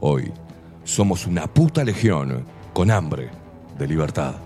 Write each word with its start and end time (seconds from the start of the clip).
Hoy 0.00 0.32
somos 0.84 1.26
una 1.26 1.46
puta 1.46 1.82
legión 1.82 2.44
con 2.74 2.90
hambre 2.90 3.30
de 3.78 3.86
libertad. 3.88 4.45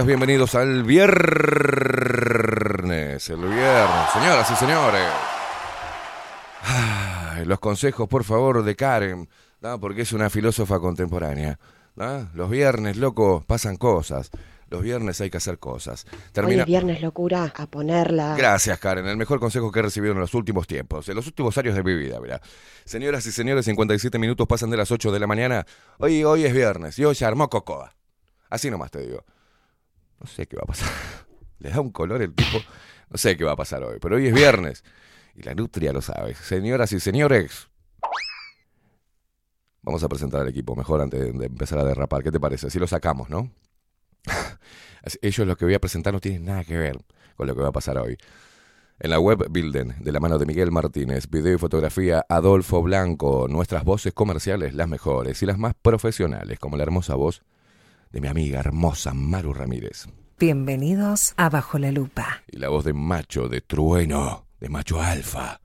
Días. 0.00 0.06
Bienvenidos 0.06 0.54
al 0.54 0.84
viernes. 0.84 1.18
El 3.28 3.40
viernes. 3.40 4.10
Señoras 4.12 4.50
y 4.50 4.56
señores. 4.56 5.08
Ay, 6.62 7.44
los 7.44 7.58
consejos, 7.58 8.08
por 8.08 8.24
favor, 8.24 8.62
de 8.62 8.76
Karen. 8.76 9.28
¿no? 9.60 9.78
Porque 9.80 10.02
es 10.02 10.12
una 10.12 10.30
filósofa 10.30 10.78
contemporánea. 10.80 11.58
¿no? 11.96 12.28
Los 12.34 12.48
viernes, 12.50 12.96
loco, 12.96 13.44
pasan 13.46 13.76
cosas. 13.76 14.30
Los 14.68 14.82
viernes 14.82 15.20
hay 15.20 15.30
que 15.30 15.38
hacer 15.38 15.58
cosas. 15.58 16.06
Hoy 16.12 16.18
Termina. 16.32 16.62
es 16.62 16.66
viernes, 16.66 17.02
locura, 17.02 17.52
a 17.56 17.66
ponerla. 17.66 18.36
Gracias, 18.36 18.78
Karen. 18.78 19.06
El 19.06 19.16
mejor 19.16 19.40
consejo 19.40 19.72
que 19.72 19.80
he 19.80 19.82
recibido 19.82 20.12
en 20.12 20.20
los 20.20 20.32
últimos 20.34 20.68
tiempos, 20.68 21.08
en 21.08 21.16
los 21.16 21.26
últimos 21.26 21.58
años 21.58 21.74
de 21.74 21.82
mi 21.82 21.94
vida, 21.96 22.20
¿verdad? 22.20 22.40
Señoras 22.84 23.26
y 23.26 23.32
señores, 23.32 23.64
57 23.64 24.16
minutos 24.18 24.46
pasan 24.46 24.70
de 24.70 24.76
las 24.76 24.92
8 24.92 25.10
de 25.10 25.18
la 25.18 25.26
mañana. 25.26 25.66
Hoy, 25.98 26.22
hoy 26.22 26.44
es 26.44 26.54
viernes 26.54 26.96
y 27.00 27.04
hoy 27.04 27.16
se 27.16 27.24
armó 27.24 27.50
Cocoa. 27.50 27.92
Así 28.48 28.70
nomás 28.70 28.92
te 28.92 29.00
digo. 29.00 29.24
No 30.20 30.26
sé 30.26 30.46
qué 30.46 30.56
va 30.56 30.62
a 30.64 30.66
pasar. 30.66 30.88
Le 31.58 31.70
da 31.70 31.80
un 31.80 31.90
color 31.90 32.22
el 32.22 32.34
tipo. 32.34 32.58
No 33.08 33.16
sé 33.18 33.36
qué 33.36 33.44
va 33.44 33.52
a 33.52 33.56
pasar 33.56 33.82
hoy, 33.82 33.98
pero 34.00 34.16
hoy 34.16 34.26
es 34.28 34.34
viernes. 34.34 34.84
Y 35.34 35.42
la 35.42 35.54
nutria 35.54 35.92
lo 35.92 36.00
sabe. 36.02 36.34
Señoras 36.34 36.92
y 36.92 37.00
señores. 37.00 37.68
Vamos 39.82 40.02
a 40.04 40.08
presentar 40.08 40.42
al 40.42 40.48
equipo 40.48 40.76
mejor 40.76 41.00
antes 41.00 41.20
de- 41.38 41.46
empezar 41.46 41.78
a 41.78 41.84
derrapar. 41.84 42.22
¿Qué 42.22 42.30
te 42.30 42.40
parece? 42.40 42.70
Si 42.70 42.78
lo 42.78 42.86
sacamos, 42.86 43.30
¿no? 43.30 43.50
Así- 45.02 45.18
Ellos 45.22 45.46
lo 45.46 45.56
que 45.56 45.64
voy 45.64 45.74
a 45.74 45.80
presentar 45.80 46.12
no 46.12 46.20
tienen 46.20 46.44
nada 46.44 46.64
que 46.64 46.76
ver 46.76 46.98
con 47.36 47.46
lo 47.46 47.54
que 47.54 47.62
va 47.62 47.68
a 47.68 47.72
pasar 47.72 47.96
hoy. 47.98 48.18
En 48.98 49.08
la 49.10 49.18
web 49.18 49.46
Builden, 49.48 49.96
de 50.00 50.12
la 50.12 50.20
mano 50.20 50.36
de 50.36 50.44
Miguel 50.44 50.70
Martínez, 50.70 51.30
video 51.30 51.54
y 51.54 51.58
fotografía 51.58 52.26
Adolfo 52.28 52.82
Blanco, 52.82 53.46
nuestras 53.48 53.82
voces 53.84 54.12
comerciales 54.12 54.74
las 54.74 54.88
mejores 54.88 55.42
y 55.42 55.46
las 55.46 55.56
más 55.56 55.72
profesionales, 55.80 56.58
como 56.58 56.76
la 56.76 56.82
hermosa 56.82 57.14
voz 57.14 57.42
de 58.10 58.20
mi 58.20 58.28
amiga 58.28 58.58
hermosa 58.58 59.14
Maru 59.14 59.54
Ramírez. 59.54 60.06
Bienvenidos 60.38 61.32
a 61.36 61.48
Bajo 61.48 61.78
la 61.78 61.92
Lupa. 61.92 62.42
Y 62.50 62.58
la 62.58 62.68
voz 62.68 62.84
de 62.84 62.92
macho, 62.92 63.48
de 63.48 63.60
trueno, 63.60 64.46
de 64.58 64.68
macho 64.68 65.00
alfa, 65.00 65.60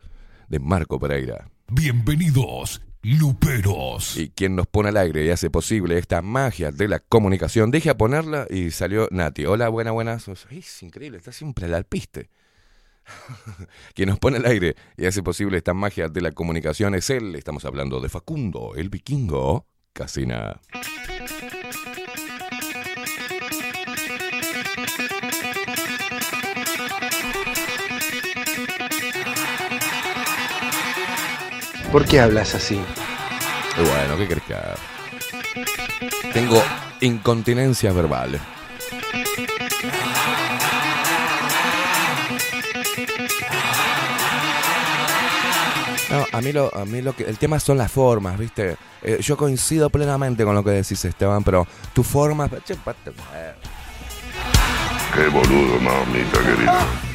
de 0.47 0.59
Marco 0.59 0.99
Pereira. 0.99 1.49
Bienvenidos, 1.69 2.81
Luperos. 3.01 4.17
Y 4.17 4.29
quien 4.29 4.55
nos 4.55 4.67
pone 4.67 4.89
al 4.89 4.97
aire 4.97 5.25
y 5.25 5.29
hace 5.29 5.49
posible 5.49 5.97
esta 5.97 6.21
magia 6.21 6.71
de 6.71 6.87
la 6.87 6.99
comunicación. 6.99 7.71
Dije 7.71 7.89
a 7.89 7.97
ponerla 7.97 8.45
y 8.49 8.69
salió 8.71 9.07
Nati. 9.09 9.45
Hola, 9.45 9.69
buena, 9.69 9.91
buenas. 9.91 10.27
Es 10.27 10.83
increíble, 10.83 11.17
está 11.17 11.31
siempre 11.31 11.65
al 11.65 11.73
alpiste. 11.73 12.29
quien 13.95 14.09
nos 14.09 14.19
pone 14.19 14.37
al 14.37 14.45
aire 14.45 14.75
y 14.97 15.05
hace 15.05 15.23
posible 15.23 15.57
esta 15.57 15.73
magia 15.73 16.09
de 16.09 16.21
la 16.21 16.31
comunicación 16.31 16.93
es 16.93 17.09
él. 17.09 17.35
Estamos 17.35 17.65
hablando 17.65 17.99
de 18.01 18.09
Facundo, 18.09 18.73
el 18.75 18.89
vikingo 18.89 19.65
Casina. 19.93 20.59
¿Por 31.95 32.05
qué 32.05 32.19
hablas 32.19 32.53
así? 32.53 32.75
Y 32.75 33.79
bueno, 33.79 34.17
¿qué 34.17 34.25
crees 34.27 34.43
que 34.43 34.53
haga? 34.53 34.75
Tengo 36.33 36.61
incontinencia 36.99 37.93
verbal. 37.93 38.37
No, 46.11 46.25
a 46.33 46.41
mí 46.41 46.51
lo, 46.51 46.75
a 46.75 46.83
mí 46.83 47.01
lo 47.01 47.15
que, 47.15 47.23
el 47.23 47.37
tema 47.37 47.61
son 47.61 47.77
las 47.77 47.89
formas, 47.89 48.37
¿viste? 48.37 48.75
Eh, 49.01 49.19
yo 49.21 49.37
coincido 49.37 49.89
plenamente 49.89 50.43
con 50.43 50.53
lo 50.53 50.65
que 50.65 50.71
decís, 50.71 51.05
Esteban, 51.05 51.45
pero 51.45 51.65
tu 51.93 52.03
forma, 52.03 52.49
che, 52.65 52.75
pate- 52.75 53.13
Qué 55.13 55.27
boludo, 55.29 55.79
mamita 55.79 56.39
querida. 56.39 57.14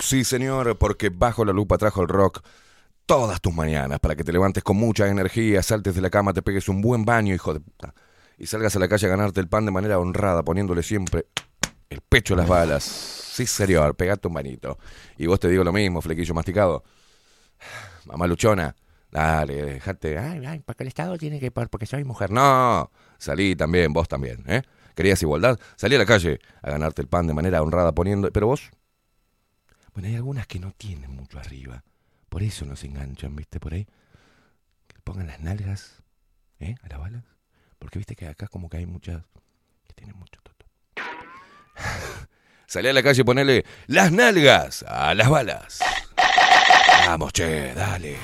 Sí 0.00 0.24
señor, 0.24 0.78
porque 0.78 1.10
bajo 1.10 1.44
la 1.44 1.52
lupa 1.52 1.78
trajo 1.78 2.02
el 2.02 2.08
rock 2.08 2.42
todas 3.06 3.40
tus 3.40 3.52
mañanas 3.52 3.98
para 3.98 4.14
que 4.14 4.22
te 4.22 4.32
levantes 4.32 4.62
con 4.62 4.76
mucha 4.76 5.08
energía, 5.08 5.62
saltes 5.62 5.96
de 5.96 6.00
la 6.00 6.10
cama, 6.10 6.32
te 6.32 6.42
pegues 6.42 6.68
un 6.68 6.80
buen 6.80 7.04
baño, 7.04 7.34
hijo 7.34 7.52
de 7.52 7.60
puta, 7.60 7.92
y 8.38 8.46
salgas 8.46 8.76
a 8.76 8.78
la 8.78 8.88
calle 8.88 9.06
a 9.06 9.10
ganarte 9.10 9.40
el 9.40 9.48
pan 9.48 9.66
de 9.66 9.72
manera 9.72 9.98
honrada, 9.98 10.44
poniéndole 10.44 10.82
siempre 10.82 11.26
el 11.88 12.00
pecho 12.02 12.34
a 12.34 12.36
las 12.36 12.48
balas. 12.48 12.84
Sí 12.84 13.46
señor, 13.46 13.96
pegate 13.96 14.28
un 14.28 14.34
bañito. 14.34 14.78
Y 15.16 15.26
vos 15.26 15.40
te 15.40 15.48
digo 15.48 15.64
lo 15.64 15.72
mismo, 15.72 16.00
flequillo 16.00 16.34
masticado. 16.34 16.84
Mamá 18.06 18.26
luchona, 18.26 18.76
dale, 19.10 19.62
dejate, 19.62 20.16
ay, 20.16 20.46
ay, 20.46 20.60
porque 20.60 20.84
el 20.84 20.88
Estado 20.88 21.18
tiene 21.18 21.40
que, 21.40 21.50
porque 21.50 21.86
soy 21.86 22.04
mujer. 22.04 22.30
No, 22.30 22.90
salí 23.18 23.56
también, 23.56 23.92
vos 23.92 24.08
también, 24.08 24.44
¿eh? 24.46 24.62
¿Querías 24.94 25.20
igualdad? 25.22 25.58
Salí 25.76 25.96
a 25.96 25.98
la 25.98 26.06
calle 26.06 26.38
a 26.62 26.70
ganarte 26.70 27.02
el 27.02 27.08
pan 27.08 27.26
de 27.26 27.34
manera 27.34 27.62
honrada 27.62 27.92
poniendo... 27.92 28.30
Pero 28.30 28.46
vos, 28.48 28.70
bueno, 30.00 30.12
hay 30.12 30.16
algunas 30.16 30.46
que 30.46 30.58
no 30.58 30.72
tienen 30.72 31.10
mucho 31.10 31.38
arriba. 31.38 31.84
Por 32.30 32.42
eso 32.42 32.64
nos 32.64 32.82
enganchan, 32.84 33.36
¿viste? 33.36 33.60
Por 33.60 33.74
ahí. 33.74 33.86
Que 34.86 34.98
pongan 35.04 35.26
las 35.26 35.40
nalgas, 35.40 36.02
¿eh? 36.58 36.74
A 36.82 36.88
las 36.88 36.98
balas. 36.98 37.24
Porque 37.78 37.98
viste 37.98 38.16
que 38.16 38.26
acá 38.26 38.46
como 38.46 38.70
que 38.70 38.78
hay 38.78 38.86
muchas 38.86 39.22
que 39.86 39.92
tienen 39.92 40.16
mucho 40.16 40.40
toto. 40.42 40.64
Salí 42.66 42.88
a 42.88 42.94
la 42.94 43.02
calle 43.02 43.20
y 43.20 43.24
ponele 43.24 43.66
las 43.88 44.10
nalgas 44.10 44.84
a 44.88 45.14
las 45.14 45.28
balas. 45.28 45.80
Vamos, 47.06 47.34
che, 47.34 47.74
dale. 47.74 48.16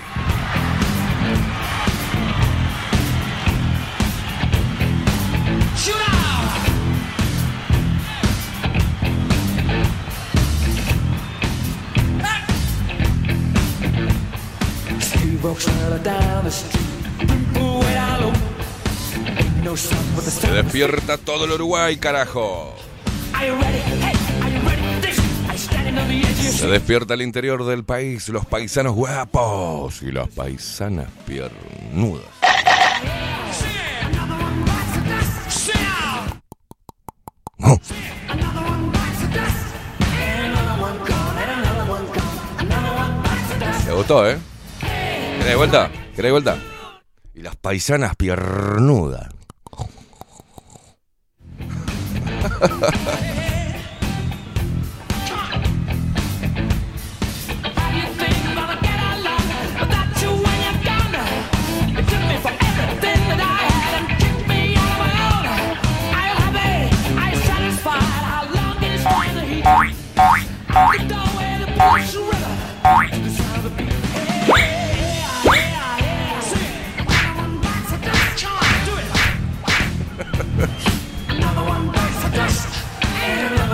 Se 20.31 20.51
despierta 20.51 21.19
todo 21.19 21.45
el 21.45 21.53
Uruguay, 21.53 21.97
carajo. 21.97 22.75
Se 26.51 26.67
despierta 26.67 27.15
el 27.15 27.23
interior 27.23 27.65
del 27.65 27.85
país, 27.85 28.29
los 28.29 28.45
paisanos 28.47 28.95
guapos 28.95 30.03
y 30.03 30.11
las 30.11 30.29
paisanas 30.29 31.09
piernudas. 31.27 32.25
Te 43.85 43.93
gustó, 43.93 44.29
¿eh? 44.29 44.39
¿Querés 45.39 45.57
vuelta? 45.57 45.91
¿Querés 46.15 46.33
vuelta? 46.33 46.59
Y 47.35 47.43
las 47.43 47.57
paisanas 47.57 48.17
piernudas. 48.17 49.29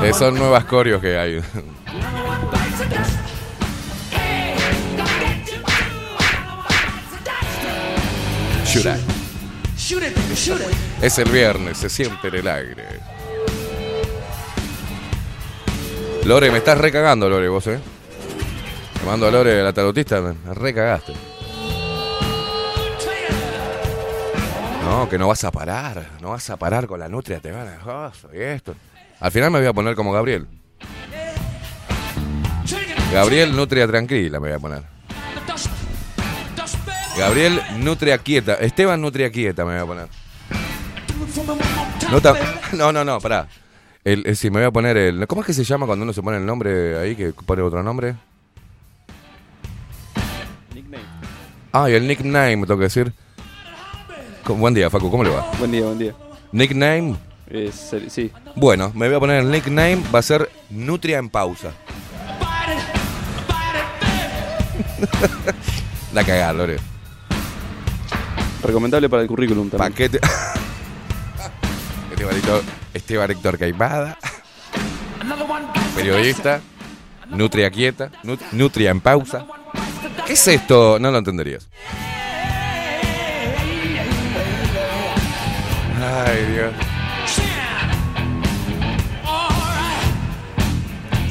Eh, 0.04 0.12
son 0.12 0.34
nuevas 0.34 0.64
coreos 0.64 1.00
que 1.00 1.16
hay. 1.16 1.40
Shoot 8.66 8.86
it. 8.86 9.22
Es 11.02 11.18
el 11.18 11.30
viernes, 11.30 11.78
se 11.78 11.88
siente 11.88 12.28
en 12.28 12.34
el 12.34 12.48
aire. 12.48 12.84
Lore, 16.24 16.50
me 16.50 16.58
estás 16.58 16.78
recagando, 16.78 17.28
Lore, 17.28 17.48
vos, 17.48 17.66
¿eh? 17.66 17.78
Te 18.98 19.06
mando 19.06 19.26
a 19.26 19.30
Lore, 19.30 19.62
la 19.62 19.72
tarotista, 19.72 20.20
me 20.20 20.34
recagaste. 20.54 21.12
No, 24.84 25.08
que 25.08 25.18
no 25.18 25.28
vas 25.28 25.44
a 25.44 25.50
parar, 25.50 26.10
no 26.20 26.30
vas 26.30 26.48
a 26.50 26.56
parar 26.56 26.86
con 26.86 26.98
la 26.98 27.08
nutria, 27.08 27.40
te 27.40 27.50
van 27.52 27.68
a... 27.68 28.12
y 28.32 28.40
esto. 28.40 28.74
Al 29.22 29.30
final 29.30 29.52
me 29.52 29.60
voy 29.60 29.68
a 29.68 29.72
poner 29.72 29.94
como 29.94 30.10
Gabriel. 30.12 30.48
Gabriel 33.12 33.54
Nutria 33.54 33.86
Tranquila 33.86 34.40
me 34.40 34.48
voy 34.48 34.56
a 34.56 34.58
poner. 34.58 34.82
Gabriel 37.16 37.60
Nutria 37.78 38.18
Quieta. 38.18 38.54
Esteban 38.54 39.00
Nutria 39.00 39.30
Quieta 39.30 39.64
me 39.64 39.74
voy 39.74 39.80
a 39.82 39.86
poner. 39.86 40.08
No, 42.10 42.20
ta- 42.20 42.34
no, 42.72 42.90
no, 42.90 43.04
no, 43.04 43.20
pará. 43.20 43.46
El, 44.02 44.26
el- 44.26 44.36
sí, 44.36 44.50
me 44.50 44.58
voy 44.58 44.66
a 44.66 44.70
poner 44.72 44.96
el. 44.96 45.24
¿Cómo 45.28 45.42
es 45.42 45.46
que 45.46 45.52
se 45.52 45.62
llama 45.62 45.86
cuando 45.86 46.02
uno 46.02 46.12
se 46.12 46.20
pone 46.22 46.38
el 46.38 46.44
nombre 46.46 46.98
ahí, 46.98 47.14
que 47.14 47.32
pone 47.32 47.62
otro 47.62 47.80
nombre? 47.82 48.16
Nickname. 50.74 51.04
Ah, 51.72 51.88
y 51.88 51.94
el 51.94 52.08
nickname, 52.08 52.56
tengo 52.66 52.78
que 52.78 52.84
decir. 52.84 53.12
Buen 54.48 54.74
día, 54.74 54.90
Facu, 54.90 55.08
¿cómo 55.12 55.22
le 55.22 55.30
va? 55.30 55.48
Buen 55.60 55.70
día, 55.70 55.84
buen 55.84 55.98
día. 55.98 56.12
Nickname. 56.50 57.16
Es 57.48 57.94
sí, 58.08 58.30
Bueno, 58.56 58.90
me 58.94 59.08
voy 59.08 59.16
a 59.16 59.20
poner 59.20 59.40
el 59.42 59.50
nickname, 59.50 60.02
va 60.14 60.20
a 60.20 60.22
ser 60.22 60.48
Nutria 60.70 61.18
en 61.18 61.28
pausa. 61.28 61.72
La 66.14 66.24
cagada, 66.24 66.52
Lore. 66.52 66.76
recomendable 68.62 69.08
para 69.08 69.22
el 69.22 69.28
currículum 69.28 69.68
también. 69.70 69.92
Paquete. 69.92 70.20
Esteban 72.12 72.36
Héctor, 72.36 72.62
Esteban 72.94 73.30
Héctor 73.30 73.58
Caimada. 73.58 74.18
Periodista. 75.96 76.60
Nutria 77.28 77.70
quieta. 77.70 78.10
Nut- 78.24 78.40
Nutria 78.52 78.90
en 78.90 79.00
pausa. 79.00 79.46
¿Qué 80.26 80.34
es 80.34 80.48
esto? 80.48 80.98
No 81.00 81.10
lo 81.10 81.18
entenderías. 81.18 81.68
Ay, 86.00 86.44
Dios. 86.52 86.72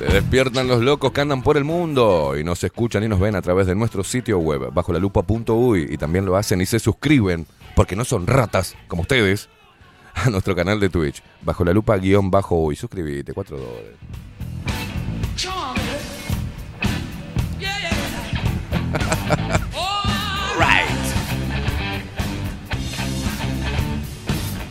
Se 0.00 0.06
despiertan 0.06 0.66
los 0.66 0.80
locos 0.80 1.12
que 1.12 1.20
andan 1.20 1.42
por 1.42 1.58
el 1.58 1.64
mundo 1.64 2.34
y 2.34 2.42
nos 2.42 2.64
escuchan 2.64 3.04
y 3.04 3.08
nos 3.08 3.20
ven 3.20 3.36
a 3.36 3.42
través 3.42 3.66
de 3.66 3.74
nuestro 3.74 4.02
sitio 4.02 4.38
web, 4.38 4.72
bajo 4.72 4.94
la 4.94 4.98
lupa.uy, 4.98 5.88
y 5.90 5.98
también 5.98 6.24
lo 6.24 6.38
hacen 6.38 6.62
y 6.62 6.64
se 6.64 6.78
suscriben, 6.78 7.46
porque 7.76 7.96
no 7.96 8.06
son 8.06 8.26
ratas 8.26 8.76
como 8.88 9.02
ustedes, 9.02 9.50
a 10.14 10.30
nuestro 10.30 10.56
canal 10.56 10.80
de 10.80 10.88
Twitch, 10.88 11.22
bajo 11.42 11.66
la 11.66 11.74
lupa 11.74 11.98
guion 11.98 12.30
bajo 12.30 12.56
uy. 12.56 12.76
Suscríbete, 12.76 13.34
4 13.34 13.58
dólares. 13.58 13.98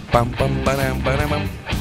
Pam, 0.12 0.32
pam, 0.32 0.64
param, 0.66 1.00
param, 1.04 1.30
pam. 1.30 1.79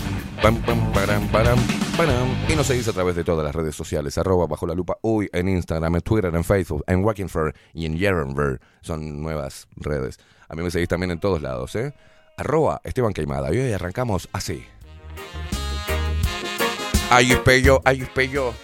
Y 2.49 2.55
nos 2.55 2.67
seguís 2.67 2.87
a 2.89 2.93
través 2.93 3.17
de 3.17 3.25
todas 3.25 3.45
las 3.45 3.55
redes 3.55 3.75
sociales, 3.75 4.17
arroba 4.19 4.47
bajo 4.47 4.67
la 4.67 4.75
lupa 4.75 4.97
uy, 5.03 5.29
en 5.33 5.49
Instagram, 5.49 5.97
en 5.97 6.01
Twitter, 6.01 6.35
en 6.35 6.45
Facebook, 6.45 6.85
en 6.87 7.05
Wackenfer 7.05 7.55
y 7.75 7.87
en 7.87 7.97
Yerenver. 7.99 8.61
Son 8.81 9.21
nuevas 9.21 9.67
redes. 9.77 10.19
A 10.49 10.55
mí 10.55 10.63
me 10.63 10.71
seguís 10.71 10.89
también 10.89 11.11
en 11.11 11.21
todos 11.21 11.43
lados, 11.43 11.75
¿eh? 11.75 11.93
Arroba 12.37 12.81
Esteban 12.85 13.13
Queimada. 13.13 13.53
Y 13.53 13.59
hoy 13.59 13.73
arrancamos 13.73 14.29
así. 14.33 14.65
Ay, 17.11 17.33
espello, 17.33 17.83
ay, 17.85 18.03
espello. 18.03 18.55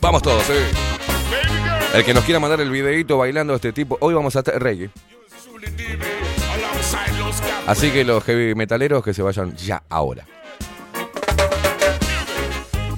Vamos 0.00 0.22
todos, 0.22 0.48
¿eh? 0.50 0.66
El 1.94 2.04
que 2.04 2.14
nos 2.14 2.24
quiera 2.24 2.40
mandar 2.40 2.60
el 2.60 2.70
videito 2.70 3.18
bailando 3.18 3.52
a 3.52 3.56
este 3.56 3.72
tipo, 3.72 3.98
hoy 4.00 4.14
vamos 4.14 4.34
a 4.34 4.38
estar 4.38 4.60
reggae. 4.62 4.90
Así 7.66 7.90
que 7.90 8.04
los 8.04 8.24
heavy 8.24 8.54
metaleros 8.54 9.04
que 9.04 9.14
se 9.14 9.22
vayan 9.22 9.56
ya 9.56 9.82
ahora. 9.88 10.24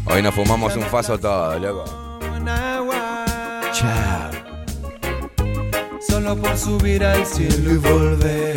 Hoy 0.07 0.23
nos 0.23 0.35
fumamos 0.35 0.77
un 0.77 0.85
faso 0.85 1.19
todo, 1.19 1.59
loco. 1.59 1.85
Chao. 3.73 4.31
Solo 6.07 6.37
por 6.37 6.57
subir 6.57 7.05
al 7.05 7.27
cielo 7.27 7.73
y 7.73 7.77
volver 7.77 8.57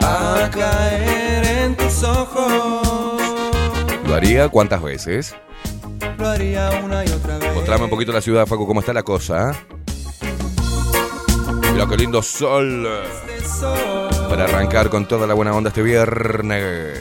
a 0.00 0.48
caer 0.50 1.44
en 1.44 1.76
tus 1.76 2.02
ojos. 2.02 3.20
¿Lo 4.06 4.14
haría 4.14 4.48
cuántas 4.48 4.82
veces? 4.82 5.36
Lo 6.18 6.28
haría 6.28 6.70
una 6.82 7.04
y 7.04 7.08
otra 7.08 7.38
vez. 7.38 7.54
Mostrame 7.54 7.84
un 7.84 7.90
poquito 7.90 8.12
la 8.12 8.20
ciudad, 8.20 8.46
Facu, 8.46 8.66
cómo 8.66 8.80
está 8.80 8.92
la 8.92 9.02
cosa. 9.02 9.50
¿eh? 9.50 9.79
Mira 11.72 11.86
qué 11.88 11.96
lindo 11.96 12.22
sol. 12.22 12.88
Para 14.28 14.44
arrancar 14.44 14.90
con 14.90 15.06
toda 15.06 15.26
la 15.26 15.34
buena 15.34 15.52
onda 15.54 15.68
este 15.68 15.82
viernes. 15.82 16.98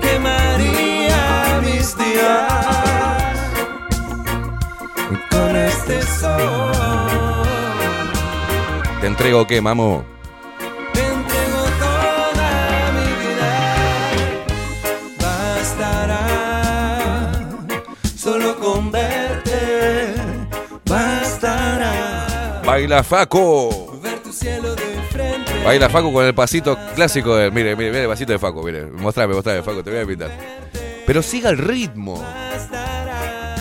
quemaría 0.00 1.60
mis 1.62 1.96
días 1.96 3.36
con 5.30 5.56
este 5.56 6.02
sol. 6.02 6.72
¿Te 9.00 9.06
entrego 9.06 9.46
qué, 9.46 9.60
mamo? 9.60 10.04
Baila 22.72 23.02
Facu. 23.04 24.00
ver 24.02 24.18
tu 24.20 24.32
cielo 24.32 24.74
de 24.74 25.02
frente. 25.10 25.62
Baila 25.62 25.90
Facu 25.90 26.10
con 26.10 26.24
el 26.24 26.34
pasito 26.34 26.78
clásico 26.94 27.36
de. 27.36 27.50
Mire, 27.50 27.76
mire, 27.76 27.90
mire 27.90 28.04
el 28.04 28.08
pasito 28.08 28.32
de 28.32 28.38
Facu, 28.38 28.62
mire. 28.62 28.86
Mostrame, 28.86 29.34
mostrame, 29.34 29.62
Facu, 29.62 29.82
te 29.82 29.90
voy 29.90 29.98
a 29.98 30.02
invitar. 30.02 30.30
Pero 31.06 31.22
siga 31.22 31.50
el 31.50 31.58
ritmo. 31.58 32.24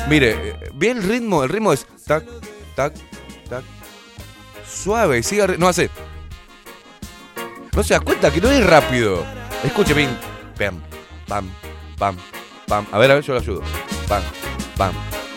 Mire, 0.08 0.56
bien 0.76 1.00
el 1.00 1.04
ritmo, 1.04 1.44
el 1.44 1.50
ritmo 1.50 1.74
es 1.74 1.86
tac, 2.08 2.24
tac, 2.74 2.94
tac. 3.50 3.66
Suave, 4.66 5.20
y 5.20 5.24
siga 5.24 5.46
No 5.58 5.68
hace. 5.68 5.90
No 7.76 7.84
se 7.84 7.94
da 7.94 8.00
cuenta 8.00 8.32
que 8.32 8.40
no 8.40 8.50
es 8.50 8.66
rápido. 8.66 9.26
Escuche 9.62 9.94
bien. 9.94 10.18
Pam, 10.58 10.82
pam, 11.28 11.50
pam, 11.98 12.16
pam. 12.66 12.86
A 12.94 12.98
ver, 12.98 13.12
a 13.12 13.16
ver, 13.16 13.24
yo 13.26 13.34
lo 13.34 13.42
ayudo. 13.42 13.62
Pam, 14.08 14.24
pam, 14.78 14.94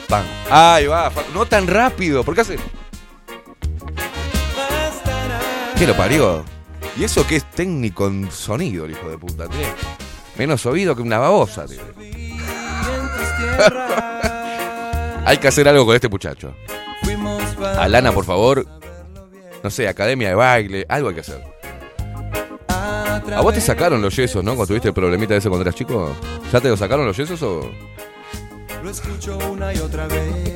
pam. 0.08 0.24
Ahí 0.48 0.86
va. 0.86 1.10
No 1.34 1.44
tan 1.44 1.66
rápido. 1.66 2.22
¿Por 2.22 2.36
qué 2.36 2.42
hace? 2.42 2.56
¿Qué 5.78 5.86
lo 5.86 5.96
parió? 5.96 6.44
Y 6.96 7.04
eso 7.04 7.26
que 7.26 7.36
es 7.36 7.50
técnico 7.50 8.06
en 8.06 8.30
sonido, 8.30 8.84
el 8.84 8.92
hijo 8.92 9.08
de 9.08 9.18
puta. 9.18 9.48
Tiene 9.48 9.66
menos 10.36 10.64
oído 10.66 10.94
que 10.94 11.02
una 11.02 11.18
babosa. 11.18 11.66
tierras 11.66 11.94
Hay 15.26 15.38
que 15.38 15.48
hacer 15.48 15.66
algo 15.68 15.86
con 15.86 15.94
este 15.94 16.08
muchacho. 16.08 16.54
Alana, 17.78 18.12
por 18.12 18.24
favor. 18.24 18.66
No 19.62 19.70
sé, 19.70 19.88
academia 19.88 20.28
de 20.28 20.34
baile. 20.34 20.86
Algo 20.88 21.08
hay 21.08 21.14
que 21.14 21.20
hacer. 21.22 21.42
¿A 22.68 23.40
vos 23.40 23.54
te 23.54 23.60
sacaron 23.60 24.02
los 24.02 24.14
yesos, 24.14 24.44
no? 24.44 24.50
Cuando 24.50 24.66
tuviste 24.66 24.88
el 24.88 24.94
problemita 24.94 25.34
ese 25.34 25.48
cuando 25.48 25.62
eras 25.62 25.74
chico. 25.74 26.14
¿Ya 26.52 26.60
te 26.60 26.68
lo 26.68 26.76
sacaron 26.76 27.06
los 27.06 27.16
yesos 27.16 27.42
o...? 27.42 27.70
Lo 28.82 28.90
escucho 28.90 29.38
una 29.50 29.72
y 29.72 29.78
otra 29.78 30.06
vez. 30.06 30.54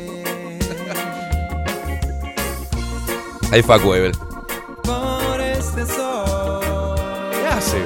Ahí 3.50 3.62
Facu, 3.62 3.94
Evel. 3.94 4.12
Hace? 7.58 7.82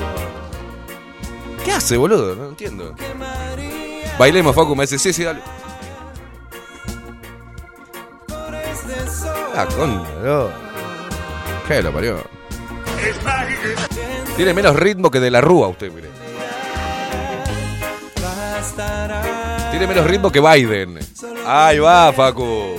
¿Qué 1.64 1.72
hace, 1.72 1.96
boludo? 1.96 2.36
No 2.36 2.48
entiendo. 2.50 2.94
Bailemos, 4.18 4.54
Facu. 4.54 4.76
Me 4.76 4.82
dice, 4.82 4.98
sí, 4.98 5.12
sí, 5.12 5.24
dale. 5.24 5.40
Ah, 9.56 9.66
con... 9.76 10.04
¿Qué 11.66 11.82
lo 11.82 11.92
parió? 11.92 12.22
Tiene 14.36 14.54
menos 14.54 14.76
ritmo 14.76 15.10
que 15.10 15.20
de 15.20 15.30
la 15.30 15.40
rúa 15.40 15.68
usted, 15.68 15.90
mire. 15.90 16.08
Tiene 19.70 19.86
menos 19.86 20.06
ritmo 20.06 20.30
que 20.30 20.40
Biden. 20.40 20.98
Ahí 21.46 21.78
va, 21.78 22.12
Facu. 22.12 22.76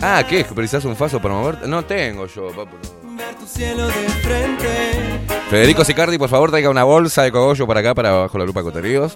Ah, 0.00 0.22
¿qué? 0.28 0.44
¿Precisás 0.44 0.84
un 0.84 0.96
faso 0.96 1.20
para 1.20 1.34
moverte? 1.34 1.66
No 1.66 1.84
tengo 1.84 2.26
yo, 2.26 2.48
papu. 2.48 2.99
Ver 3.20 3.34
tu 3.34 3.46
cielo 3.46 3.86
de 3.86 4.08
frente. 4.22 5.20
Federico 5.50 5.84
Sicardi, 5.84 6.16
por 6.16 6.30
favor, 6.30 6.50
traiga 6.50 6.70
una 6.70 6.84
bolsa 6.84 7.22
de 7.22 7.30
cogollo 7.30 7.66
para 7.66 7.80
acá, 7.80 7.94
para 7.94 8.12
bajo 8.12 8.38
la 8.38 8.46
lupa 8.46 8.62
that 8.62 9.10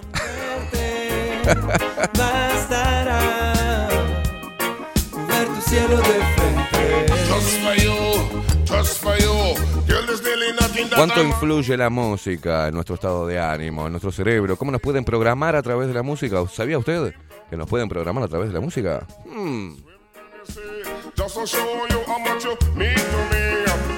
¿Cuánto 10.95 11.23
influye 11.23 11.75
la 11.75 11.89
música 11.89 12.67
en 12.67 12.75
nuestro 12.75 12.95
estado 12.95 13.25
de 13.25 13.39
ánimo, 13.39 13.87
en 13.87 13.93
nuestro 13.93 14.11
cerebro? 14.11 14.55
¿Cómo 14.55 14.71
nos 14.71 14.81
pueden 14.81 15.03
programar 15.03 15.55
a 15.55 15.63
través 15.63 15.87
de 15.87 15.93
la 15.95 16.03
música? 16.03 16.45
¿Sabía 16.47 16.77
usted 16.77 17.13
que 17.49 17.57
nos 17.57 17.67
pueden 17.67 17.89
programar 17.89 18.23
a 18.23 18.27
través 18.27 18.49
de 18.49 18.53
la 18.53 18.61
música? 18.61 19.05
Hmm. 19.25 19.77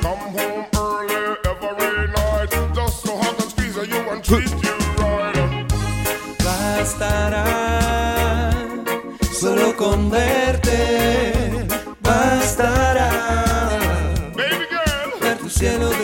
Come 0.07 0.39
home 0.39 0.65
early 0.73 1.15
every 1.43 2.07
night. 2.15 2.51
Just 2.73 3.03
to 3.05 3.11
hug 3.11 3.41
and 3.41 3.49
squeeze 3.51 3.75
you 3.75 4.01
and 4.09 4.23
treat 4.23 4.53
you 4.63 4.75
right. 5.03 5.67
Bastará 6.45 7.43
solo 9.33 9.75
con 9.75 10.09
verte. 10.09 11.67
Bastará 11.99 13.11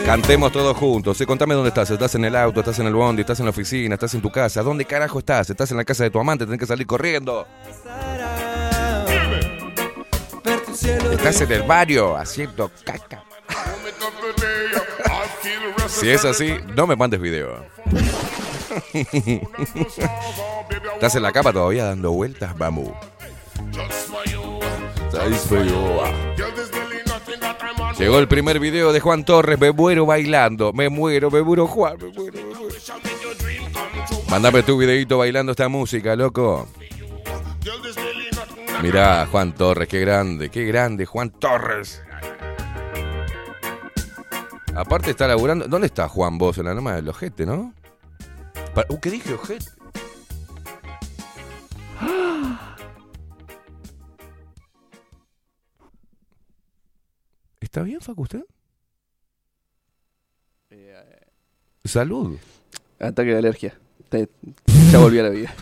Cantemos 0.06 0.52
todos 0.52 0.76
juntos. 0.76 1.18
Sí, 1.18 1.26
contame 1.26 1.54
dónde 1.54 1.70
estás. 1.70 1.90
¿Estás 1.90 2.14
en 2.16 2.26
el 2.26 2.36
auto? 2.36 2.60
¿Estás 2.60 2.80
en 2.80 2.88
el 2.88 2.94
bondi? 2.94 3.22
¿Estás 3.22 3.40
en 3.40 3.46
la 3.46 3.52
oficina? 3.52 3.94
¿Estás 3.96 4.14
en 4.16 4.22
tu 4.22 4.30
casa? 4.30 4.62
¿Dónde 4.64 4.84
carajo 4.84 5.20
estás? 5.20 5.50
¿Estás 5.50 5.72
en 5.72 5.78
la 5.78 5.86
casa 5.86 6.04
de 6.04 6.10
tu 6.10 6.20
amante? 6.20 6.44
Tenés 6.44 6.60
que 6.60 6.66
salir 6.66 6.86
corriendo. 6.86 7.48
¿Estás 11.10 11.40
en 11.40 11.52
el 11.54 11.64
barrio 11.64 12.18
haciendo 12.18 12.70
caca? 12.84 13.24
Si 15.88 16.10
es 16.10 16.26
así, 16.26 16.56
no 16.76 16.88
me 16.88 16.96
mandes 16.96 17.22
video. 17.22 17.66
¿Estás 20.94 21.16
en 21.16 21.24
la 21.24 21.32
cama 21.32 21.54
todavía 21.54 21.86
dando 21.86 22.12
vueltas? 22.12 22.58
Vamos. 22.58 22.92
Llegó 27.98 28.20
el 28.20 28.28
primer 28.28 28.60
video 28.60 28.92
de 28.92 29.00
Juan 29.00 29.24
Torres, 29.24 29.60
me 29.60 29.72
muero 29.72 30.06
bailando, 30.06 30.74
me 30.74 30.90
muero, 30.90 31.30
me 31.30 31.42
muero 31.44 31.68
Juan, 31.68 31.98
me 32.02 32.10
muero, 32.10 32.40
muero. 32.44 32.70
Mándame 34.30 34.64
tu 34.64 34.78
videito 34.78 35.20
bailando 35.20 35.52
esta 35.52 35.70
música, 35.70 36.16
loco. 36.16 36.68
Mirá, 38.82 39.28
Juan 39.32 39.54
Torres, 39.54 39.88
qué 39.88 40.00
grande, 40.00 40.50
qué 40.50 40.66
grande, 40.66 41.06
Juan 41.06 41.30
Torres. 41.30 42.02
Aparte 44.76 45.12
está 45.12 45.28
laburando. 45.28 45.68
¿Dónde 45.68 45.88
está 45.88 46.08
Juan 46.10 46.38
vos? 46.38 46.58
En 46.58 46.66
la 46.66 46.74
norma 46.74 46.96
del 46.96 47.08
ojete, 47.10 47.46
¿no? 47.46 47.74
Pa- 48.74 48.86
Uh, 48.90 49.00
¿qué 49.00 49.12
dije 49.12 49.34
ojete? 49.34 49.66
¿Está 57.60 57.84
bien, 57.84 58.02
Facu, 58.02 58.24
usted? 58.24 58.44
Salud. 61.86 62.38
Ataque 63.00 63.32
de 63.32 63.38
alergia. 63.38 63.78
Te- 64.10 64.30
ya 64.92 65.00
volví 65.00 65.20
a 65.20 65.24
la 65.24 65.30
vida. 65.30 65.54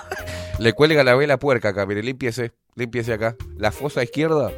Le 0.58 0.72
cuelga 0.72 1.02
la 1.02 1.16
vela 1.16 1.38
puerca 1.38 1.70
acá, 1.70 1.84
mire, 1.84 2.02
límpiese, 2.02 2.52
límpiese 2.76 3.12
acá. 3.12 3.36
La 3.56 3.72
fosa 3.72 4.02
izquierda. 4.02 4.52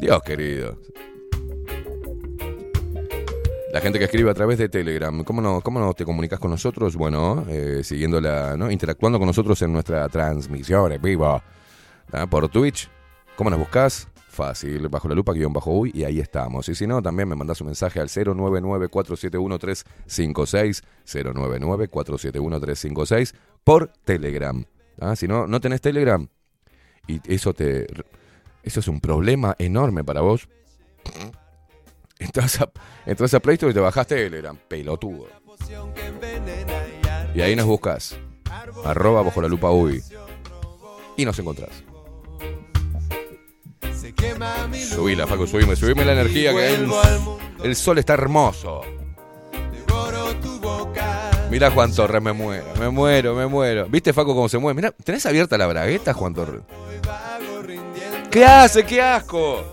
Dios 0.00 0.20
querido. 0.22 0.78
La 3.70 3.82
gente 3.82 3.98
que 3.98 4.06
escribe 4.06 4.30
a 4.30 4.34
través 4.34 4.56
de 4.56 4.70
Telegram, 4.70 5.22
¿cómo 5.24 5.42
no, 5.42 5.60
cómo 5.60 5.78
no 5.78 5.92
te 5.92 6.06
comunicas 6.06 6.38
con 6.38 6.50
nosotros? 6.50 6.96
Bueno, 6.96 7.44
eh, 7.50 7.82
siguiendo 7.84 8.18
la, 8.18 8.56
¿no? 8.56 8.70
interactuando 8.70 9.18
con 9.18 9.26
nosotros 9.26 9.60
en 9.60 9.74
nuestra 9.74 10.08
transmisión 10.08 10.90
en 10.90 11.02
vivo. 11.02 11.42
Por 12.30 12.48
Twitch, 12.48 12.88
¿cómo 13.36 13.50
nos 13.50 13.58
buscas? 13.58 14.08
Fácil, 14.28 14.88
bajo 14.88 15.06
la 15.08 15.14
lupa, 15.14 15.34
guion 15.34 15.52
bajo 15.52 15.70
uy, 15.72 15.92
y 15.94 16.04
ahí 16.04 16.18
estamos. 16.18 16.66
Y 16.70 16.74
si 16.74 16.86
no, 16.86 17.02
también 17.02 17.28
me 17.28 17.36
mandas 17.36 17.60
un 17.60 17.66
mensaje 17.66 18.00
al 18.00 18.08
099-471-356, 18.08 20.82
099-471-356, 21.04 23.34
por 23.64 23.92
Telegram. 24.04 24.64
¿ah? 24.98 25.14
Si 25.14 25.28
no, 25.28 25.46
no 25.46 25.60
tenés 25.60 25.82
Telegram, 25.82 26.26
y 27.06 27.20
eso 27.26 27.52
te... 27.52 27.86
Eso 28.62 28.80
es 28.80 28.88
un 28.88 29.00
problema 29.00 29.54
enorme 29.58 30.04
para 30.04 30.22
vos. 30.22 30.48
Entras 32.18 32.60
a, 32.60 32.70
entras 33.06 33.32
a 33.34 33.40
Play 33.40 33.54
Store 33.54 33.70
y 33.70 33.74
te 33.74 33.80
bajás 33.80 34.06
Telegram, 34.06 34.56
pelotudo. 34.68 35.26
Y 37.34 37.40
ahí 37.40 37.54
nos 37.54 37.66
buscas. 37.66 38.16
Arroba 38.84 39.22
bajo 39.22 39.40
la 39.40 39.48
lupa 39.48 39.70
uy. 39.70 40.02
Y 41.16 41.24
nos 41.24 41.38
encontrás. 41.38 41.70
Subila, 44.88 45.26
Facu, 45.26 45.46
subime, 45.46 45.76
subime 45.76 46.04
la 46.04 46.12
energía 46.12 46.52
que 46.52 46.74
el, 46.74 46.90
el 47.62 47.76
sol 47.76 47.98
está 47.98 48.14
hermoso. 48.14 48.82
Mira 51.50 51.70
Juan 51.70 51.94
Torres, 51.94 52.22
me 52.22 52.32
muero, 52.32 52.66
me 52.78 52.90
muero, 52.90 53.34
me 53.34 53.46
muero. 53.46 53.86
¿Viste 53.88 54.12
Facu 54.12 54.34
cómo 54.34 54.48
se 54.48 54.58
mueve? 54.58 54.76
Mira, 54.76 54.92
¿tenés 54.92 55.24
abierta 55.24 55.56
la 55.56 55.66
bragueta, 55.66 56.12
Juan 56.12 56.34
Torres? 56.34 56.60
¿Qué 58.30 58.44
hace? 58.44 58.84
¡Qué 58.84 59.00
asco! 59.00 59.64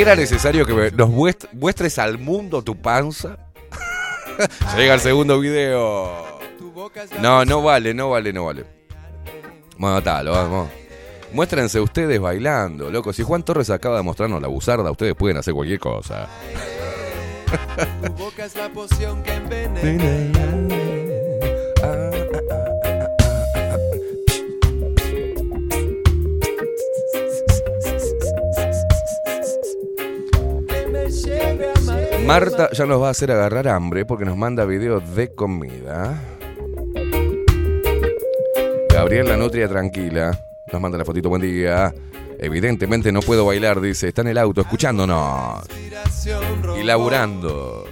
¿Era 0.00 0.14
necesario 0.14 0.66
que 0.66 0.72
nos 0.92 1.08
muest- 1.10 1.48
muestres 1.52 1.98
al 1.98 2.18
mundo 2.18 2.62
tu 2.62 2.76
panza? 2.76 3.38
Llega 4.76 4.94
el 4.94 5.00
segundo 5.00 5.40
video. 5.40 6.38
No, 7.20 7.44
no 7.44 7.62
vale, 7.62 7.94
no 7.94 8.10
vale, 8.10 8.32
no 8.32 8.44
vale. 8.46 8.64
Bueno, 9.78 10.02
tal, 10.02 10.28
vamos. 10.28 10.68
Muéstrense 11.32 11.80
ustedes 11.80 12.20
bailando, 12.20 12.90
loco. 12.90 13.12
Si 13.12 13.22
Juan 13.22 13.42
Torres 13.42 13.70
acaba 13.70 13.96
de 13.96 14.02
mostrarnos 14.02 14.40
la 14.42 14.48
buzarda, 14.48 14.90
ustedes 14.90 15.14
pueden 15.14 15.38
hacer 15.38 15.54
cualquier 15.54 15.80
cosa. 15.80 16.28
Tu 18.04 18.12
boca 18.12 18.44
es 18.44 18.54
la 18.56 18.68
poción 18.68 19.22
que 19.22 19.32
envenena. 19.32 20.40
Marta 32.26 32.70
ya 32.72 32.86
nos 32.86 33.00
va 33.00 33.08
a 33.08 33.10
hacer 33.10 33.30
agarrar 33.30 33.68
hambre 33.68 34.04
porque 34.04 34.24
nos 34.24 34.36
manda 34.36 34.64
videos 34.64 35.14
de 35.14 35.32
comida. 35.34 36.20
Gabriel 38.92 39.28
La 39.28 39.36
Nutria 39.36 39.68
Tranquila 39.68 40.38
nos 40.72 40.80
manda 40.80 40.98
la 40.98 41.04
fotito. 41.04 41.28
Buen 41.28 41.42
día. 41.42 41.94
Evidentemente 42.38 43.12
no 43.12 43.20
puedo 43.20 43.46
bailar, 43.46 43.80
dice. 43.80 44.08
Está 44.08 44.22
en 44.22 44.28
el 44.28 44.38
auto 44.38 44.60
escuchándonos 44.62 45.64
y 46.78 46.82
laburando. 46.82 47.84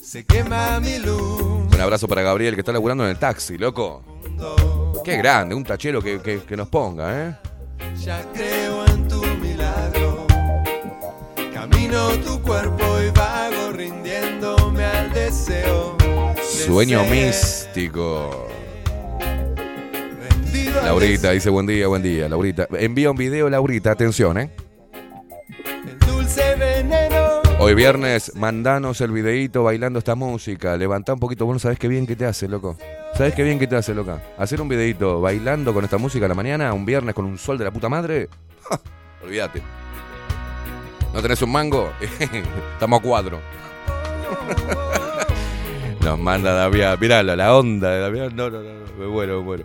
Se 0.00 0.24
quema 0.24 0.78
mi 0.80 0.98
luz. 0.98 1.42
Un 1.74 1.80
abrazo 1.80 2.06
para 2.06 2.22
Gabriel 2.22 2.54
que 2.54 2.60
está 2.60 2.72
laburando 2.72 3.04
en 3.04 3.10
el 3.10 3.18
taxi, 3.18 3.58
loco. 3.58 4.02
Qué 5.04 5.16
grande, 5.16 5.54
un 5.54 5.64
tachero 5.64 6.00
que, 6.00 6.20
que- 6.22 6.42
que 6.42 6.56
nos 6.56 6.68
ponga, 6.68 7.26
¿eh? 7.28 7.34
Ya 7.98 8.24
creo 8.32 8.86
en 8.86 9.08
tu. 9.08 9.22
Tu 11.92 12.40
cuerpo 12.40 12.82
y 13.06 13.10
vago 13.10 13.70
rindiéndome 13.72 14.82
al 14.82 15.12
deseo. 15.12 15.94
de 15.98 16.42
Sueño 16.42 17.04
místico. 17.04 18.48
Laurita 20.82 21.32
dice 21.32 21.50
buen 21.50 21.66
día, 21.66 21.88
buen 21.88 22.02
día. 22.02 22.30
Laurita, 22.30 22.66
envía 22.78 23.10
un 23.10 23.18
video, 23.18 23.50
Laurita, 23.50 23.90
atención, 23.90 24.38
¿eh? 24.38 24.50
El 25.86 25.98
dulce 25.98 26.54
veneno. 26.54 27.42
Hoy 27.58 27.74
viernes, 27.74 28.34
mandanos 28.36 29.02
el 29.02 29.12
videíto 29.12 29.62
bailando 29.62 29.98
esta 29.98 30.14
música. 30.14 30.78
Levantá 30.78 31.12
un 31.12 31.20
poquito, 31.20 31.44
vos 31.44 31.56
no 31.56 31.58
sabés 31.58 31.78
qué 31.78 31.88
bien 31.88 32.06
que 32.06 32.16
te 32.16 32.24
hace, 32.24 32.48
loco. 32.48 32.78
¿Sabés 33.18 33.34
qué 33.34 33.42
bien 33.42 33.58
que 33.58 33.66
te 33.66 33.76
hace, 33.76 33.92
loca? 33.92 34.22
Hacer 34.38 34.62
un 34.62 34.68
videíto 34.70 35.20
bailando 35.20 35.74
con 35.74 35.84
esta 35.84 35.98
música 35.98 36.24
a 36.24 36.28
la 36.30 36.34
mañana, 36.34 36.72
un 36.72 36.86
viernes 36.86 37.14
con 37.14 37.26
un 37.26 37.36
sol 37.36 37.58
de 37.58 37.64
la 37.64 37.70
puta 37.70 37.90
madre. 37.90 38.30
¡ja! 38.62 38.80
Olvídate. 39.22 39.81
¿No 41.12 41.20
tenés 41.22 41.42
un 41.42 41.50
mango? 41.52 41.92
Estamos 42.72 43.00
a 43.00 43.02
cuadro. 43.02 43.40
Nos 46.00 46.18
manda 46.18 46.52
Damián. 46.54 46.96
Mirá 47.00 47.22
la, 47.22 47.54
onda 47.54 47.90
de 47.90 48.00
Damián. 48.00 48.34
No, 48.34 48.50
no, 48.50 48.62
no, 48.62 48.70
Me 48.98 49.06
muero, 49.06 49.38
me 49.38 49.44
muero. 49.44 49.64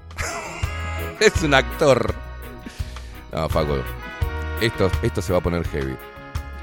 es 1.20 1.42
un 1.44 1.54
actor. 1.54 2.14
No, 3.32 3.48
Faco. 3.50 3.78
Esto, 4.62 4.90
esto 5.02 5.22
se 5.22 5.32
va 5.32 5.40
a 5.40 5.42
poner 5.42 5.66
heavy. 5.68 5.96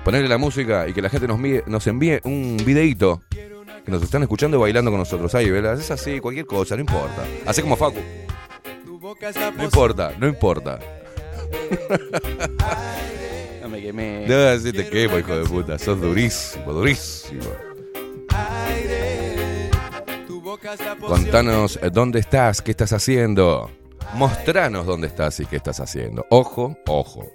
Ponerle 0.05 0.29
la 0.29 0.39
música 0.39 0.87
y 0.89 0.93
que 0.93 1.01
la 1.01 1.09
gente 1.09 1.27
nos, 1.27 1.39
mie- 1.39 1.65
nos 1.67 1.87
envíe 1.87 2.21
un 2.25 2.59
videíto 2.65 3.23
que 3.31 3.91
nos 3.91 4.03
están 4.03 4.23
escuchando 4.23 4.57
y 4.59 4.61
bailando 4.61 4.91
con 4.91 5.01
nosotros. 5.01 5.35
Ahí, 5.35 5.49
¿verdad? 5.51 5.79
Es 5.81 5.91
así, 5.91 6.21
cualquier 6.21 6.47
cosa, 6.47 6.75
no 6.75 6.83
importa. 6.83 7.25
Así 7.47 7.63
como 7.63 7.77
Facu. 7.77 8.01
No 9.57 9.65
importa, 9.65 10.13
no 10.19 10.27
importa. 10.29 10.79
No 13.93 13.93
me 13.93 14.25
quemé. 14.25 14.27
No, 14.27 14.49
así 14.49 14.73
te 14.73 14.89
quemo, 14.89 15.19
hijo 15.19 15.37
de 15.37 15.45
puta. 15.45 15.79
Sos 15.79 16.01
durísimo, 16.01 16.73
durísimo. 16.73 17.45
Contanos 21.07 21.79
eh, 21.83 21.91
dónde 21.93 22.21
estás, 22.21 22.63
qué 22.63 22.71
estás 22.71 22.93
haciendo. 22.93 23.71
Mostranos 24.15 24.87
dónde 24.87 25.09
estás 25.09 25.41
y 25.41 25.47
qué 25.47 25.57
estás 25.57 25.81
haciendo. 25.81 26.25
Ojo, 26.31 26.77
ojo. 26.87 27.27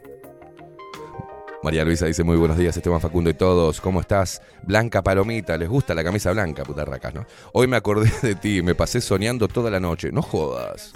María 1.62 1.84
Luisa 1.84 2.06
dice 2.06 2.24
muy 2.24 2.38
buenos 2.38 2.58
días, 2.58 2.76
Esteban 2.78 3.02
Facundo 3.02 3.30
y 3.30 3.34
todos. 3.34 3.82
¿Cómo 3.82 4.00
estás? 4.00 4.42
Blanca 4.64 5.04
Palomita, 5.04 5.58
les 5.58 5.68
gusta 5.68 5.94
la 5.94 6.04
camisa 6.04 6.32
blanca, 6.32 6.64
puta 6.64 6.86
racas, 6.86 7.14
¿no? 7.14 7.26
Hoy 7.52 7.68
me 7.68 7.76
acordé 7.76 8.10
de 8.22 8.36
ti, 8.36 8.62
me 8.62 8.76
pasé 8.76 9.02
soñando 9.02 9.48
toda 9.48 9.70
la 9.70 9.80
noche. 9.80 10.12
No 10.12 10.22
jodas. 10.22 10.94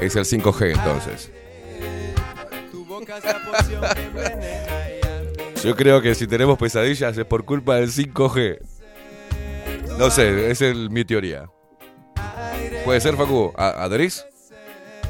Es 0.00 0.14
el 0.16 0.24
5G 0.24 0.76
entonces. 0.76 1.32
Yo 5.62 5.74
creo 5.76 6.02
que 6.02 6.14
si 6.14 6.26
tenemos 6.26 6.58
pesadillas 6.58 7.16
es 7.16 7.24
por 7.24 7.44
culpa 7.44 7.76
del 7.76 7.90
5G. 7.90 8.58
No 9.98 10.10
sé, 10.10 10.50
esa 10.50 10.66
es 10.66 10.72
el- 10.72 10.90
mi 10.90 11.04
teoría. 11.04 11.46
¿Puede 12.84 13.00
ser, 13.00 13.16
Facu? 13.16 13.52
¿A- 13.56 13.84
¿Adherís? 13.84 14.24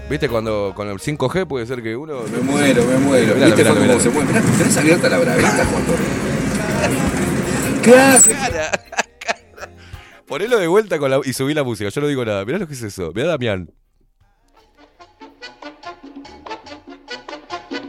¿Viste 0.09 0.29
cuando 0.29 0.73
con 0.77 0.89
el 0.89 0.99
5G 1.01 1.47
puede 1.47 1.67
ser 1.67 1.83
que 1.83 1.97
uno... 1.97 2.21
Me 2.31 2.39
muero, 2.41 2.85
me 2.85 2.97
muero. 2.99 3.35
Mirá, 3.35 3.47
¿Viste 3.47 3.65
mirá, 3.65 3.75
mirá. 3.75 3.99
se 4.01 4.11
mueve? 4.11 4.33
Mirá, 4.33 4.43
tenés 4.59 4.77
abierta 4.77 5.09
la 5.09 5.19
bragueta, 5.19 5.65
Juan 5.67 5.87
Torres. 5.87 6.07
¿Qué 7.83 7.97
hace? 7.97 8.37
Ponelo 10.27 10.59
de 10.59 10.67
vuelta 10.67 10.99
con 10.99 11.11
la, 11.11 11.21
y 11.25 11.33
subí 11.33 11.55
la 11.55 11.65
música. 11.65 11.89
Yo 11.91 12.01
no 12.03 12.07
digo 12.07 12.25
nada. 12.25 12.45
Mirá 12.45 12.59
lo 12.59 12.67
que 12.69 12.75
es 12.75 12.83
eso. 12.83 13.13
Mirá 13.15 13.29
Damián. 13.29 13.71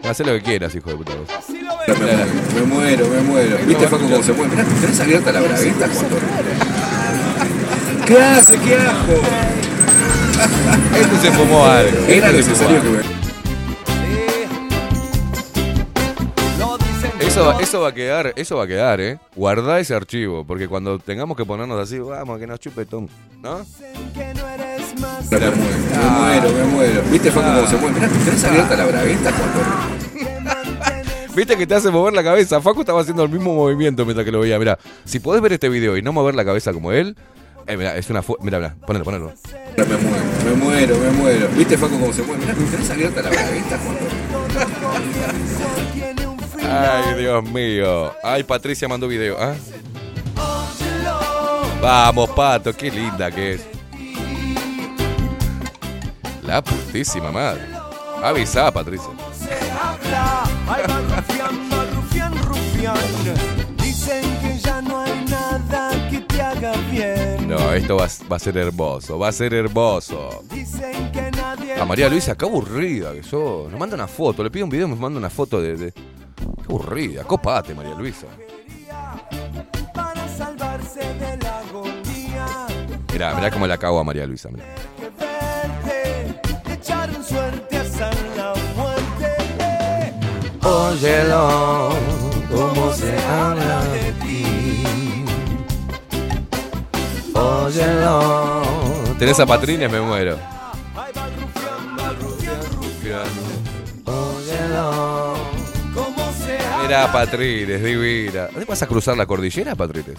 Hacé 0.08 0.24
lo 0.24 0.34
que 0.34 0.41
quieras, 0.41 0.76
hijo 0.76 0.89
de 0.91 0.98
puta. 0.98 1.13
vos. 1.15 1.28
Me 1.88 1.96
muero, 1.96 2.36
me 2.54 2.62
muero, 2.62 3.08
me 3.08 3.22
muero. 3.22 3.58
¿Viste 3.65 3.88
Facu 3.88 4.04
cómo 4.10 4.24
se 4.24 4.34
mueve? 4.34 4.56
Mirá, 4.56 4.68
tenés 4.82 5.00
abierta 5.00 5.32
la 5.32 5.41
bragueta, 5.41 5.88
Torres. 5.88 6.65
¿Qué 8.06 8.20
hace? 8.20 8.60
¿Qué 8.60 8.76
asco? 8.76 9.13
Este 11.00 11.18
se 11.18 11.32
fumó 11.32 11.65
algo. 11.65 11.98
Era 12.08 12.30
Este 12.30 12.44
se 12.44 12.56
fumó 12.56 12.72
necesario 12.72 12.82
que 12.82 12.89
me... 12.89 13.00
Es 17.20 17.28
Eso, 17.28 17.60
eso 17.60 17.82
va 17.82 17.89
a 17.89 17.94
quedar, 17.94 18.34
eso 18.36 18.58
va 18.58 18.65
a 18.65 18.68
quedar, 18.68 19.02
¿eh? 19.02 19.18
Guardá 19.36 19.80
ese 19.80 19.96
archivo, 19.96 20.46
porque 20.46 20.68
cuando 20.68 21.00
tengamos 21.00 21.36
que 21.36 21.46
ponernos 21.46 21.80
así, 21.80 21.98
vamos, 21.98 22.39
que 22.39 22.48
nos 22.48 22.60
chupe 22.60 22.86
Tom, 22.86 23.08
¿no? 23.41 23.65
Me 25.32 25.40
muero, 25.40 25.52
me 25.52 26.10
muero, 26.10 26.52
me 26.52 26.64
muero. 26.66 27.02
¿Viste, 27.12 27.32
Facu, 27.32 27.48
cómo 27.56 27.68
se 27.68 27.78
mueve? 27.78 27.94
Mirá, 28.00 28.08
tenés 28.08 28.44
abierta 28.44 28.76
la 28.76 28.86
bragueta 28.86 29.32
cuando. 29.32 29.60
Viste 31.36 31.58
que 31.58 31.68
te 31.68 31.76
hace 31.76 31.90
mover 31.92 32.14
la 32.14 32.24
cabeza. 32.24 32.62
Facu 32.62 32.82
estaba 32.82 33.02
haciendo 33.02 33.24
el 33.24 33.30
mismo 33.30 33.54
movimiento 33.54 34.06
mientras 34.06 34.24
que 34.26 34.32
lo 34.32 34.40
veía. 34.40 34.58
Mira, 34.60 34.78
si 35.04 35.20
podés 35.20 35.42
ver 35.42 35.54
este 35.54 35.68
video 35.70 35.98
y 35.98 36.02
no 36.02 36.14
mover 36.14 36.36
la 36.36 36.46
cabeza 36.46 36.72
como 36.72 36.92
él, 36.92 37.18
eh, 37.68 37.76
mira, 37.76 37.98
es 37.98 38.10
una 38.10 38.22
fu- 38.22 38.38
Mira, 38.42 38.60
mira, 38.60 38.76
ponelo, 38.86 39.04
ponelo. 39.04 39.34
Me 39.78 39.84
muero, 39.86 39.98
me 40.46 40.54
muero, 40.56 40.98
me 40.98 41.10
muero. 41.12 41.48
¿Viste, 41.58 41.78
Facu, 41.78 42.00
cómo 42.00 42.14
se 42.14 42.22
mueve? 42.24 42.42
Mirá, 42.46 42.54
tenés 42.54 42.90
abierta 42.90 43.22
la 43.22 43.30
bragueta 43.30 43.78
cuando. 43.84 44.02
Ay, 46.68 47.20
Dios 47.22 47.44
mío. 47.52 48.14
Ay, 48.24 48.44
Patricia 48.44 48.88
mandó 48.88 49.08
video. 49.08 49.36
¿ah? 49.40 49.56
Vamos, 51.82 52.30
Pato, 52.32 52.72
qué 52.74 52.90
linda 52.92 53.30
que 53.32 53.54
es. 53.56 53.62
La 56.48 56.62
putísima 56.64 57.32
madre. 57.32 57.62
Avisá, 58.24 58.72
Patricia. 58.72 59.10
Ay, 60.68 60.84
va 60.90 61.00
rufián, 61.18 61.70
va 61.72 61.86
rufián, 61.96 62.34
rufián. 62.44 62.98
Dicen 63.78 64.24
que 64.42 64.58
ya 64.58 64.82
no 64.82 65.02
hay 65.02 65.26
nada 65.30 66.10
que 66.10 66.20
te 66.22 66.42
haga 66.42 66.74
bien. 66.92 67.48
No, 67.48 67.74
esto 67.74 67.98
va, 67.98 68.08
va 68.32 68.36
a 68.36 68.40
ser 68.40 68.58
hermoso, 68.58 69.20
va 69.20 69.28
a 69.30 69.32
ser 69.32 69.54
hermoso. 69.54 70.44
Dicen 70.52 71.12
que 71.12 71.30
nadie. 71.32 71.76
A 71.80 71.86
María 71.86 72.10
Luisa, 72.10 72.36
qué 72.36 72.46
aburrida 72.46 73.14
que 73.14 73.24
sos. 73.24 73.70
Nos 73.70 73.80
manda 73.80 73.96
una 73.96 74.08
foto, 74.08 74.44
le 74.44 74.50
pido 74.52 74.66
un 74.66 74.72
video 74.72 74.88
y 74.88 74.92
me 74.92 74.96
manda 74.96 75.20
una 75.20 75.30
foto 75.30 75.62
de. 75.62 75.76
de- 75.76 75.92
Qué 75.92 76.64
aburrida, 76.70 77.24
copate, 77.24 77.74
María 77.74 77.94
Luisa. 77.96 78.28
Para 79.94 80.28
salvarse 80.36 81.00
de 81.00 81.38
la 81.38 81.60
agonía. 81.60 82.46
Mirá, 83.14 83.36
mirá 83.36 83.52
cómo 83.52 83.68
la 83.68 83.78
cago 83.78 84.00
a 84.00 84.04
María 84.04 84.26
Luisa. 84.26 84.50
mirá. 84.50 84.66
Óyelo, 90.65 91.89
cómo 92.49 92.91
se 92.91 93.15
habla 93.19 93.84
de 93.86 94.12
ti. 94.13 95.25
Óyelo. 97.36 98.63
Tenés 99.19 99.39
a 99.39 99.45
Patrines, 99.45 99.91
me 99.91 100.01
muero. 100.01 100.39
Óyelo. 104.06 105.36
¿Cómo 105.93 106.34
se 106.34 106.58
Mira, 106.82 107.12
Patrines, 107.12 107.84
divina. 107.84 108.47
¿Dónde 108.47 108.65
vas 108.65 108.82
a 108.82 108.88
cruzar 108.88 109.15
la 109.15 109.28
cordillera, 109.28 109.75
Patrines? 109.75 110.17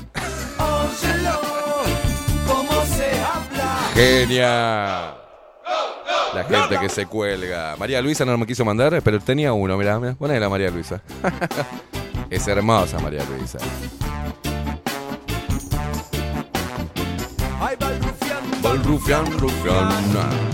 Óyelo. 0.59 1.41
¿Cómo 2.47 2.85
se 2.95 3.11
habla? 3.21 3.91
Genia. 3.95 5.26
La 6.35 6.45
gente 6.45 6.79
que 6.79 6.89
se 6.89 7.07
cuelga. 7.07 7.77
María 7.79 8.03
Luisa 8.03 8.25
no 8.25 8.37
me 8.37 8.47
quiso 8.47 8.65
mandar, 8.65 9.01
pero 9.03 9.21
tenía 9.21 9.53
uno. 9.53 9.77
Mirá, 9.77 9.99
mirá. 9.99 10.15
Ponela, 10.15 10.49
María 10.49 10.71
Luisa. 10.71 11.01
es 12.31 12.47
hermosa, 12.47 12.99
María 12.99 13.23
Luisa. 13.25 13.59
Ay, 17.61 17.77
va 17.83 17.89
rufián, 18.83 19.39
rufián, 19.39 19.39
rufián. 19.39 20.47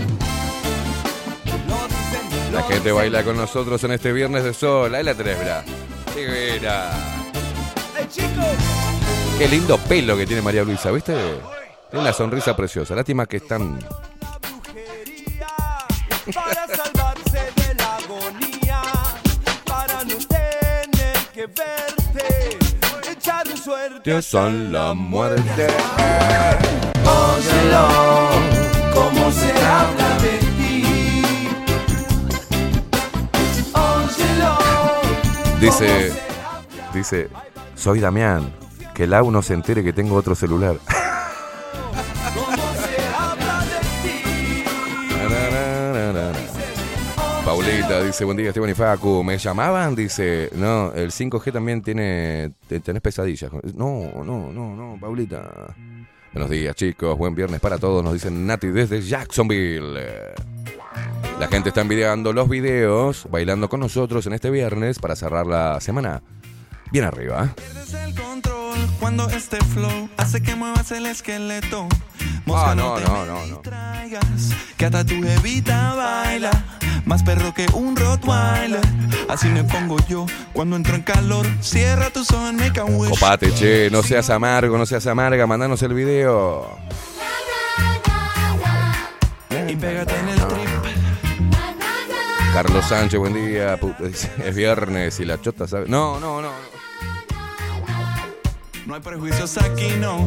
La 2.51 2.61
gente 2.63 2.91
baila 2.91 3.23
con 3.23 3.35
nosotros 3.35 3.83
en 3.83 3.91
este 3.91 4.11
viernes 4.11 4.43
de 4.43 4.53
sol. 4.53 4.93
Ahí 4.93 5.03
la 5.03 5.15
tenés, 5.15 5.39
mirá. 5.39 5.63
Divina. 6.15 6.91
¡Eh, 7.99 8.07
chicos! 8.09 8.45
Qué 9.37 9.47
lindo 9.47 9.77
pelo 9.79 10.15
que 10.15 10.27
tiene 10.27 10.41
María 10.41 10.63
Luisa, 10.63 10.91
¿viste? 10.91 11.13
Tiene 11.89 12.03
una 12.03 12.13
sonrisa 12.13 12.55
preciosa. 12.55 12.95
Lástima 12.95 13.25
que 13.25 13.37
están. 13.37 13.79
Para 16.31 16.65
salvarse 16.67 17.51
de 17.57 17.75
la 17.75 17.97
agonía, 17.97 18.81
para 19.65 20.05
no 20.05 20.15
tener 20.25 21.17
que 21.33 21.47
verte, 21.47 22.57
echar 23.11 23.45
un 23.45 23.57
suerte. 23.57 24.21
Son 24.21 24.71
la 24.71 24.93
muerte. 24.93 25.67
Óyelo, 27.03 27.87
cómo 28.93 29.31
se 29.33 29.51
habla 29.51 30.17
de 30.19 30.37
ti. 30.37 31.49
Óyelo, 33.73 34.57
Dice. 35.59 36.13
Dice. 36.93 37.29
Soy 37.75 37.99
Damián. 37.99 38.53
Que 38.95 39.03
el 39.03 39.13
AU 39.13 39.29
no 39.29 39.41
se 39.41 39.55
entere 39.55 39.83
que 39.83 39.91
tengo 39.91 40.15
otro 40.15 40.35
celular. 40.35 40.77
Dice, 48.01 48.25
buen 48.25 48.37
día 48.37 48.47
Esteban 48.49 48.69
y 48.69 48.73
¿me 49.23 49.37
llamaban? 49.37 49.95
Dice, 49.95 50.49
no, 50.55 50.91
el 50.93 51.11
5G 51.11 51.51
también 51.51 51.81
tiene, 51.81 52.51
te- 52.67 52.79
tenés 52.79 53.01
pesadillas. 53.01 53.51
No, 53.75 54.23
no, 54.23 54.51
no, 54.51 54.75
no, 54.75 54.97
Paulita. 54.99 55.75
Buenos 56.33 56.49
días 56.49 56.75
chicos, 56.75 57.15
buen 57.17 57.35
viernes 57.35 57.59
para 57.59 57.77
todos, 57.77 58.03
nos 58.03 58.13
dicen 58.13 58.47
Nati 58.47 58.67
desde 58.67 59.01
Jacksonville. 59.01 59.99
La 61.39 61.47
gente 61.47 61.69
está 61.69 61.81
envidiando 61.81 62.33
los 62.33 62.49
videos, 62.49 63.27
bailando 63.29 63.69
con 63.69 63.79
nosotros 63.79 64.25
en 64.27 64.33
este 64.33 64.49
viernes 64.49 64.97
para 64.99 65.15
cerrar 65.15 65.45
la 65.45 65.79
semana. 65.79 66.21
Bien 66.93 67.05
arriba. 67.05 67.45
¿eh? 67.45 67.49
Pierdes 67.55 67.93
el 67.95 68.13
control 68.13 68.77
cuando 68.99 69.27
este 69.31 69.57
flow 69.57 70.09
hace 70.15 70.43
que 70.43 70.53
muevas 70.53 70.91
el 70.91 71.07
esqueleto. 71.07 71.87
Ah, 72.53 72.75
no, 72.77 72.93
te 72.93 73.03
no, 73.03 73.25
no, 73.25 73.47
no. 73.47 73.55
distraigas, 73.55 74.51
que 74.77 74.85
hasta 74.85 75.03
tu 75.03 75.19
jevita 75.23 75.95
baila. 75.95 76.51
Más 77.05 77.23
perro 77.23 77.51
que 77.51 77.65
un 77.73 77.95
Rottweiler. 77.95 78.79
Así 79.27 79.47
me 79.47 79.63
pongo 79.63 79.97
yo 80.07 80.27
cuando 80.53 80.75
entro 80.75 80.93
en 80.93 81.01
calor. 81.01 81.47
Cierra 81.61 82.11
tus 82.11 82.29
ojos 82.29 82.51
en 82.51 82.57
make 82.57 82.79
a 82.79 82.85
wish. 82.85 83.09
Copate, 83.09 83.51
che, 83.55 83.89
no 83.89 84.03
seas 84.03 84.29
amargo, 84.29 84.77
no 84.77 84.85
seas 84.85 85.07
amarga, 85.07 85.47
mandanos 85.47 85.81
el 85.81 85.95
video. 85.95 86.77
Y 89.67 89.75
pégate 89.75 90.19
en 90.19 90.29
el 90.29 90.47
trip. 90.47 90.69
Carlos 92.53 92.85
Sánchez, 92.85 93.19
buen 93.19 93.33
día. 93.33 93.79
Es 94.45 94.55
viernes 94.55 95.19
y 95.19 95.25
la 95.25 95.41
chota 95.41 95.67
sabe. 95.67 95.87
No, 95.87 96.19
no, 96.19 96.39
no. 96.39 96.49
no. 96.49 96.72
No 98.85 98.95
hay 98.95 99.01
prejuicios 99.01 99.57
aquí, 99.57 99.93
no. 99.97 100.17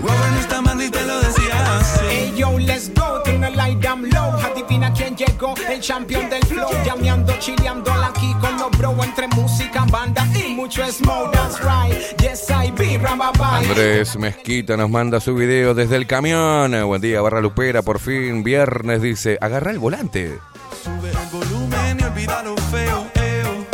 Robert 0.00 0.32
no 0.32 0.40
está 0.40 0.60
mal 0.60 0.82
y 0.82 0.90
te 0.90 1.00
lo 1.06 1.20
decía 1.20 1.78
así. 1.78 2.00
Hey 2.10 2.34
yo, 2.36 2.58
let's 2.58 2.90
go, 2.92 3.22
tengo 3.22 3.46
el 3.46 3.56
light 3.56 3.78
down 3.78 4.10
low. 4.10 4.32
Adivina 4.40 4.92
quién 4.92 5.16
llegó, 5.16 5.54
el 5.70 5.80
champion 5.80 6.28
del 6.28 6.44
flow. 6.46 6.68
Llameando, 6.84 7.32
chileando 7.38 7.92
aquí 7.92 8.34
con 8.40 8.58
los 8.58 8.76
bro 8.76 9.04
entre 9.04 9.28
música, 9.28 9.84
banda 9.88 10.26
y 10.34 10.54
mucho 10.54 10.84
smoke. 10.90 11.30
That's 11.32 11.60
right, 11.60 12.20
yes 12.20 12.50
I 12.50 12.72
be, 12.72 12.98
bye. 12.98 13.68
Andrés 13.68 14.16
Mezquita 14.16 14.76
nos 14.76 14.90
manda 14.90 15.20
su 15.20 15.36
video 15.36 15.74
desde 15.74 15.94
el 15.94 16.08
camión. 16.08 16.74
Buen 16.86 17.00
día, 17.00 17.20
barra 17.20 17.40
lupera, 17.40 17.82
por 17.82 18.00
fin, 18.00 18.42
viernes, 18.42 19.00
dice, 19.00 19.38
agarra 19.40 19.70
el 19.70 19.78
volante. 19.78 20.40
Sube 20.82 21.10
el 21.10 21.28
volumen 21.30 21.98
y 22.00 22.02
olvida 22.02 22.42
lo 22.42 22.56
feo, 22.56 23.06
eo. 23.14 23.64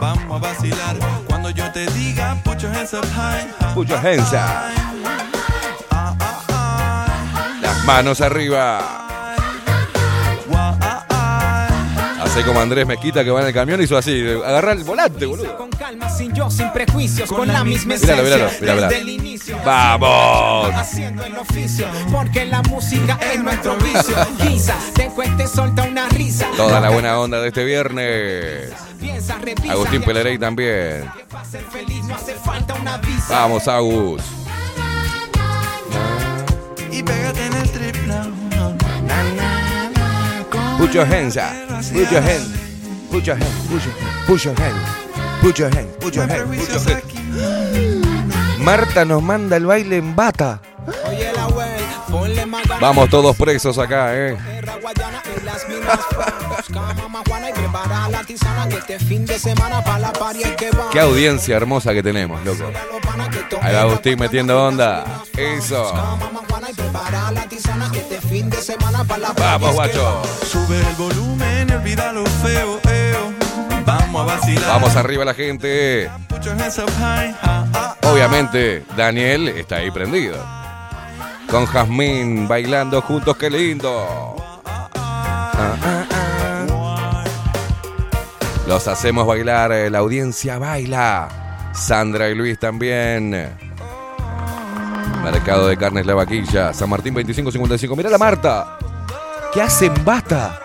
Vamos 0.00 0.42
a 0.42 0.48
vacilar 0.48 0.96
diga, 1.96 2.36
put 2.44 2.62
your 2.62 2.70
hands 2.70 2.92
up 2.92 3.04
Put 3.74 3.88
your 3.88 3.98
hands 3.98 4.32
up. 4.32 4.70
Las 7.60 7.84
manos 7.84 8.20
arriba. 8.20 9.15
Hace 12.36 12.44
como 12.44 12.60
Andrés 12.60 12.86
Mezquita 12.86 13.24
que 13.24 13.30
va 13.30 13.40
en 13.40 13.46
el 13.46 13.54
camión 13.54 13.80
hizo 13.80 13.96
así, 13.96 14.22
agarra 14.44 14.72
el 14.72 14.84
volante, 14.84 15.24
boludo. 15.24 15.56
Con 15.56 15.70
calma, 15.70 16.10
sin 16.10 16.34
yo, 16.34 16.50
sin 16.50 16.70
prejuicios, 16.70 17.30
con, 17.30 17.48
la 17.48 17.64
misma 17.64 17.94
Míralo, 17.94 18.12
esencia. 18.12 18.36
míralo, 18.36 18.50
míralo, 18.60 18.60
míralo. 18.60 18.88
Desde 18.88 19.00
el 19.00 19.08
inicio. 19.08 19.58
¡Vamos! 19.64 20.74
Haciendo 20.74 21.24
el 21.24 21.38
oficio, 21.38 21.86
porque 22.12 22.44
la 22.44 22.60
música 22.60 23.18
es 23.32 23.42
nuestro 23.42 23.74
vicio. 23.78 24.14
Quizás 24.36 24.92
te 24.92 25.06
cueste 25.06 25.46
soltar 25.46 25.88
una 25.88 26.10
risa. 26.10 26.46
Toda 26.58 26.78
la 26.78 26.90
buena 26.90 27.18
onda 27.18 27.40
de 27.40 27.48
este 27.48 27.64
viernes. 27.64 28.70
Agustín 29.70 30.02
Pelerey 30.02 30.36
también. 30.36 31.10
Vamos, 33.30 33.66
Agus. 33.66 34.22
Y 36.92 37.02
pégate 37.02 37.55
Put 40.78 40.92
your 40.94 41.06
hands 41.06 41.36
up. 41.36 41.52
Put 41.92 42.10
your 42.10 42.20
hands. 42.20 42.52
Put 43.10 43.26
your 43.26 43.36
hands. 43.36 43.68
Put 44.26 44.44
your 44.44 44.54
hands. 44.54 44.76
Put 45.40 45.58
your 45.58 45.70
hands. 45.70 45.96
Put 46.00 46.14
your 46.14 46.26
hands. 46.26 46.56
Put 46.56 46.74
your 46.74 46.84
hands. 46.84 48.58
Marta 48.64 49.04
nos 49.04 49.22
manda 49.22 49.56
el 49.56 49.66
baile 49.66 49.96
en 49.96 50.14
bata. 50.14 50.60
Oye 51.08 51.35
Vamos 52.80 53.08
todos 53.08 53.36
presos 53.36 53.78
acá, 53.78 54.14
eh. 54.14 54.36
Qué 60.92 61.00
audiencia 61.00 61.56
hermosa 61.56 61.92
que 61.92 62.02
tenemos, 62.02 62.44
loco. 62.44 62.70
Ahí 63.62 63.74
va 63.74 63.80
Agustín 63.82 64.18
metiendo 64.18 64.66
onda. 64.66 65.22
Eso. 65.36 65.92
Vamos, 69.36 69.74
guacho. 69.74 70.22
Sube 70.44 70.78
el 70.78 70.94
volumen, 70.96 71.72
olvida 71.72 72.12
lo 72.12 72.24
feo, 72.26 72.80
Vamos 73.84 74.22
a 74.22 74.34
vacilar. 74.34 74.68
Vamos 74.68 74.96
arriba 74.96 75.24
la 75.24 75.34
gente. 75.34 76.10
Obviamente, 78.02 78.84
Daniel 78.96 79.48
está 79.48 79.76
ahí 79.76 79.90
prendido. 79.90 80.65
Con 81.50 81.66
Jazmín 81.66 82.48
bailando 82.48 83.00
juntos, 83.02 83.36
qué 83.36 83.48
lindo. 83.48 84.36
Ah, 84.64 84.88
ah, 84.94 86.06
ah. 86.10 86.16
Los 88.66 88.88
hacemos 88.88 89.26
bailar, 89.26 89.70
eh, 89.70 89.90
la 89.90 89.98
audiencia 89.98 90.58
baila. 90.58 91.28
Sandra 91.72 92.28
y 92.28 92.34
Luis 92.34 92.58
también. 92.58 93.30
Mercado 95.22 95.68
de 95.68 95.76
carnes 95.76 96.04
La 96.06 96.14
Vaquilla, 96.14 96.72
San 96.72 96.90
Martín 96.90 97.14
2555. 97.14 97.94
Mira 97.94 98.10
la 98.10 98.18
Marta. 98.18 98.78
¿Qué 99.52 99.62
hace 99.62 99.86
en 99.86 100.04
bata? 100.04 100.58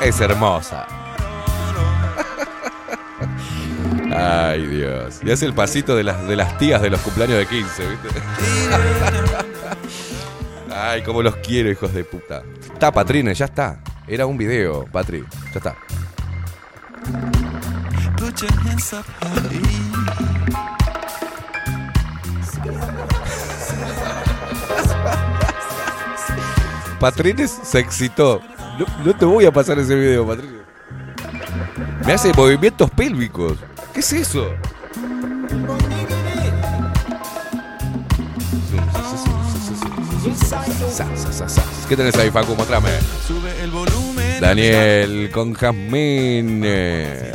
Es 0.00 0.20
hermosa. 0.20 0.86
Ay, 4.16 4.66
Dios. 4.66 5.20
Y 5.22 5.30
hace 5.30 5.46
el 5.46 5.54
pasito 5.54 5.96
de 5.96 6.04
las, 6.04 6.26
de 6.28 6.36
las 6.36 6.56
tías 6.58 6.80
de 6.80 6.90
los 6.90 7.00
cumpleaños 7.00 7.38
de 7.38 7.46
15, 7.46 7.86
¿viste? 7.86 8.08
Ay, 10.80 11.02
cómo 11.02 11.22
los 11.22 11.34
quiero, 11.36 11.68
hijos 11.68 11.92
de 11.92 12.04
puta. 12.04 12.44
Está, 12.72 12.92
Patrine, 12.92 13.34
ya 13.34 13.46
está. 13.46 13.80
Era 14.06 14.26
un 14.26 14.38
video, 14.38 14.84
Patri. 14.84 15.24
Ya 15.52 15.56
está. 15.56 15.76
Patrines 27.00 27.58
se 27.64 27.80
excitó. 27.80 28.40
No, 28.78 28.86
no 29.04 29.16
te 29.16 29.24
voy 29.24 29.46
a 29.46 29.52
pasar 29.52 29.80
ese 29.80 29.96
video, 29.96 30.24
Patrines. 30.24 30.62
Me 32.06 32.12
hace 32.12 32.32
movimientos 32.32 32.88
pélvicos. 32.90 33.58
¿Qué 33.92 33.98
es 33.98 34.12
eso? 34.12 34.48
¿Qué 41.88 41.96
tenés 41.96 42.16
ahí, 42.16 42.30
Facu? 42.30 42.54
Mostrame. 42.54 42.90
Daniel 44.40 45.30
con 45.32 45.54
Jazmín. 45.54 46.62
Qué 46.62 47.34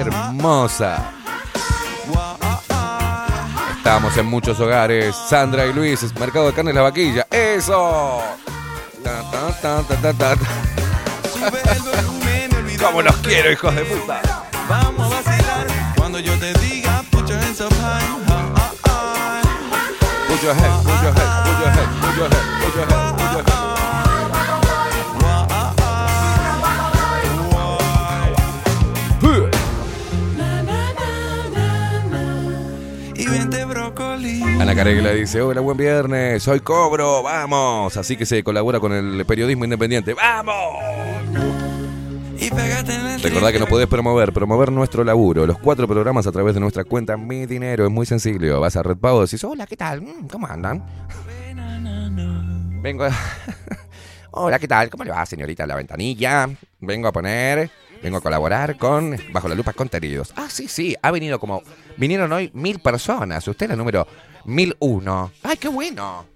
hermosa. 0.00 1.12
Estamos 3.76 4.16
en 4.18 4.26
muchos 4.26 4.60
hogares. 4.60 5.16
Sandra 5.16 5.66
y 5.66 5.72
Luis, 5.72 6.02
Mercado 6.20 6.46
de 6.46 6.52
carne 6.52 6.72
Carnes 6.72 6.74
La 6.74 6.82
Vaquilla. 6.82 7.26
¡Eso! 7.30 8.22
¡Cómo 12.80 13.02
los 13.02 13.16
quiero, 13.16 13.50
hijos 13.50 13.74
de 13.74 13.84
puta! 13.84 14.20
Vamos 14.68 15.12
a 15.12 15.22
vacilar 15.22 15.66
cuando 15.96 16.18
yo 16.18 16.38
te 16.38 16.52
diga, 16.54 17.02
pucha 17.10 17.34
en 17.46 18.27
Your 20.40 20.54
head, 20.54 20.70
put 20.84 21.02
your 21.02 21.12
head, 21.12 21.28
put 21.44 21.58
your 21.58 21.70
head, 21.70 21.88
put 22.00 22.14
your 22.16 22.28
head, 22.28 22.44
put 22.62 22.74
your 22.76 22.86
head, 22.86 23.12
put 23.18 23.30
your 23.34 23.42
head. 23.42 23.58
Huh. 29.20 29.50
Y 33.16 33.26
vente 33.26 33.64
brócoli. 33.64 34.42
Ana 34.60 34.76
Caregla 34.76 35.10
dice, 35.10 35.42
hola, 35.42 35.60
buen 35.60 35.76
viernes, 35.76 36.44
soy 36.44 36.60
Cobro, 36.60 37.24
vamos. 37.24 37.96
Así 37.96 38.16
que 38.16 38.24
se 38.24 38.44
colabora 38.44 38.78
con 38.78 38.92
el 38.92 39.26
periodismo 39.26 39.64
independiente. 39.64 40.14
¡Vamos! 40.14 41.17
Recordá 42.50 43.52
que 43.52 43.58
nos 43.58 43.68
podés 43.68 43.86
promover, 43.86 44.32
promover 44.32 44.72
nuestro 44.72 45.04
laburo, 45.04 45.46
los 45.46 45.58
cuatro 45.58 45.86
programas 45.86 46.26
a 46.26 46.32
través 46.32 46.54
de 46.54 46.60
nuestra 46.60 46.84
cuenta 46.84 47.16
Mi 47.16 47.46
Dinero, 47.46 47.84
es 47.86 47.90
muy 47.90 48.06
sencillo. 48.06 48.60
Vas 48.60 48.76
a 48.76 48.82
Red 48.82 48.96
Pago 48.96 49.20
y 49.20 49.26
decís, 49.26 49.44
hola, 49.44 49.66
¿qué 49.66 49.76
tal? 49.76 50.02
Mm, 50.02 50.28
¿Cómo 50.28 50.46
andan? 50.46 50.84
Vengo 52.82 53.04
a... 53.04 53.10
Hola, 54.30 54.58
¿qué 54.58 54.68
tal? 54.68 54.88
¿Cómo 54.88 55.04
le 55.04 55.10
va, 55.10 55.26
señorita 55.26 55.66
La 55.66 55.74
Ventanilla? 55.74 56.48
Vengo 56.80 57.08
a 57.08 57.12
poner, 57.12 57.70
vengo 58.02 58.18
a 58.18 58.20
colaborar 58.20 58.76
con 58.76 59.16
Bajo 59.32 59.48
la 59.48 59.54
Lupa 59.54 59.72
Contenidos. 59.72 60.32
Ah, 60.36 60.48
sí, 60.48 60.68
sí, 60.68 60.94
ha 61.02 61.10
venido 61.10 61.40
como... 61.40 61.62
Vinieron 61.96 62.30
hoy 62.32 62.50
mil 62.54 62.78
personas, 62.78 63.48
usted 63.48 63.64
es 63.66 63.70
la 63.70 63.76
número 63.76 64.06
1001. 64.44 65.32
¡Ay, 65.42 65.56
qué 65.56 65.68
bueno! 65.68 66.26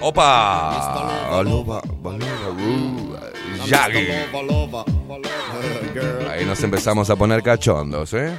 ¡Opa! 0.00 1.42
Uh, 1.44 3.01
Yagi. 3.66 4.06
Ahí 6.30 6.44
nos 6.44 6.62
empezamos 6.62 7.10
a 7.10 7.16
poner 7.16 7.42
cachondos, 7.42 8.12
¿eh? 8.14 8.32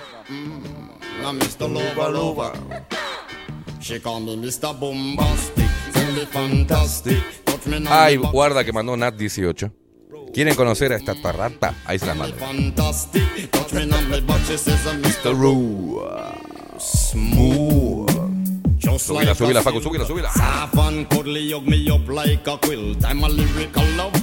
Ay, 7.90 8.18
guarda 8.18 8.64
que 8.64 8.72
mandó 8.74 8.96
Nat 8.98 9.16
18. 9.16 9.72
¿Quieren 10.34 10.56
conocer 10.56 10.92
a 10.94 10.96
esta 10.96 11.14
tarrata? 11.22 11.76
Ahí 11.86 12.00
se 12.00 12.06
la 12.08 12.16
mando. 12.16 12.36
Mr. 15.00 15.38
Roo. 15.38 16.02
Smooth. 16.80 18.13
Just 18.94 19.10
Subila, 19.10 19.26
like 19.26 19.38
subila, 19.38 19.60
a 19.60 19.64
Facu, 19.64 19.82
subila, 19.82 20.06
subila. 20.06 20.30
Soft 20.30 20.78
and 20.78 21.10
cuddly, 21.10 21.52
hug 21.52 21.66
me 21.66 21.90
up 21.90 22.08
like 22.08 22.46
a 22.48 22.58
quilt. 22.58 23.04
I'm 23.04 23.24
a 23.24 23.28
lyrical 23.28 23.84
lover. 23.98 24.20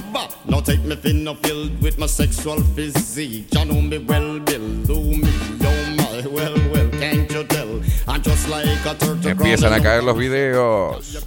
Now 0.47 0.61
take 0.61 0.83
me 0.85 0.95
thin 0.95 1.27
or 1.27 1.35
filled 1.35 1.81
with 1.81 1.97
my 1.99 2.07
sexual 2.07 2.61
physique. 2.73 3.47
You 3.51 3.65
know 3.65 3.81
me 3.81 3.97
well, 3.97 4.39
Bill. 4.39 4.83
Do 4.87 4.95
me, 4.95 5.27
my, 5.59 6.23
well, 6.25 6.55
well, 6.71 6.89
can't 6.91 7.29
you 7.29 7.43
tell? 7.43 7.81
I'm 8.07 8.21
just 8.21 8.47
like 8.47 8.85
a 8.85 8.95
turtle. 8.95 9.29
Empiezan 9.29 9.73
a 9.73 9.81
caer 9.81 10.03
los 10.03 10.17
videos. 10.17 11.21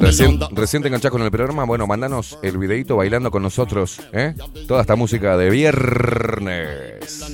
Recién, 0.00 0.40
recién 0.50 0.82
te 0.82 0.88
enganchás 0.88 1.12
con 1.12 1.22
el 1.22 1.30
programa. 1.30 1.64
Bueno, 1.64 1.86
mandanos 1.86 2.38
el 2.42 2.58
videito 2.58 2.96
bailando 2.96 3.30
con 3.30 3.42
nosotros. 3.44 4.00
¿eh? 4.12 4.34
Toda 4.66 4.80
esta 4.80 4.96
música 4.96 5.36
de 5.36 5.48
viernes. 5.48 7.24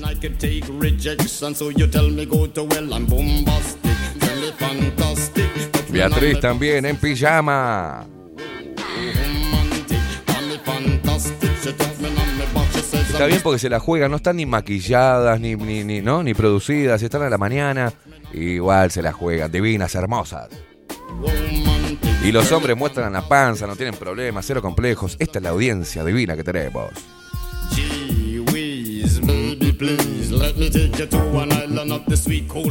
Beatriz 5.90 6.40
también 6.40 6.84
en 6.84 6.96
pijama. 6.96 8.06
Está 13.16 13.26
bien 13.26 13.40
porque 13.42 13.58
se 13.58 13.70
la 13.70 13.80
juegan, 13.80 14.10
no 14.10 14.18
están 14.18 14.36
ni 14.36 14.44
maquilladas, 14.44 15.40
ni, 15.40 15.56
ni, 15.56 15.84
ni, 15.84 16.02
¿no? 16.02 16.22
ni 16.22 16.34
producidas, 16.34 17.02
están 17.02 17.22
a 17.22 17.30
la 17.30 17.38
mañana. 17.38 17.90
Igual 18.34 18.90
se 18.90 19.00
la 19.00 19.12
juegan, 19.12 19.50
divinas, 19.50 19.94
hermosas. 19.94 20.50
Y 22.22 22.30
los 22.30 22.52
hombres 22.52 22.76
muestran 22.76 23.14
la 23.14 23.26
panza, 23.26 23.66
no 23.66 23.74
tienen 23.74 23.94
problemas, 23.94 24.44
cero 24.46 24.60
complejos. 24.60 25.16
Esta 25.18 25.38
es 25.38 25.42
la 25.42 25.50
audiencia 25.50 26.04
divina 26.04 26.36
que 26.36 26.44
tenemos. 26.44 26.90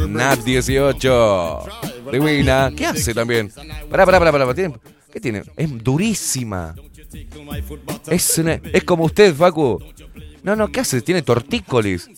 Nat 0.08 0.40
18. 0.40 1.60
Divina. 2.12 2.72
¿Qué 2.76 2.86
hace 2.86 3.14
también? 3.14 3.52
Pará, 3.90 4.06
pará, 4.06 4.20
pará, 4.20 4.32
pará. 4.32 4.54
¿Tiene- 4.54 4.76
¿Qué 5.12 5.20
tiene? 5.20 5.44
Es 5.56 5.84
durísima. 5.84 6.76
Es, 8.08 8.38
una- 8.38 8.60
es 8.74 8.84
como 8.84 9.06
usted, 9.06 9.34
Facu. 9.34 9.80
No, 10.44 10.56
no, 10.56 10.68
¿qué 10.72 10.82
hace? 10.82 11.02
Tiene 11.02 11.22
tortícolis. 11.22 12.10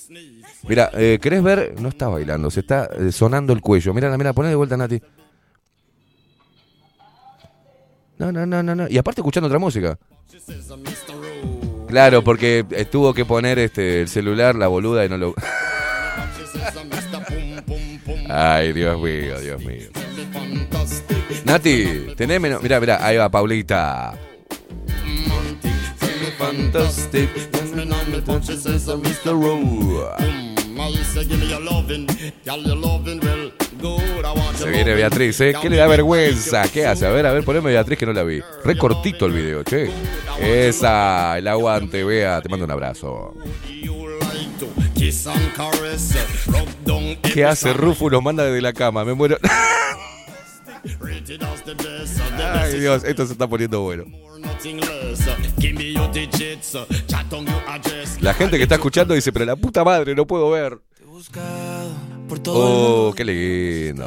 Mira, 0.68 0.90
eh, 0.94 1.20
¿querés 1.22 1.42
ver? 1.44 1.76
No 1.80 1.90
está 1.90 2.08
bailando, 2.10 2.50
se 2.52 2.60
está 2.62 2.90
eh, 2.98 3.12
sonando 3.12 3.54
el 3.54 3.62
cuello. 3.62 3.94
Mira, 3.94 4.16
mira, 4.18 4.34
poné 4.34 4.50
de 4.50 4.56
vuelta, 4.56 4.76
Nati. 4.76 5.00
No, 8.18 8.32
no, 8.32 8.46
no, 8.46 8.64
no, 8.64 8.76
no. 8.76 8.88
Y 8.90 8.98
aparte 8.98 9.22
escuchando 9.22 9.46
otra 9.48 9.60
música. 9.60 9.98
Claro, 11.90 12.24
porque 12.24 12.66
tuvo 12.92 13.14
que 13.14 13.24
poner 13.26 13.60
este 13.60 14.02
el 14.02 14.10
celular, 14.10 14.56
la 14.56 14.68
boluda, 14.68 15.06
y 15.06 15.10
no 15.10 15.18
lo. 15.18 15.34
Ay, 18.30 18.74
Dios 18.74 19.00
mío, 19.00 19.40
Dios 19.40 19.64
mío. 19.64 19.90
Nati, 21.46 22.08
tenés 22.18 22.42
menos. 22.42 22.62
Mira, 22.62 22.80
mira, 22.80 23.06
ahí 23.06 23.16
va 23.18 23.30
Paulita. 23.30 24.14
Fantastic. 26.38 27.30
Se 34.56 34.70
viene. 34.70 34.94
Beatriz, 34.96 35.40
¿eh? 35.42 35.54
¿Qué 35.62 35.70
le 35.70 35.78
da 35.78 35.88
vergüenza? 35.88 36.64
¿Qué 36.72 36.86
hace? 36.86 37.06
A 37.06 37.10
ver, 37.10 37.26
a 37.26 37.34
ver, 37.34 37.44
poneme 37.44 37.72
Beatriz 37.72 37.98
que 37.98 38.06
no 38.06 38.14
la 38.14 38.24
vi. 38.24 38.42
Re 38.64 38.78
cortito 38.78 39.26
el 39.26 39.34
video, 39.34 39.64
che. 39.64 39.90
Esa, 40.40 41.38
el 41.38 41.48
aguante, 41.48 42.04
Bea. 42.04 42.42
Te 42.42 42.50
mando 42.50 42.66
un 42.66 42.72
abrazo. 42.72 43.34
¿Qué 47.22 47.46
hace 47.46 47.74
Rufus? 47.74 48.12
Nos 48.12 48.24
manda 48.24 48.44
desde 48.44 48.62
la 48.62 48.74
cama. 48.74 49.06
Me 49.06 49.14
muero. 49.14 49.38
Ay. 52.54 52.80
Dios, 52.80 53.04
esto 53.04 53.26
se 53.26 53.34
está 53.34 53.48
poniendo 53.48 53.82
bueno. 53.82 54.06
La 58.22 58.34
gente 58.34 58.58
que 58.58 58.64
está 58.64 58.76
escuchando 58.76 59.14
dice, 59.14 59.32
pero 59.32 59.46
la 59.46 59.56
puta 59.56 59.84
madre, 59.84 60.16
no 60.16 60.26
puedo 60.26 60.50
ver. 60.50 60.80
Por 62.28 62.40
todo 62.40 62.56
el 62.56 62.74
Oh, 63.10 63.14
qué 63.16 63.24
lindo. 63.24 64.06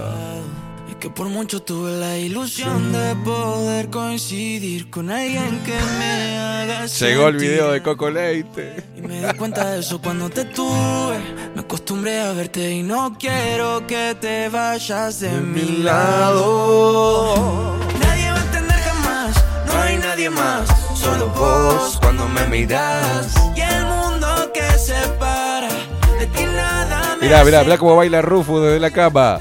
Es 0.90 0.96
que 0.96 1.08
por 1.08 1.28
mucho 1.28 1.62
tuve 1.62 1.96
la 1.96 2.18
ilusión 2.18 2.92
de 2.92 3.14
poder 3.24 3.88
coincidir 3.88 4.90
con 4.90 5.10
alguien 5.10 5.60
que 5.64 5.78
me 5.98 6.38
haga 6.38 6.86
Llegó 6.86 7.28
el 7.28 7.36
video 7.36 7.72
de 7.72 7.82
Coco 7.82 8.10
Leite. 8.10 8.84
Y 8.96 9.00
me 9.00 9.26
di 9.26 9.34
cuenta 9.38 9.70
de 9.70 9.80
eso 9.80 10.00
cuando 10.02 10.28
te 10.28 10.44
tuve. 10.44 11.18
Me 11.54 11.62
acostumbré 11.62 12.20
a 12.20 12.32
verte 12.32 12.70
y 12.70 12.82
no 12.82 13.16
quiero 13.18 13.86
que 13.86 14.14
te 14.20 14.50
vayas 14.50 15.20
de, 15.20 15.30
mi 15.30 15.82
lado. 15.82 17.34
Nadie 18.00 18.30
va 18.30 18.36
a 18.36 18.44
entender 18.44 18.76
jamás, 18.76 19.44
no 19.66 19.80
hay 19.80 19.96
nadie 19.96 20.28
más. 20.28 20.68
Solo 20.94 21.28
vos 21.28 21.98
cuando 22.02 22.28
me 22.28 22.46
miras. 22.48 23.34
Y 23.56 23.60
el 23.60 23.86
mundo 23.86 24.50
que 24.52 24.78
separa 24.78 25.68
Mirá, 27.20 27.44
mirá, 27.44 27.64
mirá 27.64 27.78
cómo 27.78 27.96
baila 27.96 28.22
Rufus 28.22 28.62
desde 28.62 28.80
la 28.80 28.90
cama. 28.90 29.40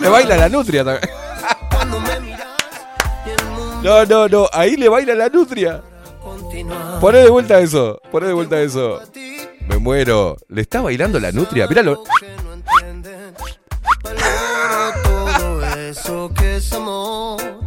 Le 0.00 0.08
baila 0.08 0.36
la 0.36 0.48
nutria 0.48 0.84
también. 0.84 1.10
No, 3.82 4.04
no, 4.04 4.28
no, 4.28 4.48
ahí 4.52 4.76
le 4.76 4.88
baila 4.88 5.12
la 5.16 5.28
nutria. 5.28 5.82
Poné 7.00 7.18
de 7.18 7.30
vuelta 7.30 7.58
eso, 7.58 8.00
poné 8.12 8.28
de 8.28 8.32
vuelta 8.32 8.60
eso. 8.60 9.00
Me 9.68 9.78
muero. 9.78 10.36
¿Le 10.48 10.62
está 10.62 10.80
bailando 10.80 11.18
la 11.18 11.32
nutria? 11.32 11.66
Míralo. 11.66 12.04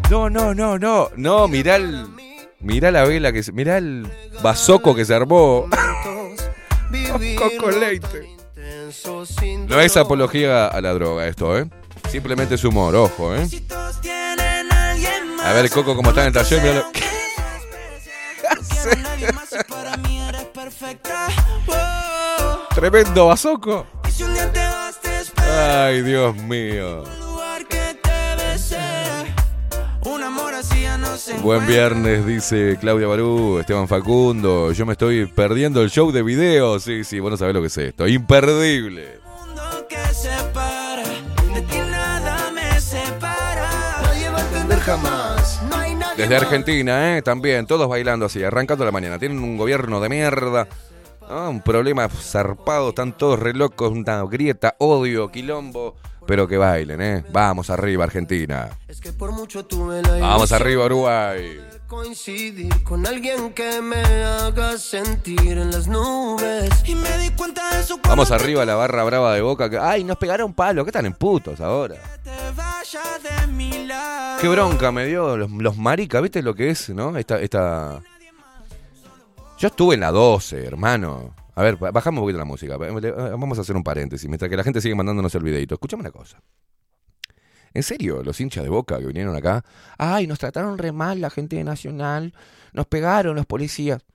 No, 0.09 0.29
no, 0.29 0.53
no, 0.53 0.77
no. 0.77 1.09
No, 1.15 1.47
mirá 1.47 1.75
el. 1.75 2.05
Mirá 2.59 2.91
la 2.91 3.03
vela 3.03 3.33
que 3.33 3.43
se. 3.43 3.51
Mirá 3.51 3.77
el 3.77 4.07
bazoco 4.41 4.95
que 4.95 5.03
se 5.03 5.13
armó. 5.13 5.67
Coco 7.37 7.71
Leite. 7.71 8.35
No 9.67 9.81
es 9.81 9.97
apología 9.97 10.67
a 10.67 10.81
la 10.81 10.93
droga 10.93 11.27
esto, 11.27 11.57
¿eh? 11.57 11.67
Simplemente 12.09 12.55
es 12.55 12.63
humor, 12.63 12.95
ojo, 12.95 13.35
¿eh? 13.35 13.47
a 15.43 15.53
ver, 15.53 15.69
Coco, 15.69 15.95
como 15.95 16.09
está 16.09 16.21
en 16.21 16.27
el 16.27 16.33
taller, 16.33 16.61
míralo. 16.61 16.85
Quiero 16.93 18.91
a 18.91 18.95
nadie 18.95 19.31
más 19.31 19.53
y 25.93 26.01
Buen 31.41 31.65
viernes, 31.65 32.25
dice 32.25 32.77
Claudia 32.79 33.07
Barú, 33.07 33.59
Esteban 33.59 33.87
Facundo. 33.87 34.71
Yo 34.71 34.85
me 34.85 34.93
estoy 34.93 35.25
perdiendo 35.25 35.81
el 35.81 35.89
show 35.89 36.11
de 36.11 36.23
videos. 36.23 36.83
Sí, 36.83 37.03
sí, 37.03 37.19
vos 37.19 37.31
no 37.31 37.37
sabés 37.37 37.53
lo 37.53 37.61
que 37.61 37.67
es 37.67 37.77
esto. 37.77 38.07
Imperdible. 38.07 39.19
jamás. 44.85 45.61
Desde 46.15 46.35
Argentina, 46.35 47.17
¿eh? 47.17 47.21
También, 47.23 47.65
todos 47.65 47.89
bailando 47.89 48.27
así, 48.27 48.43
arrancando 48.43 48.85
la 48.85 48.91
mañana. 48.91 49.17
Tienen 49.17 49.39
un 49.39 49.57
gobierno 49.57 49.99
de 49.99 50.09
mierda. 50.09 50.67
¿no? 51.27 51.49
Un 51.49 51.61
problema 51.61 52.07
zarpado, 52.07 52.89
están 52.89 53.17
todos 53.17 53.39
re 53.39 53.53
locos, 53.53 53.91
una 53.91 54.23
grieta, 54.25 54.75
odio, 54.77 55.31
quilombo. 55.31 55.95
Pero 56.25 56.47
que 56.47 56.57
bailen, 56.57 57.01
¿eh? 57.01 57.25
Vamos 57.31 57.69
arriba, 57.69 58.03
Argentina. 58.03 58.69
Vamos 60.19 60.51
arriba, 60.51 60.85
Uruguay. 60.85 61.43
de 61.43 61.79
coincidir 61.87 62.83
con 62.83 63.05
alguien 63.05 63.53
que 63.53 63.81
me 63.81 64.01
haga 64.23 64.77
sentir 64.77 65.57
en 65.57 65.71
las 65.71 65.87
nubes. 65.87 66.69
Y 66.85 66.95
me 66.95 67.17
di 67.19 67.29
cuenta 67.31 67.75
de 67.75 67.81
eso 67.81 67.99
Vamos 68.07 68.31
arriba, 68.31 68.65
la 68.65 68.75
barra 68.75 69.03
brava 69.03 69.33
de 69.35 69.41
boca. 69.41 69.69
Que, 69.69 69.77
Ay, 69.77 70.03
nos 70.03 70.17
pegaron 70.17 70.53
palo. 70.53 70.83
¿Qué 70.83 70.89
están 70.89 71.05
en 71.05 71.13
putos 71.13 71.61
ahora? 71.61 71.97
Qué 74.41 74.47
bronca 74.47 74.91
me 74.91 75.05
dio 75.05 75.37
los, 75.37 75.51
los 75.51 75.77
maricas, 75.77 76.21
¿viste 76.21 76.41
lo 76.41 76.55
que 76.55 76.69
es, 76.71 76.89
no? 76.89 77.17
Esta, 77.17 77.39
esta... 77.39 78.01
Yo 79.57 79.67
estuve 79.67 79.95
en 79.95 80.01
la 80.01 80.11
12, 80.11 80.65
hermano. 80.65 81.33
A 81.55 81.63
ver, 81.63 81.77
ba- 81.77 81.91
bajamos 81.91 82.19
un 82.19 82.23
poquito 82.25 82.37
la 82.37 82.45
música. 82.45 82.77
Le- 82.77 83.11
Vamos 83.11 83.57
a 83.57 83.61
hacer 83.61 83.75
un 83.75 83.83
paréntesis. 83.83 84.27
Mientras 84.29 84.49
que 84.49 84.57
la 84.57 84.63
gente 84.63 84.81
sigue 84.81 84.95
mandándonos 84.95 85.33
el 85.35 85.43
videito. 85.43 85.75
Escuchame 85.75 86.01
una 86.01 86.11
cosa. 86.11 86.41
En 87.73 87.83
serio, 87.83 88.23
los 88.23 88.39
hinchas 88.39 88.63
de 88.63 88.69
Boca 88.69 88.99
que 88.99 89.05
vinieron 89.05 89.35
acá. 89.35 89.63
Ay, 89.97 90.27
nos 90.27 90.39
trataron 90.39 90.77
re 90.77 90.91
mal 90.91 91.19
la 91.21 91.29
gente 91.29 91.55
de 91.57 91.63
Nacional. 91.63 92.33
Nos 92.73 92.85
pegaron 92.87 93.35
los 93.35 93.45
policías. 93.45 94.05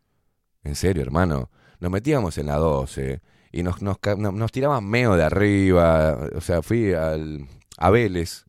En 0.65 0.75
serio, 0.75 1.03
hermano. 1.03 1.51
Nos 1.79 1.91
metíamos 1.91 2.37
en 2.39 2.47
la 2.47 2.57
12 2.57 3.21
y 3.53 3.63
nos, 3.63 3.81
nos, 3.83 3.97
nos 4.19 4.53
tiraban 4.53 4.85
meo 4.85 5.17
de 5.17 5.25
arriba. 5.25 6.19
O 6.35 6.41
sea, 6.43 6.63
fui 6.63 6.93
al, 6.93 7.47
a 7.79 7.91
Vélez. 7.91 8.45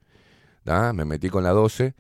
Me 0.66 1.06
metí 1.06 1.30
con 1.30 1.44
la 1.44 1.52
12. 1.52 1.94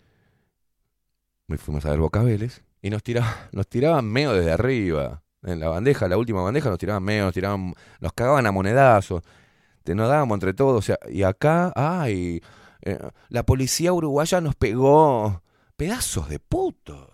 Me 1.48 1.58
fuimos 1.58 1.86
a 1.86 1.90
ver 1.92 2.00
Boca 2.00 2.22
Vélez. 2.24 2.64
Y 2.82 2.90
nos, 2.90 3.04
tira, 3.04 3.50
nos 3.52 3.68
tiraban 3.68 4.06
meo 4.06 4.34
desde 4.34 4.52
arriba. 4.52 5.21
En 5.44 5.60
la 5.60 5.70
bandeja, 5.70 6.08
la 6.08 6.18
última 6.18 6.42
bandeja, 6.42 6.70
nos 6.70 6.78
tiraban 6.78 7.04
meo, 7.04 7.26
nos 7.26 7.34
tiraban, 7.34 7.74
nos 8.00 8.14
cagaban 8.14 8.46
a 8.46 8.52
monedazos. 8.52 9.24
Te 9.84 9.96
nos 9.96 10.08
dábamos 10.08 10.36
entre 10.36 10.54
todos. 10.54 10.78
O 10.78 10.82
sea, 10.82 11.00
y 11.10 11.24
acá, 11.24 11.74
ay, 11.76 12.42
eh, 12.82 13.00
la 13.30 13.44
policía 13.44 13.92
uruguaya 13.94 14.40
nos 14.42 14.56
pegó. 14.56 15.42
Pedazos 15.76 16.30
de 16.30 16.40
putos. 16.40 17.10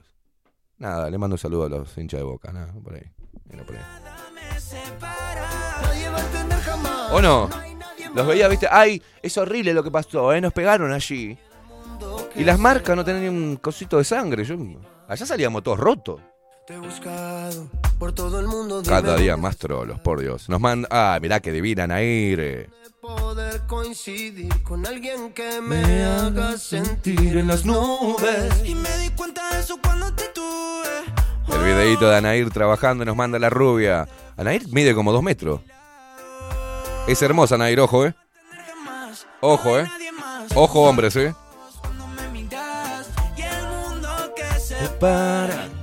Nada, 0.78 1.10
le 1.10 1.18
mando 1.18 1.36
un 1.36 1.40
saludo 1.40 1.66
a 1.66 1.70
los 1.70 1.98
hinchas 1.98 2.20
de 2.20 2.24
boca, 2.26 2.52
nada, 2.52 2.74
por 2.84 2.96
ahí. 2.96 3.10
Mira, 3.46 3.66
por 3.66 3.76
ahí. 3.76 3.82
¿O 7.12 7.22
no? 7.22 7.50
Los 8.14 8.28
veía, 8.28 8.48
viste, 8.48 8.68
ay, 8.70 9.02
es 9.22 9.38
horrible 9.38 9.74
lo 9.74 9.84
que 9.84 9.92
pasó, 9.92 10.34
¿eh? 10.34 10.42
Nos 10.42 10.52
pegaron 10.52 10.92
allí. 10.92 11.38
Y 12.36 12.44
las 12.44 12.60
marcas 12.60 12.96
no 12.96 13.06
tenían 13.06 13.24
ni 13.24 13.30
un 13.30 13.56
cosito 13.58 13.98
de 13.98 14.04
sangre. 14.04 14.44
Yo, 14.44 14.56
allá 15.08 15.26
salíamos 15.26 15.64
todos 15.64 15.80
rotos. 15.80 16.22
Te 16.68 16.74
he 16.74 16.80
buscado 16.80 17.70
por 17.98 18.12
todo 18.12 18.42
el 18.42 18.48
mundo. 18.48 18.82
dime 18.82 18.94
Cada 18.94 19.16
día 19.16 19.38
más 19.38 19.56
trolos, 19.56 20.02
por 20.02 20.20
Dios. 20.20 20.50
Nos 20.50 20.60
mandan. 20.60 20.90
Ah, 20.92 21.18
mirá 21.22 21.40
que 21.40 21.54
divina 21.54 21.88
Nair. 21.88 22.70
poder 23.00 23.62
coincidir 23.68 24.52
con 24.64 24.86
alguien 24.86 25.32
que 25.32 25.62
me 25.62 26.04
haga 26.04 26.58
sentir 26.58 27.38
en 27.38 27.48
las 27.48 27.64
nubes. 27.64 28.54
Y 28.66 28.76
me 28.76 28.98
di 28.98 29.10
cuenta 29.12 29.50
de 29.54 29.62
eso 29.62 29.80
cuando 29.82 30.14
te 30.14 30.26
tuve. 30.36 31.06
El 31.56 31.64
videíto 31.64 32.10
de 32.10 32.18
Anair 32.18 32.50
trabajando 32.50 33.06
nos 33.06 33.16
manda 33.16 33.40
la 33.40 33.50
rubia. 33.50 34.06
Anair 34.36 34.68
mide 34.68 34.94
como 34.94 35.14
dos 35.14 35.24
metros. 35.24 35.62
Es 37.08 37.22
hermosa 37.22 37.56
Anair, 37.56 37.80
ojo, 37.80 38.06
eh. 38.06 38.14
Ojo, 39.40 39.80
eh. 39.80 39.88
Ojo, 40.54 40.82
hombres, 40.82 41.16
eh. 41.16 41.34
Y 44.84 45.77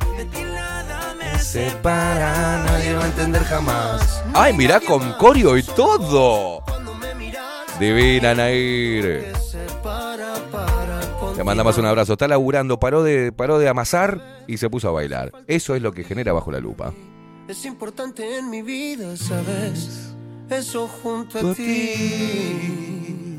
Separa, 1.54 2.64
nadie 2.66 2.94
va 2.94 3.04
a 3.04 3.06
entender 3.06 3.44
jamás. 3.44 4.24
Ay, 4.34 4.54
mirá 4.54 4.80
con 4.80 5.12
corio 5.12 5.56
y 5.56 5.62
todo. 5.62 6.64
Divina 7.78 8.34
Nair. 8.34 9.32
Le 11.36 11.44
mandamos 11.44 11.78
un 11.78 11.86
abrazo. 11.86 12.14
Está 12.14 12.26
laburando, 12.26 12.80
paró 12.80 13.04
de, 13.04 13.30
paró 13.30 13.60
de 13.60 13.68
amasar 13.68 14.42
y 14.48 14.56
se 14.56 14.68
puso 14.68 14.88
a 14.88 14.90
bailar. 14.90 15.30
Eso 15.46 15.76
es 15.76 15.82
lo 15.82 15.92
que 15.92 16.02
genera 16.02 16.32
bajo 16.32 16.50
la 16.50 16.58
lupa. 16.58 16.92
Es 17.46 17.64
importante 17.66 18.36
en 18.36 18.50
mi 18.50 18.62
vida, 18.62 19.16
¿sabes? 19.16 20.12
Eso 20.50 20.88
junto 20.88 21.38
a 21.38 21.54
ti. 21.54 23.33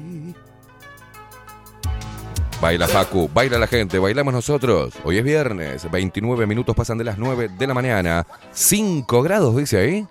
Baila 2.66 2.88
Facu, 2.88 3.30
baila 3.32 3.60
la 3.60 3.68
gente, 3.68 4.00
bailamos 4.00 4.34
nosotros. 4.34 4.96
Hoy 5.04 5.20
es 5.20 5.24
viernes, 5.24 5.88
29 5.92 6.48
minutos 6.48 6.76
pasan 6.76 6.98
de 6.98 7.04
las 7.04 7.20
9 7.20 7.50
de 7.60 7.68
la 7.68 7.76
mañana. 7.76 8.26
5 8.54 9.22
grados, 9.22 9.56
dice 9.56 9.78
ahí. 9.78 10.08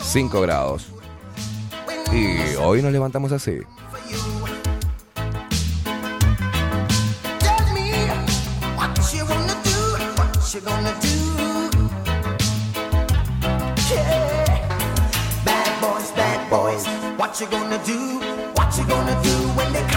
5 0.00 0.40
grados. 0.40 0.86
Y 2.10 2.54
hoy 2.54 2.80
nos 2.80 2.90
levantamos 2.90 3.32
así. 3.32 3.58
Bad 15.44 15.80
boys, 15.82 16.12
bad 16.16 17.18
What 17.18 17.38
you 17.38 17.46
gonna 17.48 17.78
do? 17.84 18.20
What 18.54 18.74
you 18.78 18.84
gonna 18.86 19.22
do 19.22 19.48
when 19.54 19.70
they? 19.74 19.93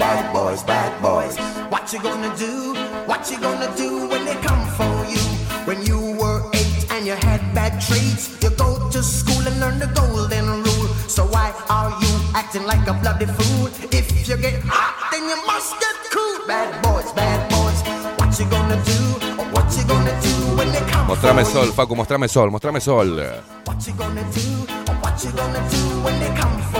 Bad 0.00 0.32
boys, 0.32 0.62
bad 0.62 0.92
boys. 1.02 1.36
What 1.68 1.92
you 1.92 2.00
gonna 2.00 2.34
do? 2.34 2.72
What 3.04 3.30
you 3.30 3.38
gonna 3.38 3.70
do 3.76 4.08
when 4.08 4.24
they 4.24 4.34
come 4.40 4.64
for 4.78 5.04
you? 5.04 5.20
When 5.68 5.84
you 5.84 6.16
were 6.18 6.40
eight 6.54 6.86
and 6.90 7.04
you 7.04 7.12
had 7.12 7.40
bad 7.54 7.72
traits, 7.82 8.32
you 8.42 8.48
go 8.56 8.88
to 8.88 9.02
school 9.02 9.46
and 9.46 9.60
learn 9.60 9.78
the 9.78 9.88
golden 9.92 10.46
rule. 10.64 10.88
So 11.06 11.26
why 11.26 11.52
are 11.68 11.90
you 12.00 12.12
acting 12.34 12.64
like 12.64 12.88
a 12.88 12.94
bloody 12.94 13.26
fool? 13.26 13.66
If 13.92 14.26
you 14.26 14.38
get 14.38 14.62
hot, 14.64 15.12
then 15.12 15.28
you 15.28 15.36
must 15.46 15.78
get 15.78 15.96
cool. 16.10 16.46
Bad 16.48 16.82
boys, 16.82 17.12
bad 17.12 17.40
boys. 17.52 17.80
What 18.18 18.32
you 18.40 18.46
gonna 18.48 18.80
do? 18.82 19.00
What 19.52 19.68
you 19.76 19.84
gonna 19.84 20.16
do 20.22 20.34
when 20.56 20.72
they 20.72 20.80
come 20.90 21.08
Mostrame 21.08 21.44
for 21.44 21.44
sol, 21.44 21.66
you? 21.66 21.72
Facu, 21.72 21.94
mostrame 21.94 22.26
sol, 22.26 22.50
mostrame 22.50 22.80
sol. 22.80 23.06
What 23.68 23.86
you 23.86 23.92
gonna 23.92 24.24
do? 24.32 24.48
What 25.04 25.22
you 25.22 25.30
gonna 25.32 25.62
do 25.68 25.82
when 26.04 26.18
they 26.20 26.32
come 26.40 26.56
for 26.72 26.78
you? 26.78 26.79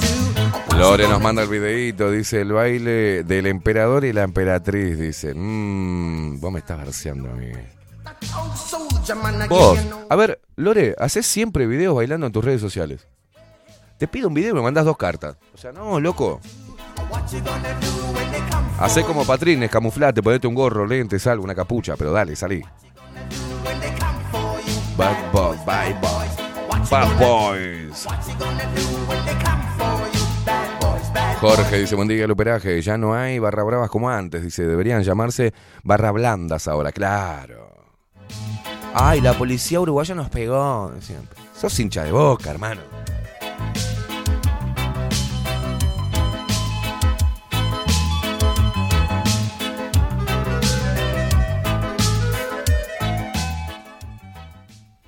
Lore 0.81 1.07
nos 1.07 1.21
manda 1.21 1.43
el 1.43 1.47
videíto, 1.47 2.09
dice 2.09 2.41
el 2.41 2.53
baile 2.53 3.23
del 3.23 3.45
emperador 3.45 4.03
y 4.03 4.13
la 4.13 4.23
emperatriz. 4.23 4.97
Dice, 4.97 5.33
mmm, 5.35 6.39
vos 6.39 6.51
me 6.51 6.57
estás 6.57 6.79
verseando 6.79 7.29
a 7.29 7.33
mí. 7.33 7.51
Vos, 9.47 9.79
a 10.09 10.15
ver, 10.15 10.41
Lore, 10.55 10.95
haces 10.97 11.27
siempre 11.27 11.67
videos 11.67 11.95
bailando 11.95 12.25
en 12.25 12.33
tus 12.33 12.43
redes 12.43 12.61
sociales. 12.61 13.07
Te 13.99 14.07
pido 14.07 14.27
un 14.29 14.33
video 14.33 14.53
y 14.53 14.55
me 14.55 14.61
mandas 14.61 14.83
dos 14.83 14.97
cartas. 14.97 15.37
O 15.53 15.57
sea, 15.57 15.71
no, 15.71 15.99
loco. 15.99 16.41
Hacé 18.79 19.03
como 19.03 19.23
patrines, 19.23 19.69
camuflate, 19.69 20.23
ponete 20.23 20.47
un 20.47 20.55
gorro, 20.55 20.87
lentes, 20.87 21.27
algo, 21.27 21.43
una 21.43 21.53
capucha, 21.53 21.95
pero 21.95 22.11
dale, 22.11 22.35
salí. 22.35 22.63
Bad 24.97 25.31
boys, 25.31 25.63
bad 25.63 26.01
boys. 26.01 26.89
Bad 26.89 27.19
boys. 27.19 28.07
Jorge 31.41 31.79
dice, 31.79 31.95
buen 31.95 32.07
día 32.07 32.25
el 32.25 32.29
operaje. 32.29 32.79
Ya 32.83 32.99
no 32.99 33.15
hay 33.15 33.39
barra 33.39 33.63
bravas 33.63 33.89
como 33.89 34.11
antes. 34.11 34.43
Dice, 34.43 34.67
deberían 34.67 35.01
llamarse 35.01 35.55
barra 35.81 36.11
blandas 36.11 36.67
ahora. 36.67 36.91
Claro. 36.91 37.87
Ay, 38.93 39.21
la 39.21 39.33
policía 39.33 39.79
uruguaya 39.79 40.13
nos 40.13 40.29
pegó. 40.29 40.93
Siempre. 40.99 41.41
Sos 41.59 41.79
hincha 41.79 42.03
de 42.03 42.11
boca, 42.11 42.51
hermano. 42.51 42.81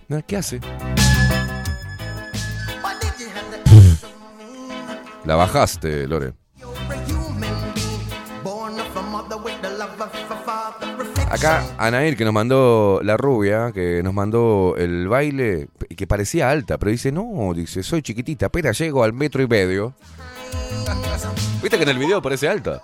No, 0.08 0.26
¿Qué 0.26 0.38
hace? 0.38 0.60
A 10.30 10.36
father. 10.46 10.98
Reflection. 10.98 11.34
Acá 11.34 11.64
Anair 11.78 12.18
que 12.18 12.26
nos 12.26 12.34
mandó 12.34 13.00
la 13.04 13.18
rubia, 13.18 13.72
que 13.74 14.02
nos 14.04 14.14
mandó 14.14 14.76
el 14.78 15.08
baile, 15.08 15.70
y 15.90 15.96
que 15.96 16.08
parecía 16.08 16.50
alta, 16.50 16.78
pero 16.78 16.92
dice, 16.92 17.12
no, 17.12 17.54
dice, 17.56 17.84
soy 17.84 18.02
chiquitita, 18.02 18.48
apenas 18.48 18.78
llego 18.78 19.04
al 19.04 19.14
metro 19.14 19.42
y 19.42 19.48
medio. 19.48 19.94
¿Viste 21.62 21.78
que 21.78 21.84
en 21.84 21.90
el 21.90 21.98
video 21.98 22.22
parece 22.22 22.50
alta? 22.50 22.82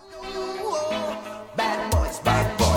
Bad 1.58 1.92
boys, 1.92 2.22
bad 2.24 2.58
boys. 2.58 2.70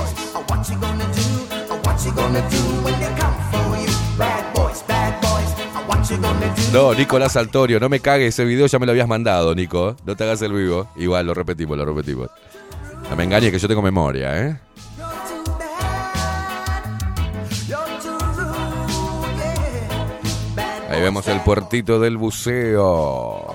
No, 6.72 6.94
Nicolás 6.94 7.36
Altorio, 7.36 7.78
no 7.78 7.90
me 7.90 8.00
cagues, 8.00 8.28
ese 8.28 8.46
video 8.46 8.66
ya 8.66 8.78
me 8.78 8.86
lo 8.86 8.92
habías 8.92 9.06
mandado, 9.06 9.54
Nico. 9.54 9.94
No 10.06 10.16
te 10.16 10.24
hagas 10.24 10.40
el 10.40 10.54
vivo. 10.54 10.88
Igual, 10.96 11.26
lo 11.26 11.34
repetimos, 11.34 11.76
lo 11.76 11.84
repetimos. 11.84 12.30
No 13.10 13.14
me 13.14 13.24
engañes 13.24 13.52
que 13.52 13.58
yo 13.58 13.68
tengo 13.68 13.82
memoria, 13.82 14.46
¿eh? 14.46 14.58
Ahí 20.88 21.00
vemos 21.02 21.28
el 21.28 21.40
puertito 21.42 22.00
del 22.00 22.16
buceo. 22.16 23.54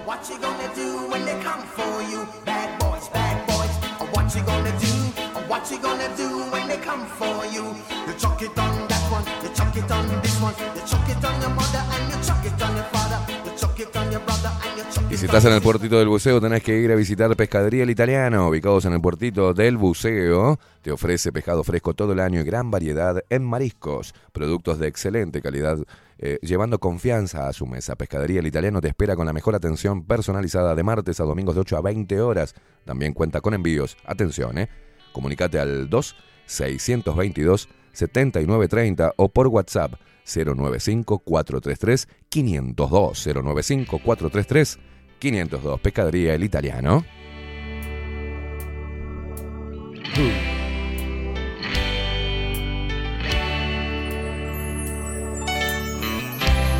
Si 15.17 15.25
estás 15.25 15.45
en 15.45 15.53
el 15.53 15.63
puertito 15.63 15.97
del 15.97 16.09
buceo, 16.09 16.39
tenés 16.39 16.61
que 16.61 16.77
ir 16.77 16.91
a 16.91 16.95
visitar 16.95 17.35
Pescadería 17.35 17.81
El 17.81 17.89
Italiano, 17.89 18.47
ubicados 18.47 18.85
en 18.85 18.93
el 18.93 19.01
puertito 19.01 19.51
del 19.51 19.75
buceo. 19.75 20.59
Te 20.83 20.91
ofrece 20.91 21.31
pescado 21.31 21.63
fresco 21.63 21.95
todo 21.95 22.13
el 22.13 22.19
año 22.19 22.39
y 22.39 22.43
gran 22.43 22.69
variedad 22.69 23.23
en 23.31 23.43
mariscos, 23.43 24.13
productos 24.31 24.77
de 24.77 24.87
excelente 24.87 25.41
calidad, 25.41 25.79
eh, 26.19 26.37
llevando 26.43 26.77
confianza 26.77 27.47
a 27.47 27.53
su 27.53 27.65
mesa. 27.65 27.95
Pescadería 27.95 28.41
El 28.41 28.45
Italiano 28.45 28.79
te 28.79 28.89
espera 28.89 29.15
con 29.15 29.25
la 29.25 29.33
mejor 29.33 29.55
atención 29.55 30.03
personalizada 30.05 30.75
de 30.75 30.83
martes 30.83 31.19
a 31.19 31.23
domingos 31.23 31.55
de 31.55 31.61
8 31.61 31.77
a 31.77 31.81
20 31.81 32.21
horas. 32.21 32.53
También 32.85 33.13
cuenta 33.13 33.41
con 33.41 33.55
envíos. 33.55 33.97
Atención, 34.05 34.59
¿eh? 34.59 34.69
Comunicate 35.13 35.57
al 35.57 35.89
2 35.89 36.15
622 36.45 37.69
7930 37.91 39.13
o 39.17 39.29
por 39.29 39.47
WhatsApp 39.47 39.95
095 40.25 41.17
433 41.17 42.07
502 42.29 43.27
095 43.33 43.99
433 44.05 44.79
502 45.19 45.79
Pescadería 45.79 46.35
El 46.35 46.43
Italiano. 46.43 47.05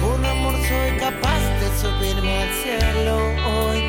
Por 0.01 0.25
amor 0.25 0.53
soy 0.55 0.99
capaz 0.99 1.41
de 1.59 1.67
subirme 1.77 2.37
al 2.43 2.49
cielo 2.53 3.17
hoy. 3.47 3.81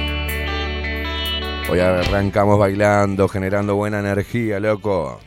Hoy 1.70 1.80
arrancamos 1.80 2.58
bailando, 2.58 3.28
generando 3.28 3.74
buena 3.76 4.00
energía, 4.00 4.58
loco. 4.60 5.20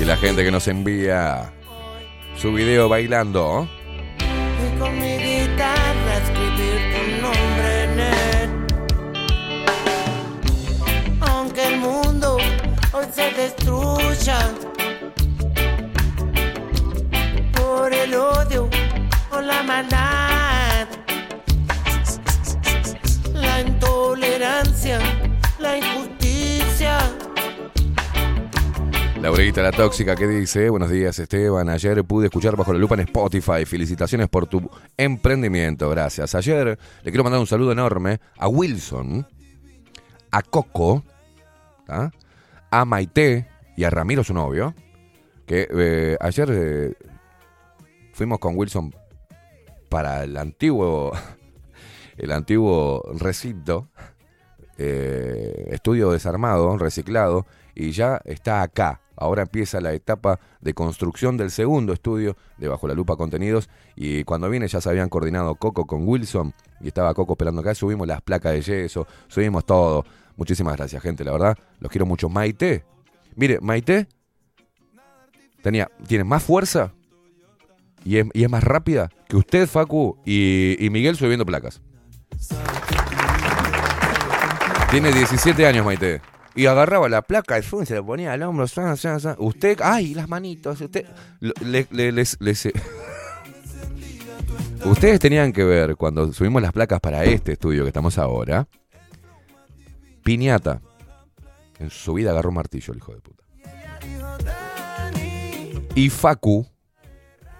Y 0.00 0.04
la 0.04 0.16
gente 0.16 0.44
que 0.44 0.50
nos 0.50 0.66
envía 0.66 1.52
su 2.36 2.52
video 2.52 2.88
bailando. 2.88 3.68
Con 4.82 4.98
mi 4.98 5.16
guitarra 5.16 6.12
escribir 6.24 6.78
tu 6.92 7.02
nombre 7.24 7.84
en 7.84 8.00
él. 8.00 8.48
Aunque 11.20 11.62
el 11.68 11.76
mundo 11.76 12.36
hoy 12.92 13.06
se 13.12 13.30
destruya 13.30 14.38
por 17.52 17.92
el 17.92 18.12
odio 18.14 18.68
o 19.30 19.40
la 19.40 19.62
maldad, 19.62 20.88
la 23.34 23.60
intolerancia, 23.60 24.98
la 25.60 25.78
injusticia. 25.78 26.11
Laurita 29.22 29.62
la 29.62 29.70
tóxica 29.70 30.16
que 30.16 30.26
dice, 30.26 30.68
buenos 30.68 30.90
días 30.90 31.16
Esteban, 31.16 31.68
ayer 31.68 32.02
pude 32.02 32.26
escuchar 32.26 32.56
bajo 32.56 32.72
la 32.72 32.80
lupa 32.80 32.96
en 32.96 33.02
Spotify, 33.02 33.64
felicitaciones 33.64 34.28
por 34.28 34.48
tu 34.48 34.68
emprendimiento, 34.96 35.88
gracias. 35.88 36.34
Ayer 36.34 36.76
le 37.04 37.10
quiero 37.12 37.22
mandar 37.22 37.38
un 37.38 37.46
saludo 37.46 37.70
enorme 37.70 38.18
a 38.36 38.48
Wilson, 38.48 39.24
a 40.32 40.42
Coco, 40.42 41.04
a 41.86 42.84
Maite 42.84 43.46
y 43.76 43.84
a 43.84 43.90
Ramiro 43.90 44.24
su 44.24 44.34
novio, 44.34 44.74
que 45.46 45.68
eh, 45.70 46.16
ayer 46.18 46.48
eh, 46.50 46.94
fuimos 48.14 48.40
con 48.40 48.56
Wilson 48.56 48.92
para 49.88 50.24
el 50.24 50.36
antiguo, 50.36 51.12
el 52.16 52.32
antiguo 52.32 53.04
recinto, 53.20 53.88
eh, 54.78 55.68
estudio 55.70 56.10
desarmado, 56.10 56.76
reciclado, 56.76 57.46
y 57.72 57.92
ya 57.92 58.20
está 58.24 58.62
acá, 58.62 59.01
Ahora 59.22 59.42
empieza 59.42 59.80
la 59.80 59.92
etapa 59.92 60.40
de 60.60 60.74
construcción 60.74 61.36
del 61.36 61.50
segundo 61.50 61.92
estudio 61.92 62.36
de 62.58 62.68
Bajo 62.68 62.88
la 62.88 62.94
Lupa 62.94 63.16
Contenidos. 63.16 63.68
Y 63.96 64.24
cuando 64.24 64.48
viene 64.50 64.68
ya 64.68 64.80
se 64.80 64.88
habían 64.88 65.08
coordinado 65.08 65.54
Coco 65.54 65.86
con 65.86 66.06
Wilson. 66.06 66.52
Y 66.80 66.88
estaba 66.88 67.14
Coco 67.14 67.34
esperando 67.34 67.60
acá. 67.60 67.74
Subimos 67.74 68.06
las 68.06 68.20
placas 68.22 68.52
de 68.52 68.62
yeso, 68.62 69.06
subimos 69.28 69.64
todo. 69.64 70.04
Muchísimas 70.36 70.76
gracias, 70.76 71.02
gente, 71.02 71.24
la 71.24 71.32
verdad. 71.32 71.58
Los 71.78 71.90
quiero 71.90 72.06
mucho. 72.06 72.28
Maite. 72.28 72.84
Mire, 73.36 73.58
Maite 73.60 74.08
tenía, 75.62 75.90
tiene 76.06 76.24
más 76.24 76.42
fuerza 76.42 76.92
y 78.04 78.18
es, 78.18 78.50
más 78.50 78.64
rápida 78.64 79.10
que 79.28 79.36
usted, 79.36 79.68
Facu, 79.68 80.18
y, 80.24 80.76
y 80.84 80.90
Miguel 80.90 81.16
subiendo 81.16 81.46
placas. 81.46 81.80
Tiene 84.90 85.12
17 85.12 85.66
años, 85.66 85.86
Maite. 85.86 86.20
Y 86.54 86.66
agarraba 86.66 87.08
la 87.08 87.22
placa 87.22 87.54
de 87.54 87.62
fútbol 87.62 87.84
y 87.84 87.86
se 87.86 87.94
la 87.94 88.02
ponía 88.02 88.32
al 88.32 88.42
hombro. 88.42 88.66
Usted, 89.38 89.78
ay, 89.82 90.14
las 90.14 90.28
manitos. 90.28 90.80
Usted, 90.80 91.06
le- 91.40 92.12
les- 92.12 92.36
Ustedes 94.84 95.20
tenían 95.20 95.52
que 95.52 95.64
ver 95.64 95.96
cuando 95.96 96.32
subimos 96.32 96.60
las 96.60 96.72
placas 96.72 97.00
para 97.00 97.24
este 97.24 97.52
estudio 97.52 97.82
que 97.84 97.88
estamos 97.88 98.18
ahora. 98.18 98.66
Piñata. 100.24 100.80
En 101.78 101.90
su 101.90 102.14
vida 102.14 102.30
agarró 102.32 102.52
martillo, 102.52 102.92
el 102.92 102.98
hijo 102.98 103.14
de 103.14 103.20
puta. 103.20 103.42
Y 105.94 106.10
Facu, 106.10 106.66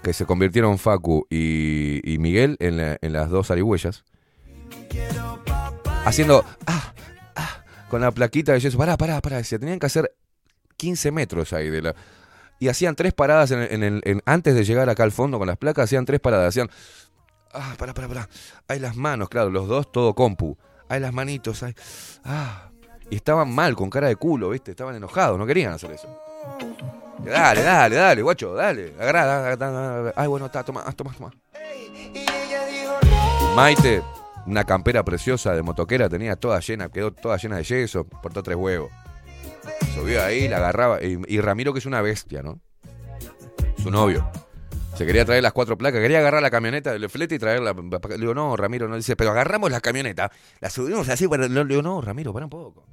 que 0.02 0.12
se 0.12 0.26
convirtieron 0.26 0.78
Facu 0.78 1.26
y, 1.30 2.00
y 2.12 2.18
Miguel 2.18 2.56
en, 2.60 2.76
la- 2.76 2.98
en 3.00 3.12
las 3.12 3.30
dos 3.30 3.50
arihuellas, 3.50 4.04
haciendo 6.04 6.44
ah, 6.66 6.92
con 7.92 8.00
la 8.00 8.10
plaquita 8.10 8.52
de 8.54 8.60
yeso. 8.60 8.78
Pará, 8.78 8.96
pará, 8.96 9.20
pará. 9.20 9.36
Decía, 9.36 9.58
tenían 9.58 9.78
que 9.78 9.84
hacer 9.84 10.14
15 10.78 11.12
metros 11.12 11.52
ahí 11.52 11.68
de 11.68 11.82
la. 11.82 11.94
Y 12.58 12.68
hacían 12.68 12.96
tres 12.96 13.12
paradas 13.12 13.50
en 13.50 13.82
el- 13.82 14.00
en 14.04 14.22
antes 14.24 14.54
de 14.54 14.64
llegar 14.64 14.88
acá 14.88 15.02
al 15.02 15.12
fondo 15.12 15.38
con 15.38 15.46
las 15.46 15.58
placas, 15.58 15.84
hacían 15.84 16.06
tres 16.06 16.18
paradas. 16.18 16.48
Hacían. 16.48 16.70
Ah, 17.52 17.74
pará, 17.76 17.92
pará, 17.92 18.08
pará. 18.08 18.28
Hay 18.66 18.78
las 18.78 18.96
manos, 18.96 19.28
claro, 19.28 19.50
los 19.50 19.68
dos 19.68 19.92
todo 19.92 20.14
compu. 20.14 20.56
Hay 20.88 21.00
las 21.00 21.12
manitos, 21.12 21.62
hay. 21.62 21.74
Ah. 22.24 22.70
Y 23.10 23.16
estaban 23.16 23.52
mal, 23.54 23.76
con 23.76 23.90
cara 23.90 24.08
de 24.08 24.16
culo, 24.16 24.48
¿viste? 24.48 24.70
Estaban 24.70 24.94
enojados, 24.96 25.38
no 25.38 25.44
querían 25.44 25.74
hacer 25.74 25.90
eso. 25.90 26.08
Dale, 27.22 27.62
dale, 27.62 27.96
dale, 27.96 28.22
guacho, 28.22 28.54
dale. 28.54 28.94
Agarrá, 28.98 29.26
dale, 29.26 29.56
dale. 29.58 30.12
Ay, 30.16 30.28
bueno, 30.28 30.46
está, 30.46 30.64
toma, 30.64 30.82
toma, 30.96 31.12
toma. 31.12 31.30
Maite, 33.54 34.02
una 34.46 34.64
campera 34.64 35.04
preciosa 35.04 35.54
de 35.54 35.62
motoquera, 35.62 36.08
tenía 36.08 36.36
toda 36.36 36.60
llena, 36.60 36.88
quedó 36.88 37.12
toda 37.12 37.36
llena 37.36 37.56
de 37.56 37.64
yeso, 37.64 38.04
portó 38.04 38.42
tres 38.42 38.56
huevos. 38.56 38.90
Subió 39.94 40.24
ahí, 40.24 40.48
la 40.48 40.58
agarraba. 40.58 40.98
Y, 41.02 41.40
Ramiro, 41.40 41.72
que 41.72 41.78
es 41.78 41.86
una 41.86 42.00
bestia, 42.02 42.42
¿no? 42.42 42.60
Su 43.82 43.90
novio. 43.90 44.28
Se 44.96 45.06
quería 45.06 45.24
traer 45.24 45.42
las 45.42 45.52
cuatro 45.52 45.78
placas, 45.78 46.00
quería 46.00 46.18
agarrar 46.18 46.42
la 46.42 46.50
camioneta 46.50 46.92
del 46.92 47.08
flete 47.08 47.36
y 47.36 47.38
traerla. 47.38 47.72
Le 47.72 48.18
digo, 48.18 48.34
no, 48.34 48.56
Ramiro, 48.56 48.88
no 48.88 48.96
dice, 48.96 49.16
pero 49.16 49.30
agarramos 49.30 49.70
la 49.70 49.80
camioneta, 49.80 50.30
la 50.60 50.68
subimos 50.68 51.08
así, 51.08 51.26
para... 51.28 51.48
le 51.48 51.64
digo, 51.64 51.82
no, 51.82 52.00
Ramiro, 52.00 52.32
para 52.32 52.46
un 52.46 52.50
poco. 52.50 52.84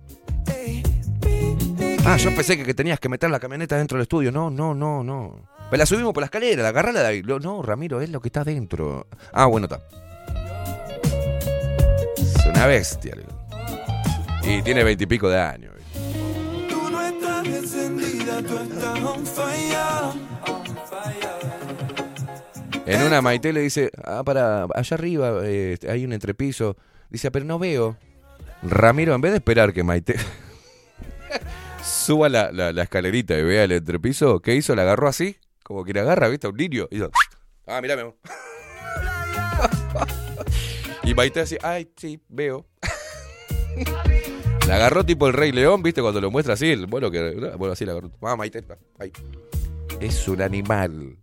Ah, 2.06 2.18
yo 2.18 2.34
pensé 2.34 2.58
que, 2.58 2.64
que 2.64 2.74
tenías 2.74 3.00
que 3.00 3.10
meter 3.10 3.30
la 3.30 3.40
camioneta 3.40 3.78
dentro 3.78 3.98
del 3.98 4.04
estudio. 4.04 4.32
No, 4.32 4.50
no, 4.50 4.74
no, 4.74 5.04
no. 5.04 5.50
Pero 5.70 5.78
la 5.78 5.86
subimos 5.86 6.14
por 6.14 6.22
la 6.22 6.26
escalera, 6.26 6.64
la 6.64 6.70
agarrala 6.70 7.02
de 7.02 7.08
ahí. 7.08 7.22
Le 7.22 7.28
digo, 7.28 7.40
no, 7.40 7.62
Ramiro, 7.62 8.02
es 8.02 8.10
lo 8.10 8.22
que 8.22 8.30
está 8.30 8.44
dentro. 8.44 9.08
Ah, 9.32 9.46
bueno, 9.46 9.66
está. 9.66 9.82
Una 12.50 12.66
bestia. 12.68 13.16
Y 14.44 14.62
tiene 14.62 14.84
veintipico 14.84 15.30
de 15.30 15.40
años. 15.40 15.74
Tú 16.70 16.90
no 16.90 17.02
estás 17.02 17.46
encendida, 17.48 18.42
tú 18.42 18.58
estás 18.58 19.00
on 19.04 19.26
fire. 19.26 20.20
En 22.86 23.04
una 23.04 23.22
Maite 23.22 23.54
le 23.54 23.62
dice, 23.62 23.92
ah, 24.04 24.24
para, 24.24 24.64
allá 24.74 24.96
arriba 24.96 25.42
eh, 25.44 25.78
hay 25.88 26.04
un 26.06 26.12
entrepiso. 26.14 26.76
Dice, 27.10 27.30
pero 27.30 27.46
no 27.46 27.60
veo. 27.60 27.98
Ramiro, 28.64 29.14
en 29.14 29.22
vez 29.22 29.32
de 29.32 29.38
esperar 29.38 29.74
que 29.74 29.84
Maite 29.84 30.16
suba 31.84 32.28
la, 32.30 32.52
la- 32.52 32.74
la 32.74 32.84
escalerita 32.84 33.38
y 33.38 33.44
vea 33.44 33.64
el 33.66 33.72
entrepiso, 33.74 34.42
¿qué 34.42 34.56
hizo? 34.56 34.76
La 34.76 34.82
agarró 34.82 35.08
así, 35.08 35.38
como 35.64 35.86
que 35.86 35.94
la 35.94 36.02
agarra, 36.02 36.28
¿viste? 36.30 36.48
A 36.48 36.50
un 36.50 36.58
niño. 36.58 36.88
Y 36.90 36.98
hizo, 36.98 37.12
ah, 37.68 37.80
mirá, 37.82 37.96
mi 37.96 38.02
amor. 38.02 38.16
Y 41.04 41.14
Maite 41.14 41.40
así, 41.42 41.58
ay, 41.64 41.90
sí, 41.96 42.20
veo. 42.28 42.66
La 44.68 44.76
agarró 44.76 45.04
tipo 45.06 45.28
el 45.28 45.34
Rey 45.34 45.52
León, 45.52 45.82
¿viste? 45.82 46.02
Cuando 46.02 46.22
lo 46.22 46.30
muestra 46.30 46.54
así, 46.54 46.76
bueno, 46.86 47.10
que, 47.10 47.32
bueno, 47.58 47.74
así 47.74 47.86
la 47.86 47.94
agarró. 47.94 48.12
Ah, 48.22 48.36
Maite, 48.36 48.64
ahí. 49.00 49.12
Es 50.00 50.28
un 50.28 50.42
animal. 50.42 51.18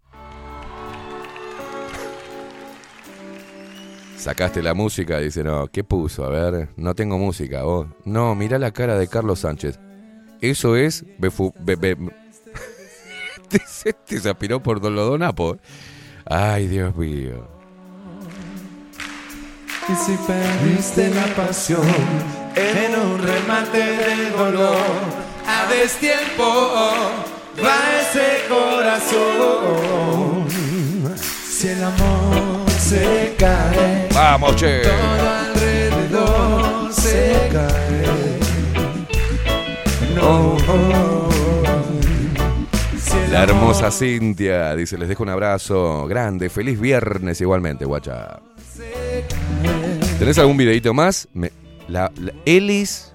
Sacaste 4.17 4.63
la 4.63 4.75
música, 4.75 5.19
dice, 5.21 5.45
no, 5.45 5.69
¿qué 5.69 5.85
puso? 5.85 6.25
A 6.25 6.31
ver, 6.51 6.69
no 6.77 6.95
tengo 6.95 7.19
música, 7.19 7.63
vos. 7.63 7.87
No, 8.05 8.35
mirá 8.35 8.59
la 8.59 8.73
cara 8.73 8.99
de 8.99 9.07
Carlos 9.07 9.41
Sánchez. 9.41 9.79
Eso 10.41 10.75
es 10.75 11.05
befu- 11.19 11.55
be- 11.61 11.77
be- 11.77 11.97
Este 13.53 13.93
te 13.93 14.19
se 14.19 14.29
aspiró 14.29 14.61
por 14.63 14.81
Don 14.81 14.97
Lodonapo. 14.97 15.59
Ay, 16.25 16.67
Dios 16.67 16.97
mío. 16.97 17.47
Y 19.89 19.95
si 19.95 20.17
perdiste 20.27 21.11
la 21.11 21.27
pasión 21.35 21.87
en 22.57 23.01
un 23.01 23.19
remate 23.23 23.79
de 23.79 24.31
dolor, 24.31 24.77
a 25.47 25.67
destiempo 25.71 26.73
va 27.63 27.79
ese 28.01 28.49
corazón. 28.49 30.47
Si 31.49 31.69
el 31.69 31.85
amor 31.85 32.69
se 32.79 33.35
cae, 33.39 34.09
Vamos, 34.13 34.57
che. 34.57 34.83
todo 34.83 35.31
alrededor 35.31 36.93
se 36.93 37.49
cae. 37.53 38.39
No, 40.15 40.57
Si 42.99 43.31
La 43.31 43.45
hermosa 43.45 43.91
Cintia 43.91 44.75
dice, 44.75 44.99
les 44.99 45.09
dejo 45.09 45.23
un 45.23 45.29
abrazo 45.31 46.07
grande, 46.07 46.51
feliz 46.51 46.79
viernes 46.81 47.41
igualmente, 47.41 47.85
guacha. 47.85 48.41
¿Tenés 50.19 50.39
algún 50.39 50.57
videito 50.57 50.95
más? 50.95 51.29
La- 51.89 52.11
Elis. 52.45 53.13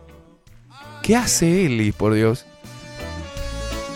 ¿Qué 1.01 1.15
hace 1.15 1.65
Elis, 1.65 1.93
por 1.95 2.13
Dios? 2.13 2.45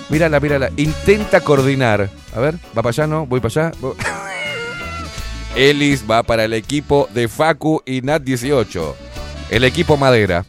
Mírala, 0.10 0.40
mírala. 0.40 0.72
Intenta 0.78 1.42
coordinar. 1.42 2.10
A 2.36 2.40
ver, 2.40 2.56
va 2.78 2.82
para 2.82 2.90
allá, 2.90 3.08
¿no? 3.08 3.26
Voy 3.26 3.40
para 3.40 3.68
allá. 3.68 3.72
Voy- 3.80 3.96
Elis 5.56 6.04
va 6.10 6.24
para 6.24 6.46
el 6.46 6.54
equipo 6.54 7.08
de 7.14 7.28
Facu 7.28 7.82
y 7.86 8.02
Nat 8.02 8.24
18. 8.24 8.96
El 9.50 9.64
equipo 9.64 9.98
madera. 9.98 10.46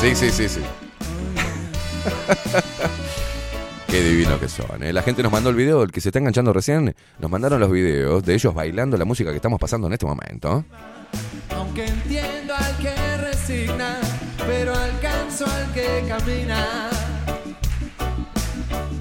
Sí, 0.00 0.14
sí, 0.14 0.30
sí, 0.30 0.48
sí. 0.48 0.60
Qué 3.88 4.02
divino 4.02 4.38
que 4.40 4.48
son. 4.48 4.82
¿eh? 4.82 4.92
La 4.92 5.02
gente 5.02 5.22
nos 5.22 5.30
mandó 5.32 5.50
el 5.50 5.56
video, 5.56 5.82
el 5.82 5.92
que 5.92 6.00
se 6.00 6.08
está 6.08 6.18
enganchando 6.18 6.52
recién, 6.52 6.94
nos 7.18 7.30
mandaron 7.30 7.60
los 7.60 7.70
videos 7.70 8.22
de 8.24 8.34
ellos 8.34 8.52
bailando 8.54 8.96
la 8.96 9.04
música 9.04 9.30
que 9.30 9.36
estamos 9.36 9.60
pasando 9.60 9.86
en 9.86 9.92
este 9.94 10.06
momento. 10.06 10.64
Aunque 11.54 11.86
entiendo 11.86 12.54
al 12.54 12.76
que 12.78 12.94
resigna, 13.18 13.98
pero 14.46 14.74
alcanzo 14.74 15.46
al 15.46 15.72
que 15.72 16.04
camina. 16.08 16.90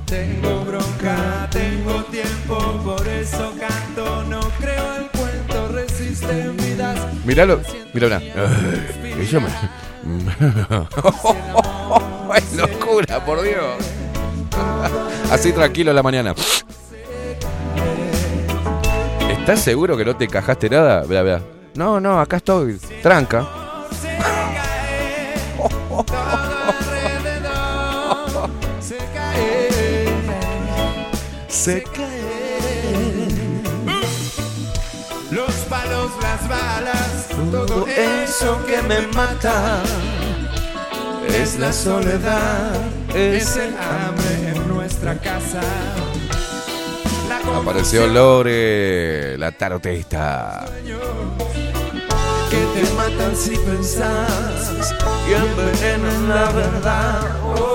Tengo 0.05 0.63
bronca, 0.65 1.49
tengo 1.51 2.03
tiempo, 2.05 2.79
por 2.85 3.07
eso 3.07 3.53
canto, 3.59 4.23
no 4.25 4.39
creo 4.59 4.95
el 4.97 5.07
cuento, 5.09 5.67
resisten 5.69 6.55
vidas. 6.57 6.97
Míralo, 7.25 7.59
míralo. 7.93 8.15
Ay, 8.17 8.23
me- 9.33 9.49
¡Ay, 12.31 12.43
locura, 12.55 13.25
por 13.25 13.41
Dios! 13.41 13.83
Así 15.31 15.51
tranquilo 15.51 15.91
en 15.91 15.95
la 15.95 16.03
mañana. 16.03 16.35
¿Estás 19.29 19.61
seguro 19.61 19.95
que 19.95 20.05
no 20.05 20.15
te 20.15 20.25
encajaste 20.25 20.69
nada? 20.69 21.03
Vea, 21.03 21.21
vea. 21.21 21.41
No, 21.75 21.99
no, 21.99 22.19
acá 22.19 22.37
estoy. 22.37 22.79
Tranca. 23.03 23.47
Se 28.79 28.97
cae, 29.13 30.09
se 31.47 31.83
cae. 31.83 32.15
Los 35.31 35.53
palos, 35.69 36.11
las 36.21 36.47
balas, 36.47 37.27
todo 37.51 37.85
eso 37.87 38.65
que 38.65 38.81
me 38.83 39.01
mata. 39.07 39.83
Es 41.29 41.59
la 41.59 41.71
soledad, 41.71 42.71
es 43.13 43.55
el 43.57 43.75
hambre 43.77 44.49
en 44.55 44.67
nuestra 44.67 45.17
casa. 45.17 45.61
Apareció 47.53 48.07
Lore, 48.07 49.37
la 49.37 49.51
tarotista. 49.51 50.65
que 52.49 52.57
te 52.57 52.93
matan 52.93 53.35
si 53.35 53.57
pensás 53.57 54.93
y 55.27 55.33
envenenan 55.33 56.29
la 56.29 56.51
verdad. 56.51 57.21
Oh, 57.43 57.74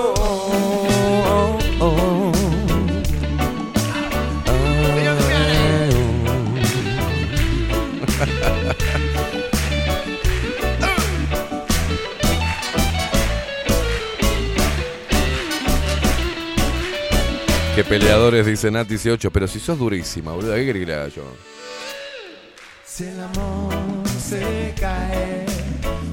Qué 17.81 17.89
peleadores, 17.89 18.45
dice 18.45 18.69
Nati 18.69 18.89
18, 18.89 19.31
pero 19.31 19.47
si 19.47 19.59
sos 19.59 19.79
durísima, 19.79 20.33
boludo, 20.33 20.53
¿qué 20.53 20.67
querés 20.67 20.81
que 20.81 20.85
le 20.85 20.93
haga 20.93 21.07
yo? 21.07 21.23
Si 22.85 23.05
el 23.05 23.19
amor 23.19 24.07
se 24.07 24.75
cae, 24.79 25.47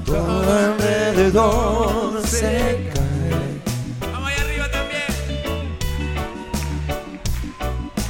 todo 0.03 0.51
alrededor 0.51 2.25
se 2.25 2.89
cae. 2.91 3.61
Vamos 4.01 4.31
ahí 4.31 4.37
arriba 4.39 4.71
también. 4.71 5.77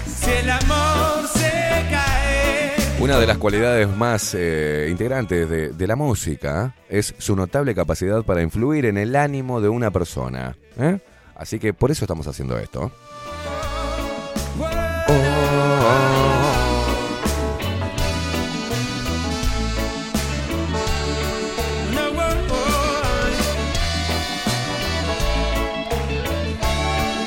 Si 0.08 0.32
el 0.32 0.50
amor 0.52 1.28
se 1.34 1.50
cae. 1.92 3.02
Una 3.02 3.20
de 3.20 3.28
las 3.28 3.38
cualidades 3.40 3.90
más 3.90 4.36
eh, 4.36 4.88
integrantes 4.90 5.50
de, 5.50 5.74
de 5.74 5.88
la 5.88 5.98
música 5.98 6.76
es 6.88 7.14
su 7.18 7.36
notable 7.36 7.76
capacidad 7.76 8.24
para 8.24 8.42
influir 8.42 8.86
en 8.86 8.98
el 8.98 9.18
ánimo 9.18 9.60
de 9.60 9.68
una 9.68 9.92
persona. 9.92 10.56
¿eh? 10.78 11.00
Así 11.36 11.60
que 11.60 11.74
por 11.74 11.92
eso 11.92 12.06
estamos 12.06 12.26
haciendo 12.26 12.58
esto. 12.58 12.90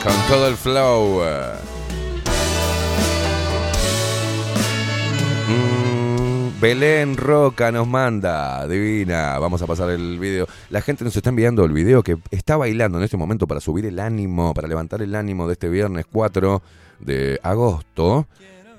Con 0.03 0.13
todo 0.29 0.49
el 0.49 0.57
flow. 0.57 1.23
Mm, 5.49 6.61
Belén 6.61 7.17
Roca 7.17 7.71
nos 7.71 7.87
manda, 7.87 8.67
divina. 8.67 9.39
Vamos 9.39 9.63
a 9.63 9.67
pasar 9.67 9.91
el 9.91 10.19
video. 10.19 10.47
La 10.71 10.81
gente 10.83 11.05
nos 11.05 11.15
está 11.17 11.31
enviando 11.31 11.65
el 11.65 11.73
video 11.73 12.03
que 12.03 12.19
está 12.33 12.57
bailando 12.57 12.99
en 12.99 13.05
este 13.05 13.17
momento 13.17 13.47
para 13.47 13.61
subir 13.61 13.87
el 13.87 14.01
ánimo, 14.01 14.55
para 14.55 14.67
levantar 14.67 15.03
el 15.03 15.15
ánimo 15.15 15.47
de 15.47 15.53
este 15.53 15.69
viernes 15.69 16.07
4 16.11 16.63
de 16.99 17.39
agosto. 17.43 18.27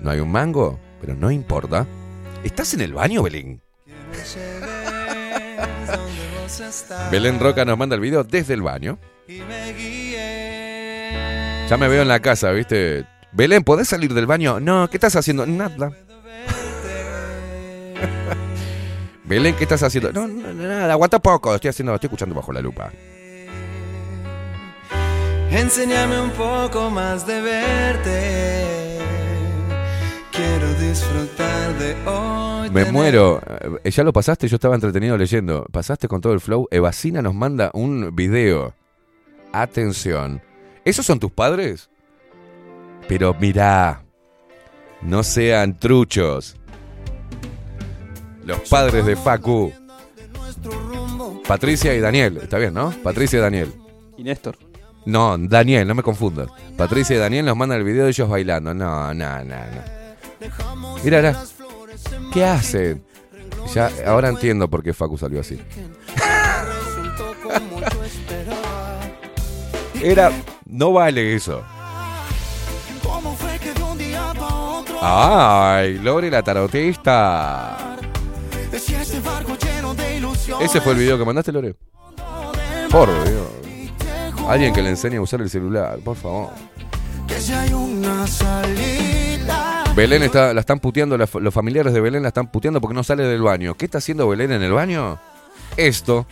No 0.04 0.12
hay 0.12 0.20
un 0.20 0.32
mango, 0.32 0.80
pero 1.00 1.16
no 1.16 1.32
importa. 1.32 1.88
¿Estás 2.44 2.74
en 2.74 2.82
el 2.82 2.94
baño, 2.94 3.24
Belén? 3.24 3.62
Belén 7.10 7.40
Roca 7.40 7.64
nos 7.64 7.78
manda 7.78 7.96
el 7.96 8.02
video 8.02 8.26
desde 8.26 8.54
el 8.54 8.62
baño. 8.62 9.00
Ya 11.70 11.78
me 11.78 11.88
veo 11.88 12.02
en 12.02 12.10
la 12.10 12.20
casa, 12.20 12.52
¿viste? 12.52 13.06
Belén, 13.32 13.64
¿podés 13.64 13.88
salir 13.88 14.14
del 14.14 14.28
baño? 14.28 14.60
No, 14.60 14.90
¿qué 14.90 14.98
estás 14.98 15.16
haciendo? 15.16 15.46
Nada. 15.46 15.90
Belén, 19.24 19.56
¿qué 19.56 19.64
estás 19.64 19.84
haciendo? 19.84 20.12
No, 20.12 20.28
no, 20.28 20.54
nada, 20.54 20.92
aguanta 20.92 21.20
poco. 21.20 21.56
Estoy 21.56 21.70
haciendo, 21.70 21.96
estoy 21.96 22.08
escuchando 22.08 22.36
bajo 22.36 22.52
la 22.52 22.60
lupa. 22.60 22.92
Enséñame 25.50 26.20
un 26.20 26.32
poco 26.32 26.90
más 26.90 27.26
de 27.26 27.42
verte. 27.42 28.73
Quiero 30.34 30.74
disfrutar 30.76 31.78
de 31.78 31.96
hoy. 32.10 32.70
Me 32.72 32.86
muero. 32.92 33.40
Eh, 33.84 33.92
Ya 33.92 34.04
lo 34.04 34.12
pasaste, 34.12 34.48
yo 34.48 34.56
estaba 34.56 34.76
entretenido 34.76 35.18
leyendo. 35.18 35.66
Pasaste 35.72 36.08
con 36.08 36.22
todo 36.22 36.34
el 36.34 36.40
flow. 36.40 36.68
Evasina 36.72 37.22
nos 37.22 37.36
manda 37.36 37.70
un 37.74 38.16
video. 38.16 38.74
Atención. 39.52 40.42
¿Esos 40.86 41.06
son 41.06 41.20
tus 41.20 41.32
padres? 41.32 41.90
Pero 43.08 43.36
mirá. 43.40 44.04
No 45.02 45.22
sean 45.24 45.78
truchos. 45.78 46.56
Los 48.44 48.60
padres 48.70 49.06
de 49.06 49.16
Facu. 49.16 49.72
Patricia 51.48 51.94
y 51.94 52.00
Daniel. 52.00 52.38
Está 52.42 52.58
bien, 52.58 52.74
¿no? 52.74 52.92
Patricia 53.04 53.38
y 53.38 53.42
Daniel. 53.42 53.72
Y 54.18 54.24
Néstor. 54.24 54.58
No, 55.06 55.38
Daniel, 55.38 55.88
no 55.88 55.96
me 55.96 56.02
confundas. 56.04 56.48
Patricia 56.78 57.16
y 57.16 57.20
Daniel 57.20 57.46
nos 57.46 57.58
mandan 57.58 57.80
el 57.80 57.84
video 57.84 58.06
de 58.06 58.10
ellos 58.12 58.30
bailando. 58.30 58.74
No, 58.74 59.14
no, 59.14 59.44
no, 59.44 59.56
no. 59.58 60.03
Mira, 61.04 61.18
mira. 61.18 61.44
¿Qué 62.32 62.46
hacen? 62.46 63.04
Ya, 63.74 63.90
ahora 64.06 64.30
entiendo 64.30 64.70
por 64.70 64.84
qué 64.84 64.94
Facu 64.94 65.18
salió 65.18 65.40
así. 65.40 65.60
Era. 70.02 70.32
No 70.66 70.92
vale 70.92 71.36
eso. 71.36 71.64
¿Cómo 73.04 73.36
fue 73.36 73.60
que 73.60 73.74
de 73.74 73.84
un 73.84 73.98
día 73.98 74.34
pa' 74.38 74.80
otro 74.80 74.98
¡Ay! 75.02 76.00
Lore 76.00 76.32
la 76.32 76.42
tarotista. 76.42 77.98
Ese 80.60 80.82
fue 80.82 80.94
el 80.94 81.00
video 81.00 81.18
que 81.18 81.26
mandaste, 81.26 81.52
Lore. 81.52 81.76
Por 82.90 83.08
Dios. 83.24 83.48
Alguien 84.48 84.74
que 84.74 84.82
le 84.82 84.90
enseñe 84.90 85.18
a 85.18 85.22
usar 85.22 85.42
el 85.42 85.50
celular, 85.50 86.00
por 86.00 86.16
favor. 86.16 86.50
Que 87.28 87.40
si 87.40 87.54
hay 87.54 87.72
una 87.74 88.28
salida. 88.28 89.73
Belén 89.96 90.24
está, 90.24 90.54
la 90.54 90.62
están 90.62 90.80
puteando, 90.80 91.18
los 91.18 91.54
familiares 91.54 91.94
de 91.94 92.02
Belén 92.02 92.24
la 92.24 92.30
están 92.30 92.48
puteando 92.48 92.82
porque 92.82 92.96
no 92.96 93.04
sale 93.04 93.24
del 93.24 93.42
baño. 93.42 93.76
¿Qué 93.76 93.86
está 93.86 94.00
haciendo 94.00 94.28
Belén 94.28 94.52
en 94.52 94.64
el 94.64 94.72
baño? 94.72 95.20
Esto. 95.78 96.26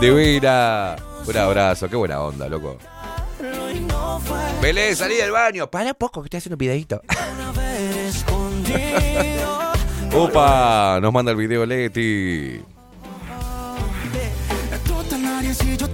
Divina. 0.00 0.96
Un 1.26 1.36
abrazo, 1.36 1.88
qué 1.90 1.96
buena 1.96 2.22
onda, 2.22 2.48
loco. 2.48 2.78
Belén, 4.62 4.96
salí 4.96 5.16
del 5.16 5.30
baño. 5.30 5.70
Para 5.70 5.92
poco 5.92 6.22
que 6.22 6.26
estoy 6.28 6.38
haciendo 6.38 6.54
un 6.54 6.58
videito. 6.58 7.02
Opa, 10.14 10.98
nos 11.02 11.12
manda 11.12 11.32
el 11.32 11.36
video 11.36 11.66
Leti. 11.66 12.62
Tú 15.78 15.88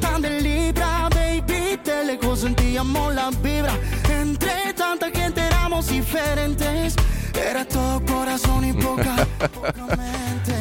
sentíamos 2.77 3.15
la 3.15 3.31
vibra. 3.43 3.73
Entre 4.11 4.75
tanta 4.75 5.11
gente 5.11 5.41
éramos 5.41 5.89
diferentes. 5.89 6.95
Era 7.35 7.65
todo 7.65 8.03
corazón 8.05 8.65
y 8.65 8.73
poca. 8.75 9.27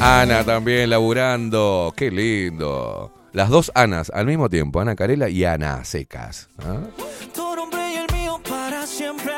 Ana 0.00 0.42
también 0.44 0.90
laburando. 0.90 1.92
Qué 1.94 2.10
lindo. 2.10 3.12
Las 3.32 3.50
dos 3.50 3.70
Anas 3.74 4.10
al 4.14 4.24
mismo 4.24 4.48
tiempo, 4.48 4.80
Ana 4.80 4.96
Carela 4.96 5.28
y 5.28 5.44
Ana 5.44 5.84
Secas. 5.84 6.48
¿ah? 6.58 6.78
tu 7.34 7.54
nombre 7.54 7.92
y 7.92 7.96
el 7.96 8.06
mío 8.16 8.40
para 8.48 8.86
siempre. 8.86 9.34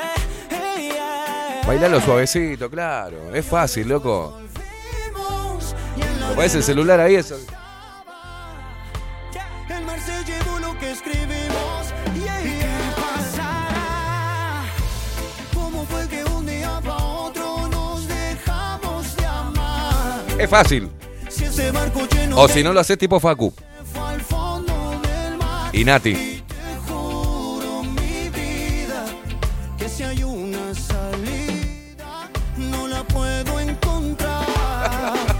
Hey, 0.48 0.90
yeah. 0.92 1.62
Bailalo 1.66 2.00
suavecito, 2.00 2.70
claro. 2.70 3.34
Es 3.34 3.44
fácil, 3.44 3.88
loco. 3.88 4.38
Pones 6.36 6.54
el 6.54 6.62
celular 6.62 7.00
ahí, 7.00 7.16
eso. 7.16 7.36
Es 20.38 20.48
fácil. 20.48 20.88
O 22.34 22.48
si 22.48 22.62
no 22.62 22.72
lo 22.72 22.80
haces 22.80 22.96
tipo 22.96 23.18
Facu. 23.18 23.52
Y 25.72 25.84
Nati. 25.84 26.44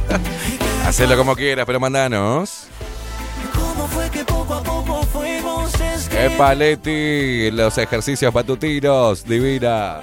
Hacelo 0.87 1.17
como 1.17 1.37
quieras, 1.37 1.67
pero 1.67 1.79
mandanos. 1.79 2.67
¿Cómo 3.55 3.87
fue 3.89 4.11
que 4.11 4.25
poco 4.25 4.55
a 4.55 4.63
poco 4.63 5.03
fuimos 5.05 5.73
escribiendo? 5.75 6.35
Epa, 6.35 6.55
Leti. 6.55 7.51
Los 7.51 7.77
ejercicios 7.79 8.35
matutinos. 8.35 9.25
Divina. 9.25 10.01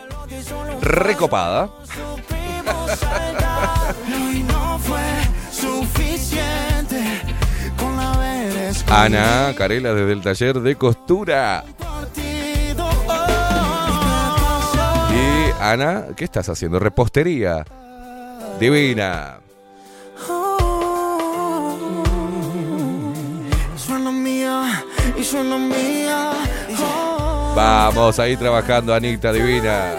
Recopada. 0.81 1.69
Ana 8.89 9.53
Carela 9.57 9.93
desde 9.93 10.13
el 10.13 10.21
taller 10.21 10.59
de 10.61 10.75
costura. 10.75 11.63
Y 15.11 15.61
Ana, 15.61 16.05
¿qué 16.15 16.25
estás 16.25 16.49
haciendo? 16.49 16.79
Repostería. 16.79 17.65
Divina. 18.59 19.39
Vamos 27.55 28.19
ahí 28.19 28.35
trabajando, 28.35 28.93
Anita 28.93 29.31
Divina. 29.31 29.93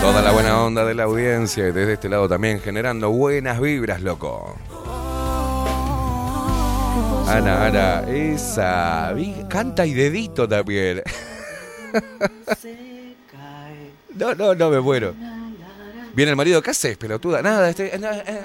Toda 0.00 0.22
la 0.22 0.32
buena 0.32 0.62
onda 0.62 0.84
de 0.84 0.94
la 0.94 1.04
audiencia 1.04 1.68
y 1.68 1.72
desde 1.72 1.94
este 1.94 2.08
lado 2.08 2.28
también 2.28 2.60
generando 2.60 3.10
buenas 3.10 3.60
vibras, 3.60 4.00
loco. 4.00 4.56
Ana, 7.26 7.66
Ana, 7.66 8.00
esa. 8.08 9.14
Canta 9.48 9.84
y 9.84 9.92
dedito 9.94 10.48
también. 10.48 11.02
No, 14.14 14.34
no, 14.34 14.54
no 14.54 14.70
me 14.70 14.80
muero. 14.80 15.14
Viene 16.14 16.30
el 16.30 16.36
marido, 16.36 16.62
¿qué 16.62 16.70
haces, 16.70 16.96
pelotuda? 16.96 17.42
Nada, 17.42 17.68
estoy. 17.68 17.86
eh, 17.86 18.00
eh. 18.26 18.44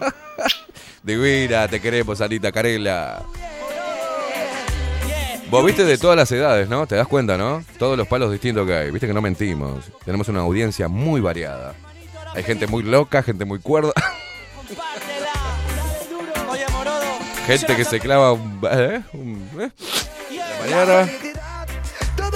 Divina, 1.02 1.68
te 1.68 1.80
queremos, 1.80 2.20
Anita 2.20 2.50
Carela. 2.50 3.22
Vos 5.50 5.64
viste 5.64 5.84
de 5.84 5.98
todas 5.98 6.16
las 6.16 6.30
edades, 6.30 6.68
¿no? 6.68 6.86
¿Te 6.86 6.94
das 6.94 7.08
cuenta, 7.08 7.36
no? 7.36 7.64
Todos 7.78 7.98
los 7.98 8.06
palos 8.06 8.30
distintos 8.30 8.66
que 8.66 8.74
hay. 8.74 8.90
Viste 8.90 9.06
que 9.06 9.12
no 9.12 9.20
mentimos. 9.20 9.90
Tenemos 10.04 10.28
una 10.28 10.40
audiencia 10.40 10.86
muy 10.88 11.20
variada. 11.20 11.74
Hay 12.34 12.44
gente 12.44 12.66
muy 12.68 12.84
loca, 12.84 13.22
gente 13.24 13.44
muy 13.44 13.58
cuerda, 13.58 13.92
gente 17.46 17.74
que 17.74 17.84
se 17.84 17.98
clava 17.98 18.32
un. 18.32 18.60
¿eh? 18.70 19.02
un- 19.12 19.48
¿eh? 19.60 19.70
Mañana. 20.60 21.08
La 22.16 22.30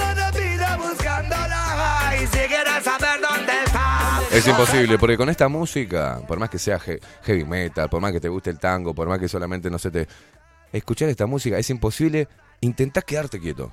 está. 3.63 4.19
Es 4.31 4.45
imposible, 4.47 4.97
porque 4.99 5.15
con 5.15 5.29
esta 5.29 5.47
música, 5.47 6.19
por 6.27 6.39
más 6.39 6.49
que 6.49 6.59
sea 6.59 6.77
he- 6.85 6.99
heavy 7.23 7.45
metal, 7.45 7.87
por 7.87 8.01
más 8.01 8.11
que 8.11 8.19
te 8.19 8.27
guste 8.27 8.49
el 8.49 8.59
tango, 8.59 8.93
por 8.93 9.07
más 9.07 9.19
que 9.19 9.29
solamente 9.29 9.69
no 9.69 9.79
se 9.79 9.91
te. 9.91 10.07
Escuchar 10.73 11.07
esta 11.07 11.25
música 11.25 11.57
es 11.57 11.69
imposible. 11.69 12.27
Intentás 12.61 13.03
quedarte 13.03 13.39
quieto. 13.39 13.71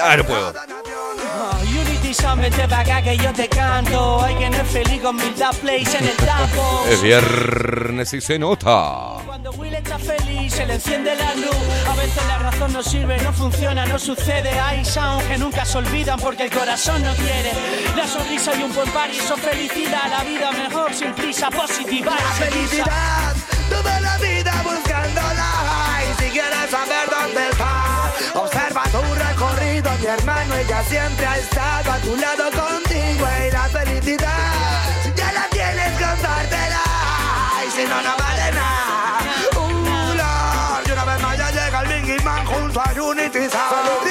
Ah, 0.00 0.16
no 0.16 0.24
puedo. 0.24 0.52
Es 6.88 7.02
viernes 7.02 8.12
y 8.12 8.20
se 8.20 8.38
nota. 8.38 9.16
Cuando 9.26 9.50
Will 9.52 9.74
está 9.74 9.98
feliz, 9.98 10.52
se 10.54 10.66
le 10.66 10.74
enciende 10.74 11.14
la 11.16 11.34
luz. 11.34 11.56
A 11.88 11.96
veces 11.96 12.22
la 12.28 12.38
razón 12.38 12.72
no 12.72 12.82
sirve, 12.82 13.18
no 13.18 13.32
funciona, 13.32 13.84
no 13.86 13.98
sucede. 13.98 14.50
Hay 14.50 14.84
sound 14.84 15.26
que 15.26 15.38
nunca 15.38 15.64
se 15.64 15.78
olvidan 15.78 16.20
porque 16.20 16.44
el 16.44 16.50
corazón 16.50 17.02
no 17.02 17.14
quiere. 17.14 17.52
La 17.96 18.06
sonrisa 18.06 18.54
y 18.54 18.62
un 18.62 18.74
buen 18.74 18.90
par 18.90 19.10
y 19.10 19.18
eso 19.18 19.36
felicidad. 19.36 20.08
La 20.10 20.22
vida 20.24 20.52
mejor 20.52 20.94
sin 20.94 21.12
prisa, 21.14 21.50
positiva. 21.50 22.12
La 22.12 22.46
felicidad, 22.46 23.34
toda 23.70 24.00
la 24.00 24.16
vida 24.18 24.52
buscándola. 24.62 25.48
Y 26.08 26.22
si 26.22 26.30
quieres 26.30 26.70
saber 26.70 27.08
dónde 27.10 27.50
está, 27.50 28.12
observa 28.34 28.82
tu 28.92 29.02
recorrido, 29.14 29.90
mi 29.98 30.06
hermano, 30.06 30.54
ella 30.56 30.82
siempre 30.84 31.26
ha 31.26 31.38
estado 31.38 31.92
a 31.92 31.98
tu 31.98 32.16
lado 32.16 32.44
contigo. 32.50 33.26
Y 33.46 33.50
la 33.50 33.64
felicidad, 33.68 34.82
ya 35.16 35.32
la 35.32 35.48
tienes, 35.48 35.92
contártela. 35.92 36.84
Y 37.66 37.70
si 37.70 37.84
no, 37.84 38.02
no 38.02 38.16
vale 38.16 38.52
nada. 38.52 39.18
Uh, 39.56 40.14
Lord, 40.14 40.88
y 40.88 40.92
una 40.92 41.04
vez 41.04 41.22
más 41.22 41.38
ya 41.38 41.50
llega 41.50 41.80
el 41.80 41.88
Biggie 41.88 42.20
Man 42.22 42.46
junto 42.46 42.80
a 42.80 42.92
Unity 42.92 43.50
Sound. 43.50 44.03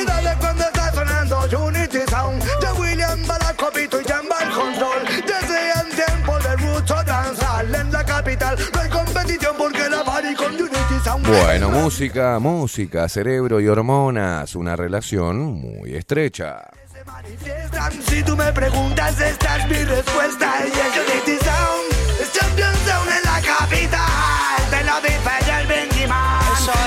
Bueno, 11.25 11.69
música, 11.69 12.37
música, 12.39 13.07
cerebro 13.07 13.59
y 13.61 13.67
hormonas. 13.67 14.55
Una 14.55 14.75
relación 14.75 15.53
muy 15.53 15.95
estrecha. 15.95 16.69
Manifiestan, 17.05 17.91
Si 18.07 18.23
tú 18.23 18.35
me 18.37 18.51
preguntas, 18.53 19.19
esta 19.19 19.57
es 19.57 19.67
mi 19.69 19.83
respuesta. 19.83 20.53
Y 20.65 20.69
es 20.69 20.75
Unity 20.75 21.37
Sound. 21.43 22.21
Es 22.21 22.31
Champion 22.31 22.73
Sound 22.85 23.09
en 23.09 23.23
la 23.23 23.41
capital. 23.41 24.69
Te 24.69 24.83
lo 24.85 25.01
dice 25.01 25.59
el 25.61 25.67
Benji 25.67 26.07
Man. 26.07 26.41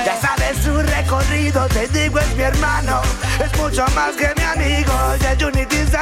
Ya 0.07 0.17
sabes 0.21 0.26
su 0.26 0.26
digo, 1.93 2.21
es 3.41 3.59
mucho 3.61 3.85
más 3.95 4.17
que 4.17 4.29
mi 4.37 4.43
amigo. 4.43 4.93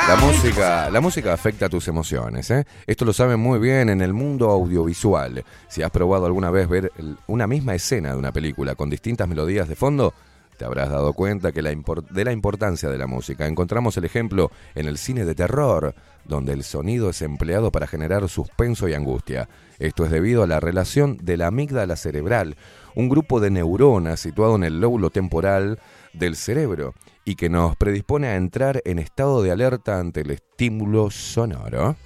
La 0.08 0.16
música, 0.16 0.90
la 0.90 1.00
música 1.00 1.32
afecta 1.32 1.68
tus 1.68 1.88
emociones, 1.88 2.50
¿eh? 2.50 2.64
Esto 2.86 3.04
lo 3.04 3.12
saben 3.12 3.38
muy 3.38 3.58
bien 3.58 3.90
en 3.90 4.00
el 4.00 4.14
mundo 4.14 4.50
audiovisual. 4.50 5.44
Si 5.68 5.82
has 5.82 5.90
probado 5.90 6.26
alguna 6.26 6.50
vez 6.50 6.68
ver 6.68 6.90
una 7.26 7.46
misma 7.46 7.74
escena 7.74 8.12
de 8.12 8.16
una 8.16 8.32
película 8.32 8.74
con 8.74 8.88
distintas 8.88 9.28
melodías 9.28 9.68
de 9.68 9.76
fondo, 9.76 10.14
te 10.56 10.64
habrás 10.64 10.90
dado 10.90 11.12
cuenta 11.12 11.52
que 11.52 11.62
de 11.62 12.24
la 12.24 12.32
importancia 12.32 12.88
de 12.88 12.98
la 12.98 13.06
música. 13.06 13.46
Encontramos 13.46 13.96
el 13.96 14.04
ejemplo 14.04 14.50
en 14.74 14.86
el 14.86 14.98
cine 14.98 15.24
de 15.24 15.34
terror, 15.34 15.94
donde 16.26 16.52
el 16.52 16.64
sonido 16.64 17.10
es 17.10 17.22
empleado 17.22 17.70
para 17.70 17.86
generar 17.86 18.28
suspenso 18.28 18.88
y 18.88 18.94
angustia. 18.94 19.48
Esto 19.78 20.04
es 20.04 20.10
debido 20.10 20.42
a 20.42 20.46
la 20.46 20.60
relación 20.60 21.18
de 21.22 21.36
la 21.36 21.48
amígdala 21.48 21.96
cerebral, 21.96 22.56
un 22.94 23.08
grupo 23.08 23.40
de 23.40 23.50
neuronas 23.50 24.20
situado 24.20 24.56
en 24.56 24.64
el 24.64 24.80
lóbulo 24.80 25.10
temporal 25.10 25.78
del 26.12 26.36
cerebro 26.36 26.94
y 27.24 27.34
que 27.34 27.48
nos 27.48 27.76
predispone 27.76 28.28
a 28.28 28.36
entrar 28.36 28.82
en 28.84 28.98
estado 28.98 29.42
de 29.42 29.50
alerta 29.50 29.98
ante 29.98 30.20
el 30.20 30.30
estímulo 30.30 31.10
sonoro. 31.10 31.96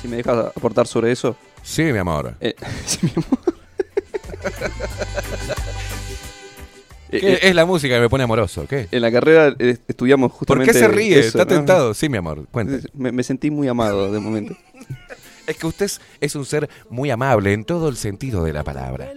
Si 0.00 0.08
me 0.08 0.16
dejas 0.16 0.52
aportar 0.54 0.86
sobre 0.86 1.12
eso. 1.12 1.36
Sí, 1.62 1.84
mi 1.84 1.98
amor. 1.98 2.34
Eh, 2.40 2.54
sí, 2.86 2.98
mi 3.02 3.12
amor. 3.16 3.56
Eh, 7.10 7.20
¿Qué 7.20 7.32
eh, 7.34 7.38
es 7.42 7.54
la 7.54 7.64
música 7.64 7.94
que 7.94 8.00
me 8.00 8.08
pone 8.08 8.24
amoroso? 8.24 8.66
¿Qué? 8.68 8.88
En 8.90 9.00
la 9.02 9.12
carrera 9.12 9.54
eh, 9.58 9.76
estudiamos 9.86 10.30
¿Por 10.32 10.38
justamente. 10.40 10.72
qué 10.72 10.78
se 10.78 10.88
ríe? 10.88 11.18
eso, 11.20 11.38
Está 11.38 11.44
¿no? 11.44 11.58
tentado. 11.58 11.94
Sí, 11.94 12.08
mi 12.08 12.16
amor. 12.18 12.46
Cuente. 12.50 12.88
Me, 12.94 13.12
me 13.12 13.22
sentí 13.22 13.50
muy 13.50 13.68
amado 13.68 14.10
de 14.12 14.18
momento. 14.20 14.56
Es 15.46 15.56
que 15.58 15.66
usted 15.68 15.88
es, 16.20 16.34
un 16.34 16.44
ser 16.44 16.68
muy 16.90 17.08
amable 17.08 17.52
en 17.52 17.62
todo 17.64 17.88
el 17.88 17.96
sentido 17.96 18.42
de 18.42 18.52
la 18.52 18.64
palabra. 18.64 19.12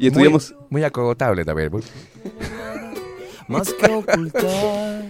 Y 0.00 0.08
estudiamos. 0.08 0.50
Muy, 0.52 0.66
muy 0.70 0.82
acogotable 0.84 1.44
también. 1.44 1.70
Más 3.46 3.72
que 3.72 3.86
ocultar. 3.92 5.04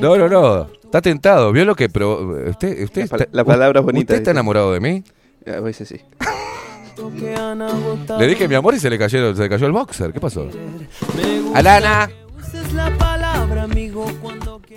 No, 0.00 0.16
no, 0.16 0.26
no. 0.28 0.70
Está 0.84 1.02
tentado. 1.02 1.52
¿Vio 1.52 1.66
lo 1.66 1.74
que 1.74 1.90
pro... 1.90 2.48
usted, 2.48 2.82
usted 2.84 3.02
La 3.02 3.08
pal- 3.08 3.20
está- 3.20 3.36
la 3.36 3.44
palabra 3.44 3.80
es 3.80 3.84
bonita, 3.84 4.04
¿Usted 4.14 4.16
está 4.16 4.30
enamorado 4.30 4.72
de 4.72 4.80
mí? 4.80 5.04
A 5.46 5.60
veces 5.60 5.86
sí. 5.88 6.00
Le 8.18 8.26
dije 8.26 8.48
mi 8.48 8.54
amor 8.54 8.74
y 8.74 8.78
se 8.80 8.90
le 8.90 8.98
cayó, 8.98 9.34
se 9.34 9.42
le 9.42 9.48
cayó 9.48 9.66
el 9.66 9.72
boxer. 9.72 10.12
¿Qué 10.12 10.20
pasó? 10.20 10.48
Alana. 11.54 12.10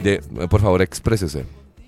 De, 0.01 0.21
por 0.49 0.61
favor, 0.61 0.81
exprésese. 0.81 1.45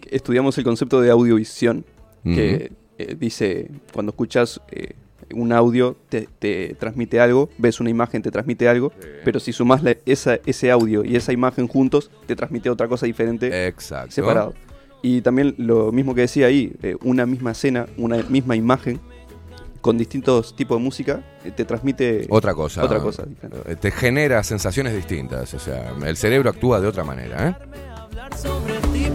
Estudiamos 0.09 0.57
el 0.57 0.63
concepto 0.63 1.01
de 1.01 1.11
audiovisión. 1.11 1.85
Que 2.23 2.71
eh, 2.97 3.15
dice: 3.17 3.69
cuando 3.93 4.09
escuchas 4.11 4.59
eh, 4.71 4.93
un 5.33 5.53
audio, 5.53 5.95
te, 6.09 6.27
te 6.39 6.75
transmite 6.77 7.19
algo. 7.21 7.49
Ves 7.57 7.79
una 7.79 7.89
imagen, 7.89 8.21
te 8.21 8.29
transmite 8.29 8.67
algo. 8.67 8.91
Pero 9.23 9.39
si 9.39 9.53
sumas 9.53 9.83
la- 9.83 9.95
esa, 10.05 10.37
ese 10.45 10.69
audio 10.69 11.05
y 11.05 11.15
esa 11.15 11.31
imagen 11.31 11.67
juntos, 11.67 12.11
te 12.25 12.35
transmite 12.35 12.69
otra 12.69 12.87
cosa 12.87 13.05
diferente. 13.05 13.67
Exacto. 13.67 14.11
Separado. 14.11 14.53
Y 15.01 15.21
también 15.21 15.55
lo 15.57 15.93
mismo 15.93 16.13
que 16.13 16.21
decía 16.21 16.47
ahí: 16.47 16.73
eh, 16.83 16.97
una 17.03 17.25
misma 17.25 17.51
escena, 17.51 17.85
una 17.97 18.17
misma 18.23 18.55
imagen. 18.57 18.99
Con 19.81 19.97
distintos 19.97 20.55
tipos 20.55 20.77
de 20.77 20.83
música, 20.83 21.23
eh, 21.43 21.51
te 21.51 21.65
transmite 21.65 22.27
Otra 22.29 22.53
cosa. 22.53 22.83
Otra 22.83 22.99
cosa 22.99 23.23
diferente. 23.23 23.75
Te 23.77 23.91
genera 23.91 24.43
sensaciones 24.43 24.93
distintas. 24.93 25.53
O 25.53 25.59
sea, 25.59 25.93
el 26.05 26.17
cerebro 26.17 26.49
actúa 26.49 26.81
de 26.81 26.87
otra 26.87 27.03
manera, 27.03 27.49
¿eh? 27.49 27.55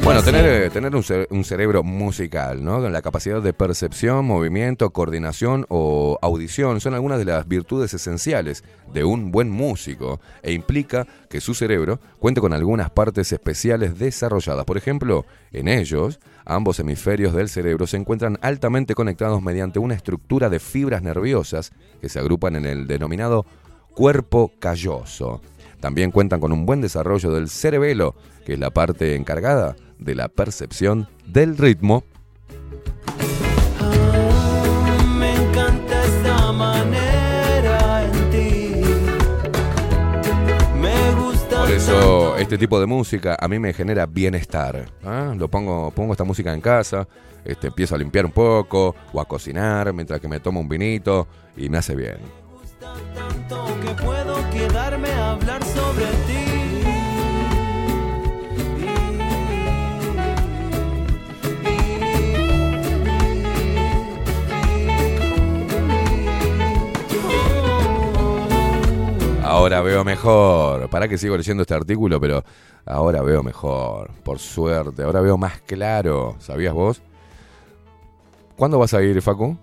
Bueno, 0.03 0.23
tener, 0.23 0.45
eh, 0.45 0.71
tener 0.71 0.95
un, 0.95 1.03
un 1.31 1.45
cerebro 1.45 1.83
musical, 1.83 2.63
¿no? 2.63 2.79
La 2.89 3.01
capacidad 3.01 3.41
de 3.41 3.53
percepción, 3.55 4.27
movimiento, 4.27 4.91
coordinación 4.91 5.65
o 5.69 6.19
audición 6.21 6.81
son 6.81 6.95
algunas 6.95 7.19
de 7.19 7.25
las 7.25 7.49
virtudes 7.49 7.95
esenciales 7.95 8.65
de 8.93 9.05
un 9.05 9.31
buen 9.31 9.49
músico 9.49 10.21
e 10.43 10.53
implica 10.53 11.07
que 11.31 11.41
su 11.41 11.55
cerebro 11.55 12.01
cuente 12.19 12.41
con 12.41 12.53
algunas 12.53 12.91
partes 12.91 13.33
especiales 13.33 13.99
desarrolladas. 13.99 14.67
Por 14.67 14.77
ejemplo, 14.77 15.25
en 15.53 15.69
ellos, 15.69 16.21
ambos 16.45 16.79
hemisferios 16.81 17.35
del 17.35 17.49
cerebro 17.49 17.87
se 17.87 17.97
encuentran 17.97 18.39
altamente 18.43 18.95
conectados 18.95 19.43
mediante 19.43 19.79
una 19.79 19.95
estructura 19.95 20.51
de 20.51 20.61
fibras 20.61 21.03
nerviosas 21.03 21.73
que 22.01 22.09
se 22.09 22.19
agrupan 22.19 22.57
en 22.57 22.67
el 22.67 22.87
denominado 22.87 23.47
cuerpo 23.95 24.53
calloso. 24.59 25.41
También 25.85 26.11
cuentan 26.13 26.41
con 26.41 26.51
un 26.51 26.65
buen 26.65 26.81
desarrollo 26.81 27.31
del 27.31 27.51
cerebelo, 27.51 28.15
que 28.47 28.55
es 28.55 28.59
la 28.59 28.71
parte 28.71 29.17
encargada 29.17 29.77
de 29.99 30.15
la 30.15 30.29
percepción 30.29 31.11
del 31.27 31.59
ritmo. 31.59 32.05
Me 35.19 35.35
encanta 35.35 36.05
esta 36.07 36.53
manera 36.53 38.03
en 38.03 38.31
ti. 38.31 38.83
Me 40.81 41.13
gusta. 41.21 41.61
Por 41.61 41.71
eso 41.71 42.39
este 42.39 42.57
tipo 42.57 42.81
de 42.81 42.87
música 42.87 43.37
a 43.39 43.47
mí 43.47 43.59
me 43.59 43.75
genera 43.75 44.07
bienestar. 44.07 44.87
¿ah? 45.05 45.35
Lo 45.37 45.49
pongo, 45.49 45.91
pongo 45.91 46.15
esta 46.15 46.25
música 46.25 46.55
en 46.55 46.63
casa, 46.63 47.07
este, 47.45 47.67
empiezo 47.67 47.95
a 47.95 47.99
limpiar 47.99 48.25
un 48.25 48.33
poco 48.33 48.97
o 49.13 49.21
a 49.21 49.27
cocinar 49.27 49.93
mientras 49.93 50.19
que 50.19 50.29
me 50.29 50.41
tomo 50.41 50.61
un 50.61 50.69
vinito 50.71 51.29
y 51.59 51.69
me 51.69 51.77
hace 51.77 51.95
bien. 51.95 52.17
tanto 52.81 53.67
que 53.83 54.03
puedo 54.03 54.34
ayudarme 54.75 55.09
a 55.09 55.31
hablar 55.31 55.65
sobre 55.65 56.05
ti. 56.27 56.45
Ahora 69.45 69.81
veo 69.83 70.05
mejor. 70.05 70.91
Para 70.91 71.07
que 71.07 71.19
sigo 71.19 71.37
leyendo 71.37 71.63
este 71.63 71.75
artículo, 71.75 72.21
pero 72.21 72.43
ahora 72.85 73.23
veo 73.23 73.45
mejor. 73.45 74.11
Por 74.25 74.41
suerte, 74.41 75.05
ahora 75.05 75.21
veo 75.21 75.39
más 75.39 75.61
claro. 75.61 76.35
¿Sabías 76.41 76.75
vos? 76.75 77.01
¿Cuándo 78.57 78.81
vas 78.81 78.93
a 78.93 79.03
ir, 79.03 79.23
Facu? 79.23 79.57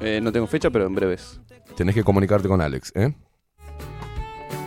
Eh, 0.00 0.20
no 0.22 0.32
tengo 0.32 0.46
fecha, 0.46 0.70
pero 0.70 0.86
en 0.86 0.94
breves. 0.94 1.39
Tenés 1.76 1.94
que 1.94 2.04
comunicarte 2.04 2.48
con 2.48 2.60
Alex, 2.60 2.92
¿eh? 2.94 3.14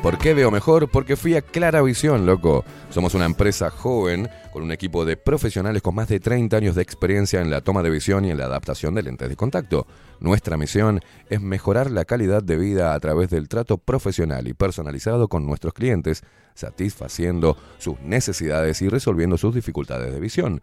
¿Por 0.03 0.17
qué 0.17 0.33
veo 0.33 0.51
mejor? 0.51 0.89
Porque 0.89 1.15
fui 1.15 1.35
a 1.35 1.41
Clara 1.41 1.81
Visión, 1.81 2.25
loco. 2.25 2.65
Somos 2.89 3.13
una 3.13 3.23
empresa 3.23 3.69
joven 3.69 4.29
con 4.51 4.61
un 4.61 4.73
equipo 4.73 5.05
de 5.05 5.15
profesionales 5.15 5.81
con 5.81 5.95
más 5.95 6.09
de 6.09 6.19
30 6.19 6.57
años 6.57 6.75
de 6.75 6.81
experiencia 6.81 7.39
en 7.39 7.49
la 7.49 7.61
toma 7.61 7.81
de 7.81 7.89
visión 7.89 8.25
y 8.25 8.29
en 8.29 8.37
la 8.37 8.45
adaptación 8.45 8.95
de 8.95 9.03
lentes 9.03 9.29
de 9.29 9.37
contacto. 9.37 9.87
Nuestra 10.19 10.57
misión 10.57 10.99
es 11.29 11.39
mejorar 11.39 11.89
la 11.89 12.03
calidad 12.03 12.43
de 12.43 12.57
vida 12.57 12.93
a 12.93 12.99
través 12.99 13.29
del 13.29 13.47
trato 13.47 13.77
profesional 13.77 14.45
y 14.49 14.53
personalizado 14.53 15.29
con 15.29 15.45
nuestros 15.45 15.73
clientes, 15.73 16.21
satisfaciendo 16.53 17.55
sus 17.77 17.97
necesidades 18.01 18.81
y 18.81 18.89
resolviendo 18.89 19.37
sus 19.37 19.55
dificultades 19.55 20.13
de 20.13 20.19
visión. 20.19 20.61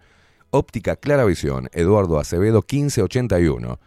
Óptica 0.51 0.97
Clara 0.97 1.25
Visión, 1.25 1.71
Eduardo 1.73 2.19
Acevedo 2.19 2.63
1581. 2.71 3.81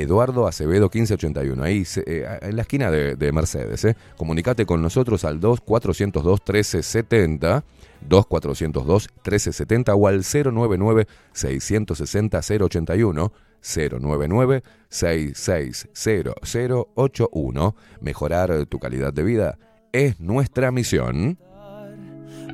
Eduardo 0.00 0.46
Acevedo 0.46 0.90
1581, 0.92 1.62
ahí 1.62 1.84
eh, 2.06 2.38
en 2.42 2.56
la 2.56 2.62
esquina 2.62 2.90
de, 2.90 3.14
de 3.16 3.32
Mercedes. 3.32 3.84
Eh. 3.84 3.96
Comunicate 4.16 4.64
con 4.66 4.82
nosotros 4.82 5.24
al 5.24 5.40
2402 5.40 6.40
1370, 6.40 7.64
2402 8.08 9.08
1370 9.14 9.94
o 9.94 10.08
al 10.08 10.22
099 10.22 11.06
660 11.32 12.38
081, 12.38 13.32
099 13.62 14.62
660081. 14.88 17.76
Mejorar 18.00 18.66
tu 18.66 18.78
calidad 18.78 19.12
de 19.12 19.22
vida 19.22 19.58
es 19.92 20.18
nuestra 20.20 20.70
misión. 20.70 21.38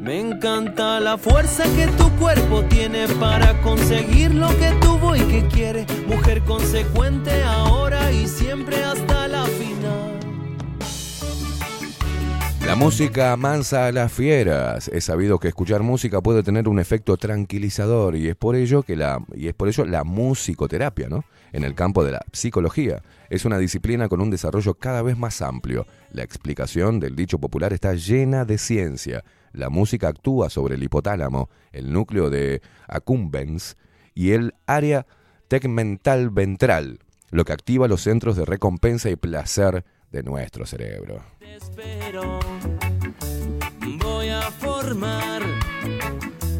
Me 0.02 0.18
encanta 0.18 0.98
la 0.98 1.16
fuerza 1.16 1.62
que 1.76 1.86
tu 1.96 2.10
cuerpo 2.18 2.64
tiene 2.64 3.06
para 3.20 3.62
conseguir 3.62 4.34
lo 4.34 4.48
que 4.48 4.72
tuvo 4.80 5.14
y 5.14 5.20
que 5.20 5.46
quiere. 5.46 5.86
Mujer 6.08 6.42
consecuente 6.42 7.44
ahora 7.44 8.10
y 8.10 8.26
siempre 8.26 8.82
hasta 8.82 9.28
la 9.28 9.44
final. 9.44 10.18
La 12.66 12.74
música 12.74 13.32
amansa 13.32 13.86
a 13.86 13.92
las 13.92 14.12
fieras. 14.12 14.88
Es 14.88 15.04
sabido 15.04 15.38
que 15.38 15.46
escuchar 15.46 15.84
música 15.84 16.20
puede 16.20 16.42
tener 16.42 16.66
un 16.66 16.80
efecto 16.80 17.16
tranquilizador 17.16 18.16
y 18.16 18.26
es 18.26 18.34
por 18.34 18.56
ello 18.56 18.82
que 18.82 18.96
la 18.96 19.24
y 19.36 19.46
es 19.46 19.54
por 19.54 19.68
ello 19.68 19.84
la 19.84 20.02
musicoterapia, 20.02 21.08
¿no? 21.08 21.24
En 21.52 21.62
el 21.62 21.76
campo 21.76 22.04
de 22.04 22.10
la 22.10 22.24
psicología 22.32 23.02
es 23.30 23.44
una 23.44 23.56
disciplina 23.56 24.08
con 24.08 24.20
un 24.20 24.30
desarrollo 24.30 24.74
cada 24.74 25.00
vez 25.02 25.16
más 25.16 25.40
amplio. 25.42 25.86
La 26.10 26.24
explicación 26.24 26.98
del 26.98 27.14
dicho 27.14 27.38
popular 27.38 27.72
está 27.72 27.94
llena 27.94 28.44
de 28.44 28.58
ciencia. 28.58 29.22
La 29.52 29.68
música 29.68 30.08
actúa 30.08 30.50
sobre 30.50 30.76
el 30.76 30.82
hipotálamo, 30.82 31.50
el 31.72 31.92
núcleo 31.92 32.30
de 32.30 32.62
accumbens 32.88 33.76
y 34.14 34.32
el 34.32 34.54
área 34.66 35.06
tegmental 35.48 36.30
ventral, 36.30 37.00
lo 37.30 37.44
que 37.44 37.52
activa 37.52 37.88
los 37.88 38.02
centros 38.02 38.36
de 38.36 38.44
recompensa 38.44 39.10
y 39.10 39.16
placer 39.16 39.84
de 40.10 40.22
nuestro 40.22 40.66
cerebro. 40.66 41.22
Voy 43.98 44.28
a 44.28 44.42
formar 44.42 45.42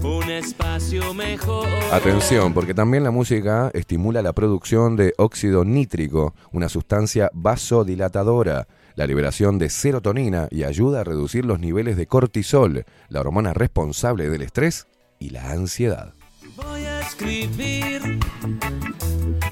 un 0.02 0.30
espacio 0.30 1.14
mejor. 1.14 1.68
Atención, 1.92 2.52
porque 2.52 2.74
también 2.74 3.04
la 3.04 3.10
música 3.10 3.70
estimula 3.72 4.22
la 4.22 4.32
producción 4.32 4.96
de 4.96 5.14
óxido 5.16 5.64
nítrico, 5.64 6.34
una 6.50 6.68
sustancia 6.68 7.30
vasodilatadora, 7.32 8.66
la 8.94 9.06
liberación 9.06 9.58
de 9.58 9.70
serotonina 9.70 10.48
y 10.50 10.64
ayuda 10.64 11.00
a 11.00 11.04
reducir 11.04 11.44
los 11.44 11.60
niveles 11.60 11.96
de 11.96 12.06
cortisol, 12.06 12.84
la 13.08 13.20
hormona 13.20 13.54
responsable 13.54 14.28
del 14.28 14.42
estrés 14.42 14.86
y 15.18 15.30
la 15.30 15.50
ansiedad. 15.50 16.14
Voy 16.56 16.84
a 16.84 17.00
escribir 17.00 18.18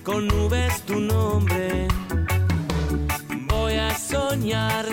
con 0.02 0.28
nubes 0.28 0.82
tu 0.82 1.00
nombre. 1.00 1.88
Voy 3.48 3.74
a 3.74 3.96
soñar 3.96 4.86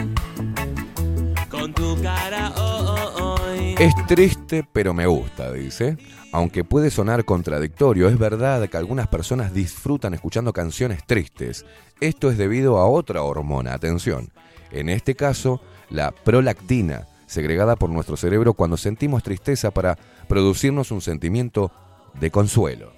con 1.50 1.74
tu 1.74 2.02
cara 2.02 2.52
hoy. 2.56 3.76
Es 3.78 3.93
triste, 4.08 4.66
pero 4.72 4.93
me 4.93 5.06
gusta, 5.08 5.52
dice. 5.52 5.98
Aunque 6.32 6.64
puede 6.64 6.92
sonar 6.92 7.26
contradictorio, 7.26 8.10
es 8.10 8.18
verdad 8.18 8.68
que 8.70 8.78
algunas 8.78 9.08
personas 9.08 9.54
disfrutan 9.54 10.14
escuchando 10.14 10.54
canciones 10.54 11.06
tristes. 11.06 11.66
Esto 12.02 12.30
es 12.30 12.38
debido 12.38 12.78
a 12.78 12.88
otra 12.88 13.24
hormona, 13.24 13.74
atención. 13.74 14.30
En 14.72 14.90
este 14.90 15.16
caso, 15.16 15.62
la 15.90 16.12
prolactina, 16.12 17.08
segregada 17.28 17.76
por 17.76 17.90
nuestro 17.90 18.18
cerebro 18.18 18.54
cuando 18.54 18.78
sentimos 18.78 19.24
tristeza 19.24 19.72
para 19.72 19.98
producirnos 20.28 20.92
un 20.92 21.02
sentimiento 21.02 21.72
de 22.20 22.30
consuelo. 22.30 22.92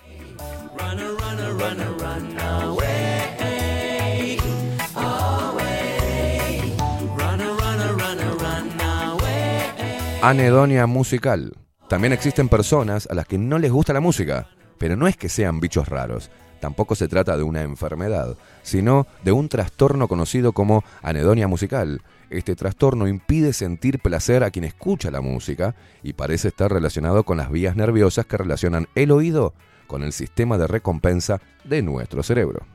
Anedonia 10.21 10.85
musical. 10.85 11.53
También 11.89 12.13
existen 12.13 12.49
personas 12.49 13.07
a 13.09 13.15
las 13.15 13.25
que 13.25 13.39
no 13.39 13.57
les 13.57 13.71
gusta 13.71 13.93
la 13.93 13.99
música, 13.99 14.47
pero 14.77 14.95
no 14.95 15.07
es 15.07 15.17
que 15.17 15.27
sean 15.27 15.59
bichos 15.59 15.89
raros. 15.89 16.29
Tampoco 16.59 16.93
se 16.93 17.07
trata 17.07 17.35
de 17.35 17.41
una 17.41 17.63
enfermedad, 17.63 18.37
sino 18.61 19.07
de 19.23 19.31
un 19.31 19.49
trastorno 19.49 20.07
conocido 20.07 20.53
como 20.53 20.83
anedonia 21.01 21.47
musical. 21.47 22.03
Este 22.29 22.55
trastorno 22.55 23.07
impide 23.07 23.53
sentir 23.53 23.97
placer 23.97 24.43
a 24.43 24.51
quien 24.51 24.65
escucha 24.65 25.09
la 25.09 25.21
música 25.21 25.73
y 26.03 26.13
parece 26.13 26.49
estar 26.49 26.71
relacionado 26.71 27.23
con 27.23 27.37
las 27.37 27.49
vías 27.49 27.75
nerviosas 27.75 28.27
que 28.27 28.37
relacionan 28.37 28.87
el 28.93 29.09
oído 29.09 29.55
con 29.87 30.03
el 30.03 30.13
sistema 30.13 30.59
de 30.59 30.67
recompensa 30.67 31.41
de 31.63 31.81
nuestro 31.81 32.21
cerebro. 32.21 32.67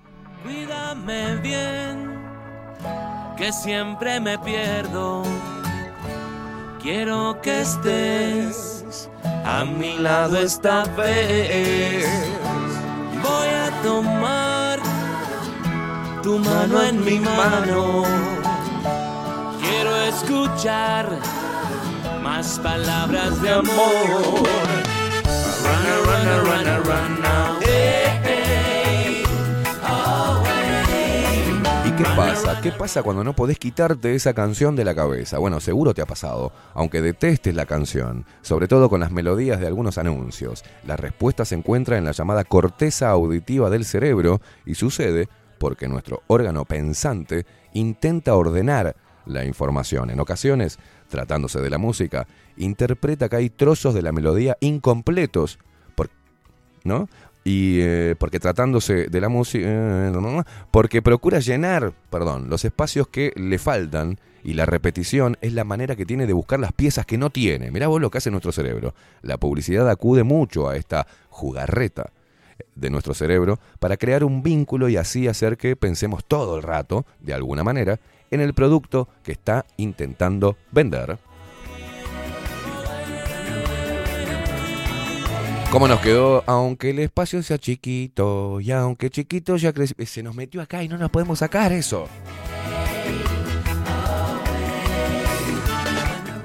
Cuídame 0.43 1.37
bien, 1.37 2.11
que 3.37 3.53
siempre 3.53 4.19
me 4.19 4.37
pierdo. 4.41 5.23
Quiero 6.85 7.41
que 7.41 7.62
estés 7.62 9.09
a 9.47 9.64
mi 9.64 9.97
lado 9.97 10.37
esta 10.37 10.85
vez. 10.99 12.07
Voy 13.22 13.49
a 13.49 13.70
tomar 13.82 14.80
tu 16.22 16.39
mano 16.41 16.82
en 16.82 17.03
mi 17.03 17.18
mano. 17.20 18.05
Quiero 19.62 19.97
escuchar 19.97 21.09
más 22.22 22.59
palabras 22.59 23.41
de 23.41 23.49
amor. 23.49 24.45
Run, 25.64 25.85
run, 26.05 26.26
run, 26.45 26.66
run, 26.85 27.62
¿Y 27.62 27.64
pasa? 32.17 32.61
¿Qué 32.61 32.71
pasa 32.71 33.03
cuando 33.03 33.25
no 33.25 33.35
podés 33.35 33.59
quitarte 33.59 34.15
esa 34.15 34.35
canción 34.35 34.77
de 34.77 34.85
la 34.85 34.95
cabeza? 34.95 35.39
Bueno, 35.39 35.59
seguro 35.61 35.95
te 35.95 36.03
ha 36.03 36.07
pasado, 36.07 36.53
aunque 36.75 37.03
detestes 37.03 37.55
la 37.55 37.67
canción, 37.67 38.25
sobre 38.43 38.69
todo 38.69 38.89
con 38.89 39.01
las 39.01 39.11
melodías 39.11 39.59
de 39.59 39.67
algunos 39.67 39.99
anuncios. 39.99 40.65
La 40.87 40.97
respuesta 40.97 41.45
se 41.45 41.57
encuentra 41.57 41.99
en 41.99 42.05
la 42.05 42.12
llamada 42.12 42.45
corteza 42.45 43.11
auditiva 43.11 43.69
del 43.69 43.85
cerebro 43.85 44.41
y 44.65 44.75
sucede 44.75 45.29
porque 45.59 45.89
nuestro 45.89 46.23
órgano 46.29 46.65
pensante 46.65 47.47
intenta 47.73 48.35
ordenar 48.35 48.95
la 49.27 49.45
información. 49.45 50.11
En 50.11 50.21
ocasiones, 50.21 50.79
tratándose 51.09 51.61
de 51.61 51.71
la 51.71 51.79
música, 51.79 52.29
interpreta 52.57 53.29
que 53.29 53.37
hay 53.37 53.51
trozos 53.51 53.95
de 53.95 54.03
la 54.03 54.12
melodía 54.12 54.57
incompletos, 54.61 55.59
¿no? 56.85 57.09
Y 57.45 57.80
eh, 57.80 58.16
porque 58.18 58.40
tratándose 58.40 59.09
de 59.09 59.20
la 59.20 59.28
música, 59.28 59.68
porque 60.70 61.03
procura 61.03 61.40
llenar, 61.40 61.92
perdón, 62.11 62.49
los 62.49 62.64
espacios 62.64 63.09
que 63.09 63.32
le 63.36 63.59
faltan 63.59 64.18
y 64.42 64.55
la 64.55 64.66
repetición 64.66 65.36
es 65.40 65.53
la 65.53 65.64
manera 65.64 65.97
que 65.97 66.07
tiene 66.07 66.26
de 66.26 66.32
buscar 66.32 66.61
las 66.61 66.72
piezas 66.72 67.05
que 67.07 67.18
no 67.18 67.30
tiene. 67.30 67.70
Mirá 67.70 67.88
vos 67.88 68.01
lo 68.01 68.11
que 68.11 68.18
hace 68.18 68.30
nuestro 68.30 68.53
cerebro. 68.53 68.95
La 69.22 69.38
publicidad 69.38 69.88
acude 69.90 70.22
mucho 70.22 70.68
a 70.68 70.76
esta 70.76 71.07
jugarreta 71.28 72.12
de 72.74 72.90
nuestro 72.90 73.14
cerebro 73.14 73.59
para 73.78 73.97
crear 73.97 74.24
un 74.24 74.42
vínculo 74.42 74.88
y 74.88 74.97
así 74.97 75.28
hacer 75.28 75.57
que 75.57 75.76
pensemos 75.76 76.24
todo 76.24 76.57
el 76.57 76.62
rato, 76.62 77.05
de 77.20 77.34
alguna 77.34 77.64
manera, 77.64 77.99
en 78.30 78.40
el 78.40 78.55
producto 78.55 79.09
que 79.22 79.32
está 79.32 79.64
intentando 79.76 80.57
vender. 80.72 81.18
¿Cómo 85.75 85.89
nos 85.89 85.99
quedó? 85.99 86.45
Aunque 86.47 86.91
el 86.91 87.01
espacio 87.01 87.43
sea 87.43 87.59
chiquito 87.59 88.61
y 88.61 88.70
aunque 88.70 89.11
chiquito 89.11 89.57
ya 89.57 89.72
creció, 89.72 89.97
se 90.07 90.22
nos 90.22 90.37
metió 90.37 90.62
acá 90.62 90.85
y 90.85 90.89
no 90.89 90.97
nos 90.97 91.11
podemos 91.11 91.41
sacar 91.41 91.72
eso. 91.72 92.07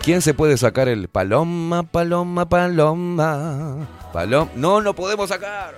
¿Quién 0.02 0.24
se 0.24 0.34
puede 0.34 0.58
sacar 0.58 0.88
el 0.88 1.10
paloma, 1.10 1.84
paloma, 1.84 2.50
paloma? 2.50 3.88
Paloma. 4.12 4.50
No, 4.56 4.82
no 4.82 4.96
podemos 4.96 5.30
sacar. 5.30 5.76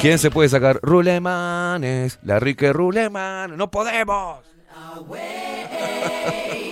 ¿Quién 0.00 0.18
se 0.18 0.30
puede 0.30 0.48
sacar? 0.48 0.80
Rulemanes, 0.82 2.18
la 2.22 2.40
rique 2.40 2.72
Rulemanes. 2.72 3.58
¡No 3.58 3.70
podemos! 3.70 4.38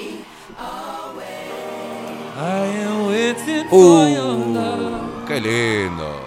Uh, 2.41 3.11
¡Qué 5.27 5.41
lindo! 5.41 6.21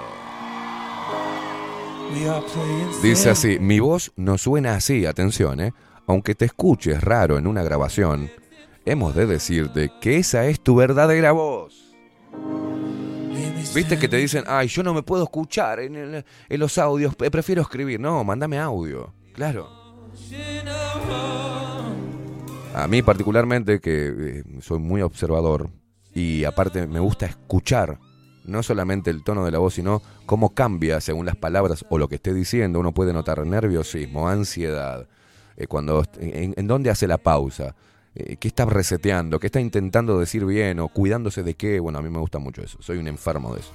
Dice 3.02 3.30
así, 3.30 3.58
mi 3.60 3.80
voz 3.80 4.12
no 4.18 4.38
suena 4.38 4.76
así, 4.76 5.06
atención, 5.06 5.62
¿eh? 5.62 5.74
Aunque 6.08 6.36
te 6.36 6.44
escuches 6.44 7.02
raro 7.02 7.38
en 7.38 7.48
una 7.48 7.64
grabación, 7.64 8.30
hemos 8.84 9.16
de 9.16 9.26
decirte 9.26 9.90
que 10.02 10.18
esa 10.18 10.48
es 10.48 10.60
tu 10.60 10.76
verdadera 10.76 11.32
voz. 11.32 11.96
Viste 13.74 13.98
que 13.98 14.10
te 14.10 14.18
dicen, 14.18 14.44
ay, 14.48 14.68
yo 14.68 14.84
no 14.84 14.94
me 14.94 15.04
puedo 15.04 15.24
escuchar 15.24 15.80
en, 15.80 15.96
en 15.96 16.60
los 16.60 16.78
audios, 16.78 17.16
eh, 17.22 17.32
prefiero 17.32 17.62
escribir. 17.62 18.02
No, 18.02 18.22
mándame 18.26 18.60
audio. 18.60 19.14
Claro. 19.34 19.70
A 22.76 22.88
mí 22.88 23.02
particularmente, 23.02 23.80
que 23.80 24.14
eh, 24.18 24.44
soy 24.60 24.80
muy 24.80 25.02
observador 25.02 25.70
y 26.14 26.44
aparte 26.46 26.88
me 26.88 27.00
gusta 27.00 27.26
escuchar 27.26 28.00
no 28.44 28.64
solamente 28.64 29.12
el 29.12 29.24
tono 29.24 29.46
de 29.46 29.52
la 29.52 29.60
voz, 29.60 29.76
sino 29.76 30.02
cómo 30.26 30.54
cambia 30.56 31.00
según 31.00 31.26
las 31.28 31.36
palabras 31.36 31.86
o 31.90 31.98
lo 31.98 32.08
que 32.10 32.16
esté 32.16 32.34
diciendo. 32.34 32.80
Uno 32.80 32.92
puede 32.92 33.14
notar 33.14 33.46
nerviosismo, 33.46 34.28
ansiedad, 34.28 35.08
eh, 35.58 35.68
cuando 35.68 36.04
en, 36.20 36.54
en 36.58 36.68
dónde 36.68 36.90
hace 36.90 37.08
la 37.08 37.18
pausa, 37.20 37.76
eh, 38.16 38.38
qué 38.38 38.48
está 38.48 38.66
reseteando, 38.66 39.40
qué 39.40 39.46
está 39.48 39.60
intentando 39.62 40.20
decir 40.20 40.44
bien 40.46 40.80
o 40.80 40.88
cuidándose 40.88 41.44
de 41.44 41.54
qué. 41.54 41.80
Bueno, 41.80 42.00
a 42.00 42.02
mí 42.02 42.10
me 42.10 42.20
gusta 42.20 42.40
mucho 42.40 42.62
eso. 42.64 42.82
Soy 42.82 42.98
un 42.98 43.08
enfermo 43.08 43.54
de 43.54 43.60
eso. 43.62 43.74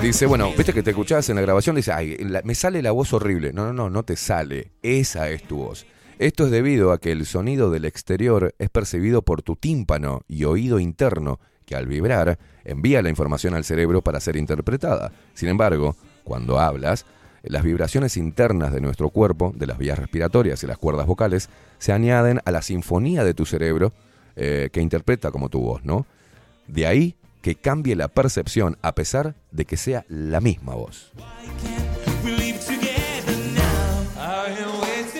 Dice, 0.00 0.26
bueno, 0.26 0.52
viste 0.56 0.72
que 0.72 0.82
te 0.82 0.90
escuchabas 0.90 1.28
en 1.30 1.36
la 1.36 1.42
grabación, 1.42 1.74
dice, 1.74 1.90
ay, 1.90 2.16
la- 2.18 2.42
me 2.42 2.54
sale 2.54 2.82
la 2.82 2.92
voz 2.92 3.12
horrible. 3.12 3.52
No, 3.52 3.64
no, 3.66 3.72
no, 3.72 3.90
no 3.90 4.02
te 4.04 4.14
sale. 4.14 4.70
Esa 4.82 5.28
es 5.30 5.42
tu 5.42 5.56
voz. 5.56 5.86
Esto 6.18 6.46
es 6.46 6.50
debido 6.50 6.92
a 6.92 6.98
que 6.98 7.12
el 7.12 7.26
sonido 7.26 7.70
del 7.70 7.84
exterior 7.84 8.54
es 8.58 8.70
percibido 8.70 9.20
por 9.20 9.42
tu 9.42 9.54
tímpano 9.54 10.22
y 10.26 10.44
oído 10.44 10.80
interno, 10.80 11.40
que 11.66 11.76
al 11.76 11.86
vibrar 11.86 12.38
envía 12.64 13.02
la 13.02 13.10
información 13.10 13.52
al 13.52 13.64
cerebro 13.64 14.00
para 14.00 14.20
ser 14.20 14.36
interpretada. 14.36 15.12
Sin 15.34 15.50
embargo, 15.50 15.94
cuando 16.24 16.58
hablas, 16.58 17.04
las 17.42 17.62
vibraciones 17.62 18.16
internas 18.16 18.72
de 18.72 18.80
nuestro 18.80 19.10
cuerpo, 19.10 19.52
de 19.54 19.66
las 19.66 19.76
vías 19.76 19.98
respiratorias 19.98 20.62
y 20.62 20.66
las 20.66 20.78
cuerdas 20.78 21.06
vocales, 21.06 21.50
se 21.78 21.92
añaden 21.92 22.40
a 22.46 22.50
la 22.50 22.62
sinfonía 22.62 23.22
de 23.22 23.34
tu 23.34 23.44
cerebro 23.44 23.92
eh, 24.36 24.70
que 24.72 24.80
interpreta 24.80 25.30
como 25.30 25.50
tu 25.50 25.60
voz, 25.60 25.84
¿no? 25.84 26.06
De 26.66 26.86
ahí 26.86 27.16
que 27.42 27.56
cambie 27.56 27.94
la 27.94 28.08
percepción 28.08 28.78
a 28.80 28.94
pesar 28.94 29.34
de 29.50 29.66
que 29.66 29.76
sea 29.76 30.06
la 30.08 30.40
misma 30.40 30.74
voz. 30.74 31.12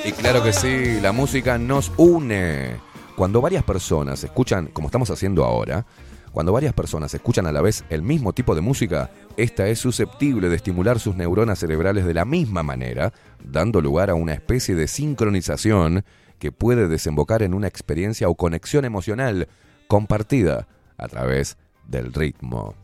Y 0.07 0.12
claro 0.12 0.40
que 0.40 0.52
sí, 0.52 1.00
la 1.00 1.11
música 1.11 1.59
nos 1.59 1.90
une. 1.96 2.76
Cuando 3.16 3.40
varias 3.40 3.64
personas 3.64 4.22
escuchan, 4.22 4.68
como 4.68 4.86
estamos 4.86 5.11
haciendo 5.11 5.44
ahora, 5.44 5.84
cuando 6.30 6.52
varias 6.52 6.74
personas 6.74 7.12
escuchan 7.12 7.44
a 7.48 7.50
la 7.50 7.61
vez 7.61 7.82
el 7.90 8.02
mismo 8.02 8.32
tipo 8.32 8.54
de 8.54 8.61
música, 8.61 9.11
esta 9.36 9.66
es 9.66 9.80
susceptible 9.80 10.48
de 10.48 10.54
estimular 10.54 11.00
sus 11.00 11.16
neuronas 11.16 11.59
cerebrales 11.59 12.04
de 12.04 12.14
la 12.14 12.24
misma 12.24 12.62
manera, 12.62 13.12
dando 13.42 13.80
lugar 13.80 14.09
a 14.09 14.14
una 14.14 14.32
especie 14.32 14.76
de 14.76 14.86
sincronización 14.86 16.04
que 16.38 16.52
puede 16.52 16.86
desembocar 16.86 17.42
en 17.42 17.52
una 17.52 17.66
experiencia 17.66 18.28
o 18.28 18.36
conexión 18.36 18.84
emocional 18.84 19.48
compartida 19.88 20.68
a 20.98 21.09
través 21.09 21.57
del 21.88 22.12
ritmo. 22.12 22.76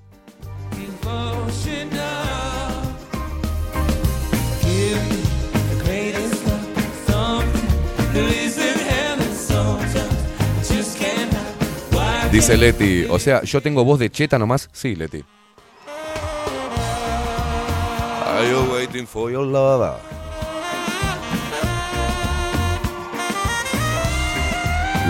Dice 12.32 12.56
Leti, 12.56 13.04
o 13.10 13.18
sea, 13.18 13.42
yo 13.42 13.60
tengo 13.60 13.84
voz 13.84 13.98
de 13.98 14.08
cheta 14.08 14.38
nomás. 14.38 14.70
Sí, 14.72 14.96
Leti. 14.96 15.22
Are 18.26 18.50
you 18.50 18.72
waiting 18.72 19.06
for 19.06 19.30
your 19.30 19.46
lover? 19.46 19.92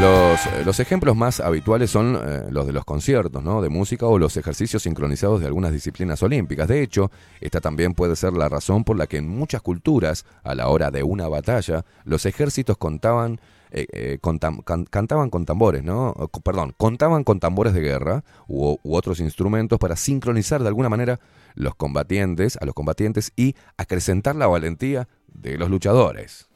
Los, 0.00 0.46
eh, 0.46 0.64
los 0.64 0.80
ejemplos 0.80 1.14
más 1.14 1.38
habituales 1.38 1.92
son 1.92 2.18
eh, 2.20 2.46
los 2.50 2.66
de 2.66 2.72
los 2.72 2.84
conciertos 2.84 3.40
¿no? 3.40 3.62
de 3.62 3.68
música 3.68 4.06
o 4.06 4.18
los 4.18 4.36
ejercicios 4.36 4.82
sincronizados 4.82 5.40
de 5.40 5.46
algunas 5.46 5.70
disciplinas 5.70 6.20
olímpicas. 6.24 6.66
De 6.66 6.82
hecho, 6.82 7.12
esta 7.40 7.60
también 7.60 7.94
puede 7.94 8.16
ser 8.16 8.32
la 8.32 8.48
razón 8.48 8.82
por 8.82 8.98
la 8.98 9.06
que 9.06 9.18
en 9.18 9.28
muchas 9.28 9.62
culturas, 9.62 10.24
a 10.42 10.56
la 10.56 10.66
hora 10.66 10.90
de 10.90 11.04
una 11.04 11.28
batalla, 11.28 11.84
los 12.04 12.26
ejércitos 12.26 12.78
contaban, 12.78 13.38
eh, 13.74 13.86
eh, 13.92 14.18
con 14.20 14.38
cantaban 14.38 15.30
con 15.30 15.46
tambores, 15.46 15.82
¿no? 15.82 16.14
Perdón, 16.44 16.74
contaban 16.76 17.24
con 17.24 17.40
tambores 17.40 17.72
de 17.72 17.80
guerra 17.80 18.22
u, 18.46 18.76
u 18.82 18.94
otros 18.94 19.18
instrumentos 19.18 19.78
para 19.78 19.96
sincronizar 19.96 20.62
de 20.62 20.68
alguna 20.68 20.88
manera 20.88 21.20
los 21.54 21.74
combatientes, 21.74 22.58
a 22.60 22.66
los 22.66 22.74
combatientes 22.74 23.32
y 23.34 23.54
acrecentar 23.76 24.36
la 24.36 24.46
valentía 24.46 25.08
de 25.32 25.56
los 25.56 25.70
luchadores. 25.70 26.48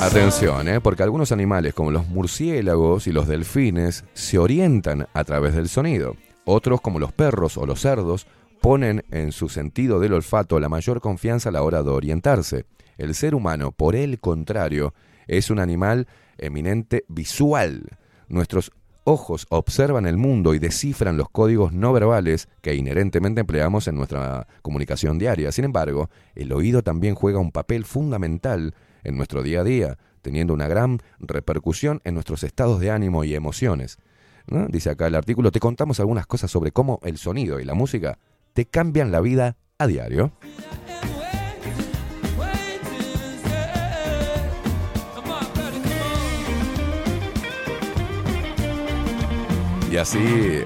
Atención, 0.00 0.68
¿eh? 0.68 0.80
porque 0.80 1.02
algunos 1.02 1.32
animales 1.32 1.74
como 1.74 1.90
los 1.90 2.06
murciélagos 2.06 3.08
y 3.08 3.12
los 3.12 3.26
delfines 3.26 4.04
se 4.14 4.38
orientan 4.38 5.08
a 5.12 5.24
través 5.24 5.54
del 5.54 5.68
sonido. 5.68 6.14
Otros 6.44 6.80
como 6.80 7.00
los 7.00 7.12
perros 7.12 7.56
o 7.58 7.66
los 7.66 7.80
cerdos 7.80 8.28
ponen 8.60 9.04
en 9.10 9.32
su 9.32 9.48
sentido 9.48 10.00
del 10.00 10.12
olfato 10.12 10.60
la 10.60 10.68
mayor 10.68 11.00
confianza 11.00 11.48
a 11.48 11.52
la 11.52 11.62
hora 11.62 11.82
de 11.82 11.90
orientarse. 11.90 12.66
El 12.96 13.14
ser 13.14 13.34
humano, 13.34 13.72
por 13.72 13.94
el 13.94 14.18
contrario, 14.18 14.94
es 15.26 15.50
un 15.50 15.58
animal 15.58 16.06
eminente 16.36 17.04
visual. 17.08 17.84
Nuestros 18.28 18.72
ojos 19.04 19.46
observan 19.48 20.06
el 20.06 20.18
mundo 20.18 20.52
y 20.54 20.58
descifran 20.58 21.16
los 21.16 21.30
códigos 21.30 21.72
no 21.72 21.92
verbales 21.92 22.48
que 22.60 22.74
inherentemente 22.74 23.40
empleamos 23.40 23.88
en 23.88 23.94
nuestra 23.94 24.46
comunicación 24.62 25.18
diaria. 25.18 25.50
Sin 25.52 25.64
embargo, 25.64 26.10
el 26.34 26.52
oído 26.52 26.82
también 26.82 27.14
juega 27.14 27.38
un 27.38 27.52
papel 27.52 27.84
fundamental 27.84 28.74
en 29.04 29.16
nuestro 29.16 29.42
día 29.42 29.60
a 29.60 29.64
día, 29.64 29.98
teniendo 30.20 30.52
una 30.52 30.68
gran 30.68 31.00
repercusión 31.20 32.00
en 32.04 32.14
nuestros 32.14 32.42
estados 32.42 32.80
de 32.80 32.90
ánimo 32.90 33.24
y 33.24 33.34
emociones. 33.34 33.98
Dice 34.68 34.90
acá 34.90 35.06
el 35.06 35.14
artículo, 35.14 35.52
te 35.52 35.60
contamos 35.60 36.00
algunas 36.00 36.26
cosas 36.26 36.50
sobre 36.50 36.72
cómo 36.72 37.00
el 37.02 37.18
sonido 37.18 37.60
y 37.60 37.64
la 37.64 37.74
música 37.74 38.18
te 38.58 38.66
cambian 38.66 39.12
la 39.12 39.20
vida 39.20 39.56
a 39.78 39.86
diario. 39.86 40.32
Y 49.92 49.96
así, 49.96 50.18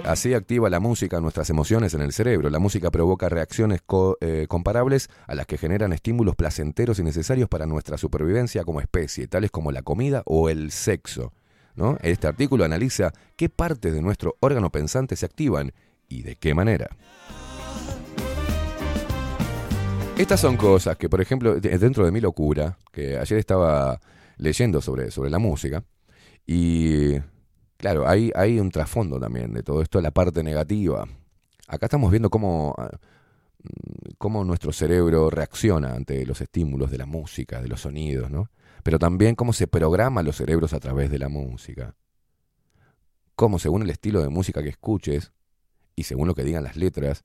así 0.04 0.32
activa 0.32 0.70
la 0.70 0.80
música 0.80 1.20
nuestras 1.20 1.50
emociones 1.50 1.92
en 1.92 2.00
el 2.00 2.14
cerebro. 2.14 2.48
La 2.48 2.58
música 2.58 2.90
provoca 2.90 3.28
reacciones 3.28 3.82
eh, 4.22 4.46
comparables 4.48 5.10
a 5.26 5.34
las 5.34 5.44
que 5.44 5.58
generan 5.58 5.92
estímulos 5.92 6.34
placenteros 6.34 6.98
y 6.98 7.02
necesarios 7.02 7.50
para 7.50 7.66
nuestra 7.66 7.98
supervivencia 7.98 8.64
como 8.64 8.80
especie, 8.80 9.26
tales 9.26 9.50
como 9.50 9.70
la 9.70 9.82
comida 9.82 10.22
o 10.24 10.48
el 10.48 10.70
sexo. 10.70 11.34
¿no? 11.74 11.98
Este 12.00 12.26
artículo 12.26 12.64
analiza 12.64 13.12
qué 13.36 13.50
partes 13.50 13.92
de 13.92 14.00
nuestro 14.00 14.38
órgano 14.40 14.72
pensante 14.72 15.14
se 15.14 15.26
activan 15.26 15.74
y 16.08 16.22
de 16.22 16.36
qué 16.36 16.54
manera. 16.54 16.96
Estas 20.22 20.40
son 20.40 20.56
cosas 20.56 20.96
que, 20.96 21.08
por 21.08 21.20
ejemplo, 21.20 21.58
de- 21.58 21.78
dentro 21.78 22.04
de 22.04 22.12
mi 22.12 22.20
locura, 22.20 22.78
que 22.92 23.18
ayer 23.18 23.38
estaba 23.40 24.00
leyendo 24.36 24.80
sobre, 24.80 25.10
sobre 25.10 25.30
la 25.30 25.40
música, 25.40 25.84
y 26.46 27.14
claro, 27.76 28.08
hay, 28.08 28.30
hay 28.36 28.60
un 28.60 28.70
trasfondo 28.70 29.18
también 29.18 29.52
de 29.52 29.64
todo 29.64 29.82
esto, 29.82 30.00
la 30.00 30.12
parte 30.12 30.44
negativa. 30.44 31.06
Acá 31.66 31.86
estamos 31.86 32.10
viendo 32.12 32.30
cómo, 32.30 32.72
ah, 32.78 32.88
mm, 33.64 34.12
cómo 34.16 34.44
nuestro 34.44 34.72
cerebro 34.72 35.28
reacciona 35.28 35.92
ante 35.94 36.24
los 36.24 36.40
estímulos 36.40 36.90
de 36.92 36.98
la 36.98 37.06
música, 37.06 37.60
de 37.60 37.68
los 37.68 37.80
sonidos, 37.80 38.30
¿no? 38.30 38.48
Pero 38.84 38.98
también 39.00 39.34
cómo 39.34 39.52
se 39.52 39.66
programan 39.66 40.24
los 40.24 40.36
cerebros 40.36 40.72
a 40.72 40.78
través 40.80 41.10
de 41.10 41.18
la 41.18 41.28
música. 41.28 41.96
Cómo 43.34 43.58
según 43.58 43.82
el 43.82 43.90
estilo 43.90 44.22
de 44.22 44.28
música 44.28 44.62
que 44.62 44.68
escuches 44.68 45.32
y 45.96 46.04
según 46.04 46.28
lo 46.28 46.34
que 46.34 46.44
digan 46.44 46.62
las 46.64 46.76
letras, 46.76 47.24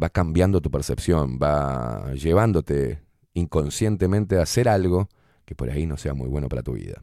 va 0.00 0.10
cambiando 0.10 0.60
tu 0.60 0.70
percepción, 0.70 1.38
va 1.42 2.12
llevándote 2.14 3.02
inconscientemente 3.34 4.38
a 4.38 4.42
hacer 4.42 4.68
algo 4.68 5.08
que 5.44 5.54
por 5.54 5.70
ahí 5.70 5.86
no 5.86 5.96
sea 5.96 6.14
muy 6.14 6.28
bueno 6.28 6.48
para 6.48 6.62
tu 6.62 6.72
vida. 6.72 7.02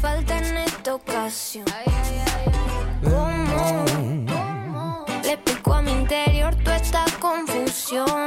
Falta 0.00 0.38
en 0.38 0.56
esta 0.58 0.94
ocasión. 0.94 1.64
¿Cómo 3.02 3.84
le 5.22 5.32
explico 5.32 5.74
a 5.74 5.82
mi 5.82 5.92
interior 5.92 6.54
toda 6.56 6.76
esta 6.76 7.04
confusión? 7.18 8.23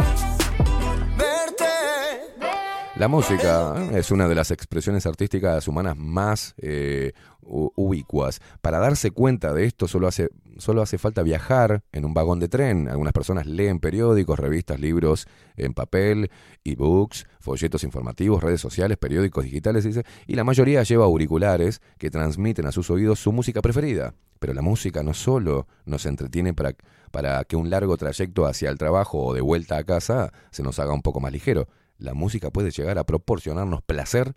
La 2.99 3.07
música 3.07 3.75
¿eh? 3.77 3.99
es 3.99 4.09
una 4.09 4.27
de 4.27 4.33
las 4.33 4.49
expresiones 4.49 5.05
artísticas 5.05 5.67
humanas 5.67 5.95
más 5.95 6.55
eh, 6.57 7.13
ubicuas. 7.43 8.41
Para 8.61 8.79
darse 8.79 9.11
cuenta 9.11 9.53
de 9.53 9.65
esto 9.65 9.87
solo 9.87 10.07
hace, 10.07 10.29
solo 10.57 10.81
hace 10.81 10.97
falta 10.97 11.21
viajar 11.21 11.83
en 11.91 12.05
un 12.05 12.15
vagón 12.15 12.39
de 12.39 12.49
tren. 12.49 12.89
Algunas 12.89 13.13
personas 13.13 13.45
leen 13.45 13.79
periódicos, 13.79 14.39
revistas, 14.39 14.79
libros 14.79 15.27
en 15.57 15.75
papel, 15.75 16.31
ebooks, 16.63 17.27
folletos 17.39 17.83
informativos, 17.83 18.41
redes 18.41 18.61
sociales, 18.61 18.97
periódicos 18.97 19.43
digitales, 19.43 19.83
dice, 19.83 20.03
y 20.25 20.33
la 20.33 20.43
mayoría 20.43 20.81
lleva 20.81 21.05
auriculares 21.05 21.81
que 21.99 22.09
transmiten 22.09 22.65
a 22.65 22.71
sus 22.71 22.89
oídos 22.89 23.19
su 23.19 23.31
música 23.31 23.61
preferida. 23.61 24.15
Pero 24.39 24.55
la 24.55 24.63
música 24.63 25.03
no 25.03 25.13
solo 25.13 25.67
nos 25.85 26.07
entretiene 26.07 26.55
para, 26.55 26.73
para 27.11 27.43
que 27.43 27.57
un 27.57 27.69
largo 27.69 27.95
trayecto 27.95 28.47
hacia 28.47 28.71
el 28.71 28.79
trabajo 28.79 29.23
o 29.23 29.33
de 29.35 29.41
vuelta 29.41 29.77
a 29.77 29.83
casa 29.83 30.33
se 30.49 30.63
nos 30.63 30.79
haga 30.79 30.93
un 30.93 31.03
poco 31.03 31.19
más 31.19 31.31
ligero. 31.31 31.67
La 31.97 32.13
música 32.13 32.51
puede 32.51 32.71
llegar 32.71 32.97
a 32.97 33.05
proporcionarnos 33.05 33.81
placer 33.81 34.35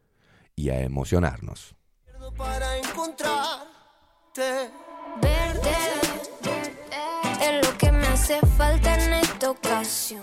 y 0.57 0.71
a 0.71 0.81
emocionarnos. 0.81 1.75
para 2.37 2.79
encontrarte. 2.79 4.71
Verte 5.21 5.71
es 7.41 7.67
lo 7.67 7.77
que 7.77 7.93
me 7.93 8.07
hace 8.07 8.41
falta 8.57 8.95
en 8.95 9.15
esta 9.15 9.51
ocasión. 9.51 10.21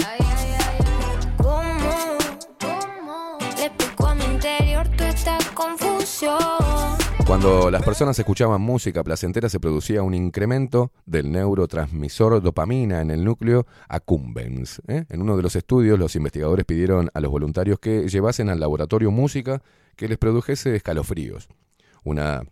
¿Cómo? 1.37 2.17
Le 3.57 3.65
explico 3.65 4.07
a 4.07 4.15
mi 4.15 4.25
interior 4.25 4.87
toda 4.89 5.09
esta 5.09 5.37
confusión. 5.53 7.06
Cuando 7.27 7.69
las 7.69 7.83
personas 7.83 8.17
escuchaban 8.17 8.61
música 8.61 9.03
placentera 9.03 9.49
se 9.49 9.59
producía 9.59 10.01
un 10.01 10.13
incremento 10.13 10.93
del 11.05 11.29
neurotransmisor 11.29 12.41
dopamina 12.41 13.01
en 13.01 13.11
el 13.11 13.25
núcleo 13.25 13.67
accumbens. 13.89 14.81
¿eh? 14.87 15.03
En 15.09 15.21
uno 15.21 15.35
de 15.35 15.43
los 15.43 15.57
estudios 15.57 15.99
los 15.99 16.15
investigadores 16.15 16.63
pidieron 16.63 17.09
a 17.13 17.19
los 17.19 17.29
voluntarios 17.29 17.79
que 17.79 18.07
llevasen 18.07 18.49
al 18.49 18.61
laboratorio 18.61 19.11
música 19.11 19.61
que 19.97 20.07
les 20.07 20.17
produjese 20.17 20.73
escalofríos. 20.73 21.49
Una, 22.05 22.43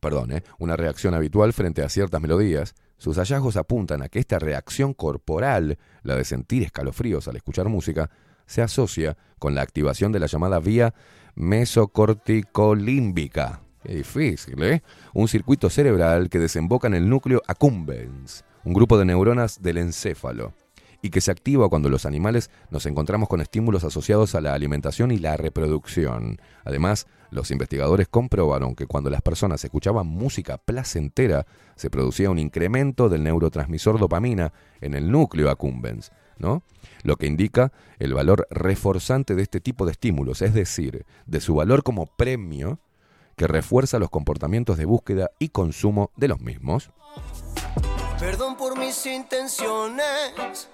perdón, 0.00 0.32
¿eh? 0.32 0.42
una 0.58 0.78
reacción 0.78 1.12
habitual 1.12 1.52
frente 1.52 1.82
a 1.82 1.90
ciertas 1.90 2.22
melodías. 2.22 2.74
Sus 2.96 3.18
hallazgos 3.18 3.58
apuntan 3.58 4.00
a 4.00 4.08
que 4.08 4.18
esta 4.18 4.38
reacción 4.38 4.94
corporal, 4.94 5.76
la 6.02 6.16
de 6.16 6.24
sentir 6.24 6.62
escalofríos 6.62 7.28
al 7.28 7.36
escuchar 7.36 7.68
música, 7.68 8.08
se 8.46 8.62
asocia 8.62 9.18
con 9.38 9.54
la 9.54 9.60
activación 9.60 10.10
de 10.10 10.20
la 10.20 10.26
llamada 10.26 10.58
vía 10.58 10.94
mesocorticolímbica. 11.34 13.63
Qué 13.84 13.96
difícil, 13.96 14.62
¿eh? 14.62 14.82
Un 15.12 15.28
circuito 15.28 15.68
cerebral 15.68 16.30
que 16.30 16.38
desemboca 16.38 16.86
en 16.86 16.94
el 16.94 17.08
núcleo 17.08 17.42
accumbens, 17.46 18.42
un 18.64 18.72
grupo 18.72 18.96
de 18.96 19.04
neuronas 19.04 19.60
del 19.60 19.76
encéfalo, 19.76 20.54
y 21.02 21.10
que 21.10 21.20
se 21.20 21.30
activa 21.30 21.68
cuando 21.68 21.90
los 21.90 22.06
animales 22.06 22.50
nos 22.70 22.86
encontramos 22.86 23.28
con 23.28 23.42
estímulos 23.42 23.84
asociados 23.84 24.34
a 24.34 24.40
la 24.40 24.54
alimentación 24.54 25.10
y 25.10 25.18
la 25.18 25.36
reproducción. 25.36 26.38
Además, 26.64 27.06
los 27.30 27.50
investigadores 27.50 28.08
comprobaron 28.08 28.74
que 28.74 28.86
cuando 28.86 29.10
las 29.10 29.20
personas 29.20 29.62
escuchaban 29.62 30.06
música 30.06 30.56
placentera, 30.56 31.44
se 31.76 31.90
producía 31.90 32.30
un 32.30 32.38
incremento 32.38 33.10
del 33.10 33.22
neurotransmisor 33.22 33.98
dopamina 33.98 34.54
en 34.80 34.94
el 34.94 35.10
núcleo 35.10 35.50
accumbens, 35.50 36.10
¿no? 36.38 36.62
Lo 37.02 37.16
que 37.16 37.26
indica 37.26 37.70
el 37.98 38.14
valor 38.14 38.46
reforzante 38.48 39.34
de 39.34 39.42
este 39.42 39.60
tipo 39.60 39.84
de 39.84 39.92
estímulos, 39.92 40.40
es 40.40 40.54
decir, 40.54 41.04
de 41.26 41.40
su 41.42 41.54
valor 41.54 41.82
como 41.82 42.06
premio 42.06 42.80
que 43.34 43.46
refuerza 43.46 43.98
los 43.98 44.10
comportamientos 44.10 44.76
de 44.76 44.84
búsqueda 44.84 45.30
y 45.38 45.48
consumo 45.48 46.10
de 46.16 46.28
los 46.28 46.40
mismos. 46.40 46.90
Perdón 48.18 48.56
por 48.56 48.78
mis 48.78 49.04
intenciones. 49.06 50.68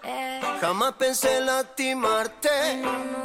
Jamás 0.61 0.93
pensé 0.93 1.41
lastimarte. 1.41 2.49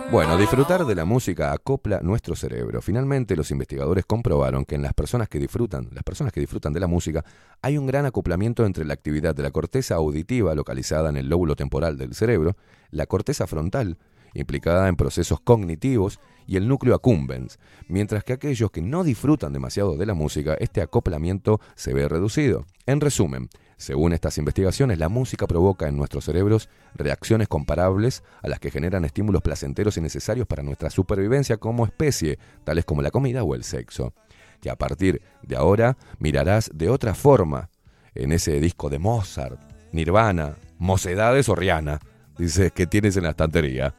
Bueno, 0.09 0.37
disfrutar 0.37 0.85
de 0.85 0.95
la 0.95 1.05
música 1.05 1.51
acopla 1.51 1.99
nuestro 2.01 2.35
cerebro. 2.35 2.81
Finalmente, 2.81 3.35
los 3.35 3.51
investigadores 3.51 4.05
comprobaron 4.05 4.63
que 4.65 4.75
en 4.75 4.81
las 4.81 4.93
personas 4.93 5.27
que 5.27 5.37
disfrutan, 5.37 5.89
las 5.91 6.03
personas 6.03 6.31
que 6.31 6.39
disfrutan 6.39 6.73
de 6.73 6.79
la 6.79 6.87
música, 6.87 7.25
hay 7.61 7.77
un 7.77 7.85
gran 7.85 8.05
acoplamiento 8.05 8.65
entre 8.65 8.85
la 8.85 8.93
actividad 8.93 9.35
de 9.35 9.43
la 9.43 9.51
corteza 9.51 9.95
auditiva 9.95 10.55
localizada 10.55 11.09
en 11.09 11.17
el 11.17 11.29
lóbulo 11.29 11.55
temporal 11.55 11.97
del 11.97 12.15
cerebro, 12.15 12.55
la 12.91 13.05
corteza 13.05 13.47
frontal 13.47 13.97
implicada 14.35 14.87
en 14.87 14.95
procesos 14.95 15.39
cognitivos 15.39 16.19
y 16.47 16.57
el 16.57 16.67
núcleo 16.67 16.95
accumbens, 16.95 17.59
mientras 17.88 18.23
que 18.23 18.34
aquellos 18.34 18.72
que 18.72 18.81
no 18.81 19.03
disfrutan 19.03 19.53
demasiado 19.53 19.97
de 19.97 20.05
la 20.05 20.13
música, 20.13 20.55
este 20.59 20.81
acoplamiento 20.81 21.59
se 21.76 21.93
ve 21.93 22.07
reducido. 22.07 22.65
En 22.85 23.01
resumen, 23.01 23.49
según 23.77 24.13
estas 24.13 24.38
investigaciones, 24.38 24.99
la 24.99 25.09
música 25.09 25.47
provoca 25.47 25.88
en 25.88 25.97
nuestros 25.97 26.26
cerebros 26.26 26.69
reacciones 26.93 27.47
comparables 27.47 28.23
a 28.41 28.47
las 28.47 28.59
que 28.59 28.72
generan 28.72 29.03
estímulos 29.03 29.41
placenteros 29.41 29.97
y 29.97 30.01
necesarios 30.01 30.47
para 30.47 30.63
nuestra 30.63 30.89
supervivencia 30.89 31.57
como 31.57 31.85
especie, 31.85 32.39
tales 32.63 32.85
como 32.85 33.01
la 33.01 33.11
comida 33.11 33.43
o 33.43 33.53
el 33.53 33.63
sexo. 33.63 34.13
Que 34.61 34.69
a 34.69 34.77
partir 34.77 35.22
de 35.41 35.55
ahora 35.57 35.97
mirarás 36.19 36.72
de 36.73 36.89
otra 36.89 37.13
forma 37.13 37.69
en 38.13 38.31
ese 38.31 38.59
disco 38.61 38.89
de 38.89 38.99
Mozart, 38.99 39.59
Nirvana, 39.91 40.55
Mocedades 40.77 41.49
o 41.49 41.55
Rihanna, 41.55 41.99
dices 42.38 42.72
que 42.72 42.88
tienes 42.88 43.17
en 43.17 43.23
la 43.23 43.31
estantería. 43.31 43.93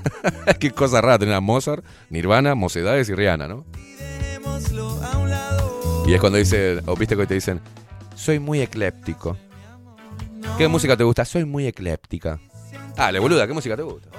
Qué 0.60 0.70
cosa 0.70 1.00
rara 1.00 1.18
tener 1.18 1.34
a 1.34 1.40
Mozart, 1.40 1.84
Nirvana, 2.10 2.54
Mocedades 2.54 3.08
y 3.08 3.14
Rihanna, 3.14 3.48
¿no? 3.48 3.64
Y 6.06 6.14
es 6.14 6.20
cuando 6.20 6.38
dicen, 6.38 6.80
o 6.86 6.96
viste 6.96 7.16
que 7.16 7.26
te 7.26 7.34
dicen, 7.34 7.60
soy 8.14 8.38
muy 8.38 8.60
ecléptico. 8.60 9.36
¿Qué 10.58 10.68
música 10.68 10.96
te 10.96 11.04
gusta? 11.04 11.24
Soy 11.24 11.44
muy 11.44 11.66
ecléptica. 11.66 12.40
Dale, 12.96 13.18
boluda, 13.18 13.46
¿qué 13.46 13.52
música 13.52 13.76
te 13.76 13.82
gusta? 13.82 14.10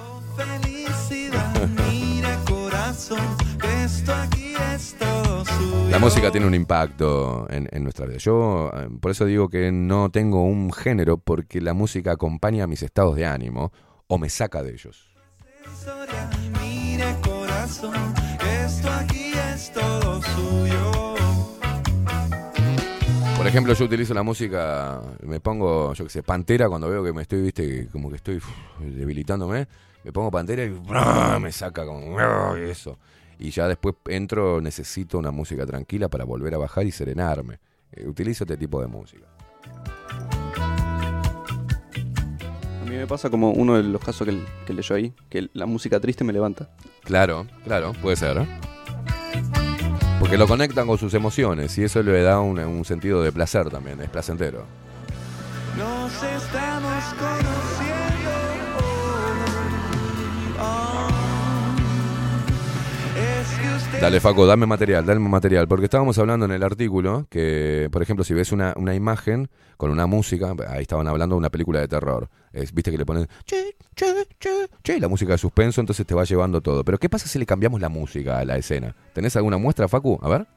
La 5.90 6.00
música 6.00 6.32
tiene 6.32 6.48
un 6.48 6.56
impacto 6.56 7.48
en, 7.52 7.70
en 7.72 7.84
nuestra 7.84 8.08
vida. 8.08 8.18
Yo 8.18 8.72
eh, 8.74 8.90
por 9.00 9.12
eso 9.12 9.26
digo 9.26 9.48
que 9.48 9.72
no 9.72 10.10
tengo 10.10 10.44
un 10.44 10.74
género 10.74 11.18
porque 11.18 11.62
la 11.62 11.74
música 11.74 12.14
acompaña 12.14 12.66
mis 12.66 12.82
estados 12.82 13.16
de 13.16 13.28
ánimo 13.28 13.72
o 14.08 14.18
me 14.18 14.30
saca 14.30 14.64
de 14.64 14.74
ellos. 14.74 15.13
Por 23.38 23.48
ejemplo, 23.48 23.74
yo 23.74 23.86
utilizo 23.86 24.14
la 24.14 24.24
música, 24.24 25.02
me 25.22 25.40
pongo, 25.40 25.94
yo 25.94 26.06
qué 26.06 26.10
sé, 26.10 26.24
pantera 26.24 26.70
cuando 26.70 26.90
veo 26.90 27.04
que 27.04 27.12
me 27.12 27.24
estoy, 27.24 27.42
viste, 27.42 27.88
como 27.92 28.10
que 28.10 28.16
estoy 28.16 28.40
debilitándome, 28.80 29.68
me 30.04 30.12
pongo 30.14 30.32
pantera 30.32 30.64
y 30.64 30.70
¡bra! 30.70 31.40
me 31.40 31.52
saca 31.52 31.86
como 31.86 32.18
eso. 32.56 32.98
Y 33.40 33.52
ya 33.52 33.68
después 33.68 33.96
entro, 34.06 34.62
necesito 34.62 35.18
una 35.18 35.32
música 35.32 35.66
tranquila 35.66 36.08
para 36.08 36.24
volver 36.24 36.56
a 36.56 36.58
bajar 36.58 36.86
y 36.86 36.92
serenarme. 36.92 37.60
Eh, 37.92 38.08
utilizo 38.08 38.46
este 38.46 38.56
tipo 38.56 38.80
de 38.80 38.88
música. 38.88 39.28
Mí 42.94 43.00
me 43.00 43.08
pasa 43.08 43.32
como 43.32 43.50
uno 43.50 43.76
de 43.76 43.82
los 43.82 44.00
casos 44.00 44.28
que, 44.28 44.40
que 44.68 44.74
leyó 44.74 44.96
ahí, 44.96 45.16
que 45.28 45.50
la 45.54 45.66
música 45.66 46.00
triste 46.00 46.24
me 46.24 46.32
levanta. 46.32 46.70
Claro, 47.04 47.48
claro, 47.64 47.92
puede 48.00 48.16
ser. 48.16 48.38
¿eh? 48.38 48.48
Porque 50.20 50.38
lo 50.38 50.48
conectan 50.48 50.86
con 50.86 51.00
sus 51.00 51.12
emociones 51.16 51.76
y 51.80 51.86
eso 51.86 52.04
le 52.04 52.22
da 52.22 52.40
un, 52.40 52.60
un 52.60 52.86
sentido 52.86 53.24
de 53.24 53.32
placer 53.32 53.72
también, 53.72 54.00
es 54.00 54.10
placentero. 54.10 54.66
Nos 55.76 56.14
estamos 56.14 57.04
conociendo. 57.16 58.30
Oh, 60.62 61.08
es 63.18 63.60
que 63.60 63.76
usted 63.76 64.02
Dale, 64.02 64.20
Faco, 64.20 64.46
dame 64.46 64.68
material, 64.68 65.04
dame 65.04 65.28
material. 65.28 65.68
Porque 65.68 65.86
estábamos 65.86 66.20
hablando 66.20 66.46
en 66.46 66.52
el 66.52 66.62
artículo 66.62 67.26
que, 67.32 67.90
por 67.92 68.04
ejemplo, 68.04 68.24
si 68.24 68.36
ves 68.36 68.52
una, 68.52 68.76
una 68.78 68.94
imagen 68.94 69.50
con 69.78 69.90
una 69.90 70.06
música, 70.06 70.54
ahí 70.70 70.84
estaban 70.84 71.08
hablando 71.08 71.34
de 71.34 71.40
una 71.40 71.50
película 71.50 71.80
de 71.80 71.88
terror. 71.88 72.30
Viste 72.54 72.92
que 72.92 72.98
le 72.98 73.06
ponen 73.06 73.28
che, 73.46 73.76
che, 73.96 74.28
che, 74.38 74.68
che, 74.84 75.00
la 75.00 75.08
música 75.08 75.32
de 75.34 75.40
suspenso, 75.40 75.82
entonces 75.82 76.06
te 76.06 76.14
va 76.14 76.24
llevando 76.24 76.62
todo. 76.62 76.84
Pero 76.84 77.00
¿qué 77.00 77.10
pasa 77.10 77.28
si 77.28 77.40
le 77.40 77.46
cambiamos 77.46 77.82
la 77.82 77.90
música 77.90 78.40
a 78.40 78.46
la 78.46 78.58
escena? 78.58 78.96
¿Tenés 79.14 79.36
alguna 79.36 79.58
muestra, 79.58 79.88
Facu? 79.88 80.20
A 80.22 80.30
ver. 80.30 80.48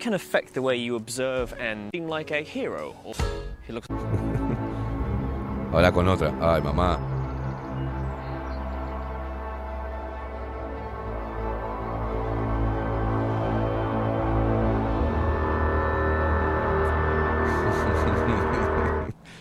Cuando 0.00 0.10
pongan 0.10 0.14
a... 0.14 0.14
Music 0.14 0.14
can 0.14 0.14
affect 0.14 0.54
the 0.54 0.62
way 0.62 0.76
you 0.76 0.96
observe 0.96 1.54
and 1.58 1.90
seem 1.92 2.08
like 2.08 2.30
a 2.30 2.42
hero. 2.42 2.94
Or 3.04 3.14
he 3.66 3.72
looks. 3.72 3.86
Ahora 5.72 5.92
con 5.92 6.08
otra. 6.08 6.32
Ay, 6.40 6.60
mamá. 6.60 6.98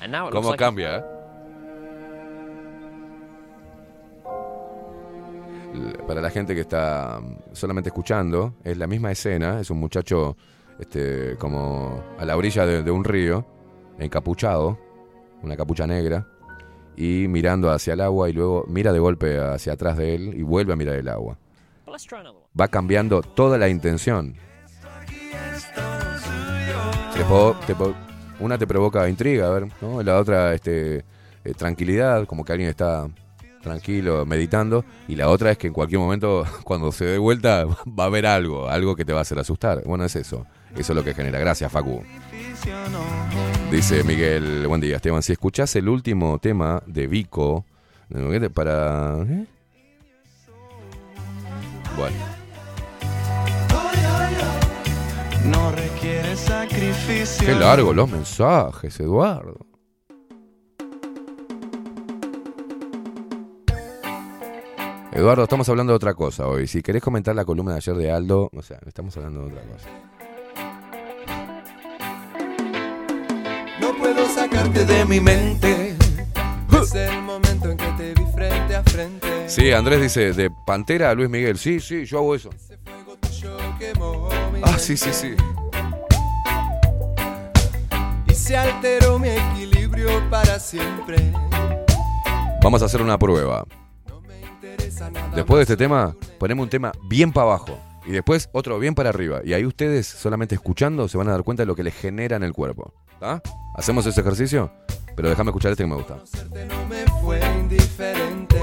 And 0.01 0.11
now 0.11 0.27
it 0.27 0.33
looks 0.33 0.45
¿Cómo 0.45 0.49
like 0.51 0.59
cambia, 0.59 0.97
eh? 0.97 1.18
Para 6.07 6.21
la 6.21 6.29
gente 6.31 6.55
que 6.55 6.61
está 6.61 7.19
mm, 7.21 7.53
solamente 7.53 7.89
escuchando, 7.89 8.55
es 8.63 8.77
la 8.77 8.87
misma 8.87 9.11
escena. 9.11 9.59
Es 9.59 9.69
un 9.69 9.79
muchacho 9.79 10.35
este, 10.79 11.35
como 11.37 12.03
a 12.17 12.25
la 12.25 12.35
orilla 12.37 12.65
de, 12.65 12.83
de 12.83 12.91
un 12.91 13.03
río, 13.03 13.45
encapuchado, 13.99 14.77
una 15.43 15.55
capucha 15.55 15.85
negra, 15.85 16.25
y 16.95 17.27
mirando 17.29 17.69
hacia 17.71 17.93
el 17.93 18.01
agua 18.01 18.29
y 18.29 18.33
luego 18.33 18.65
mira 18.67 18.91
de 18.91 18.99
golpe 18.99 19.39
hacia 19.39 19.73
atrás 19.73 19.95
de 19.97 20.15
él 20.15 20.33
y 20.35 20.41
vuelve 20.41 20.73
a 20.73 20.75
mirar 20.75 20.95
el 20.95 21.07
agua. 21.07 21.37
Va 22.59 22.67
cambiando 22.67 23.21
toda 23.21 23.57
la 23.57 23.69
intención. 23.69 24.35
Te 27.13 27.23
po- 27.25 27.55
te 27.67 27.75
po- 27.75 27.93
una 28.39 28.57
te 28.57 28.65
provoca 28.67 29.07
intriga, 29.09 29.47
a 29.47 29.51
ver, 29.51 29.67
¿no? 29.81 30.01
La 30.03 30.17
otra, 30.17 30.53
este, 30.53 30.97
eh, 31.43 31.53
tranquilidad, 31.57 32.25
como 32.25 32.43
que 32.45 32.51
alguien 32.53 32.69
está 32.69 33.07
tranquilo, 33.61 34.25
meditando. 34.25 34.85
Y 35.07 35.15
la 35.15 35.29
otra 35.29 35.51
es 35.51 35.57
que 35.57 35.67
en 35.67 35.73
cualquier 35.73 35.99
momento, 35.99 36.45
cuando 36.63 36.91
se 36.91 37.05
dé 37.05 37.17
vuelta, 37.17 37.65
va 37.87 38.03
a 38.03 38.07
haber 38.07 38.25
algo, 38.25 38.69
algo 38.69 38.95
que 38.95 39.05
te 39.05 39.13
va 39.13 39.19
a 39.19 39.21
hacer 39.21 39.39
asustar. 39.39 39.83
Bueno, 39.85 40.05
es 40.05 40.15
eso. 40.15 40.45
Eso 40.75 40.93
es 40.93 40.95
lo 40.95 41.03
que 41.03 41.13
genera. 41.13 41.39
Gracias, 41.39 41.71
Facu. 41.71 42.03
Dice 43.71 44.03
Miguel, 44.03 44.67
buen 44.67 44.81
día, 44.81 44.97
Esteban. 44.97 45.23
Si 45.23 45.31
escuchás 45.31 45.75
el 45.75 45.89
último 45.89 46.37
tema 46.39 46.83
de 46.85 47.07
Vico, 47.07 47.65
para... 48.53 49.17
¿eh? 49.23 49.45
Bueno. 51.97 52.17
No 55.45 55.71
requiere 55.71 56.35
sacrificio. 56.35 57.47
Qué 57.47 57.55
largo 57.55 57.93
los 57.93 58.09
mensajes, 58.09 58.99
Eduardo. 58.99 59.68
Eduardo, 65.19 65.43
estamos 65.43 65.67
hablando 65.67 65.91
de 65.91 65.97
otra 65.97 66.13
cosa 66.13 66.47
hoy. 66.47 66.65
Si 66.65 66.81
querés 66.81 67.03
comentar 67.03 67.35
la 67.35 67.43
columna 67.43 67.73
de 67.73 67.77
ayer 67.79 67.95
de 67.95 68.09
Aldo, 68.09 68.49
o 68.55 68.61
sea, 68.61 68.79
estamos 68.87 69.17
hablando 69.17 69.41
de 69.41 69.47
otra 69.47 69.61
cosa. 69.63 69.89
No 73.81 73.97
puedo 73.97 74.25
sacarte 74.29 74.85
de 74.85 75.03
mi 75.03 75.19
mente. 75.19 75.97
Es 76.71 76.95
el 76.95 77.21
momento 77.21 77.69
en 77.69 77.75
que 77.75 77.91
te 77.97 78.13
vi 78.13 78.25
frente 78.31 78.73
a 78.77 78.83
frente. 78.83 79.49
Sí, 79.49 79.73
Andrés 79.73 80.01
dice, 80.01 80.31
de 80.31 80.49
Pantera 80.65 81.09
a 81.09 81.15
Luis 81.15 81.29
Miguel. 81.29 81.57
Sí, 81.57 81.81
sí, 81.81 82.05
yo 82.05 82.19
hago 82.19 82.33
eso. 82.35 82.49
Ah, 84.63 84.79
sí, 84.79 84.95
sí, 84.95 85.09
sí. 85.11 85.35
y 88.25 88.33
se 88.33 88.55
alteró 88.55 89.19
mi 89.19 89.27
equilibrio 89.27 90.07
para 90.29 90.59
siempre. 90.59 91.33
Vamos 92.63 92.81
a 92.81 92.85
hacer 92.85 93.01
una 93.01 93.19
prueba. 93.19 93.65
Después 95.35 95.57
de 95.57 95.61
este 95.61 95.77
tema, 95.77 96.15
ponemos 96.39 96.63
un 96.63 96.69
tema 96.69 96.91
bien 97.07 97.31
para 97.31 97.47
abajo. 97.47 97.79
Y 98.05 98.11
después 98.11 98.49
otro 98.53 98.79
bien 98.79 98.95
para 98.95 99.09
arriba. 99.09 99.41
Y 99.43 99.53
ahí 99.53 99.65
ustedes, 99.65 100.07
solamente 100.07 100.55
escuchando, 100.55 101.07
se 101.07 101.17
van 101.17 101.27
a 101.27 101.31
dar 101.31 101.43
cuenta 101.43 101.63
de 101.63 101.67
lo 101.67 101.75
que 101.75 101.83
les 101.83 101.93
genera 101.93 102.37
en 102.37 102.43
el 102.43 102.53
cuerpo. 102.53 102.93
¿Está? 103.13 103.41
¿Hacemos 103.75 104.05
ese 104.05 104.21
ejercicio? 104.21 104.71
Pero 105.15 105.29
déjame 105.29 105.49
escuchar 105.49 105.71
este 105.71 105.83
que 105.83 105.87
me 105.89 105.95
gusta. 105.95 106.17
No 106.67 106.87
me 106.87 107.05
fue 107.21 107.39
indiferente. 107.59 108.59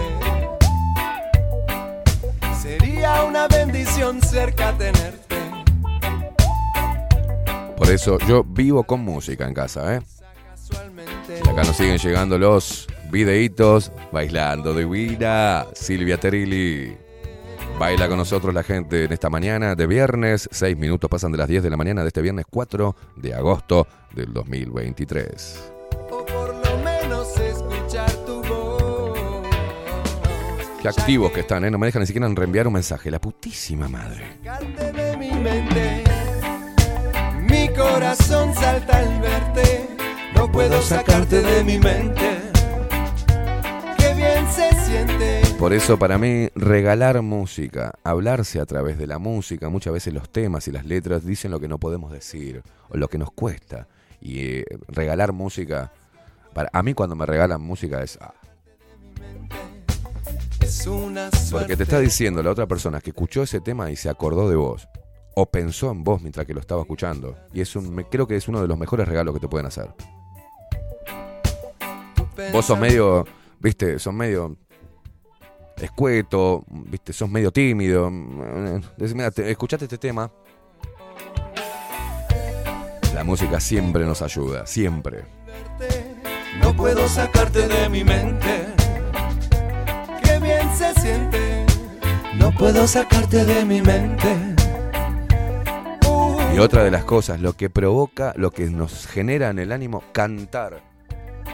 Sería 2.61 3.23
una 3.25 3.47
bendición 3.47 4.21
cerca 4.23 4.77
tenerte. 4.77 5.37
Por 7.77 7.91
eso 7.91 8.19
yo 8.27 8.43
vivo 8.43 8.85
con 8.85 9.01
música 9.01 9.47
en 9.47 9.55
casa, 9.55 9.97
¿eh? 9.97 10.03
Y 11.29 11.49
acá 11.49 11.63
nos 11.63 11.77
siguen 11.77 11.99
llegando 11.99 12.39
los 12.39 12.89
videitos 13.11 13.93
bailando 14.13 14.75
de 14.75 14.85
vida. 14.85 15.67
Silvia 15.75 16.19
Terilli. 16.19 16.97
Baila 17.79 18.09
con 18.09 18.17
nosotros 18.17 18.55
la 18.55 18.63
gente 18.63 19.05
en 19.05 19.13
esta 19.13 19.29
mañana 19.29 19.75
de 19.75 19.87
viernes. 19.87 20.49
Seis 20.51 20.77
minutos 20.79 21.11
pasan 21.11 21.33
de 21.33 21.39
las 21.39 21.49
10 21.49 21.63
de 21.63 21.71
la 21.71 21.77
mañana 21.77 22.03
de 22.03 22.09
este 22.09 22.23
viernes 22.23 22.47
4 22.49 22.97
de 23.17 23.35
agosto 23.35 23.87
del 24.15 24.33
2023. 24.33 25.73
O 26.11 26.25
por 26.25 26.55
lo 26.55 26.79
menos 26.79 27.39
escuchar 27.39 28.11
tu 28.25 28.43
voz. 28.43 29.19
Qué 30.81 30.89
activos 30.89 31.33
que 31.33 31.41
están, 31.41 31.65
¿eh? 31.67 31.71
No 31.71 31.79
me 31.79 31.87
dejan 31.87 32.01
ni 32.01 32.07
siquiera 32.07 32.27
reenviar 32.29 32.67
un 32.67 32.73
mensaje. 32.73 33.11
La 33.11 33.21
putísima 33.21 33.89
madre. 33.89 34.39
Sacarte 34.43 34.93
de 34.93 35.17
mi 35.19 35.33
mente. 35.33 36.05
Mi 37.43 37.69
corazón 37.75 38.55
salta 38.55 38.99
al 38.99 39.21
verte. 39.21 39.89
No 40.35 40.51
puedo 40.51 40.81
sacarte 40.81 41.43
de 41.43 41.63
mi 41.63 41.79
mente. 41.79 42.56
Se 44.51 44.73
siente. 44.85 45.43
Por 45.59 45.73
eso 45.73 45.99
para 45.99 46.19
mí 46.19 46.49
regalar 46.55 47.23
música, 47.23 47.95
hablarse 48.05 48.61
a 48.61 48.67
través 48.67 48.99
de 48.99 49.07
la 49.07 49.19
música, 49.19 49.69
muchas 49.69 49.93
veces 49.93 50.15
los 50.15 50.31
temas 50.31 50.69
y 50.69 50.73
las 50.73 50.85
letras 50.87 51.25
dicen 51.25 51.51
lo 51.51 51.61
que 51.61 51.69
no 51.69 51.79
podemos 51.79 52.13
decir 52.13 52.63
o 52.89 52.97
lo 52.97 53.09
que 53.09 53.19
nos 53.19 53.31
cuesta. 53.33 53.89
Y 54.21 54.41
eh, 54.41 54.65
regalar 54.89 55.33
música, 55.33 55.93
para, 56.55 56.71
a 56.73 56.83
mí 56.83 56.95
cuando 56.95 57.17
me 57.17 57.27
regalan 57.27 57.61
música 57.61 58.03
es... 58.03 58.19
ah, 58.21 58.35
porque 61.51 61.77
te 61.77 61.83
está 61.85 62.01
diciendo 62.01 62.43
la 62.43 62.51
otra 62.51 62.67
persona 62.67 63.01
que 63.01 63.11
escuchó 63.11 63.43
ese 63.43 63.61
tema 63.61 63.91
y 63.91 63.97
se 63.97 64.09
acordó 64.09 64.49
de 64.49 64.57
vos. 64.57 64.89
O 65.35 65.47
pensó 65.47 65.91
en 65.91 66.03
vos 66.03 66.23
mientras 66.23 66.47
que 66.47 66.55
lo 66.55 66.61
estaba 66.61 66.81
escuchando. 66.83 67.37
Y 67.53 67.61
es 67.61 67.77
un, 67.77 67.95
creo 68.11 68.27
que 68.27 68.37
es 68.37 68.49
uno 68.49 68.63
de 68.63 68.69
los 68.69 68.79
mejores 68.79 69.07
regalos 69.07 69.35
que 69.35 69.41
te 69.41 69.49
pueden 69.49 69.67
hacer. 69.67 69.91
Vos 72.53 72.67
sos 72.67 72.79
medio, 72.79 73.25
viste, 73.61 73.99
sos 73.99 74.15
medio 74.15 74.57
escueto, 75.77 76.65
viste, 76.69 77.13
sos 77.13 77.29
medio 77.29 77.51
tímido. 77.53 78.11
Decís, 78.97 79.15
mira, 79.15 79.31
te- 79.31 79.51
escuchate 79.51 79.85
este 79.85 79.99
tema. 79.99 80.31
La 83.15 83.25
música 83.25 83.61
siempre 83.61 84.05
nos 84.05 84.21
ayuda, 84.23 84.67
siempre. 84.67 85.25
No 86.61 86.75
puedo 86.77 87.09
sacarte 87.09 87.67
de 87.67 87.89
mi 87.89 88.05
mente. 88.05 88.67
Qué 90.23 90.39
bien 90.39 90.77
se 90.77 90.93
siente. 91.01 91.65
No 92.39 92.51
puedo 92.53 92.87
sacarte 92.87 93.45
de 93.45 93.65
mi 93.65 93.81
mente. 93.81 94.37
Y 96.55 96.59
otra 96.59 96.85
de 96.85 96.91
las 96.91 97.05
cosas, 97.05 97.41
lo 97.41 97.53
que 97.53 97.69
provoca, 97.69 98.33
lo 98.37 98.51
que 98.51 98.71
nos 98.71 99.07
genera 99.07 99.51
en 99.51 99.59
el 99.59 99.73
ánimo, 99.73 100.03
cantar. 100.13 100.83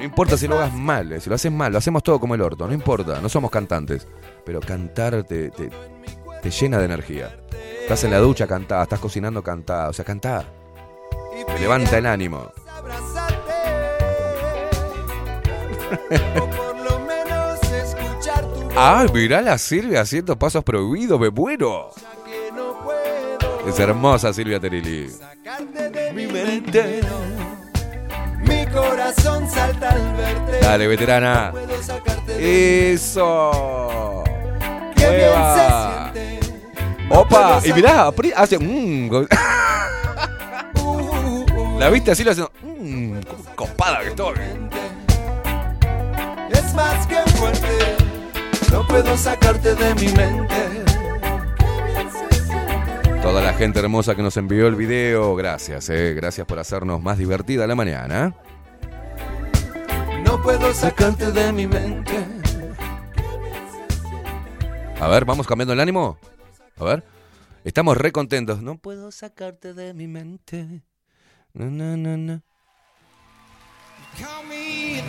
No 0.03 0.07
importa 0.09 0.37
si 0.37 0.49
lo 0.49 0.57
hagas 0.59 0.75
mal, 0.75 1.13
eh, 1.13 1.21
si 1.21 1.29
lo 1.31 1.37
haces 1.37 1.53
mal, 1.53 1.71
lo 1.71 1.79
hacemos 1.79 2.03
todo 2.03 2.19
como 2.19 2.35
el 2.35 2.41
orto, 2.43 2.67
no 2.67 2.75
importa, 2.75 3.21
no 3.21 3.29
somos 3.29 3.53
cantantes. 3.53 4.09
Pero 4.45 4.59
cantar 4.59 5.23
te, 5.23 5.51
te- 5.51 5.71
te 6.43 6.51
llena 6.51 6.79
de 6.79 6.87
energía. 6.87 7.39
Estás 7.83 8.03
en 8.03 8.11
la 8.11 8.19
ducha, 8.19 8.49
cantá, 8.49 8.83
estás 8.83 8.99
cocinando, 8.99 9.45
cantá, 9.45 9.89
o 9.89 9.93
sea, 9.93 10.05
cantá. 10.05 10.45
Te 11.47 11.57
levanta 11.61 11.99
el 11.99 12.07
ánimo. 12.07 12.51
¡Ay, 18.77 19.07
mirá 19.15 19.41
la 19.41 19.57
Silvia 19.59 20.01
haciendo 20.01 20.39
pasos 20.39 20.65
prohibidos, 20.65 21.21
me 21.21 21.31
muero! 21.31 21.91
Es 23.69 23.79
hermosa 23.79 24.33
Silvia 24.33 24.59
de 24.59 24.71
mi 26.13 26.27
mente. 26.27 27.01
Mi 28.53 28.67
corazón 28.67 29.49
salta 29.51 29.91
al 29.91 30.13
verte. 30.17 30.59
Dale, 30.61 30.87
veterana. 30.87 31.53
Eso. 32.39 34.23
Siente. 34.97 36.41
Opa, 37.09 37.61
y 37.65 37.73
mirá, 37.73 38.11
hace. 38.37 38.59
mm, 38.59 39.09
go- 39.09 39.27
La 41.79 41.89
viste 41.91 42.11
así 42.13 42.23
lo 42.25 42.31
haciendo. 42.31 42.53
Mmm, 42.63 43.19
copada 43.57 44.01
que 44.01 44.09
estoy. 44.09 44.35
Es 46.51 46.75
más 46.75 47.07
que 47.07 47.17
fuerte. 47.33 47.97
No 48.71 48.87
puedo 48.87 49.17
sacarte 49.17 49.75
de 49.75 49.95
mi 49.97 50.09
mente. 50.13 50.82
Toda 53.23 53.41
la 53.41 53.55
gente 53.55 53.79
hermosa 53.79 54.17
que 54.17 54.23
nos 54.23 54.37
envió 54.37 54.67
el 54.67 54.75
video, 54.75 55.37
gracias, 55.37 55.89
eh, 55.91 56.13
gracias 56.13 56.45
por 56.45 56.59
hacernos 56.59 57.01
más 57.01 57.19
divertida 57.19 57.69
la 57.69 57.77
mañana. 57.77 58.35
No 60.25 60.43
puedo 60.43 60.75
sacarte 60.75 61.31
de 61.31 61.53
mi 61.53 61.69
mente. 61.69 62.27
A 65.01 65.07
ver, 65.07 65.25
vamos 65.25 65.47
cambiando 65.47 65.73
el 65.73 65.81
ánimo. 65.81 66.19
A 66.79 66.85
ver, 66.85 67.05
estamos 67.65 67.97
re 67.97 68.11
contentos. 68.11 68.61
No 68.61 68.79
puedo 68.79 69.13
sacarte 69.13 69.73
de 69.73 69.95
mi 69.95 70.09
mente. 70.09 70.83
No, 71.55 71.67
no, 71.71 71.97
no, 71.97 72.17
no. 72.17 72.43
Call 74.19 74.47
me 74.49 75.03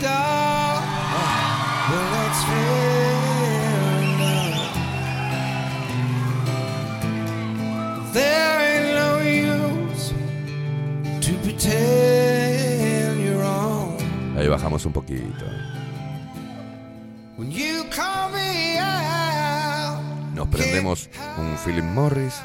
There 8.14 8.60
ain't 8.62 8.94
no 8.96 9.20
use 9.22 10.14
to 11.26 11.34
pretend 11.42 13.20
you're 13.24 13.40
wrong. 13.42 13.98
Ahí 14.38 14.48
bajamos 14.48 14.86
un 14.86 14.94
poquito. 14.94 15.46
When 17.38 17.52
you 17.52 17.86
call 17.90 18.30
me 18.32 18.78
out, 18.80 20.00
Nos 20.36 20.48
prendemos 20.48 21.10
un 21.38 21.58
Philip 21.58 21.84
Morris. 21.84 22.36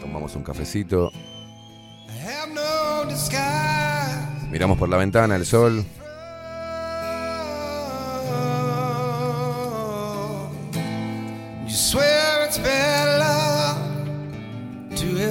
Tomamos 0.00 0.34
un 0.34 0.42
cafecito. 0.42 1.10
I 2.08 2.18
have 2.26 2.52
no 2.52 3.04
disguise. 3.08 4.48
Miramos 4.50 4.78
por 4.78 4.88
la 4.88 4.96
ventana 4.96 5.36
el 5.36 5.46
sol. 5.46 5.84
You 11.66 11.74
swear 11.76 12.17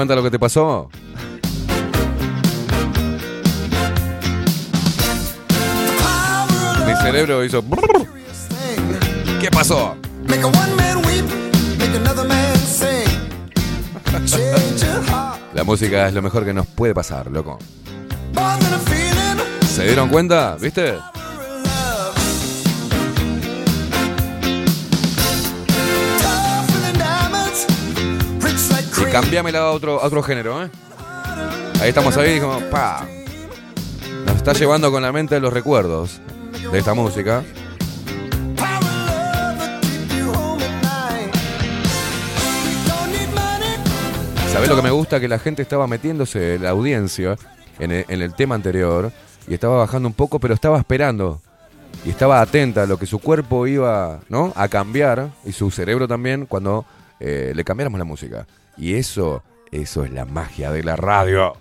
cuenta 0.00 0.16
lo 0.16 0.22
que 0.22 0.30
te 0.30 0.38
pasó? 0.38 0.88
Mi 6.86 6.96
cerebro 7.02 7.44
hizo... 7.44 7.62
¿Qué 9.42 9.50
pasó? 9.50 9.96
La 15.52 15.64
música 15.64 16.08
es 16.08 16.14
lo 16.14 16.22
mejor 16.22 16.46
que 16.46 16.54
nos 16.54 16.66
puede 16.66 16.94
pasar, 16.94 17.30
loco. 17.30 17.58
¿Se 19.68 19.84
dieron 19.84 20.08
cuenta? 20.08 20.56
¿Viste? 20.58 20.94
Cambiámela 29.10 29.58
a 29.58 29.70
otro, 29.72 30.00
a 30.00 30.06
otro 30.06 30.22
género, 30.22 30.62
¿eh? 30.62 30.70
Ahí 31.80 31.88
estamos 31.88 32.16
ahí, 32.16 32.38
como, 32.38 32.60
pa. 32.70 33.06
Nos 34.26 34.36
está 34.36 34.52
llevando 34.52 34.90
con 34.92 35.02
la 35.02 35.12
mente 35.12 35.40
los 35.40 35.52
recuerdos 35.52 36.20
de 36.70 36.78
esta 36.78 36.94
música. 36.94 37.42
¿Sabés 44.52 44.68
lo 44.68 44.76
que 44.76 44.82
me 44.82 44.90
gusta? 44.90 45.18
Que 45.18 45.28
la 45.28 45.38
gente 45.38 45.62
estaba 45.62 45.86
metiéndose, 45.86 46.58
la 46.58 46.70
audiencia, 46.70 47.36
en 47.78 47.90
el, 47.92 48.04
en 48.08 48.22
el 48.22 48.34
tema 48.34 48.54
anterior, 48.54 49.10
y 49.48 49.54
estaba 49.54 49.78
bajando 49.78 50.08
un 50.08 50.14
poco, 50.14 50.38
pero 50.38 50.54
estaba 50.54 50.78
esperando. 50.78 51.40
Y 52.04 52.10
estaba 52.10 52.40
atenta 52.40 52.84
a 52.84 52.86
lo 52.86 52.98
que 52.98 53.06
su 53.06 53.18
cuerpo 53.18 53.66
iba 53.66 54.20
¿no? 54.28 54.52
a 54.54 54.68
cambiar, 54.68 55.30
y 55.44 55.52
su 55.52 55.70
cerebro 55.70 56.06
también, 56.06 56.46
cuando 56.46 56.84
eh, 57.18 57.52
le 57.54 57.64
cambiáramos 57.64 57.98
la 57.98 58.04
música. 58.04 58.46
Y 58.80 58.94
eso, 58.94 59.44
eso 59.70 60.04
es 60.04 60.10
la 60.10 60.24
magia 60.24 60.72
de 60.72 60.82
la 60.82 60.96
radio. 60.96 61.52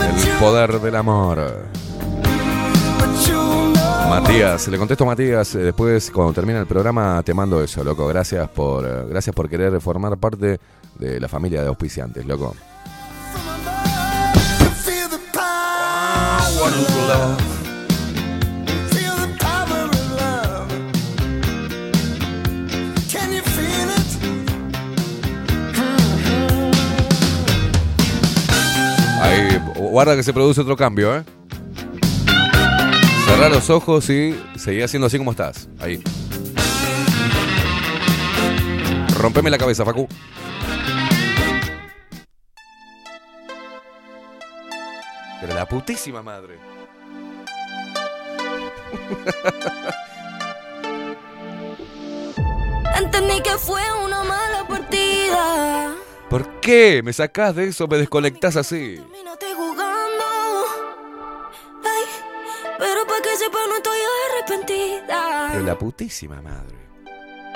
El 0.00 0.38
poder 0.38 0.80
del 0.80 0.96
amor. 0.96 1.66
Matías, 4.08 4.68
le 4.68 4.78
contesto 4.78 5.04
a 5.04 5.06
Matías, 5.08 5.54
eh, 5.54 5.58
después 5.60 6.10
cuando 6.10 6.32
termine 6.32 6.58
el 6.58 6.66
programa 6.66 7.22
te 7.24 7.32
mando 7.32 7.62
eso, 7.62 7.82
loco. 7.82 8.06
Gracias 8.06 8.48
por, 8.50 8.86
eh, 8.86 9.04
gracias 9.08 9.34
por 9.34 9.48
querer 9.48 9.80
formar 9.80 10.16
parte 10.18 10.60
de 10.98 11.20
la 11.20 11.28
familia 11.28 11.62
de 11.62 11.68
auspiciantes, 11.68 12.24
loco. 12.26 12.54
Guarda 29.94 30.16
que 30.16 30.24
se 30.24 30.32
produce 30.32 30.60
otro 30.60 30.76
cambio, 30.76 31.16
¿eh? 31.16 31.22
Cerrá 33.26 33.48
los 33.48 33.70
ojos 33.70 34.10
y 34.10 34.36
seguí 34.56 34.82
haciendo 34.82 35.06
así 35.06 35.18
como 35.18 35.30
estás. 35.30 35.68
Ahí. 35.78 36.02
Rompeme 39.16 39.50
la 39.50 39.58
cabeza, 39.58 39.84
Facu. 39.84 40.08
Pero 45.40 45.54
la 45.54 45.68
putísima 45.68 46.24
madre. 46.24 46.58
Entendí 52.98 53.40
que 53.42 53.56
fue 53.58 53.80
una 54.04 54.24
mala 54.24 54.66
partida. 54.66 55.94
¿Por 56.28 56.58
qué 56.58 57.00
me 57.04 57.12
sacás 57.12 57.54
de 57.54 57.68
eso? 57.68 57.86
Me 57.86 57.98
desconectás 57.98 58.56
así. 58.56 59.00
Pero 62.78 63.06
para 63.06 63.22
que 63.22 63.36
sepa 63.36 63.58
no 63.68 63.76
estoy 63.76 63.98
arrepentida. 64.30 65.48
Pero 65.52 65.64
la 65.64 65.78
putísima 65.78 66.40
madre. 66.42 66.76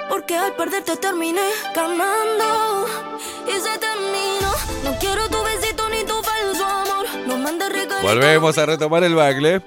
Porque 0.08 0.36
al 0.36 0.54
perderte 0.54 0.96
terminé 0.96 1.42
ganando. 1.74 2.86
Y 3.46 3.52
se 3.52 3.78
terminó. 3.78 4.52
No 4.84 4.98
quiero 4.98 5.28
tu 5.28 5.42
besito 5.42 5.88
ni 5.90 6.02
tu 6.04 6.14
falso 6.22 6.64
amor. 6.64 7.06
No 7.26 7.36
mandes 7.36 7.68
regalito. 7.68 8.02
Volvemos 8.02 8.56
a 8.56 8.66
retomar 8.66 9.04
el 9.04 9.14
baile. 9.14 9.62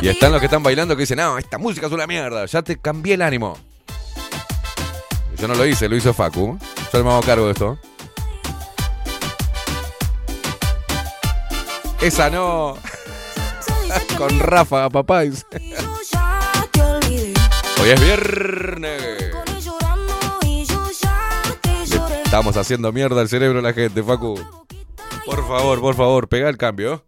Y 0.00 0.08
están 0.08 0.30
los 0.30 0.40
que 0.40 0.46
están 0.46 0.62
bailando 0.62 0.94
que 0.94 1.02
dicen, 1.02 1.18
no, 1.18 1.38
esta 1.38 1.58
música 1.58 1.86
es 1.86 1.92
una 1.92 2.06
mierda. 2.06 2.46
Ya 2.46 2.62
te 2.62 2.78
cambié 2.78 3.14
el 3.14 3.22
ánimo. 3.22 3.58
Yo 5.36 5.48
no 5.48 5.54
lo 5.54 5.66
hice, 5.66 5.88
lo 5.88 5.96
hizo 5.96 6.14
Facu. 6.14 6.58
Yo 6.92 7.04
me 7.04 7.10
hago 7.10 7.20
cargo 7.22 7.46
de 7.46 7.52
esto. 7.52 7.78
Esa 12.00 12.30
no. 12.30 12.76
Con 14.16 14.38
Rafa, 14.38 14.88
papá. 14.88 15.22
dice. 15.22 15.44
Hoy 17.80 17.90
es 17.90 18.00
viernes. 18.00 19.32
Estamos 22.24 22.56
haciendo 22.56 22.92
mierda 22.92 23.20
al 23.20 23.28
cerebro 23.28 23.58
a 23.58 23.62
la 23.62 23.72
gente, 23.72 24.02
Facu. 24.02 24.38
Por 25.26 25.46
favor, 25.48 25.80
por 25.80 25.94
favor, 25.96 26.28
pega 26.28 26.48
el 26.48 26.56
cambio. 26.56 27.04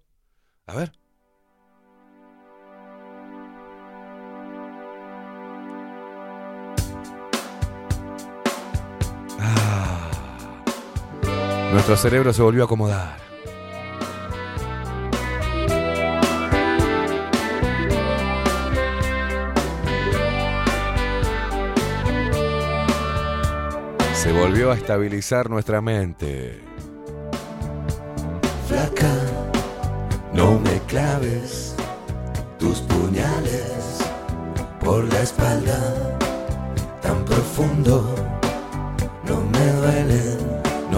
A 0.66 0.74
ver. 0.74 0.99
Nuestro 11.72 11.97
cerebro 11.97 12.32
se 12.32 12.42
volvió 12.42 12.62
a 12.62 12.66
acomodar. 12.66 13.16
Se 24.14 24.32
volvió 24.32 24.70
a 24.70 24.74
estabilizar 24.74 25.48
nuestra 25.48 25.80
mente. 25.80 26.60
Flaca, 28.68 29.14
no 30.32 30.59
me 30.59 30.78
claves 30.88 31.74
tus 32.59 32.80
puñales 32.80 34.01
por 34.84 35.05
la 35.05 35.20
espalda 35.22 36.18
tan 37.01 37.24
profundo. 37.24 38.14
No 39.26 39.40
me 39.40 39.72
duelen, 39.72 40.38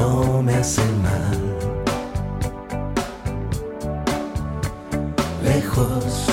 no 0.03 0.43
me 0.43 0.55
hacen 0.55 1.03
mal. 1.03 1.39
Lejos, 5.45 6.27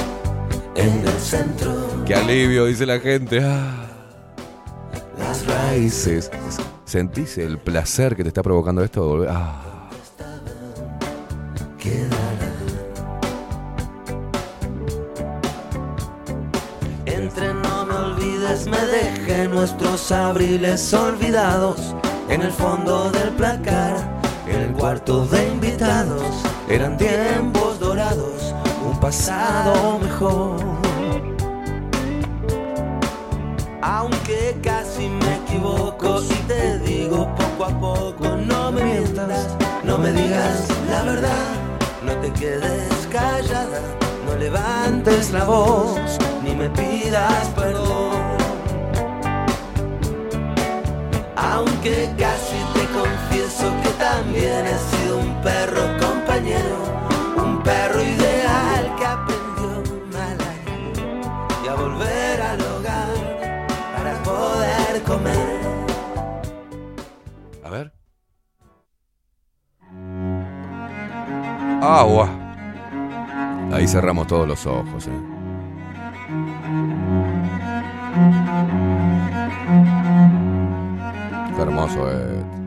en 0.75 1.07
el 1.07 1.19
centro, 1.19 1.71
Qué 2.05 2.15
alivio, 2.15 2.65
dice 2.65 2.85
la 2.85 2.99
gente. 2.99 3.41
Ah. 3.43 3.85
las 5.17 5.45
raíces. 5.45 6.31
¿Sentís 6.85 7.37
el 7.37 7.59
placer 7.59 8.15
que 8.15 8.23
te 8.23 8.29
está 8.29 8.41
provocando 8.41 8.83
esto? 8.83 9.07
volver? 9.07 9.29
Ah. 9.31 9.65
Entre 17.05 17.53
no 17.53 17.85
me 17.85 17.93
olvides, 17.93 18.65
me 18.65 18.81
dejé 18.97 19.47
nuestros 19.47 20.11
abriles 20.11 20.93
olvidados 20.93 21.93
en 22.29 22.43
el 22.43 22.51
fondo 22.51 23.09
del 23.11 23.29
placar, 23.29 23.95
en 24.47 24.61
el 24.61 24.73
cuarto 24.73 25.25
de 25.25 25.47
invitados. 25.47 26.23
Eran 26.69 26.97
tiempos 26.97 27.79
dorados, 27.79 28.53
un 28.85 28.99
pasado 28.99 29.99
mejor. 29.99 30.57
Aunque 33.81 34.57
casi 34.61 35.09
me 35.09 35.35
equivoco 35.37 36.21
y 36.21 36.35
te 36.47 36.79
digo 36.79 37.27
poco 37.35 37.65
a 37.65 37.79
poco, 37.79 38.35
no 38.35 38.71
me 38.71 38.83
mientas, 38.83 39.47
no 39.83 39.97
me 39.97 40.11
digas 40.11 40.67
la 40.89 41.03
verdad, 41.03 41.47
no 42.03 42.13
te 42.17 42.31
quedes 42.33 43.07
callada, 43.11 43.81
no 44.27 44.35
levantes 44.35 45.31
la 45.31 45.45
voz, 45.45 45.97
ni 46.43 46.55
me 46.55 46.69
pidas 46.69 47.47
perdón. 47.55 48.28
Aunque 51.41 52.09
casi 52.17 52.57
te 52.73 52.85
confieso 52.91 53.71
que 53.81 53.89
también 53.97 54.65
he 54.67 54.77
sido 54.77 55.19
un 55.19 55.41
perro 55.41 55.81
compañero, 55.99 56.77
un 57.37 57.63
perro 57.63 58.01
ideal 58.01 58.95
que 58.97 59.05
aprendió 59.05 59.83
mal 60.11 60.37
y 61.63 61.67
a 61.67 61.75
volver 61.75 62.41
al 62.41 62.61
hogar 62.61 63.67
para 63.95 64.23
poder 64.23 65.03
comer. 65.03 65.59
A 67.63 67.69
ver. 67.69 67.93
Agua. 71.81 72.29
Ahí 73.71 73.87
cerramos 73.87 74.27
todos 74.27 74.45
los 74.47 74.65
ojos. 74.65 75.07
eh. 75.07 75.28
Hermoso 81.61 82.09
es. 82.09 82.59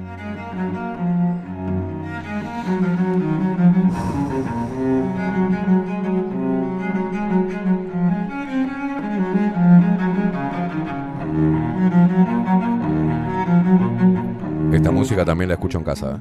Esta 14.72 14.90
música 14.90 15.24
también 15.24 15.48
la 15.48 15.54
escucho 15.54 15.78
en 15.78 15.84
casa. 15.84 16.20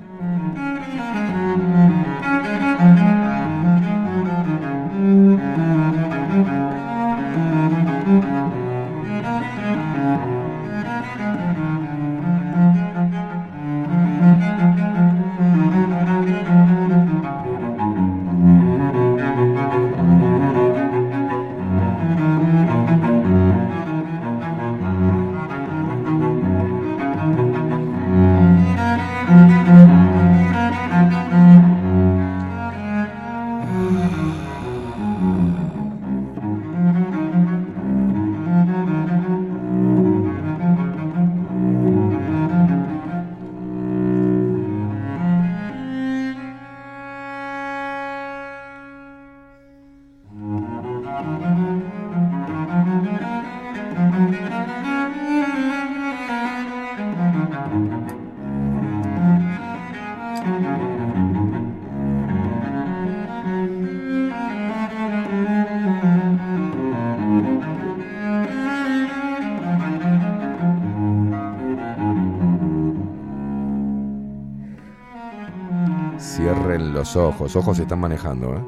Los 77.01 77.15
ojos. 77.15 77.55
Ojos 77.55 77.77
se 77.77 77.83
están 77.83 77.99
manejando, 77.99 78.53
¿eh? 78.55 78.61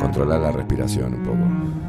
Controlar 0.00 0.40
la 0.40 0.52
respiración 0.52 1.14
un 1.14 1.22
poco. 1.22 1.83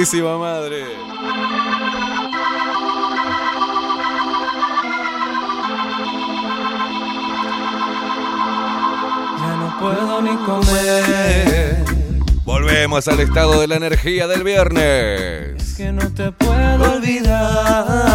La 0.00 0.06
putísima 0.06 0.38
madre. 0.38 0.84
Ya 9.38 9.56
no 9.56 9.76
puedo 9.78 10.22
ni 10.22 10.34
comer. 10.46 11.84
Volvemos 12.46 13.08
al 13.08 13.20
estado 13.20 13.60
de 13.60 13.66
la 13.68 13.76
energía 13.76 14.26
del 14.26 14.42
viernes. 14.42 15.62
Es 15.62 15.74
que 15.76 15.92
no 15.92 16.10
te 16.14 16.32
puedo 16.32 16.92
olvidar. 16.92 18.08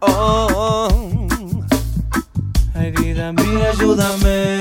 Oh, 0.00 1.28
ay 2.74 2.90
vida 2.90 3.32
mía, 3.32 3.70
ayúdame. 3.72 4.53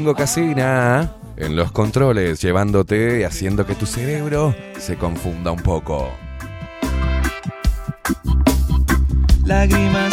Vikingo 0.00 0.14
Casina 0.14 1.12
en 1.36 1.56
los 1.56 1.72
controles, 1.72 2.40
llevándote 2.40 3.20
y 3.20 3.24
haciendo 3.24 3.66
que 3.66 3.74
tu 3.74 3.84
cerebro 3.84 4.54
se 4.78 4.96
confunda 4.96 5.50
un 5.50 5.58
poco. 5.58 6.10
Lágrimas 9.44 10.09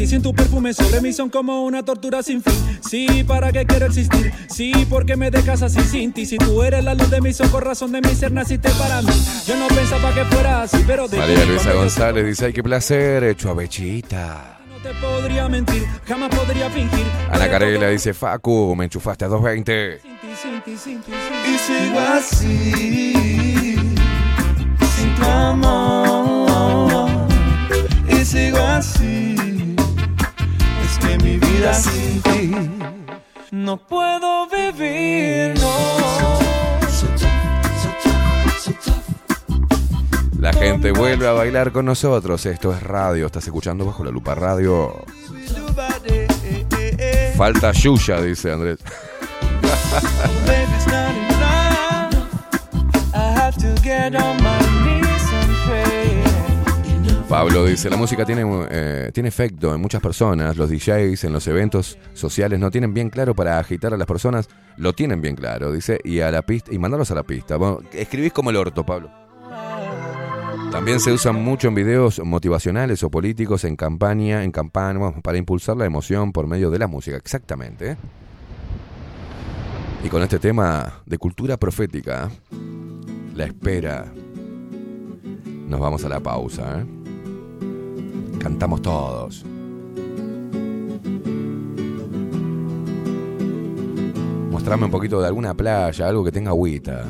sin 0.00 0.06
ti, 0.06 0.06
sin 0.06 0.22
tu 0.22 0.34
perfume 0.34 0.72
sobre 0.72 1.00
mí 1.00 1.12
son 1.12 1.28
como 1.28 1.64
una 1.64 1.82
tortura 1.82 2.22
sin 2.22 2.42
fin. 2.42 2.54
Sí, 2.88 3.24
¿para 3.26 3.52
qué 3.52 3.66
quiero 3.66 3.86
existir? 3.86 4.32
Sí, 4.48 4.72
porque 4.88 5.16
me 5.16 5.30
dejas 5.30 5.62
así 5.62 5.80
sin 5.80 6.12
ti. 6.12 6.26
Si 6.26 6.38
tú 6.38 6.62
eres 6.62 6.84
la 6.84 6.94
luz 6.94 7.10
de 7.10 7.20
mis 7.20 7.40
ojos, 7.40 7.62
razón 7.62 7.92
de 7.92 8.00
mi 8.00 8.14
ser, 8.14 8.32
naciste 8.32 8.70
para 8.70 9.02
mí. 9.02 9.12
Yo 9.46 9.56
no 9.56 9.68
pensaba 9.68 10.14
que 10.14 10.24
fuera 10.24 10.62
así, 10.62 10.82
pero 10.86 11.06
de 11.08 11.18
María 11.18 11.44
Luisa 11.44 11.72
González 11.72 12.26
dice, 12.26 12.46
ay, 12.46 12.52
qué 12.52 12.62
placer, 12.62 13.24
hecho 13.24 13.50
avechita. 13.50 14.60
No 14.70 14.78
te 14.78 14.94
podría 14.94 15.48
mentir, 15.48 15.84
jamás 16.06 16.30
podría 16.34 16.70
fingir. 16.70 17.04
Ana 17.30 17.50
Carela 17.50 17.88
dice, 17.88 18.14
Facu, 18.14 18.74
me 18.74 18.84
enchufaste 18.84 19.26
a 19.26 19.28
220. 19.28 20.00
Sin 20.00 20.18
ti, 20.18 20.28
sin 20.40 20.62
ti, 20.62 20.76
sin 20.76 21.00
ti, 21.02 21.12
Y 21.46 21.58
sigo 21.58 22.00
así, 22.00 23.12
sin 24.96 25.14
tu 25.16 25.24
amor. 25.24 27.10
Y 28.08 28.24
sigo 28.24 28.58
así, 28.58 29.34
mi 29.36 29.39
vida 31.60 31.74
sin 31.74 32.22
ti 32.22 32.50
No 33.50 33.76
puedo 33.76 34.48
vivir, 34.48 35.54
no. 35.60 36.40
La 40.38 40.52
gente 40.54 40.92
vuelve 40.92 41.28
a 41.28 41.32
bailar 41.32 41.70
con 41.70 41.84
nosotros. 41.84 42.46
Esto 42.46 42.72
es 42.72 42.82
radio. 42.82 43.26
Estás 43.26 43.44
escuchando 43.44 43.84
bajo 43.84 44.04
la 44.04 44.10
lupa 44.10 44.34
radio. 44.34 45.04
Falta 47.36 47.72
Yuya, 47.72 48.22
dice 48.22 48.52
Andrés. 48.52 48.78
Pablo 57.40 57.64
dice, 57.64 57.88
la 57.88 57.96
música 57.96 58.26
tiene, 58.26 58.44
eh, 58.68 59.10
tiene 59.14 59.30
efecto 59.30 59.74
en 59.74 59.80
muchas 59.80 60.02
personas. 60.02 60.58
Los 60.58 60.68
DJs 60.68 61.24
en 61.24 61.32
los 61.32 61.46
eventos 61.46 61.96
sociales 62.12 62.60
no 62.60 62.70
tienen 62.70 62.92
bien 62.92 63.08
claro 63.08 63.34
para 63.34 63.58
agitar 63.58 63.94
a 63.94 63.96
las 63.96 64.06
personas. 64.06 64.46
Lo 64.76 64.92
tienen 64.92 65.22
bien 65.22 65.36
claro, 65.36 65.72
dice. 65.72 65.98
Y 66.04 66.20
a 66.20 66.30
la 66.30 66.42
pista, 66.42 66.70
y 66.70 66.78
mandarlos 66.78 67.10
a 67.12 67.14
la 67.14 67.22
pista. 67.22 67.56
Bueno, 67.56 67.80
escribís 67.94 68.34
como 68.34 68.50
el 68.50 68.56
orto, 68.56 68.84
Pablo. 68.84 69.10
También 70.70 71.00
se 71.00 71.12
usan 71.12 71.42
mucho 71.42 71.68
en 71.68 71.76
videos 71.76 72.20
motivacionales 72.22 73.02
o 73.04 73.10
políticos, 73.10 73.64
en 73.64 73.74
campaña, 73.74 74.44
en 74.44 74.52
campaña, 74.52 75.10
para 75.22 75.38
impulsar 75.38 75.78
la 75.78 75.86
emoción 75.86 76.32
por 76.32 76.46
medio 76.46 76.70
de 76.70 76.78
la 76.78 76.88
música. 76.88 77.16
Exactamente. 77.16 77.92
¿eh? 77.92 77.96
Y 80.04 80.10
con 80.10 80.22
este 80.22 80.38
tema 80.38 81.00
de 81.06 81.16
cultura 81.16 81.56
profética, 81.56 82.30
la 83.34 83.46
espera, 83.46 84.12
nos 85.66 85.80
vamos 85.80 86.04
a 86.04 86.10
la 86.10 86.20
pausa. 86.20 86.80
¿eh? 86.82 86.99
Cantamos 88.40 88.82
todos. 88.82 89.44
mostrame 94.60 94.84
un 94.84 94.90
poquito 94.92 95.20
de 95.20 95.26
alguna 95.26 95.52
playa, 95.52 96.06
algo 96.06 96.22
que 96.22 96.30
tenga 96.30 96.50
agüita. 96.50 97.04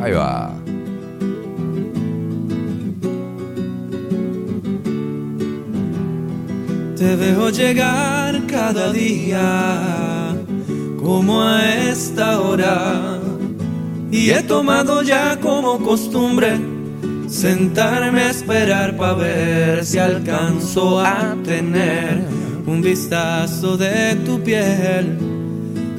Ahí 0.00 0.12
va. 0.12 0.52
Te 6.96 7.16
veo 7.16 7.48
llegar 7.50 8.46
cada 8.46 8.92
día, 8.92 10.36
como 11.02 11.42
a 11.42 11.90
esta 11.90 12.40
hora. 12.40 13.18
Y 14.12 14.30
he 14.30 14.42
tomado 14.42 15.02
ya 15.02 15.40
como 15.40 15.78
costumbre 15.78 16.79
sentarme 17.30 18.22
a 18.22 18.30
esperar 18.30 18.96
para 18.96 19.14
ver 19.14 19.84
si 19.84 19.98
alcanzo 19.98 21.00
a 21.00 21.36
tener 21.44 22.24
un 22.66 22.82
vistazo 22.82 23.76
de 23.76 24.16
tu 24.26 24.42
piel. 24.42 25.16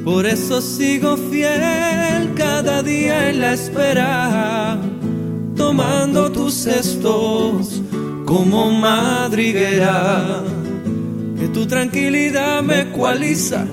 Por 0.04 0.26
eso 0.26 0.62
sigo 0.62 1.16
fiel 1.16 2.34
cada 2.36 2.84
día 2.84 3.30
en 3.30 3.40
la 3.40 3.54
espera, 3.54 4.78
tomando 5.56 6.32
tus 6.32 6.54
cestos 6.54 7.82
como 8.26 8.72
madriguera. 8.72 10.44
Que 11.40 11.48
tu 11.48 11.66
tranquilidad 11.66 12.62
me 12.62 12.82
ecualiza 12.82 13.66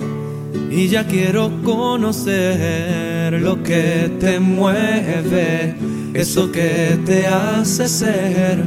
y 0.71 0.89
ya 0.89 1.07
quiero 1.07 1.51
conocer 1.63 3.33
lo 3.41 3.63
que 3.63 4.11
te 4.21 4.39
mueve, 4.39 5.75
eso 6.15 6.51
que 6.51 6.99
te 7.05 7.27
hace 7.27 7.89
ser 7.89 8.65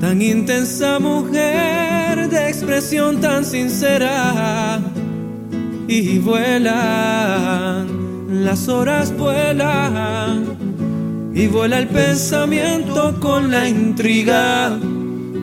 tan 0.00 0.20
intensa 0.22 0.98
mujer 0.98 2.28
de 2.28 2.48
expresión 2.48 3.20
tan 3.20 3.44
sincera. 3.44 4.80
Y 5.86 6.18
vuelan, 6.18 7.86
las 8.44 8.68
horas 8.68 9.16
vuelan, 9.16 10.44
y 11.34 11.46
vuela 11.46 11.78
el 11.78 11.88
pensamiento 11.88 13.20
con 13.20 13.50
la 13.50 13.68
intriga 13.68 14.78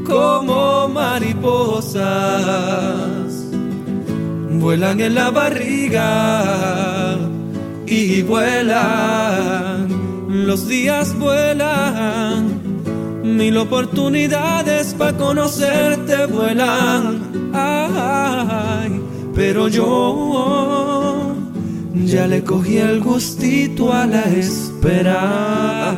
como 0.05 0.87
mariposas 0.89 2.11
vuelan 4.61 4.99
en 5.01 5.15
la 5.15 5.31
barriga 5.31 7.17
y 7.87 8.21
vuelan, 8.21 9.87
los 10.47 10.67
días 10.67 11.17
vuelan, 11.17 12.61
mil 13.23 13.57
oportunidades 13.57 14.93
para 14.93 15.17
conocerte 15.17 16.25
vuelan, 16.25 17.21
pero 19.35 19.67
yo 19.67 21.35
ya 22.05 22.27
le 22.27 22.43
cogí 22.43 22.77
el 22.77 23.01
gustito 23.01 23.93
a 23.93 24.05
la 24.05 24.23
espera. 24.23 25.97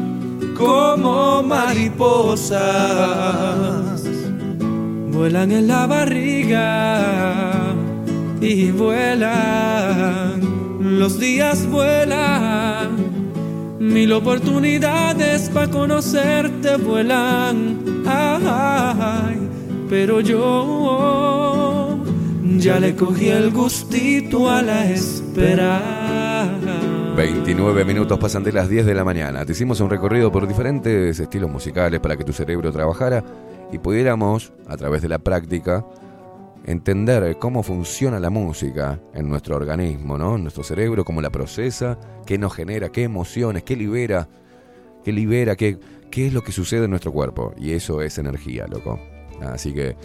como 0.61 1.41
mariposas. 1.43 2.61
Vuelan 5.11 5.51
en 5.51 5.67
la 5.67 5.87
barriga 5.87 7.73
y 8.39 8.71
vuelan, 8.71 10.39
los 10.79 11.19
días 11.19 11.67
vuelan, 11.67 12.89
mil 13.79 14.13
oportunidades 14.13 15.49
para 15.49 15.69
conocerte 15.69 16.77
vuelan. 16.77 17.79
Pero 19.89 20.21
yo 20.21 21.99
ya 22.57 22.79
le 22.79 22.95
cogí 22.95 23.27
el 23.27 23.51
gustito 23.51 24.49
a 24.49 24.61
la 24.61 24.89
espera. 24.89 26.00
29 27.21 27.85
minutos 27.85 28.17
pasan 28.17 28.43
de 28.43 28.51
las 28.51 28.67
10 28.67 28.83
de 28.83 28.95
la 28.95 29.03
mañana. 29.03 29.45
Te 29.45 29.51
hicimos 29.51 29.79
un 29.79 29.91
recorrido 29.91 30.31
por 30.31 30.47
diferentes 30.47 31.19
estilos 31.19 31.51
musicales 31.51 31.99
para 31.99 32.17
que 32.17 32.23
tu 32.23 32.33
cerebro 32.33 32.71
trabajara 32.71 33.23
y 33.71 33.77
pudiéramos, 33.77 34.53
a 34.67 34.75
través 34.75 35.03
de 35.03 35.07
la 35.07 35.19
práctica, 35.19 35.85
entender 36.65 37.37
cómo 37.37 37.61
funciona 37.61 38.19
la 38.19 38.31
música 38.31 38.99
en 39.13 39.29
nuestro 39.29 39.55
organismo, 39.55 40.17
¿no? 40.17 40.35
En 40.35 40.41
nuestro 40.41 40.63
cerebro, 40.63 41.05
cómo 41.05 41.21
la 41.21 41.29
procesa, 41.29 41.99
qué 42.25 42.39
nos 42.39 42.55
genera, 42.55 42.89
qué 42.89 43.03
emociones, 43.03 43.61
qué 43.61 43.75
libera, 43.75 44.27
qué 45.03 45.11
libera, 45.11 45.55
qué, 45.55 45.77
qué 46.09 46.25
es 46.25 46.33
lo 46.33 46.41
que 46.41 46.51
sucede 46.51 46.85
en 46.85 46.89
nuestro 46.89 47.11
cuerpo. 47.11 47.53
Y 47.55 47.73
eso 47.73 48.01
es 48.01 48.17
energía, 48.17 48.65
loco. 48.65 48.99
Así 49.41 49.75
que 49.75 49.95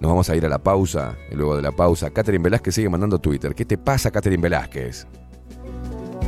nos 0.00 0.10
vamos 0.10 0.28
a 0.28 0.36
ir 0.36 0.44
a 0.44 0.50
la 0.50 0.62
pausa 0.62 1.16
y 1.30 1.34
luego 1.34 1.56
de 1.56 1.62
la 1.62 1.72
pausa, 1.72 2.10
Catherine 2.10 2.44
Velázquez 2.44 2.74
sigue 2.74 2.90
mandando 2.90 3.18
Twitter. 3.18 3.54
¿Qué 3.54 3.64
te 3.64 3.78
pasa, 3.78 4.10
Catherine 4.10 4.42
Velázquez? 4.42 5.06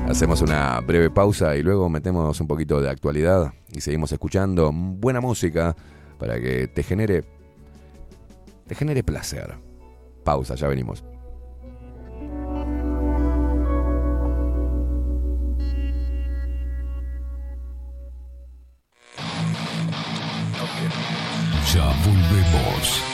Hacemos 0.08 0.42
una 0.42 0.80
breve 0.80 1.10
pausa 1.10 1.56
y 1.56 1.62
luego 1.62 1.88
metemos 1.88 2.40
un 2.40 2.46
poquito 2.46 2.80
de 2.80 2.90
actualidad 2.90 3.52
y 3.72 3.80
seguimos 3.80 4.12
escuchando 4.12 4.70
buena 4.72 5.20
música 5.20 5.74
para 6.18 6.40
que 6.40 6.68
te 6.68 6.82
genere 6.82 7.24
te 8.66 8.74
genere 8.74 9.02
placer. 9.02 9.54
Pausa, 10.24 10.54
ya 10.54 10.68
venimos. 10.68 11.04
Ya 21.72 21.86
volvemos. 22.04 23.13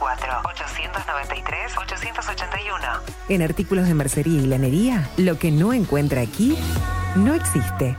094-893-881. 0.00 3.00
En 3.28 3.42
artículos 3.42 3.86
de 3.86 3.94
mercería 3.94 4.40
y 4.40 4.46
lanería, 4.46 5.08
lo 5.16 5.38
que 5.38 5.50
no 5.50 5.72
encuentra 5.72 6.20
aquí 6.22 6.56
no 7.16 7.34
existe. 7.34 7.96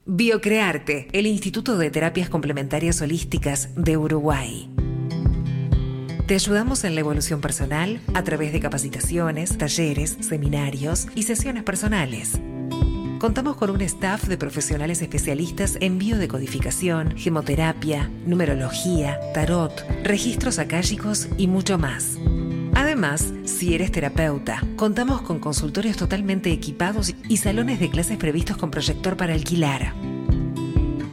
Biocrearte, 0.06 1.08
el 1.12 1.26
Instituto 1.26 1.78
de 1.78 1.90
Terapias 1.90 2.30
Complementarias 2.30 3.02
Holísticas 3.02 3.70
de 3.76 3.98
Uruguay. 3.98 4.70
Te 6.28 6.36
ayudamos 6.36 6.84
en 6.84 6.94
la 6.94 7.02
evolución 7.02 7.42
personal 7.42 8.00
a 8.14 8.24
través 8.24 8.54
de 8.54 8.60
capacitaciones, 8.60 9.58
talleres, 9.58 10.16
seminarios 10.22 11.08
y 11.16 11.24
sesiones 11.24 11.64
personales. 11.64 12.40
Contamos 13.20 13.58
con 13.58 13.70
un 13.70 13.82
staff 13.82 14.30
de 14.30 14.38
profesionales 14.38 15.02
especialistas 15.02 15.78
en 15.82 15.98
biodecodificación, 15.98 17.18
gemoterapia, 17.18 18.10
numerología, 18.26 19.20
tarot, 19.34 19.74
registros 20.06 20.58
akáshicos 20.58 21.28
y 21.38 21.48
mucho 21.48 21.78
más. 21.78 22.18
Además, 22.76 23.34
si 23.44 23.76
eres 23.76 23.92
terapeuta, 23.92 24.64
contamos 24.78 25.22
con 25.22 25.40
consultorios 25.40 25.98
totalmente 25.98 26.50
equipados 26.54 27.14
y 27.28 27.38
salones 27.38 27.82
de 27.82 27.90
clases 27.90 28.18
previstos 28.18 28.56
con 28.56 28.72
proyector 28.72 29.18
para 29.18 29.34
alquilar. 29.34 29.94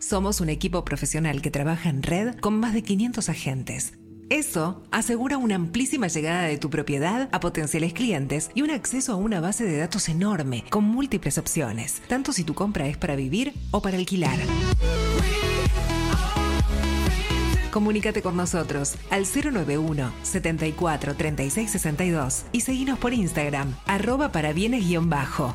Somos 0.00 0.40
un 0.40 0.48
equipo 0.48 0.82
profesional 0.82 1.42
que 1.42 1.50
trabaja 1.50 1.90
en 1.90 2.02
red 2.02 2.34
con 2.40 2.58
más 2.58 2.72
de 2.72 2.82
500 2.82 3.28
agentes. 3.28 3.92
Eso 4.30 4.82
asegura 4.90 5.36
una 5.36 5.56
amplísima 5.56 6.08
llegada 6.08 6.44
de 6.44 6.56
tu 6.56 6.70
propiedad 6.70 7.28
a 7.32 7.40
potenciales 7.40 7.92
clientes 7.92 8.50
y 8.54 8.62
un 8.62 8.70
acceso 8.70 9.12
a 9.12 9.16
una 9.16 9.40
base 9.40 9.64
de 9.64 9.76
datos 9.76 10.08
enorme 10.08 10.64
con 10.70 10.84
múltiples 10.84 11.36
opciones, 11.36 12.00
tanto 12.08 12.32
si 12.32 12.44
tu 12.44 12.54
compra 12.54 12.88
es 12.88 12.96
para 12.96 13.14
vivir 13.14 13.52
o 13.72 13.82
para 13.82 13.98
alquilar. 13.98 14.38
Comunícate 17.70 18.22
con 18.22 18.38
nosotros 18.38 18.94
al 19.10 19.26
091 19.26 20.12
74 20.22 21.14
36 21.14 21.70
62 21.70 22.44
y 22.52 22.62
seguinos 22.62 22.98
por 22.98 23.12
Instagram, 23.12 23.76
arroba 23.86 24.32
para 24.32 24.54
bienes-bajo. 24.54 25.54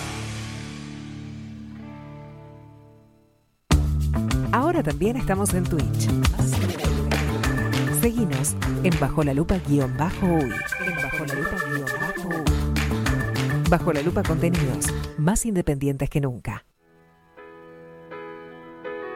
Ahora 4.51 4.83
también 4.83 5.17
estamos 5.17 5.53
en 5.53 5.63
Twitch. 5.63 6.09
Seguinos 8.01 8.55
en 8.83 8.99
Bajo 8.99 9.23
la 9.23 9.33
Lupa 9.33 9.57
guion 9.67 9.95
bajo 9.97 10.25
uy. 10.25 10.49
Bajo 11.03 11.25
la 11.25 11.35
Lupa 11.35 11.57
guion 11.67 11.85
bajo 13.71 13.93
la 13.93 14.01
Lupa 14.01 14.21
contenidos 14.21 14.87
más 15.17 15.45
independientes 15.45 16.09
que 16.09 16.19
nunca. 16.19 16.65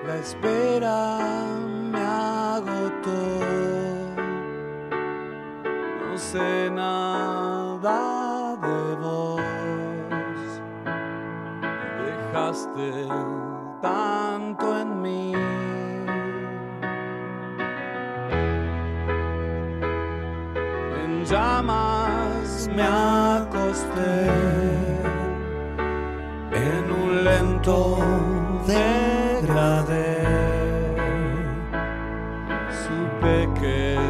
La 0.08 0.16
espera 0.18 1.20
me 1.92 2.00
agotó. 2.00 3.12
No 6.00 6.18
sé 6.18 6.72
nada 6.72 8.56
de 8.62 8.96
vos. 8.96 9.42
Dejaste 12.06 13.45
tanto 13.86 14.66
en 14.82 15.02
mí. 15.04 15.34
En 21.04 21.12
llamas 21.26 22.68
me 22.76 22.84
acosté 22.84 24.16
en 26.68 26.84
un 27.02 27.24
lento 27.28 27.78
degradé. 28.66 30.14
Supe 32.82 33.36
que 33.60 34.05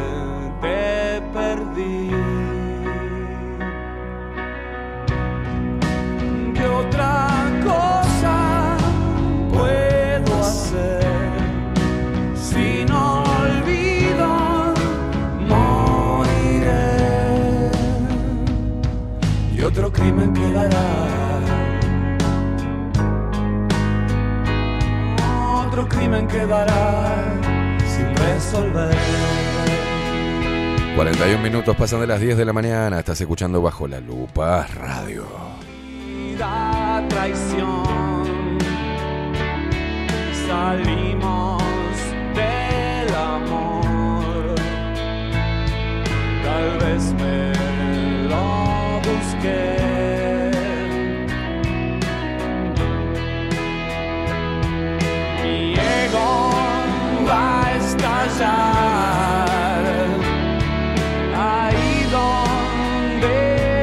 crimen 19.96 20.32
quedará. 20.32 20.86
Otro 25.66 25.88
crimen 25.88 26.26
quedará 26.28 27.24
sin 27.86 28.14
resolver. 28.16 28.94
41 30.96 31.42
minutos 31.42 31.76
pasan 31.76 32.00
de 32.00 32.06
las 32.06 32.20
10 32.20 32.38
de 32.38 32.44
la 32.44 32.52
mañana. 32.52 32.98
Estás 32.98 33.20
escuchando 33.20 33.60
Bajo 33.60 33.86
la 33.86 34.00
Lupa 34.00 34.66
Radio. 34.66 35.26
traición. 37.08 38.58
Salimos 40.46 41.62
del 42.34 43.14
amor. 43.14 44.54
Tal 46.44 46.78
vez 46.78 47.12
me 47.12 48.28
lo 48.28 49.00
busqué. 49.00 49.85
Va 57.28 57.66
a 57.66 57.76
estallar. 57.76 59.46
Ahí 61.34 61.90
donde 62.16 63.38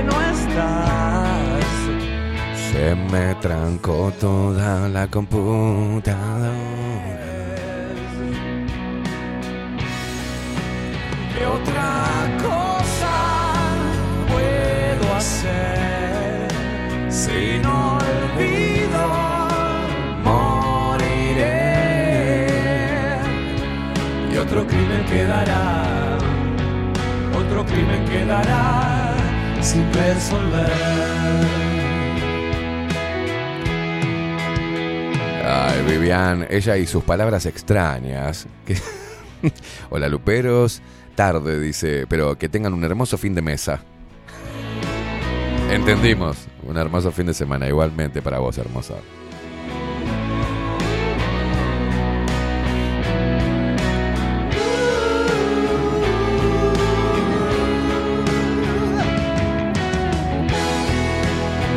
no 0.09 0.15
estás. 0.35 1.65
Se 2.71 2.85
me 2.95 3.35
trancó 3.35 4.11
toda 4.19 4.89
la 4.89 5.07
computadora. 5.07 6.73
¿Qué 11.33 11.43
otra 11.45 11.91
cosa 12.41 13.15
puedo 14.29 15.05
hacer 15.15 16.47
si 17.09 17.59
no 17.63 17.97
quedará, 25.09 26.17
otro 27.35 27.65
crimen 27.65 28.05
quedará 28.05 29.15
sin 29.61 29.91
resolver. 29.93 30.71
Ay, 35.45 35.83
Vivian, 35.87 36.47
ella 36.49 36.77
y 36.77 36.87
sus 36.87 37.03
palabras 37.03 37.45
extrañas. 37.45 38.47
Hola, 39.89 40.07
Luperos. 40.07 40.81
Tarde, 41.15 41.59
dice, 41.59 42.05
pero 42.07 42.37
que 42.37 42.49
tengan 42.49 42.73
un 42.73 42.83
hermoso 42.83 43.17
fin 43.17 43.35
de 43.35 43.41
mesa. 43.41 43.81
Entendimos. 45.69 46.47
Un 46.63 46.77
hermoso 46.77 47.11
fin 47.11 47.25
de 47.25 47.33
semana, 47.33 47.67
igualmente 47.67 48.21
para 48.21 48.39
vos, 48.39 48.57
hermosa. 48.57 48.95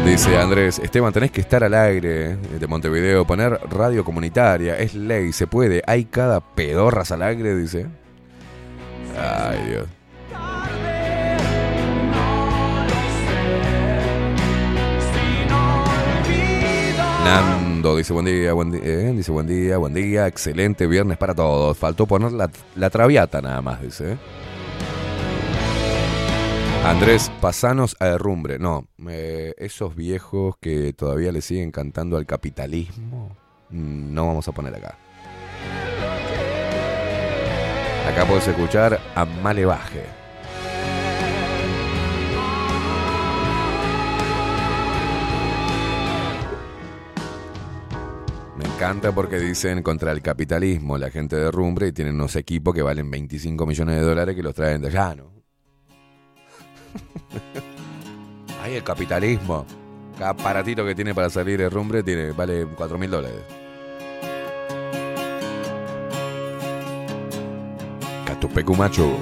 Dice 0.07 0.39
Andrés, 0.39 0.79
Esteban, 0.79 1.13
tenés 1.13 1.33
que 1.33 1.41
estar 1.41 1.65
al 1.65 1.75
aire 1.75 2.31
eh, 2.31 2.37
de 2.61 2.67
Montevideo, 2.69 3.27
poner 3.27 3.59
radio 3.69 4.05
comunitaria, 4.05 4.79
es 4.79 4.95
ley, 4.95 5.33
se 5.33 5.49
puede, 5.49 5.83
hay 5.85 6.05
cada 6.05 6.41
pedorras 6.41 7.11
al 7.11 7.23
aire, 7.23 7.57
dice. 7.57 7.87
Ay, 9.19 9.69
Dios. 9.69 9.87
Nando 17.25 17.97
dice 17.97 18.13
buen 18.13 18.27
día, 18.27 18.53
buen 18.53 18.71
día, 18.71 18.81
eh, 18.85 19.13
dice 19.13 19.33
buen 19.33 19.49
día, 19.49 19.77
buen 19.77 19.93
día, 19.93 20.29
excelente 20.29 20.87
viernes 20.87 21.19
para 21.19 21.35
todos. 21.35 21.77
Faltó 21.77 22.07
poner 22.07 22.31
la, 22.31 22.49
la 22.77 22.91
traviata 22.91 23.43
nada 23.43 23.61
más, 23.61 23.83
dice. 23.83 24.17
Andrés, 26.87 27.33
pasanos 27.41 27.97
a 27.99 28.07
derrumbre. 28.07 28.61
No, 28.61 28.87
esos 29.59 29.97
viejos 29.97 30.57
que 30.61 30.93
todavía 30.93 31.33
le 31.33 31.43
siguen 31.43 31.73
cantando 31.73 32.17
al 32.17 32.27
capitalismo, 32.27 33.37
mm, 33.71 34.15
no 34.15 34.29
vamos 34.29 34.47
a 34.47 34.53
poner 34.53 34.73
acá. 34.77 34.97
Acá 38.09 38.25
puedes 38.25 38.47
escuchar 38.47 39.01
a 39.17 39.25
Malevaje. 39.25 40.05
Me 48.57 48.65
encanta 48.65 49.11
porque 49.13 49.41
dicen 49.41 49.83
contra 49.83 50.13
el 50.13 50.23
capitalismo 50.23 50.97
la 50.99 51.11
gente 51.11 51.35
derrumbre 51.35 51.89
y 51.89 51.93
tienen 51.93 52.15
unos 52.15 52.37
equipos 52.37 52.73
que 52.73 52.83
valen 52.83 53.11
25 53.11 53.67
millones 53.67 53.97
de 53.97 54.03
dólares 54.03 54.37
que 54.37 54.43
los 54.45 54.55
traen 54.55 54.83
de 54.83 54.87
allá, 54.87 55.17
¿no? 55.17 55.36
Ay, 58.63 58.75
el 58.75 58.85
capitalismo. 58.85 59.67
Cada 60.19 60.31
aparatito 60.31 60.85
que 60.85 60.95
tiene 60.95 61.15
para 61.15 61.29
salir 61.29 61.59
de 61.59 61.69
rumbre 61.69 62.03
tiene, 62.03 62.33
vale 62.33 62.67
4 62.67 62.99
mil 62.99 63.11
dólares. 63.11 63.43
Catupecu 68.27 68.75
macho. 68.75 69.19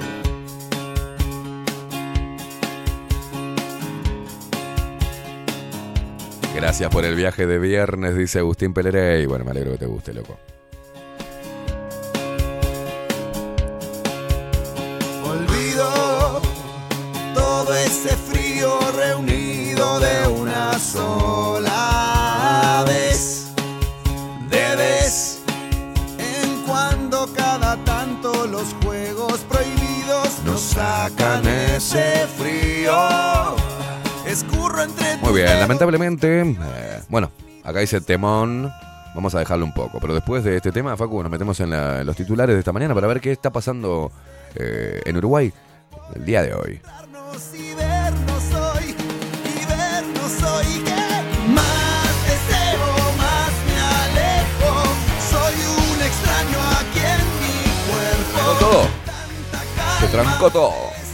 Gracias 6.55 6.89
por 6.89 7.03
el 7.03 7.15
viaje 7.15 7.45
de 7.45 7.59
viernes, 7.59 8.15
dice 8.15 8.39
Agustín 8.39 8.73
Pelerey. 8.73 9.25
Bueno, 9.25 9.43
me 9.43 9.51
alegro 9.51 9.73
que 9.73 9.77
te 9.79 9.85
guste, 9.85 10.13
loco. 10.13 10.39
Todo 17.65 17.75
ese 17.77 18.09
frío 18.15 18.77
reunido 18.95 19.99
de 19.99 20.27
una 20.27 20.77
sola 20.77 22.83
vez. 22.87 23.47
De 24.49 24.75
vez 24.75 25.39
en 26.19 26.61
cuando 26.67 27.27
cada 27.35 27.75
tanto 27.83 28.45
los 28.45 28.75
juegos 28.83 29.39
prohibidos 29.49 30.39
nos 30.45 30.61
sacan 30.61 31.47
ese 31.47 32.27
frío. 32.37 33.55
Escurro 34.27 34.83
entre 34.83 35.17
Muy 35.17 35.33
bien, 35.33 35.59
lamentablemente, 35.59 36.41
eh, 36.41 37.01
bueno, 37.09 37.31
acá 37.63 37.79
dice 37.79 37.99
temón. 38.01 38.71
Vamos 39.15 39.33
a 39.33 39.39
dejarlo 39.39 39.63
un 39.65 39.73
poco, 39.73 39.99
pero 40.01 40.13
después 40.13 40.43
de 40.43 40.57
este 40.57 40.71
tema, 40.73 40.95
Facu, 40.97 41.23
nos 41.23 41.31
metemos 41.31 41.57
en, 41.61 41.69
la- 41.71 42.01
en 42.01 42.05
los 42.05 42.15
titulares 42.17 42.53
de 42.53 42.59
esta 42.59 42.73
mañana 42.73 42.93
para 42.93 43.07
ver 43.07 43.21
qué 43.21 43.31
está 43.31 43.49
pasando 43.49 44.11
eh, 44.55 45.01
en 45.05 45.15
Uruguay 45.17 45.51
el 46.13 46.25
día 46.25 46.43
de 46.43 46.53
hoy. 46.53 46.79
Se 59.99 60.07
trancó 60.07 60.49
todo. 60.49 61.04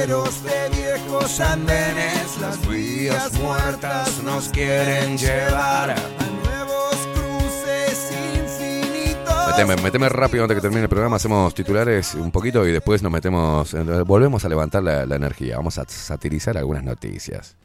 Senderos 0.00 0.42
de 0.44 0.70
viejos 0.70 1.40
andenes, 1.40 2.38
las 2.40 2.66
vías 2.66 3.34
muertas 3.34 4.22
nos 4.22 4.48
quieren 4.48 5.18
llevar 5.18 5.90
a 5.90 5.96
nuevos 6.42 6.96
cruces 7.12 8.10
infinitos. 8.34 9.48
Meteme, 9.48 9.76
meteme 9.82 10.08
rápido 10.08 10.44
antes 10.44 10.56
que 10.56 10.62
termine 10.62 10.84
el 10.84 10.88
programa, 10.88 11.16
hacemos 11.16 11.54
titulares 11.54 12.14
un 12.14 12.30
poquito 12.30 12.66
y 12.66 12.72
después 12.72 13.02
nos 13.02 13.12
metemos, 13.12 13.76
volvemos 14.06 14.42
a 14.42 14.48
levantar 14.48 14.82
la, 14.82 15.04
la 15.04 15.16
energía. 15.16 15.58
Vamos 15.58 15.76
a 15.76 15.84
satirizar 15.86 16.56
algunas 16.56 16.82
noticias. 16.82 17.56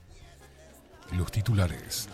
Los 1.14 1.32
titulares. 1.32 2.10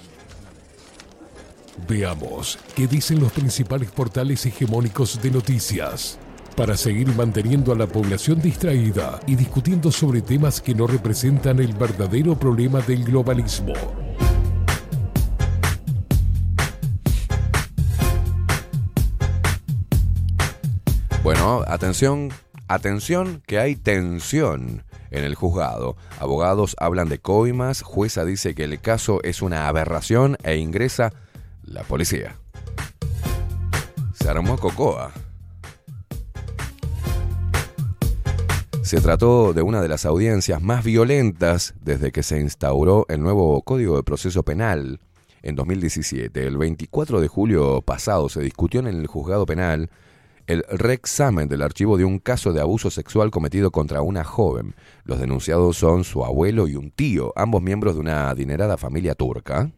Veamos 1.87 2.59
qué 2.75 2.85
dicen 2.85 3.19
los 3.19 3.31
principales 3.31 3.89
portales 3.89 4.45
hegemónicos 4.45 5.19
de 5.19 5.31
noticias 5.31 6.19
para 6.55 6.77
seguir 6.77 7.07
manteniendo 7.15 7.71
a 7.71 7.75
la 7.75 7.87
población 7.87 8.41
distraída 8.41 9.19
y 9.27 9.35
discutiendo 9.35 9.91
sobre 9.91 10.21
temas 10.21 10.61
que 10.61 10.75
no 10.75 10.87
representan 10.87 11.59
el 11.59 11.73
verdadero 11.73 12.37
problema 12.37 12.81
del 12.81 13.03
globalismo. 13.03 13.73
Bueno, 21.23 21.63
atención, 21.67 22.29
atención 22.67 23.43
que 23.45 23.59
hay 23.59 23.75
tensión 23.75 24.83
en 25.11 25.23
el 25.23 25.35
juzgado. 25.35 25.95
Abogados 26.19 26.75
hablan 26.79 27.09
de 27.09 27.19
coimas, 27.19 27.83
jueza 27.83 28.25
dice 28.25 28.55
que 28.55 28.63
el 28.63 28.79
caso 28.81 29.19
es 29.23 29.41
una 29.41 29.67
aberración 29.67 30.37
e 30.43 30.57
ingresa 30.57 31.13
la 31.63 31.83
policía. 31.83 32.37
Se 34.13 34.29
armó 34.29 34.57
cocoa. 34.57 35.11
Se 38.83 38.99
trató 38.99 39.53
de 39.53 39.61
una 39.61 39.81
de 39.81 39.87
las 39.87 40.05
audiencias 40.05 40.61
más 40.61 40.83
violentas 40.83 41.75
desde 41.81 42.11
que 42.11 42.23
se 42.23 42.39
instauró 42.39 43.05
el 43.09 43.21
nuevo 43.21 43.61
Código 43.61 43.95
de 43.95 44.03
Proceso 44.03 44.43
Penal 44.43 44.99
en 45.43 45.55
2017. 45.55 46.45
El 46.45 46.57
24 46.57 47.21
de 47.21 47.27
julio 47.27 47.81
pasado 47.83 48.27
se 48.27 48.41
discutió 48.41 48.79
en 48.79 48.87
el 48.87 49.05
juzgado 49.05 49.45
penal 49.45 49.91
el 50.47 50.65
reexamen 50.67 51.47
del 51.47 51.61
archivo 51.61 51.95
de 51.95 52.05
un 52.05 52.17
caso 52.17 52.53
de 52.53 52.59
abuso 52.59 52.89
sexual 52.89 53.29
cometido 53.29 53.71
contra 53.71 54.01
una 54.01 54.23
joven. 54.23 54.75
Los 55.03 55.19
denunciados 55.19 55.77
son 55.77 56.03
su 56.03 56.25
abuelo 56.25 56.67
y 56.67 56.75
un 56.75 56.89
tío, 56.91 57.33
ambos 57.35 57.61
miembros 57.61 57.93
de 57.93 58.01
una 58.01 58.29
adinerada 58.29 58.77
familia 58.77 59.13
turca. 59.13 59.71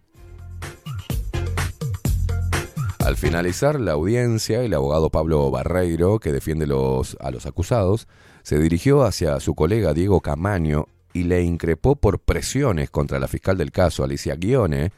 Al 3.00 3.18
finalizar 3.18 3.82
la 3.82 3.92
audiencia, 3.92 4.64
el 4.64 4.74
abogado 4.74 5.10
Pablo 5.10 5.52
Barreiro, 5.52 6.20
que 6.20 6.32
defiende 6.32 6.64
a 6.64 7.32
los 7.32 7.46
acusados, 7.46 8.08
se 8.44 8.60
dirigió 8.60 9.04
hacia 9.04 9.40
su 9.40 9.56
colega 9.56 9.94
Diego 9.94 10.22
Camaño 10.22 10.88
y 11.14 11.24
le 11.24 11.42
increpó 11.44 11.96
por 11.96 12.20
presiones 12.20 12.90
contra 12.90 13.20
la 13.20 13.28
fiscal 13.28 13.58
del 13.58 13.72
caso, 13.72 14.04
Alicia 14.04 14.36
Guione, 14.36 14.92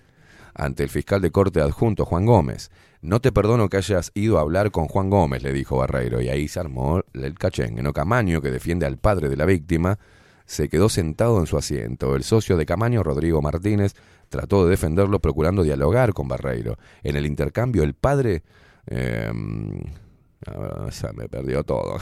ante 0.53 0.83
el 0.83 0.89
fiscal 0.89 1.21
de 1.21 1.31
corte 1.31 1.61
adjunto, 1.61 2.05
Juan 2.05 2.25
Gómez. 2.25 2.71
No 3.01 3.19
te 3.19 3.31
perdono 3.31 3.69
que 3.69 3.77
hayas 3.77 4.11
ido 4.15 4.39
a 4.39 4.41
hablar 4.41 4.71
con 4.71 4.87
Juan 4.87 5.09
Gómez, 5.09 5.43
le 5.43 5.53
dijo 5.53 5.77
Barreiro, 5.77 6.21
y 6.21 6.29
ahí 6.29 6.47
se 6.47 6.59
armó 6.59 7.01
el 7.13 7.35
cachengue. 7.35 7.83
No 7.83 7.93
Camaño, 7.93 8.41
que 8.41 8.49
defiende 8.49 8.87
al 8.87 8.97
padre 8.97 9.29
de 9.29 9.37
la 9.37 9.45
víctima, 9.45 9.99
se 10.45 10.67
quedó 10.69 10.89
sentado 10.89 11.39
en 11.39 11.45
su 11.45 11.57
asiento. 11.57 12.15
El 12.15 12.23
socio 12.23 12.57
de 12.57 12.65
Camaño, 12.65 13.03
Rodrigo 13.03 13.41
Martínez, 13.41 13.93
trató 14.29 14.63
de 14.63 14.71
defenderlo 14.71 15.19
procurando 15.19 15.61
dialogar 15.61 16.13
con 16.13 16.27
Barreiro. 16.27 16.77
En 17.03 17.15
el 17.15 17.25
intercambio, 17.25 17.83
el 17.83 17.93
padre... 17.93 18.41
eh, 18.87 19.31
ah, 20.47 20.89
me 21.13 21.27
perdió 21.29 21.63
todo. 21.63 21.97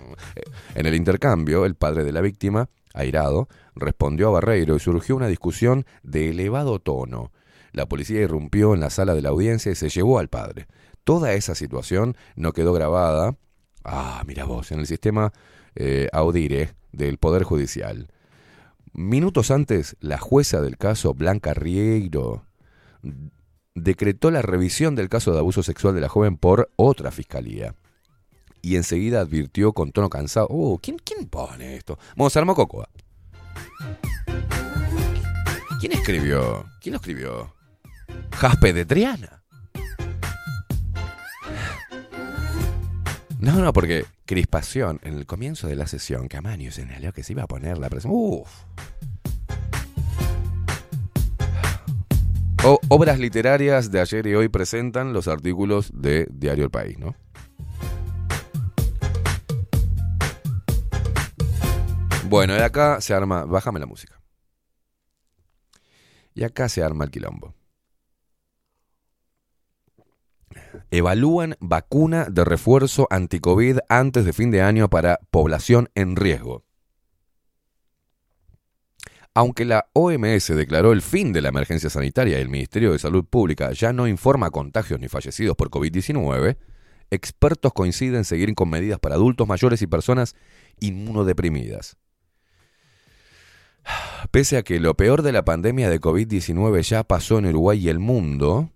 en 0.74 0.86
el 0.86 0.94
intercambio, 0.94 1.64
el 1.64 1.74
padre 1.74 2.04
de 2.04 2.12
la 2.12 2.20
víctima, 2.20 2.68
airado, 2.94 3.48
respondió 3.74 4.28
a 4.28 4.32
Barreiro 4.32 4.76
y 4.76 4.80
surgió 4.80 5.16
una 5.16 5.28
discusión 5.28 5.86
de 6.02 6.30
elevado 6.30 6.78
tono. 6.78 7.32
La 7.72 7.86
policía 7.86 8.20
irrumpió 8.20 8.74
en 8.74 8.80
la 8.80 8.90
sala 8.90 9.14
de 9.14 9.22
la 9.22 9.28
audiencia 9.28 9.72
y 9.72 9.74
se 9.74 9.88
llevó 9.88 10.18
al 10.18 10.28
padre. 10.28 10.66
Toda 11.04 11.32
esa 11.34 11.54
situación 11.54 12.16
no 12.36 12.52
quedó 12.52 12.72
grabada, 12.72 13.36
ah, 13.84 14.22
mira 14.26 14.44
vos, 14.44 14.72
en 14.72 14.80
el 14.80 14.86
sistema 14.86 15.32
eh, 15.74 16.08
Audire 16.12 16.74
del 16.92 17.18
Poder 17.18 17.44
Judicial. 17.44 18.08
Minutos 18.92 19.50
antes, 19.50 19.96
la 20.00 20.18
jueza 20.18 20.60
del 20.60 20.76
caso, 20.76 21.14
Blanca 21.14 21.54
Rieiro, 21.54 22.44
decretó 23.82 24.30
la 24.30 24.42
revisión 24.42 24.94
del 24.94 25.08
caso 25.08 25.32
de 25.32 25.38
abuso 25.38 25.62
sexual 25.62 25.94
de 25.94 26.00
la 26.00 26.08
joven 26.08 26.36
por 26.36 26.70
otra 26.76 27.10
fiscalía. 27.10 27.74
Y 28.62 28.76
enseguida 28.76 29.20
advirtió 29.20 29.72
con 29.72 29.92
tono 29.92 30.10
cansado, 30.10 30.48
oh, 30.50 30.78
¿quién, 30.82 30.98
quién 30.98 31.28
pone 31.28 31.76
esto? 31.76 31.98
Armó 32.34 32.54
Cocoa. 32.54 32.88
¿Quién 35.80 35.92
escribió? 35.92 36.66
¿Quién 36.80 36.94
lo 36.94 36.96
escribió? 36.96 37.54
Jaspe 38.32 38.72
de 38.72 38.84
Triana. 38.84 39.42
No, 43.38 43.62
no, 43.62 43.72
porque 43.72 44.04
crispación 44.26 44.98
en 45.04 45.14
el 45.14 45.24
comienzo 45.24 45.68
de 45.68 45.76
la 45.76 45.86
sesión, 45.86 46.26
Camaño 46.26 46.72
señaló 46.72 47.12
que 47.12 47.22
se 47.22 47.32
iba 47.32 47.44
a 47.44 47.46
poner 47.46 47.78
la 47.78 47.88
presión. 47.88 48.12
Uf. 48.14 48.50
O- 52.64 52.80
obras 52.88 53.18
literarias 53.18 53.90
de 53.90 54.00
ayer 54.00 54.26
y 54.26 54.34
hoy 54.34 54.48
presentan 54.48 55.12
los 55.12 55.28
artículos 55.28 55.90
de 55.94 56.26
Diario 56.30 56.64
El 56.64 56.70
País, 56.70 56.98
¿no? 56.98 57.14
Bueno, 62.28 62.54
y 62.56 62.60
acá 62.60 63.00
se 63.00 63.14
arma, 63.14 63.44
bájame 63.44 63.80
la 63.80 63.86
música. 63.86 64.20
Y 66.34 66.44
acá 66.44 66.68
se 66.68 66.82
arma 66.82 67.04
el 67.04 67.10
quilombo. 67.10 67.54
Evalúan 70.90 71.56
vacuna 71.60 72.26
de 72.30 72.44
refuerzo 72.44 73.06
anticovid 73.10 73.78
antes 73.88 74.24
de 74.24 74.32
fin 74.32 74.50
de 74.50 74.62
año 74.62 74.88
para 74.90 75.20
población 75.30 75.90
en 75.94 76.16
riesgo. 76.16 76.64
Aunque 79.34 79.64
la 79.64 79.88
OMS 79.92 80.48
declaró 80.48 80.92
el 80.92 81.02
fin 81.02 81.32
de 81.32 81.40
la 81.40 81.50
emergencia 81.50 81.90
sanitaria 81.90 82.38
y 82.38 82.42
el 82.42 82.48
Ministerio 82.48 82.92
de 82.92 82.98
Salud 82.98 83.24
Pública 83.24 83.72
ya 83.72 83.92
no 83.92 84.08
informa 84.08 84.50
contagios 84.50 84.98
ni 84.98 85.08
fallecidos 85.08 85.56
por 85.56 85.70
COVID-19, 85.70 86.56
expertos 87.10 87.72
coinciden 87.72 88.16
en 88.16 88.24
seguir 88.24 88.54
con 88.54 88.70
medidas 88.70 88.98
para 88.98 89.14
adultos 89.14 89.46
mayores 89.46 89.82
y 89.82 89.86
personas 89.86 90.34
inmunodeprimidas. 90.80 91.96
Pese 94.30 94.56
a 94.56 94.62
que 94.62 94.80
lo 94.80 94.94
peor 94.94 95.22
de 95.22 95.32
la 95.32 95.44
pandemia 95.44 95.88
de 95.88 96.00
COVID-19 96.00 96.82
ya 96.82 97.04
pasó 97.04 97.38
en 97.38 97.46
Uruguay 97.46 97.78
y 97.78 97.88
el 97.88 97.98
mundo, 97.98 98.70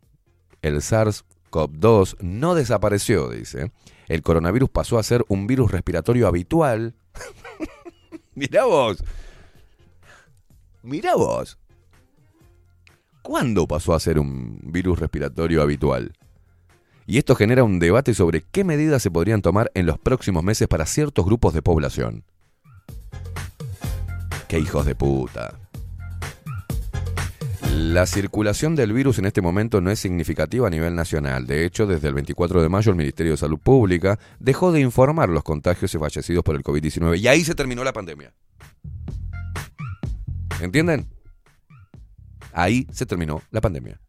el 0.62 0.76
SARS-CoV-2 0.76 2.16
no 2.20 2.54
desapareció, 2.54 3.28
dice. 3.28 3.72
El 4.08 4.22
coronavirus 4.22 4.70
pasó 4.70 4.98
a 4.98 5.02
ser 5.02 5.24
un 5.28 5.46
virus 5.46 5.70
respiratorio 5.70 6.26
habitual. 6.26 6.94
Mirá 8.34 8.64
vos. 8.64 9.04
Mirá 10.82 11.14
vos. 11.14 11.58
¿Cuándo 13.22 13.68
pasó 13.68 13.94
a 13.94 14.00
ser 14.00 14.18
un 14.18 14.58
virus 14.64 14.98
respiratorio 14.98 15.62
habitual? 15.62 16.12
Y 17.06 17.18
esto 17.18 17.36
genera 17.36 17.62
un 17.62 17.78
debate 17.78 18.14
sobre 18.14 18.42
qué 18.42 18.64
medidas 18.64 19.02
se 19.02 19.10
podrían 19.10 19.42
tomar 19.42 19.70
en 19.74 19.86
los 19.86 19.98
próximos 19.98 20.42
meses 20.42 20.66
para 20.66 20.86
ciertos 20.86 21.24
grupos 21.24 21.54
de 21.54 21.62
población. 21.62 22.24
¡Qué 24.48 24.58
hijos 24.58 24.84
de 24.84 24.94
puta! 24.94 25.58
La 27.74 28.06
circulación 28.06 28.74
del 28.74 28.92
virus 28.92 29.18
en 29.18 29.26
este 29.26 29.40
momento 29.40 29.80
no 29.80 29.90
es 29.90 29.98
significativa 29.98 30.66
a 30.66 30.70
nivel 30.70 30.94
nacional. 30.94 31.46
De 31.46 31.64
hecho, 31.64 31.86
desde 31.86 32.08
el 32.08 32.14
24 32.14 32.60
de 32.60 32.68
mayo 32.68 32.90
el 32.90 32.96
Ministerio 32.96 33.32
de 33.32 33.38
Salud 33.38 33.58
Pública 33.58 34.18
dejó 34.40 34.72
de 34.72 34.80
informar 34.80 35.28
los 35.28 35.42
contagios 35.42 35.94
y 35.94 35.98
fallecidos 35.98 36.44
por 36.44 36.56
el 36.56 36.62
COVID-19. 36.62 37.18
Y 37.18 37.28
ahí 37.28 37.44
se 37.44 37.54
terminó 37.54 37.82
la 37.82 37.92
pandemia. 37.92 38.34
¿Entienden? 40.62 41.08
Ahí 42.52 42.86
se 42.92 43.04
terminó 43.04 43.42
la 43.50 43.60
pandemia. 43.60 44.00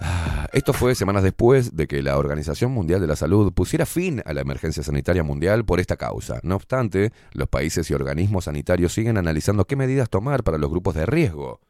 Ah, 0.00 0.46
Esto 0.52 0.74
fue 0.74 0.94
semanas 0.94 1.22
después 1.22 1.74
de 1.74 1.86
que 1.86 2.02
la 2.02 2.18
Organización 2.18 2.72
Mundial 2.72 3.00
de 3.00 3.06
la 3.06 3.16
Salud 3.16 3.52
pusiera 3.54 3.86
fin 3.86 4.22
a 4.26 4.34
la 4.34 4.42
emergencia 4.42 4.82
sanitaria 4.82 5.22
mundial 5.22 5.64
por 5.64 5.80
esta 5.80 5.96
causa. 5.96 6.38
No 6.42 6.56
obstante, 6.56 7.12
los 7.32 7.48
países 7.48 7.90
y 7.90 7.94
organismos 7.94 8.44
sanitarios 8.44 8.92
siguen 8.92 9.16
analizando 9.16 9.66
qué 9.66 9.76
medidas 9.76 10.10
tomar 10.10 10.44
para 10.44 10.58
los 10.58 10.70
grupos 10.70 10.94
de 10.94 11.06
riesgo, 11.06 11.60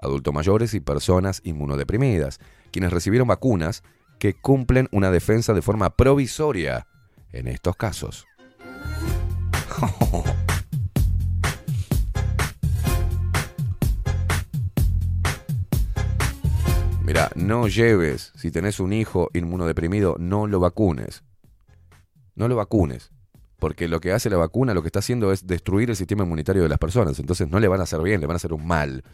adultos 0.00 0.32
mayores 0.32 0.74
y 0.74 0.80
personas 0.80 1.40
inmunodeprimidas, 1.42 2.38
quienes 2.70 2.92
recibieron 2.92 3.26
vacunas 3.26 3.82
que 4.20 4.34
cumplen 4.34 4.88
una 4.92 5.10
defensa 5.10 5.54
de 5.54 5.62
forma 5.62 5.90
provisoria 5.96 6.86
en 7.32 7.48
estos 7.48 7.74
casos. 7.74 8.26
Mira, 17.04 17.30
no 17.34 17.68
lleves, 17.68 18.32
si 18.34 18.50
tenés 18.50 18.80
un 18.80 18.92
hijo 18.92 19.30
inmunodeprimido, 19.34 20.16
no 20.18 20.46
lo 20.46 20.60
vacunes. 20.60 21.22
No 22.34 22.48
lo 22.48 22.56
vacunes. 22.56 23.10
Porque 23.58 23.88
lo 23.88 24.00
que 24.00 24.12
hace 24.12 24.30
la 24.30 24.36
vacuna, 24.36 24.74
lo 24.74 24.82
que 24.82 24.88
está 24.88 25.00
haciendo 25.00 25.32
es 25.32 25.46
destruir 25.46 25.90
el 25.90 25.96
sistema 25.96 26.24
inmunitario 26.24 26.62
de 26.62 26.68
las 26.68 26.78
personas. 26.78 27.18
Entonces 27.18 27.48
no 27.48 27.60
le 27.60 27.68
van 27.68 27.80
a 27.80 27.84
hacer 27.84 28.02
bien, 28.02 28.20
le 28.20 28.26
van 28.26 28.34
a 28.34 28.36
hacer 28.36 28.52
un 28.52 28.66
mal. 28.66 29.04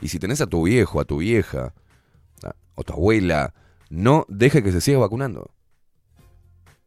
Y 0.00 0.08
si 0.08 0.18
tenés 0.18 0.40
a 0.40 0.46
tu 0.46 0.64
viejo, 0.64 1.00
a 1.00 1.04
tu 1.04 1.18
vieja, 1.18 1.74
o 2.74 2.82
tu 2.82 2.92
abuela, 2.92 3.54
no 3.90 4.24
deje 4.28 4.62
que 4.62 4.72
se 4.72 4.80
siga 4.80 4.98
vacunando. 4.98 5.50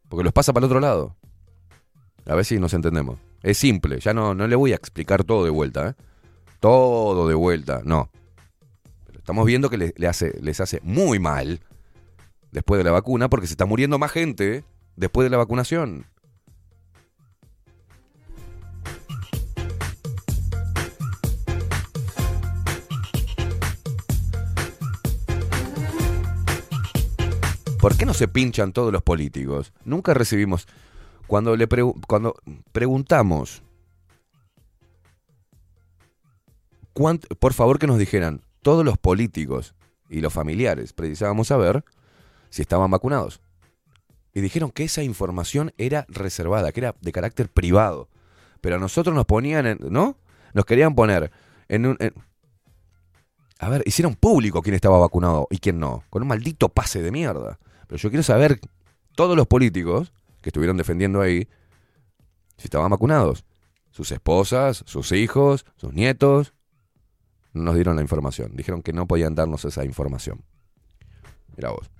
Porque 0.08 0.24
los 0.24 0.32
pasa 0.32 0.52
para 0.52 0.66
el 0.66 0.72
otro 0.72 0.80
lado. 0.80 1.16
A 2.26 2.34
ver 2.34 2.44
si 2.44 2.58
nos 2.58 2.72
entendemos. 2.74 3.18
Es 3.42 3.58
simple, 3.58 4.00
ya 4.00 4.14
no, 4.14 4.34
no 4.34 4.46
le 4.46 4.56
voy 4.56 4.72
a 4.72 4.76
explicar 4.76 5.24
todo 5.24 5.44
de 5.44 5.50
vuelta, 5.50 5.90
¿eh? 5.90 5.94
Todo 6.60 7.28
de 7.28 7.34
vuelta, 7.34 7.82
no. 7.84 8.10
Pero 9.06 9.18
estamos 9.18 9.44
viendo 9.44 9.68
que 9.68 9.76
le- 9.76 9.94
le 9.96 10.06
hace, 10.08 10.38
les 10.40 10.60
hace 10.60 10.80
muy 10.82 11.18
mal 11.18 11.60
después 12.52 12.78
de 12.78 12.84
la 12.84 12.92
vacuna 12.92 13.28
porque 13.28 13.46
se 13.46 13.52
está 13.52 13.66
muriendo 13.66 13.98
más 13.98 14.10
gente 14.12 14.64
después 14.96 15.26
de 15.26 15.30
la 15.30 15.36
vacunación. 15.36 16.06
¿Por 27.80 27.96
qué 27.96 28.06
no 28.06 28.14
se 28.14 28.28
pinchan 28.28 28.72
todos 28.72 28.92
los 28.92 29.02
políticos? 29.02 29.72
Nunca 29.84 30.14
recibimos. 30.14 30.66
Cuando 31.26 31.56
le 31.56 31.68
pregu- 31.68 32.00
cuando 32.06 32.34
preguntamos. 32.72 33.62
por 37.40 37.52
favor 37.54 37.78
que 37.78 37.86
nos 37.88 37.98
dijeran, 37.98 38.42
todos 38.62 38.84
los 38.84 38.96
políticos 38.98 39.74
y 40.08 40.20
los 40.20 40.32
familiares 40.32 40.92
precisábamos 40.92 41.48
saber 41.48 41.84
si 42.50 42.62
estaban 42.62 42.90
vacunados. 42.90 43.40
Y 44.32 44.40
dijeron 44.40 44.70
que 44.70 44.84
esa 44.84 45.02
información 45.02 45.72
era 45.76 46.06
reservada, 46.08 46.70
que 46.72 46.80
era 46.80 46.94
de 47.00 47.12
carácter 47.12 47.48
privado. 47.48 48.08
Pero 48.60 48.76
a 48.76 48.78
nosotros 48.78 49.14
nos 49.14 49.26
ponían, 49.26 49.66
en, 49.66 49.78
¿no? 49.90 50.16
Nos 50.54 50.64
querían 50.64 50.94
poner 50.94 51.30
en 51.68 51.86
un... 51.86 51.96
en- 52.00 52.14
A 53.58 53.68
ver, 53.68 53.82
hicieron 53.86 54.14
público 54.14 54.62
quién 54.62 54.74
estaba 54.74 54.98
vacunado 54.98 55.46
y 55.50 55.58
quién 55.58 55.78
no, 55.78 56.04
con 56.10 56.22
un 56.22 56.28
maldito 56.28 56.68
pase 56.68 57.02
de 57.02 57.10
mierda. 57.10 57.58
Pero 57.86 57.98
yo 57.98 58.08
quiero 58.08 58.22
saber 58.22 58.60
todos 59.14 59.36
los 59.36 59.46
políticos 59.46 60.12
que 60.44 60.50
estuvieron 60.50 60.76
defendiendo 60.76 61.22
ahí 61.22 61.48
si 62.58 62.64
estaban 62.64 62.90
vacunados. 62.90 63.46
Sus 63.90 64.12
esposas, 64.12 64.84
sus 64.86 65.10
hijos, 65.12 65.64
sus 65.76 65.94
nietos. 65.94 66.52
No 67.54 67.62
nos 67.62 67.76
dieron 67.76 67.96
la 67.96 68.02
información. 68.02 68.54
Dijeron 68.54 68.82
que 68.82 68.92
no 68.92 69.06
podían 69.06 69.34
darnos 69.34 69.64
esa 69.64 69.86
información. 69.86 70.44
Mira 71.56 71.70
vos. 71.70 71.90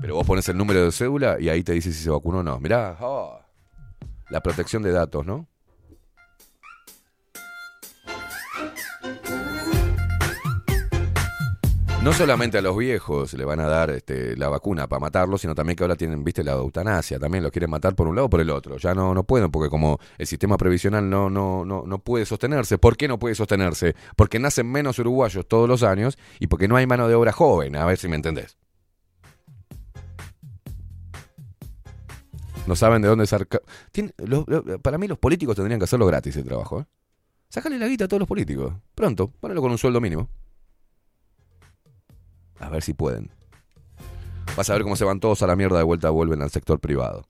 Pero 0.00 0.14
vos 0.14 0.24
pones 0.24 0.48
el 0.48 0.56
número 0.56 0.84
de 0.84 0.92
cédula 0.92 1.40
y 1.40 1.48
ahí 1.48 1.64
te 1.64 1.72
dice 1.72 1.92
si 1.92 2.04
se 2.04 2.10
vacunó 2.10 2.38
o 2.38 2.42
no. 2.44 2.60
Mirá, 2.60 2.96
oh, 3.00 3.40
la 4.30 4.40
protección 4.40 4.84
de 4.84 4.92
datos, 4.92 5.26
¿no? 5.26 5.48
No 12.02 12.12
solamente 12.12 12.58
a 12.58 12.62
los 12.62 12.76
viejos 12.76 13.32
le 13.34 13.44
van 13.44 13.60
a 13.60 13.68
dar 13.68 13.90
este, 13.90 14.36
la 14.36 14.48
vacuna 14.48 14.88
para 14.88 14.98
matarlos, 14.98 15.40
sino 15.40 15.54
también 15.54 15.76
que 15.76 15.84
ahora 15.84 15.94
tienen, 15.94 16.24
viste, 16.24 16.42
la 16.42 16.54
eutanasia, 16.54 17.20
también 17.20 17.44
los 17.44 17.52
quieren 17.52 17.70
matar 17.70 17.94
por 17.94 18.08
un 18.08 18.16
lado 18.16 18.26
o 18.26 18.28
por 18.28 18.40
el 18.40 18.50
otro. 18.50 18.76
Ya 18.76 18.92
no, 18.92 19.14
no 19.14 19.22
pueden, 19.22 19.52
porque 19.52 19.70
como 19.70 20.00
el 20.18 20.26
sistema 20.26 20.56
previsional 20.56 21.08
no, 21.08 21.30
no, 21.30 21.64
no, 21.64 21.84
no 21.86 21.98
puede 22.00 22.26
sostenerse. 22.26 22.76
¿Por 22.76 22.96
qué 22.96 23.06
no 23.06 23.20
puede 23.20 23.36
sostenerse? 23.36 23.94
Porque 24.16 24.40
nacen 24.40 24.66
menos 24.68 24.98
uruguayos 24.98 25.46
todos 25.46 25.68
los 25.68 25.84
años 25.84 26.18
y 26.40 26.48
porque 26.48 26.66
no 26.66 26.74
hay 26.74 26.88
mano 26.88 27.06
de 27.06 27.14
obra 27.14 27.30
joven, 27.30 27.76
a 27.76 27.86
ver 27.86 27.96
si 27.96 28.08
me 28.08 28.16
entendés. 28.16 28.56
No 32.66 32.74
saben 32.74 33.00
de 33.02 33.06
dónde 33.06 33.28
sacar. 33.28 33.62
Para 34.82 34.98
mí 34.98 35.06
los 35.06 35.18
políticos 35.18 35.54
tendrían 35.54 35.78
que 35.78 35.84
hacerlo 35.84 36.06
gratis 36.06 36.36
el 36.36 36.44
trabajo. 36.46 36.80
¿eh? 36.80 36.84
Sácale 37.48 37.78
la 37.78 37.86
guita 37.86 38.06
a 38.06 38.08
todos 38.08 38.22
los 38.22 38.28
políticos. 38.28 38.72
Pronto, 38.96 39.28
ponelo 39.28 39.62
con 39.62 39.70
un 39.70 39.78
sueldo 39.78 40.00
mínimo. 40.00 40.28
A 42.62 42.68
ver 42.70 42.82
si 42.82 42.94
pueden. 42.94 43.30
Vas 44.56 44.70
a 44.70 44.74
ver 44.74 44.82
cómo 44.82 44.96
se 44.96 45.04
van 45.04 45.18
todos 45.18 45.42
a 45.42 45.46
la 45.46 45.56
mierda 45.56 45.78
de 45.78 45.84
vuelta, 45.84 46.10
vuelven 46.10 46.42
al 46.42 46.50
sector 46.50 46.78
privado. 46.78 47.24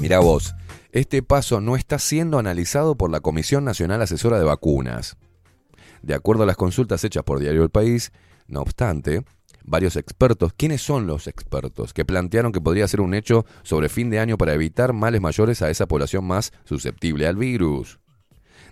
Mira 0.00 0.20
vos, 0.20 0.54
este 0.92 1.22
paso 1.22 1.60
no 1.60 1.76
está 1.76 1.98
siendo 1.98 2.38
analizado 2.38 2.94
por 2.94 3.10
la 3.10 3.20
Comisión 3.20 3.64
Nacional 3.64 4.00
Asesora 4.02 4.38
de 4.38 4.44
Vacunas. 4.44 5.16
De 6.02 6.14
acuerdo 6.14 6.44
a 6.44 6.46
las 6.46 6.56
consultas 6.56 7.02
hechas 7.04 7.24
por 7.24 7.40
Diario 7.40 7.64
El 7.64 7.70
País, 7.70 8.12
no 8.46 8.60
obstante, 8.60 9.24
varios 9.70 9.94
expertos, 9.96 10.52
¿quiénes 10.56 10.82
son 10.82 11.06
los 11.06 11.28
expertos? 11.28 11.94
Que 11.94 12.04
plantearon 12.04 12.52
que 12.52 12.60
podría 12.60 12.88
ser 12.88 13.00
un 13.00 13.14
hecho 13.14 13.46
sobre 13.62 13.88
fin 13.88 14.10
de 14.10 14.18
año 14.18 14.36
para 14.36 14.52
evitar 14.52 14.92
males 14.92 15.20
mayores 15.20 15.62
a 15.62 15.70
esa 15.70 15.86
población 15.86 16.24
más 16.24 16.52
susceptible 16.64 17.26
al 17.26 17.36
virus. 17.36 18.00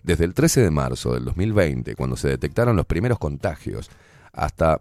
Desde 0.02 0.24
el 0.24 0.34
13 0.34 0.60
de 0.62 0.70
marzo 0.70 1.14
del 1.14 1.24
2020, 1.24 1.94
cuando 1.94 2.16
se 2.16 2.28
detectaron 2.28 2.76
los 2.76 2.86
primeros 2.86 3.18
contagios, 3.18 3.90
hasta 4.32 4.80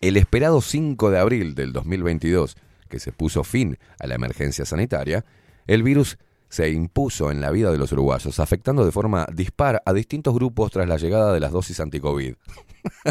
el 0.00 0.16
esperado 0.16 0.60
5 0.60 1.10
de 1.10 1.18
abril 1.18 1.54
del 1.54 1.72
2022, 1.72 2.56
que 2.88 2.98
se 2.98 3.12
puso 3.12 3.44
fin 3.44 3.78
a 3.98 4.06
la 4.06 4.14
emergencia 4.14 4.64
sanitaria, 4.64 5.24
el 5.66 5.82
virus 5.82 6.18
se 6.54 6.70
impuso 6.70 7.32
en 7.32 7.40
la 7.40 7.50
vida 7.50 7.72
de 7.72 7.78
los 7.78 7.90
uruguayos, 7.90 8.38
afectando 8.38 8.84
de 8.84 8.92
forma 8.92 9.26
dispar 9.34 9.82
a 9.84 9.92
distintos 9.92 10.32
grupos 10.32 10.70
tras 10.70 10.86
la 10.86 10.98
llegada 10.98 11.32
de 11.32 11.40
las 11.40 11.50
dosis 11.50 11.80
anti-COVID. 11.80 12.36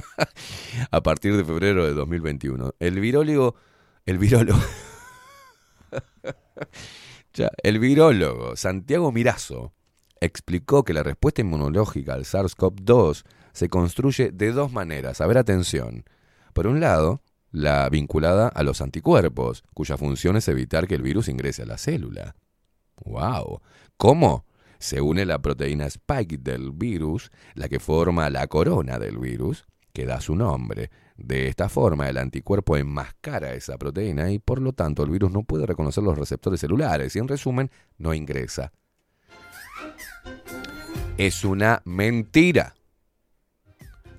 a 0.91 1.03
partir 1.03 1.35
de 1.35 1.43
febrero 1.43 1.85
de 1.85 1.93
2021. 1.93 2.75
El 2.79 3.01
virólogo, 3.01 3.55
el 4.05 4.17
virólogo, 4.17 4.61
Ya, 7.33 7.49
el 7.63 7.79
virólogo 7.79 8.55
Santiago 8.55 9.11
Mirazo 9.11 9.73
explicó 10.21 10.85
que 10.85 10.93
la 10.93 11.03
respuesta 11.03 11.41
inmunológica 11.41 12.13
al 12.13 12.23
SARS-CoV-2 12.23 13.23
se 13.51 13.67
construye 13.67 14.31
de 14.31 14.53
dos 14.53 14.71
maneras. 14.71 15.19
A 15.19 15.27
ver, 15.27 15.37
atención. 15.37 16.05
Por 16.53 16.65
un 16.65 16.79
lado, 16.79 17.21
la 17.51 17.89
vinculada 17.89 18.47
a 18.47 18.63
los 18.63 18.79
anticuerpos, 18.79 19.65
cuya 19.73 19.97
función 19.97 20.37
es 20.37 20.47
evitar 20.47 20.87
que 20.87 20.95
el 20.95 21.01
virus 21.01 21.27
ingrese 21.27 21.63
a 21.63 21.65
la 21.65 21.77
célula. 21.77 22.37
¡Wow! 23.05 23.61
¿Cómo? 23.97 24.45
Se 24.79 24.99
une 25.01 25.25
la 25.25 25.39
proteína 25.39 25.85
spike 25.85 26.39
del 26.39 26.71
virus, 26.71 27.31
la 27.55 27.69
que 27.69 27.79
forma 27.79 28.29
la 28.29 28.47
corona 28.47 28.99
del 28.99 29.17
virus, 29.17 29.65
que 29.93 30.05
da 30.05 30.19
su 30.19 30.35
nombre. 30.35 30.89
De 31.15 31.47
esta 31.47 31.69
forma, 31.69 32.09
el 32.09 32.17
anticuerpo 32.17 32.75
enmascara 32.75 33.53
esa 33.53 33.77
proteína 33.77 34.31
y 34.31 34.39
por 34.39 34.59
lo 34.59 34.73
tanto 34.73 35.03
el 35.03 35.11
virus 35.11 35.31
no 35.31 35.43
puede 35.43 35.65
reconocer 35.65 36.03
los 36.03 36.17
receptores 36.17 36.59
celulares 36.59 37.15
y 37.15 37.19
en 37.19 37.27
resumen 37.27 37.71
no 37.97 38.13
ingresa. 38.13 38.73
Es 41.17 41.45
una 41.45 41.81
mentira. 41.85 42.75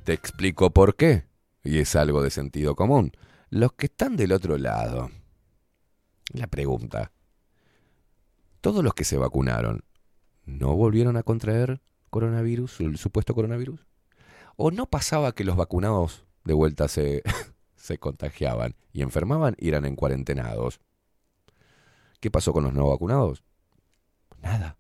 Te 0.05 0.13
explico 0.13 0.71
por 0.71 0.97
qué. 0.97 1.27
Y 1.65 1.79
es 1.79 1.97
algo 1.97 2.23
de 2.23 2.31
sentido 2.31 2.77
común. 2.77 3.13
Los 3.51 3.73
que 3.73 3.87
están 3.87 4.17
del 4.17 4.33
otro 4.33 4.59
lado. 4.59 5.11
La 6.33 6.47
pregunta. 6.47 7.11
¿Todos 8.65 8.83
los 8.83 8.95
que 8.95 9.05
se 9.05 9.19
vacunaron 9.19 9.85
no 10.47 10.75
volvieron 10.75 11.19
a 11.19 11.23
contraer 11.23 11.83
coronavirus, 12.09 12.81
el 12.81 12.97
supuesto 12.97 13.35
coronavirus? 13.35 13.85
¿O 14.57 14.71
no 14.71 14.87
pasaba 14.87 15.35
que 15.35 15.45
los 15.45 15.57
vacunados 15.57 16.25
de 16.45 16.55
vuelta 16.55 16.89
se, 16.89 17.23
se 17.77 17.99
contagiaban 17.99 18.75
y 18.91 19.03
enfermaban 19.03 19.55
y 19.59 19.69
eran 19.69 19.85
en 19.85 19.97
cuarentenados? 19.97 20.81
¿Qué 22.21 22.31
pasó 22.31 22.55
con 22.55 22.65
los 22.65 22.73
no 22.73 22.89
vacunados? 22.89 23.45
Nada. 24.41 24.79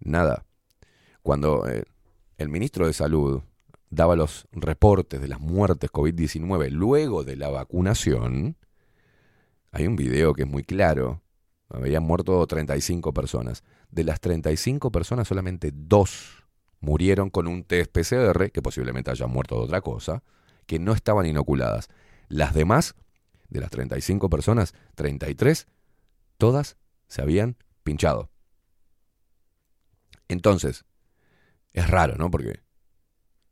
Nada. 0.00 0.44
Cuando 1.22 1.64
eh, 1.68 1.84
el 2.38 2.48
ministro 2.48 2.88
de 2.88 2.92
Salud 2.92 3.40
daba 3.90 4.16
los 4.16 4.48
reportes 4.50 5.20
de 5.20 5.28
las 5.28 5.38
muertes 5.38 5.92
COVID-19 5.92 6.70
luego 6.70 7.22
de 7.22 7.36
la 7.36 7.50
vacunación, 7.50 8.56
hay 9.70 9.86
un 9.86 9.94
video 9.94 10.34
que 10.34 10.42
es 10.42 10.48
muy 10.48 10.64
claro. 10.64 11.20
Habían 11.74 12.02
muerto 12.02 12.46
35 12.46 13.12
personas. 13.12 13.62
De 13.90 14.04
las 14.04 14.20
35 14.20 14.90
personas, 14.90 15.28
solamente 15.28 15.70
dos 15.72 16.44
murieron 16.80 17.30
con 17.30 17.46
un 17.46 17.64
test 17.64 17.90
PCR, 17.90 18.50
que 18.50 18.62
posiblemente 18.62 19.10
hayan 19.10 19.30
muerto 19.30 19.56
de 19.56 19.62
otra 19.62 19.80
cosa, 19.80 20.22
que 20.66 20.78
no 20.78 20.92
estaban 20.92 21.26
inoculadas. 21.26 21.88
Las 22.28 22.54
demás, 22.54 22.94
de 23.48 23.60
las 23.60 23.70
35 23.70 24.28
personas, 24.28 24.74
33, 24.94 25.66
todas 26.38 26.76
se 27.08 27.22
habían 27.22 27.56
pinchado. 27.82 28.30
Entonces, 30.28 30.84
es 31.72 31.88
raro, 31.88 32.16
¿no? 32.16 32.30
Porque 32.30 32.60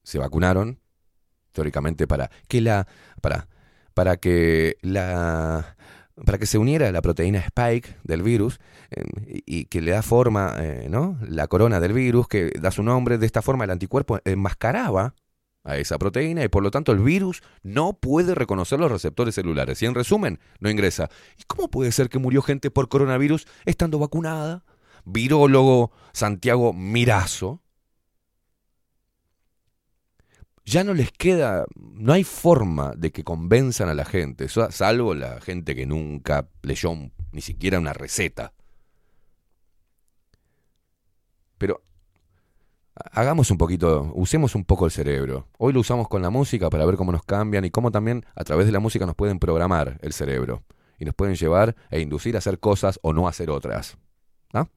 se 0.03 0.19
vacunaron, 0.19 0.81
teóricamente, 1.53 2.07
para 2.07 2.31
que 2.49 2.61
la. 2.61 2.87
para. 3.21 3.49
para 3.95 4.17
que 4.17 4.77
la. 4.81 5.77
Para 6.25 6.39
que 6.39 6.47
se 6.47 6.59
uniera 6.59 6.91
la 6.93 7.03
proteína 7.03 7.39
spike 7.39 7.97
del 8.05 8.23
virus 8.23 8.61
y, 9.27 9.43
y 9.47 9.65
que 9.67 9.81
le 9.81 9.93
da 9.93 10.03
forma, 10.03 10.55
eh, 10.59 10.87
¿no? 10.91 11.19
La 11.27 11.47
corona 11.49 11.81
del 11.81 11.93
virus 11.93 12.29
que 12.29 12.51
da 12.61 12.71
su 12.71 12.83
nombre. 12.83 13.19
De 13.19 13.27
esta 13.27 13.43
forma 13.43 13.65
el 13.65 13.71
anticuerpo 13.71 14.19
enmascaraba 14.25 15.15
a 15.65 15.77
esa 15.77 15.99
proteína 15.99 16.45
y 16.45 16.49
por 16.49 16.63
lo 16.63 16.71
tanto 16.71 16.93
el 16.93 16.99
virus 16.99 17.43
no 17.63 17.95
puede 17.95 18.35
reconocer 18.35 18.81
los 18.81 18.91
receptores 18.91 19.35
celulares. 19.35 19.81
Y 19.83 19.87
en 19.87 19.95
resumen, 19.95 20.41
no 20.61 20.71
ingresa. 20.71 21.09
¿Y 21.39 21.45
cómo 21.45 21.69
puede 21.69 21.93
ser 21.93 22.09
que 22.09 22.19
murió 22.19 22.43
gente 22.43 22.71
por 22.71 22.89
coronavirus 22.89 23.47
estando 23.65 23.99
vacunada? 23.99 24.65
Virólogo 25.05 25.93
Santiago 26.13 26.73
Mirazo. 26.73 27.62
Ya 30.65 30.85
no 30.85 30.95
les 30.95 31.11
queda, 31.11 31.65
no 31.77 32.13
hay 32.13 32.23
forma 32.25 32.95
de 32.97 33.11
que 33.11 33.25
convenzan 33.25 33.89
a 33.89 33.95
la 33.95 34.05
gente, 34.05 34.49
sa- 34.49 34.71
salvo 34.71 35.15
la 35.15 35.41
gente 35.41 35.75
que 35.75 35.87
nunca 35.87 36.49
leyó 36.63 36.93
ni 37.33 37.41
siquiera 37.41 37.79
una 37.81 37.93
receta. 37.93 38.53
Pero 41.59 41.83
hagamos 42.95 43.51
un 43.51 43.59
poquito, 43.59 44.13
usemos 44.15 44.55
un 44.55 44.65
poco 44.65 44.85
el 44.85 44.93
cerebro. 44.93 45.49
Hoy 45.59 45.73
lo 45.73 45.81
usamos 45.81 46.09
con 46.09 46.23
la 46.23 46.31
música 46.31 46.71
para 46.71 46.85
ver 46.87 46.97
cómo 46.97 47.11
nos 47.13 47.25
cambian 47.25 47.65
y 47.65 47.71
cómo 47.71 47.91
también 47.91 48.25
a 48.35 48.45
través 48.45 48.67
de 48.67 48.73
la 48.73 48.81
música 48.81 49.07
nos 49.07 49.17
pueden 49.17 49.39
programar 49.41 49.99
el 50.03 50.13
cerebro 50.13 50.63
y 50.99 51.05
nos 51.05 51.15
pueden 51.15 51.35
llevar 51.35 51.75
e 51.91 52.01
inducir 52.01 52.37
a 52.37 52.39
hacer 52.39 52.61
cosas 52.61 53.01
o 53.03 53.13
no 53.13 53.27
hacer 53.27 53.51
otras. 53.51 53.97
¿no? 54.53 54.71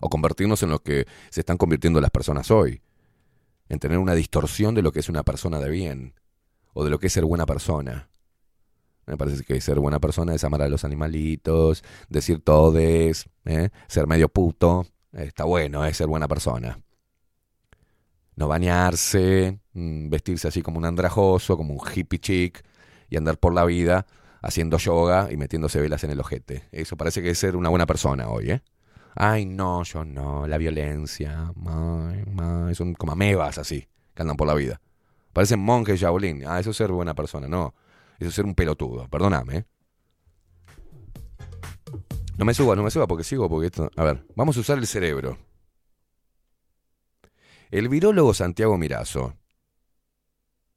O 0.00 0.08
convertirnos 0.08 0.62
en 0.62 0.70
lo 0.70 0.78
que 0.82 1.06
se 1.30 1.40
están 1.40 1.56
convirtiendo 1.56 2.00
las 2.00 2.10
personas 2.10 2.50
hoy. 2.52 2.80
En 3.70 3.78
tener 3.78 3.96
una 3.96 4.14
distorsión 4.14 4.74
de 4.74 4.82
lo 4.82 4.92
que 4.92 5.00
es 5.00 5.08
una 5.08 5.22
persona 5.22 5.58
de 5.60 5.70
bien 5.70 6.14
o 6.74 6.84
de 6.84 6.90
lo 6.90 6.98
que 6.98 7.06
es 7.06 7.12
ser 7.14 7.24
buena 7.24 7.46
persona. 7.46 8.10
Me 9.06 9.16
parece 9.16 9.42
que 9.44 9.58
ser 9.60 9.80
buena 9.80 9.98
persona 9.98 10.34
es 10.34 10.44
amar 10.44 10.60
a 10.62 10.68
los 10.68 10.84
animalitos, 10.84 11.82
decir 12.08 12.42
todes, 12.42 13.30
¿eh? 13.46 13.70
ser 13.88 14.06
medio 14.06 14.28
puto. 14.28 14.86
Está 15.12 15.44
bueno, 15.44 15.84
es 15.86 15.96
ser 15.96 16.06
buena 16.06 16.28
persona. 16.28 16.78
No 18.36 18.46
bañarse, 18.46 19.58
mm, 19.72 20.10
vestirse 20.10 20.48
así 20.48 20.62
como 20.62 20.78
un 20.78 20.84
andrajoso, 20.84 21.56
como 21.56 21.74
un 21.74 21.80
hippie 21.94 22.20
chic 22.20 22.64
y 23.08 23.16
andar 23.16 23.38
por 23.38 23.54
la 23.54 23.64
vida 23.64 24.06
haciendo 24.42 24.78
yoga 24.78 25.28
y 25.30 25.36
metiéndose 25.36 25.80
velas 25.80 26.04
en 26.04 26.10
el 26.10 26.20
ojete. 26.20 26.68
Eso 26.72 26.96
parece 26.96 27.22
que 27.22 27.30
es 27.30 27.38
ser 27.38 27.56
una 27.56 27.68
buena 27.68 27.86
persona 27.86 28.28
hoy, 28.28 28.50
¿eh? 28.50 28.62
Ay, 29.14 29.44
no, 29.44 29.82
yo 29.82 30.04
no, 30.04 30.46
la 30.46 30.56
violencia, 30.58 31.52
son 32.74 32.94
como 32.94 33.12
amebas 33.12 33.58
así, 33.58 33.88
que 34.14 34.22
andan 34.22 34.36
por 34.36 34.46
la 34.46 34.54
vida. 34.54 34.80
Parecen 35.32 35.60
monjes 35.60 36.00
Shaolin. 36.00 36.44
Ah, 36.46 36.60
eso 36.60 36.70
es 36.70 36.76
ser 36.76 36.92
buena 36.92 37.14
persona, 37.14 37.48
no. 37.48 37.74
Eso 38.18 38.28
es 38.28 38.34
ser 38.34 38.44
un 38.44 38.54
pelotudo, 38.54 39.08
perdóname, 39.08 39.56
¿eh? 39.58 39.64
No 42.36 42.44
me 42.44 42.54
suba, 42.54 42.74
no 42.74 42.82
me 42.82 42.90
suba 42.90 43.06
porque 43.06 43.24
sigo, 43.24 43.48
porque 43.48 43.66
esto... 43.66 43.90
A 43.96 44.04
ver, 44.04 44.24
vamos 44.34 44.56
a 44.56 44.60
usar 44.60 44.78
el 44.78 44.86
cerebro. 44.86 45.38
El 47.70 47.88
virólogo 47.88 48.32
Santiago 48.32 48.78
Mirazo, 48.78 49.34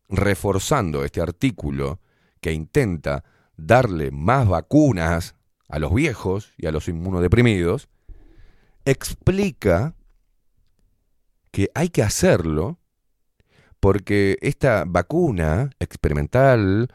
reforzando 0.10 1.06
este 1.06 1.22
artículo 1.22 2.00
que 2.42 2.52
intenta 2.52 3.24
darle 3.56 4.12
más 4.12 4.48
vacunas 4.48 5.36
a 5.70 5.80
los 5.80 5.94
viejos 5.94 6.54
y 6.58 6.68
a 6.68 6.72
los 6.72 6.88
inmunodeprimidos, 6.88 7.88
explica 8.86 9.96
que 11.52 11.70
hay 11.76 11.90
que 11.90 12.04
hacerlo 12.04 12.80
porque 13.80 14.38
esta 14.42 14.86
vacuna 14.88 15.70
experimental 15.80 16.90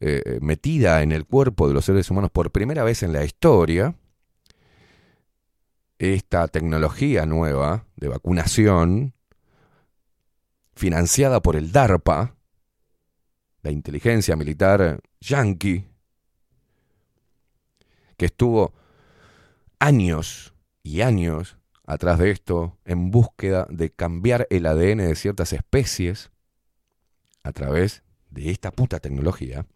eh, 0.00 0.38
metida 0.40 1.02
en 1.02 1.12
el 1.12 1.24
cuerpo 1.26 1.68
de 1.68 1.74
los 1.74 1.84
seres 1.84 2.10
humanos 2.10 2.30
por 2.30 2.50
primera 2.50 2.82
vez 2.82 3.02
en 3.02 3.12
la 3.12 3.24
historia, 3.24 3.94
esta 5.98 6.48
tecnología 6.48 7.26
nueva 7.26 7.86
de 7.96 8.08
vacunación, 8.08 9.14
financiada 10.74 11.40
por 11.40 11.54
el 11.54 11.70
DARPA, 11.70 12.34
la 13.62 13.70
inteligencia 13.70 14.34
militar 14.34 15.00
yankee, 15.20 15.86
que 18.16 18.26
estuvo 18.26 18.74
años 19.78 20.51
y 20.82 21.00
años 21.00 21.58
atrás 21.84 22.18
de 22.18 22.30
esto 22.30 22.78
en 22.84 23.10
búsqueda 23.10 23.66
de 23.70 23.90
cambiar 23.90 24.46
el 24.50 24.66
ADN 24.66 24.98
de 24.98 25.14
ciertas 25.14 25.52
especies 25.52 26.30
a 27.42 27.52
través 27.52 28.02
de 28.30 28.50
esta 28.50 28.70
puta 28.70 29.00
tecnología. 29.00 29.66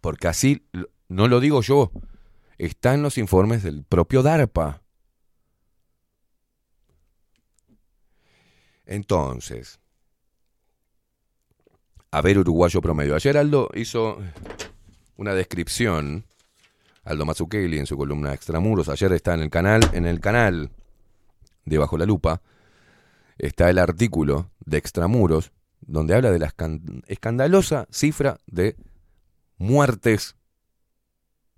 Porque 0.00 0.28
así, 0.28 0.66
no 1.08 1.28
lo 1.28 1.40
digo 1.40 1.62
yo, 1.62 1.90
está 2.58 2.94
en 2.94 3.02
los 3.02 3.18
informes 3.18 3.62
del 3.62 3.84
propio 3.84 4.22
DARPA. 4.22 4.82
Entonces, 8.86 9.80
a 12.10 12.20
ver 12.22 12.38
uruguayo 12.38 12.80
promedio. 12.80 13.14
Ayer 13.14 13.36
Aldo 13.36 13.68
hizo 13.74 14.18
una 15.16 15.34
descripción, 15.34 16.24
Aldo 17.06 17.24
Mazzucchelli 17.24 17.78
en 17.78 17.86
su 17.86 17.96
columna 17.96 18.34
Extramuros, 18.34 18.88
ayer 18.88 19.12
está 19.12 19.32
en 19.34 19.40
el 19.40 19.50
canal, 19.50 19.80
en 19.92 20.06
el 20.06 20.20
canal 20.20 20.70
de 21.64 21.78
Bajo 21.78 21.96
la 21.96 22.04
Lupa, 22.04 22.42
está 23.38 23.70
el 23.70 23.78
artículo 23.78 24.50
de 24.64 24.78
Extramuros, 24.78 25.52
donde 25.80 26.14
habla 26.14 26.30
de 26.30 26.38
la 26.40 26.48
escan- 26.48 27.02
escandalosa 27.06 27.86
cifra 27.90 28.38
de 28.46 28.76
muertes 29.56 30.36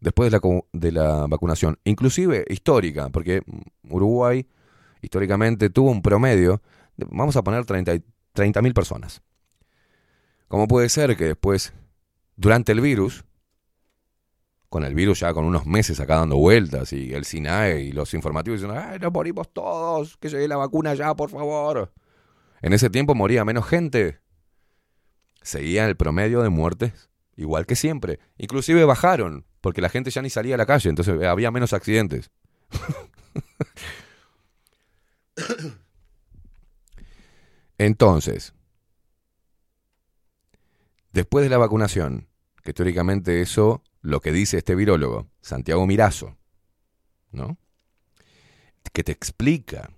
después 0.01 0.31
de 0.31 0.39
la, 0.39 0.61
de 0.73 0.93
la 0.93 1.27
vacunación, 1.27 1.79
inclusive 1.85 2.45
histórica, 2.49 3.09
porque 3.09 3.43
Uruguay 3.89 4.47
históricamente 5.01 5.71
tuvo 5.71 5.91
un 5.91 6.03
promedio, 6.03 6.61
vamos 6.97 7.37
a 7.37 7.43
poner 7.43 7.65
30 7.65 8.63
mil 8.63 8.75
personas. 8.75 9.23
¿Cómo 10.49 10.69
puede 10.69 10.89
ser 10.89 11.17
que 11.17 11.25
después, 11.25 11.73
durante 12.37 12.73
el 12.73 12.81
virus, 12.81 13.25
con 14.69 14.85
el 14.85 14.95
virus 14.95 15.21
ya 15.21 15.33
con 15.33 15.45
unos 15.45 15.67
meses 15.67 16.01
acá 16.01 16.17
dando 16.17 16.37
vueltas 16.37 16.93
y 16.93 17.15
el 17.15 17.25
SINAE 17.25 17.81
y 17.81 17.93
los 17.93 18.13
informativos 18.15 18.61
diciendo, 18.61 18.81
¡ay, 18.81 18.99
nos 18.99 19.13
morimos 19.13 19.53
todos! 19.53 20.17
¡Que 20.19 20.29
llegue 20.29 20.49
la 20.49 20.57
vacuna 20.57 20.95
ya, 20.95 21.15
por 21.15 21.31
favor! 21.31 21.93
En 22.61 22.73
ese 22.73 22.91
tiempo 22.91 23.15
moría 23.15 23.45
menos 23.45 23.67
gente. 23.67 24.21
Seguía 25.43 25.87
el 25.87 25.97
promedio 25.97 26.43
de 26.43 26.51
muertes 26.51 27.09
igual 27.39 27.65
que 27.67 27.77
siempre. 27.77 28.19
Inclusive 28.37 28.85
bajaron, 28.85 29.47
porque 29.61 29.81
la 29.81 29.89
gente 29.89 30.11
ya 30.11 30.21
ni 30.21 30.29
salía 30.29 30.57
a 30.57 30.59
la 30.59 30.67
calle, 30.67 30.91
entonces 30.91 31.25
había 31.25 31.51
menos 31.51 31.73
accidentes. 31.73 32.31
Entonces, 37.81 38.55
después 41.13 41.45
de 41.45 41.49
la 41.49 41.59
vacunación, 41.59 42.27
que 42.65 42.73
teóricamente 42.73 43.41
eso, 43.41 43.85
lo 44.01 44.21
que 44.21 44.33
dice 44.33 44.59
este 44.59 44.75
virólogo, 44.75 45.29
Santiago 45.41 45.87
Mirazo, 45.87 46.37
¿no? 47.31 47.59
Que 48.93 49.05
te 49.05 49.13
explica 49.13 49.91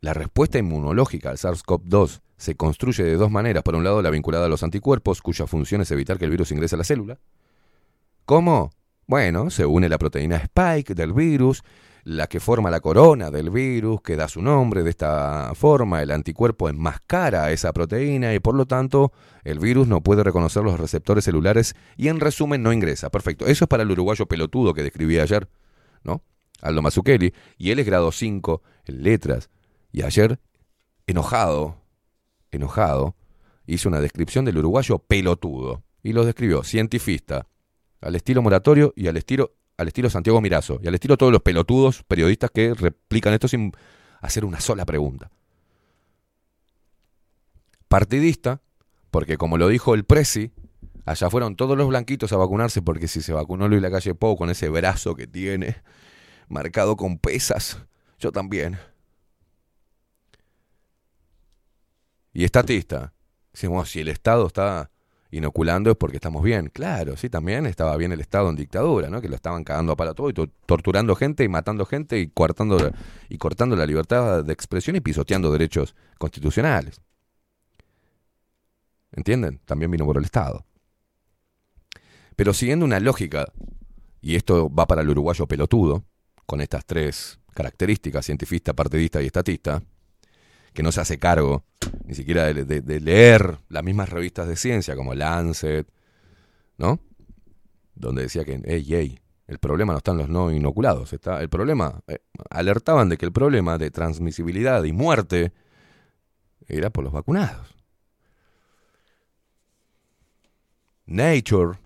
la 0.00 0.14
respuesta 0.14 0.58
inmunológica 0.58 1.30
al 1.30 1.36
SARS-CoV-2 1.36 2.20
se 2.36 2.54
construye 2.54 3.02
de 3.02 3.16
dos 3.16 3.30
maneras. 3.30 3.62
Por 3.62 3.74
un 3.74 3.84
lado, 3.84 4.02
la 4.02 4.10
vinculada 4.10 4.46
a 4.46 4.48
los 4.48 4.62
anticuerpos, 4.62 5.22
cuya 5.22 5.46
función 5.46 5.80
es 5.80 5.90
evitar 5.90 6.18
que 6.18 6.26
el 6.26 6.30
virus 6.30 6.52
ingrese 6.52 6.74
a 6.74 6.78
la 6.78 6.84
célula. 6.84 7.18
¿Cómo? 8.24 8.72
Bueno, 9.06 9.50
se 9.50 9.64
une 9.64 9.88
la 9.88 9.98
proteína 9.98 10.36
spike 10.36 10.94
del 10.94 11.12
virus, 11.12 11.62
la 12.06 12.28
que 12.28 12.38
forma 12.38 12.70
la 12.70 12.78
corona 12.78 13.32
del 13.32 13.50
virus, 13.50 14.00
que 14.00 14.14
da 14.14 14.28
su 14.28 14.40
nombre. 14.40 14.84
De 14.84 14.90
esta 14.90 15.50
forma, 15.56 16.02
el 16.02 16.12
anticuerpo 16.12 16.68
enmascara 16.68 17.42
a 17.42 17.50
esa 17.50 17.72
proteína 17.72 18.32
y 18.32 18.38
por 18.38 18.54
lo 18.54 18.64
tanto 18.64 19.10
el 19.42 19.58
virus 19.58 19.88
no 19.88 20.00
puede 20.00 20.22
reconocer 20.22 20.62
los 20.62 20.78
receptores 20.78 21.24
celulares 21.24 21.74
y 21.96 22.06
en 22.06 22.20
resumen 22.20 22.62
no 22.62 22.72
ingresa. 22.72 23.10
Perfecto. 23.10 23.46
Eso 23.46 23.64
es 23.64 23.68
para 23.68 23.82
el 23.82 23.90
uruguayo 23.90 24.26
pelotudo 24.26 24.72
que 24.72 24.84
describí 24.84 25.18
ayer, 25.18 25.48
¿no? 26.04 26.22
Aldo 26.62 26.80
Mazzucchelli. 26.80 27.34
Y 27.58 27.72
él 27.72 27.80
es 27.80 27.86
grado 27.86 28.12
5 28.12 28.62
en 28.84 29.02
letras. 29.02 29.50
Y 29.90 30.04
ayer, 30.04 30.38
enojado, 31.08 31.82
enojado, 32.52 33.16
hizo 33.66 33.88
una 33.88 34.00
descripción 34.00 34.44
del 34.44 34.58
uruguayo 34.58 35.00
pelotudo. 35.00 35.82
Y 36.04 36.12
lo 36.12 36.24
describió 36.24 36.62
cientifista, 36.62 37.48
al 38.00 38.14
estilo 38.14 38.42
moratorio 38.42 38.92
y 38.94 39.08
al 39.08 39.16
estilo, 39.16 39.55
al 39.76 39.88
estilo 39.88 40.10
Santiago 40.10 40.40
Mirazo. 40.40 40.78
Y 40.82 40.88
al 40.88 40.94
estilo 40.94 41.16
todos 41.16 41.32
los 41.32 41.42
pelotudos 41.42 42.02
periodistas 42.04 42.50
que 42.50 42.74
replican 42.74 43.32
esto 43.32 43.48
sin 43.48 43.72
hacer 44.20 44.44
una 44.44 44.60
sola 44.60 44.84
pregunta. 44.84 45.30
Partidista, 47.88 48.60
porque 49.10 49.36
como 49.36 49.58
lo 49.58 49.68
dijo 49.68 49.94
el 49.94 50.04
Presi, 50.04 50.52
allá 51.04 51.30
fueron 51.30 51.56
todos 51.56 51.76
los 51.76 51.88
blanquitos 51.88 52.32
a 52.32 52.36
vacunarse 52.36 52.82
porque 52.82 53.08
si 53.08 53.22
se 53.22 53.32
vacunó 53.32 53.68
Luis 53.68 53.82
Lacalle 53.82 54.14
Pou 54.14 54.36
con 54.36 54.50
ese 54.50 54.68
brazo 54.68 55.14
que 55.14 55.26
tiene, 55.26 55.76
marcado 56.48 56.96
con 56.96 57.18
pesas, 57.18 57.78
yo 58.18 58.32
también. 58.32 58.78
Y 62.32 62.44
estatista. 62.44 63.12
Decimos, 63.52 63.90
si 63.90 64.00
el 64.00 64.08
Estado 64.08 64.46
está 64.46 64.90
inoculando 65.30 65.90
es 65.90 65.96
porque 65.96 66.16
estamos 66.16 66.42
bien. 66.42 66.70
Claro, 66.72 67.16
sí, 67.16 67.28
también 67.28 67.66
estaba 67.66 67.96
bien 67.96 68.12
el 68.12 68.20
Estado 68.20 68.48
en 68.50 68.56
dictadura, 68.56 69.08
¿no? 69.10 69.20
Que 69.20 69.28
lo 69.28 69.34
estaban 69.36 69.64
cagando 69.64 69.92
a 69.92 69.96
palo 69.96 70.14
todo 70.14 70.30
y 70.30 70.32
to- 70.32 70.48
torturando 70.66 71.14
gente 71.16 71.44
y 71.44 71.48
matando 71.48 71.84
gente 71.86 72.18
y 72.18 72.28
cortando, 72.28 72.78
la- 72.78 72.92
y 73.28 73.38
cortando 73.38 73.76
la 73.76 73.86
libertad 73.86 74.44
de 74.44 74.52
expresión 74.52 74.96
y 74.96 75.00
pisoteando 75.00 75.50
derechos 75.52 75.94
constitucionales. 76.18 77.00
¿Entienden? 79.12 79.60
También 79.64 79.90
vino 79.90 80.04
por 80.04 80.18
el 80.18 80.24
Estado. 80.24 80.64
Pero 82.36 82.52
siguiendo 82.52 82.84
una 82.84 83.00
lógica, 83.00 83.46
y 84.20 84.36
esto 84.36 84.72
va 84.72 84.86
para 84.86 85.02
el 85.02 85.08
uruguayo 85.08 85.46
pelotudo, 85.46 86.04
con 86.44 86.60
estas 86.60 86.84
tres 86.84 87.40
características, 87.54 88.26
cientifista, 88.26 88.74
partidista 88.74 89.22
y 89.22 89.26
estatista, 89.26 89.82
que 90.76 90.82
no 90.82 90.92
se 90.92 91.00
hace 91.00 91.18
cargo 91.18 91.64
ni 92.04 92.14
siquiera 92.14 92.52
de, 92.52 93.00
leer 93.00 93.58
las 93.68 93.82
mismas 93.82 94.10
revistas 94.10 94.46
de 94.46 94.56
ciencia 94.56 94.94
como 94.94 95.14
Lancet, 95.14 95.88
¿no? 96.76 97.00
Donde 97.94 98.22
decía 98.22 98.44
que, 98.44 98.60
hey, 98.64 98.84
hey, 98.86 99.18
el 99.46 99.58
problema 99.58 99.94
no 99.94 99.98
está 99.98 100.10
en 100.12 100.18
los 100.18 100.28
no 100.28 100.52
inoculados, 100.52 101.14
está 101.14 101.40
el 101.40 101.48
problema, 101.48 102.00
eh, 102.06 102.18
alertaban 102.50 103.08
de 103.08 103.16
que 103.16 103.24
el 103.24 103.32
problema 103.32 103.78
de 103.78 103.90
transmisibilidad 103.90 104.84
y 104.84 104.92
muerte 104.92 105.52
era 106.68 106.90
por 106.90 107.04
los 107.04 107.12
vacunados. 107.12 107.74
Nature, 111.06 111.78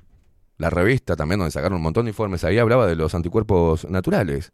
la 0.57 0.69
revista 0.69 1.15
también 1.15 1.39
donde 1.39 1.53
sacaron 1.53 1.77
un 1.77 1.83
montón 1.83 2.07
de 2.07 2.11
informes, 2.11 2.43
ahí 2.43 2.59
hablaba 2.59 2.89
de 2.89 2.97
los 2.97 3.15
anticuerpos 3.15 3.89
naturales 3.89 4.53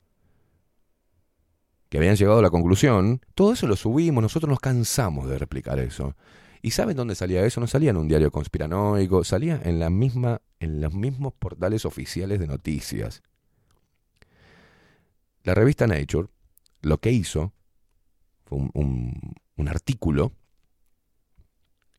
que 1.89 1.99
habían 1.99 2.17
llegado 2.17 2.39
a 2.39 2.43
la 2.43 2.51
conclusión, 2.51 3.21
todo 3.35 3.53
eso 3.53 3.67
lo 3.67 3.77
subimos, 3.77 4.23
nosotros 4.23 4.51
nos 4.51 4.61
cansamos 4.61 5.29
de 5.29 5.39
replicar 5.39 5.79
eso. 5.79 6.17
¿Y 6.63 6.73
saben 6.73 6.97
dónde 6.97 7.15
salía 7.15 7.45
eso? 7.47 7.61
No 7.61 7.67
salía 7.67 7.91
en 7.91 7.97
un 7.97 8.09
diario 8.09 8.31
conspiranoico, 8.33 9.23
salía 9.25 9.61
en 9.65 9.79
la 9.79 9.91
misma 9.91 10.41
en 10.59 10.81
los 10.81 10.95
mismos 10.95 11.35
portales 11.35 11.85
oficiales 11.85 12.41
de 12.41 12.47
noticias. 12.47 13.23
La 15.45 15.55
revista 15.55 15.87
Nature 15.87 16.29
lo 16.83 16.99
que 16.99 17.13
hizo 17.13 17.53
fue 18.47 18.59
un, 18.59 18.71
un- 18.75 19.35
un 19.57 19.69
artículo, 19.69 20.33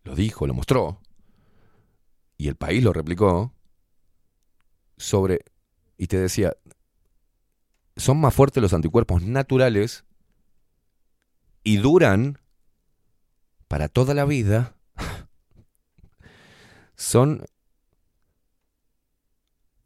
lo 0.04 0.16
dijo, 0.16 0.48
lo 0.48 0.54
mostró, 0.54 1.02
y 2.38 2.48
el 2.48 2.56
país 2.56 2.84
lo 2.84 2.94
replicó, 2.94 3.54
sobre, 4.98 5.42
y 5.98 6.08
te 6.08 6.18
decía, 6.20 6.56
son 7.98 8.20
más 8.20 8.34
fuertes 8.34 8.62
los 8.62 8.74
anticuerpos 8.74 9.24
naturales 9.24 10.06
y 11.64 11.78
duran 11.78 12.40
para 13.68 13.90
toda 13.90 14.14
la 14.14 14.26
vida. 14.26 14.76
Son 16.96 17.46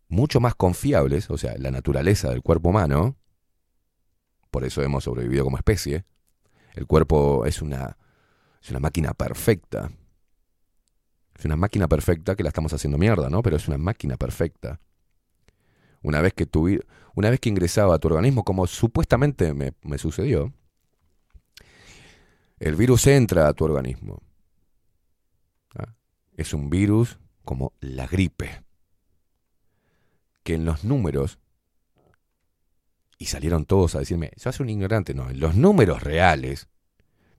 mucho 0.08 0.40
más 0.40 0.56
confiables, 0.56 1.30
o 1.30 1.38
sea, 1.38 1.58
la 1.58 1.72
naturaleza 1.72 2.30
del 2.30 2.42
cuerpo 2.44 2.70
humano, 2.70 3.18
por 4.52 4.66
eso 4.66 4.84
hemos 4.84 5.06
sobrevivido 5.06 5.46
como 5.46 5.58
especie. 5.58 6.06
El 6.74 6.86
cuerpo 6.86 7.46
es 7.46 7.62
una, 7.62 7.98
es 8.62 8.70
una 8.70 8.80
máquina 8.80 9.14
perfecta. 9.14 9.92
Es 11.38 11.46
una 11.46 11.56
máquina 11.56 11.88
perfecta 11.88 12.36
que 12.36 12.44
la 12.44 12.50
estamos 12.50 12.74
haciendo 12.74 12.98
mierda, 12.98 13.30
¿no? 13.30 13.42
Pero 13.42 13.56
es 13.56 13.68
una 13.68 13.78
máquina 13.78 14.18
perfecta. 14.18 14.80
Una 16.02 16.22
vez 16.22 16.34
que 16.34 16.50
tuvi- 16.50 16.84
una 17.16 17.30
vez 17.30 17.40
que 17.40 17.50
ingresaba 17.50 17.96
a 17.96 18.00
tu 18.00 18.08
organismo, 18.08 18.44
como 18.44 18.68
supuestamente 18.68 19.54
me, 19.54 19.74
me 19.84 19.98
sucedió, 19.98 20.54
el 22.60 22.76
virus 22.76 23.08
entra 23.08 23.48
a 23.48 23.54
tu 23.54 23.66
organismo. 23.66 24.22
¿Ah? 25.76 25.96
Es 26.36 26.54
un 26.54 26.70
virus 26.70 27.20
como 27.44 27.74
la 27.82 28.08
gripe, 28.08 28.64
que 30.44 30.56
en 30.56 30.66
los 30.66 30.84
números, 30.84 31.40
y 33.18 33.26
salieron 33.26 33.66
todos 33.66 33.96
a 33.96 34.00
decirme, 34.00 34.32
sos 34.38 34.60
un 34.60 34.70
ignorante, 34.70 35.14
no, 35.14 35.30
en 35.30 35.40
los 35.40 35.56
números 35.56 36.02
reales 36.02 36.68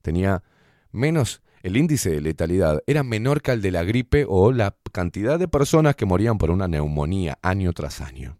tenía 0.02 0.42
menos, 0.90 1.42
el 1.62 1.76
índice 1.76 2.10
de 2.10 2.20
letalidad 2.20 2.82
era 2.86 3.02
menor 3.02 3.42
que 3.42 3.52
el 3.52 3.62
de 3.62 3.70
la 3.70 3.84
gripe 3.84 4.26
o 4.28 4.52
la 4.52 4.76
cantidad 4.92 5.38
de 5.38 5.48
personas 5.48 5.96
que 5.96 6.06
morían 6.06 6.38
por 6.38 6.50
una 6.50 6.68
neumonía 6.68 7.38
año 7.42 7.72
tras 7.72 8.00
año. 8.00 8.38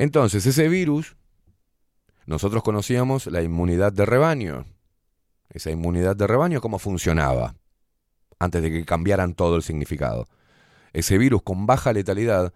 Entonces, 0.00 0.46
ese 0.46 0.68
virus, 0.68 1.16
nosotros 2.24 2.62
conocíamos 2.62 3.26
la 3.26 3.42
inmunidad 3.42 3.92
de 3.92 4.06
rebaño. 4.06 4.64
Esa 5.50 5.72
inmunidad 5.72 6.14
de 6.14 6.28
rebaño, 6.28 6.60
¿cómo 6.60 6.78
funcionaba? 6.78 7.56
Antes 8.38 8.62
de 8.62 8.70
que 8.70 8.84
cambiaran 8.84 9.34
todo 9.34 9.56
el 9.56 9.64
significado. 9.64 10.28
Ese 10.92 11.18
virus 11.18 11.42
con 11.42 11.66
baja 11.66 11.92
letalidad, 11.92 12.54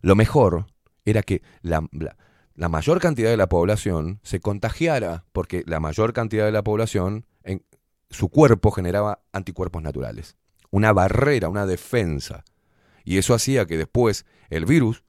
lo 0.00 0.16
mejor 0.16 0.66
era 1.04 1.22
que 1.22 1.40
la, 1.62 1.86
la- 1.92 2.16
la 2.56 2.68
mayor 2.68 3.00
cantidad 3.00 3.30
de 3.30 3.36
la 3.36 3.48
población 3.48 4.18
se 4.24 4.40
contagiara, 4.40 5.24
porque 5.32 5.62
la 5.66 5.78
mayor 5.78 6.12
cantidad 6.12 6.46
de 6.46 6.52
la 6.52 6.64
población, 6.64 7.26
en 7.44 7.62
su 8.10 8.28
cuerpo 8.28 8.72
generaba 8.72 9.20
anticuerpos 9.32 9.84
naturales. 9.84 10.36
Una 10.72 10.92
barrera, 10.92 11.48
una 11.48 11.64
defensa. 11.64 12.42
Y 13.04 13.18
eso 13.18 13.34
hacía 13.34 13.66
que 13.66 13.76
después 13.78 14.26
el 14.50 14.64
virus 14.64 15.04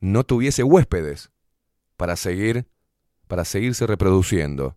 no 0.00 0.24
tuviese 0.24 0.62
huéspedes 0.62 1.30
para 1.96 2.16
seguir 2.16 2.66
para 3.26 3.44
seguirse 3.44 3.86
reproduciendo. 3.86 4.76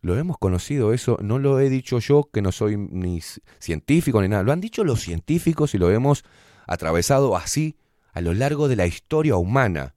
Lo 0.00 0.16
hemos 0.18 0.36
conocido 0.36 0.92
eso, 0.92 1.18
no 1.22 1.38
lo 1.38 1.58
he 1.60 1.70
dicho 1.70 1.98
yo 1.98 2.28
que 2.30 2.42
no 2.42 2.52
soy 2.52 2.76
ni 2.76 3.20
científico 3.58 4.20
ni 4.20 4.28
nada, 4.28 4.42
lo 4.42 4.52
han 4.52 4.60
dicho 4.60 4.84
los 4.84 5.00
científicos 5.00 5.74
y 5.74 5.78
lo 5.78 5.90
hemos 5.90 6.24
atravesado 6.66 7.36
así 7.36 7.78
a 8.12 8.20
lo 8.20 8.34
largo 8.34 8.68
de 8.68 8.76
la 8.76 8.86
historia 8.86 9.36
humana. 9.36 9.94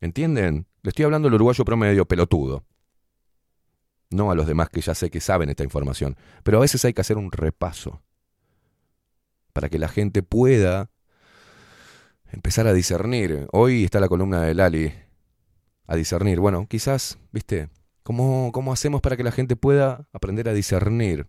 ¿Entienden? 0.00 0.66
Le 0.82 0.88
estoy 0.88 1.04
hablando 1.04 1.28
al 1.28 1.34
uruguayo 1.34 1.64
promedio 1.64 2.06
pelotudo. 2.06 2.64
No 4.10 4.30
a 4.30 4.34
los 4.34 4.48
demás 4.48 4.68
que 4.68 4.80
ya 4.80 4.94
sé 4.94 5.08
que 5.08 5.20
saben 5.20 5.48
esta 5.48 5.62
información, 5.62 6.16
pero 6.42 6.58
a 6.58 6.62
veces 6.62 6.84
hay 6.84 6.92
que 6.92 7.00
hacer 7.00 7.16
un 7.16 7.30
repaso 7.30 8.02
para 9.52 9.68
que 9.68 9.78
la 9.78 9.88
gente 9.88 10.22
pueda 10.22 10.90
empezar 12.32 12.66
a 12.66 12.72
discernir. 12.72 13.46
Hoy 13.52 13.84
está 13.84 14.00
la 14.00 14.08
columna 14.08 14.42
de 14.42 14.54
Lali 14.54 14.92
a 15.86 15.96
discernir. 15.96 16.40
Bueno, 16.40 16.66
quizás, 16.68 17.18
viste, 17.30 17.68
¿cómo, 18.02 18.50
¿cómo 18.52 18.72
hacemos 18.72 19.00
para 19.00 19.16
que 19.16 19.22
la 19.22 19.32
gente 19.32 19.54
pueda 19.56 20.08
aprender 20.12 20.48
a 20.48 20.54
discernir? 20.54 21.28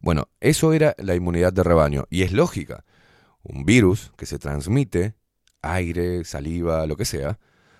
Bueno, 0.00 0.28
eso 0.40 0.72
era 0.72 0.94
la 0.98 1.14
inmunidad 1.14 1.52
de 1.52 1.62
rebaño. 1.62 2.06
Y 2.10 2.22
es 2.22 2.32
lógica. 2.32 2.84
Un 3.42 3.64
virus 3.64 4.12
que 4.16 4.26
se 4.26 4.38
transmite, 4.38 5.14
aire, 5.60 6.24
saliva, 6.24 6.86
lo 6.86 6.96
que 6.96 7.04
sea, 7.04 7.38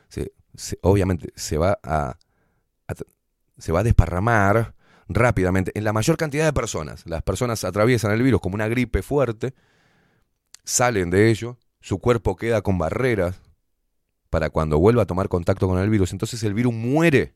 se- 0.09 0.33
se- 0.55 0.79
obviamente 0.83 1.33
se 1.35 1.59
va 1.59 1.79
a, 1.83 2.19
se 3.59 3.73
va 3.73 3.81
a 3.81 3.85
desparramar 3.85 4.75
rápidamente 5.09 5.73
en 5.75 5.85
la 5.85 5.93
mayor 5.93 6.17
cantidad 6.17 6.45
de 6.45 6.53
personas. 6.53 7.05
Las 7.07 7.23
personas 7.23 7.65
atraviesan 7.65 8.13
el 8.13 8.23
virus 8.23 8.41
como 8.41 8.55
una 8.55 8.69
gripe 8.69 9.03
fuerte, 9.03 9.55
salen 10.65 11.11
de 11.11 11.31
ello, 11.31 11.59
su 11.83 11.99
cuerpo 11.99 12.37
queda 12.37 12.63
con 12.63 12.79
barreras 12.79 13.43
para 14.31 14.49
cuando 14.49 14.79
vuelva 14.79 15.03
a 15.03 15.07
tomar 15.07 15.29
contacto 15.29 15.69
con 15.69 15.79
el 15.79 15.91
virus. 15.91 16.13
Entonces 16.13 16.43
el 16.45 16.55
virus 16.55 16.73
muere 16.73 17.35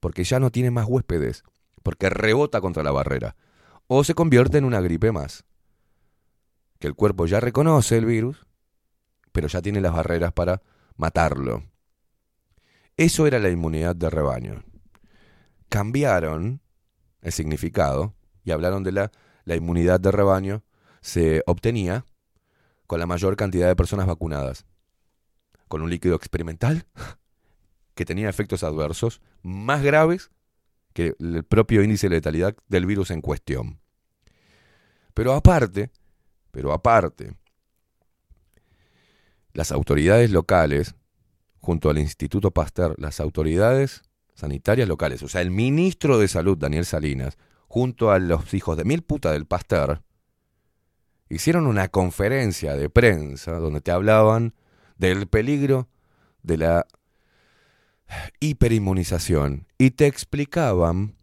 porque 0.00 0.24
ya 0.24 0.40
no 0.40 0.50
tiene 0.50 0.70
más 0.70 0.86
huéspedes, 0.88 1.42
porque 1.82 2.08
rebota 2.08 2.60
contra 2.60 2.82
la 2.82 2.92
barrera. 2.92 3.36
O 3.88 4.04
se 4.04 4.14
convierte 4.14 4.58
en 4.58 4.64
una 4.64 4.80
gripe 4.80 5.12
más, 5.12 5.44
que 6.78 6.86
el 6.86 6.94
cuerpo 6.94 7.26
ya 7.26 7.40
reconoce 7.40 7.98
el 7.98 8.06
virus, 8.06 8.46
pero 9.32 9.48
ya 9.48 9.60
tiene 9.60 9.80
las 9.80 9.92
barreras 9.92 10.32
para 10.32 10.62
matarlo. 10.96 11.64
Eso 12.96 13.26
era 13.26 13.38
la 13.38 13.50
inmunidad 13.50 13.96
de 13.96 14.08
rebaño. 14.08 14.62
Cambiaron 15.68 16.60
el 17.22 17.32
significado 17.32 18.14
y 18.44 18.52
hablaron 18.52 18.84
de 18.84 18.92
la, 18.92 19.12
la 19.44 19.56
inmunidad 19.56 20.00
de 20.00 20.12
rebaño 20.12 20.62
se 21.00 21.42
obtenía 21.46 22.04
con 22.88 22.98
la 22.98 23.06
mayor 23.06 23.36
cantidad 23.36 23.68
de 23.68 23.76
personas 23.76 24.06
vacunadas, 24.06 24.64
con 25.68 25.82
un 25.82 25.90
líquido 25.90 26.16
experimental 26.16 26.86
que 27.94 28.06
tenía 28.06 28.30
efectos 28.30 28.64
adversos 28.64 29.20
más 29.42 29.82
graves 29.82 30.30
que 30.94 31.14
el 31.20 31.44
propio 31.44 31.82
índice 31.82 32.08
de 32.08 32.16
letalidad 32.16 32.56
del 32.66 32.86
virus 32.86 33.10
en 33.10 33.20
cuestión. 33.20 33.78
Pero 35.12 35.34
aparte, 35.34 35.90
pero 36.50 36.72
aparte, 36.72 37.34
las 39.52 39.70
autoridades 39.70 40.30
locales, 40.30 40.94
junto 41.60 41.90
al 41.90 41.98
Instituto 41.98 42.52
Pasteur, 42.52 42.94
las 42.98 43.20
autoridades 43.20 44.02
sanitarias 44.34 44.88
locales, 44.88 45.22
o 45.22 45.28
sea, 45.28 45.42
el 45.42 45.50
ministro 45.50 46.18
de 46.18 46.28
Salud, 46.28 46.56
Daniel 46.56 46.86
Salinas, 46.86 47.36
junto 47.66 48.10
a 48.10 48.18
los 48.18 48.54
hijos 48.54 48.78
de 48.78 48.84
mil 48.84 49.02
puta 49.02 49.30
del 49.32 49.44
Pasteur, 49.44 50.02
hicieron 51.28 51.66
una 51.66 51.88
conferencia 51.88 52.74
de 52.74 52.90
prensa 52.90 53.52
donde 53.52 53.80
te 53.80 53.90
hablaban 53.90 54.54
del 54.96 55.26
peligro 55.26 55.88
de 56.42 56.56
la 56.56 56.86
hiperinmunización 58.40 59.66
y 59.76 59.90
te 59.90 60.06
explicaban 60.06 61.14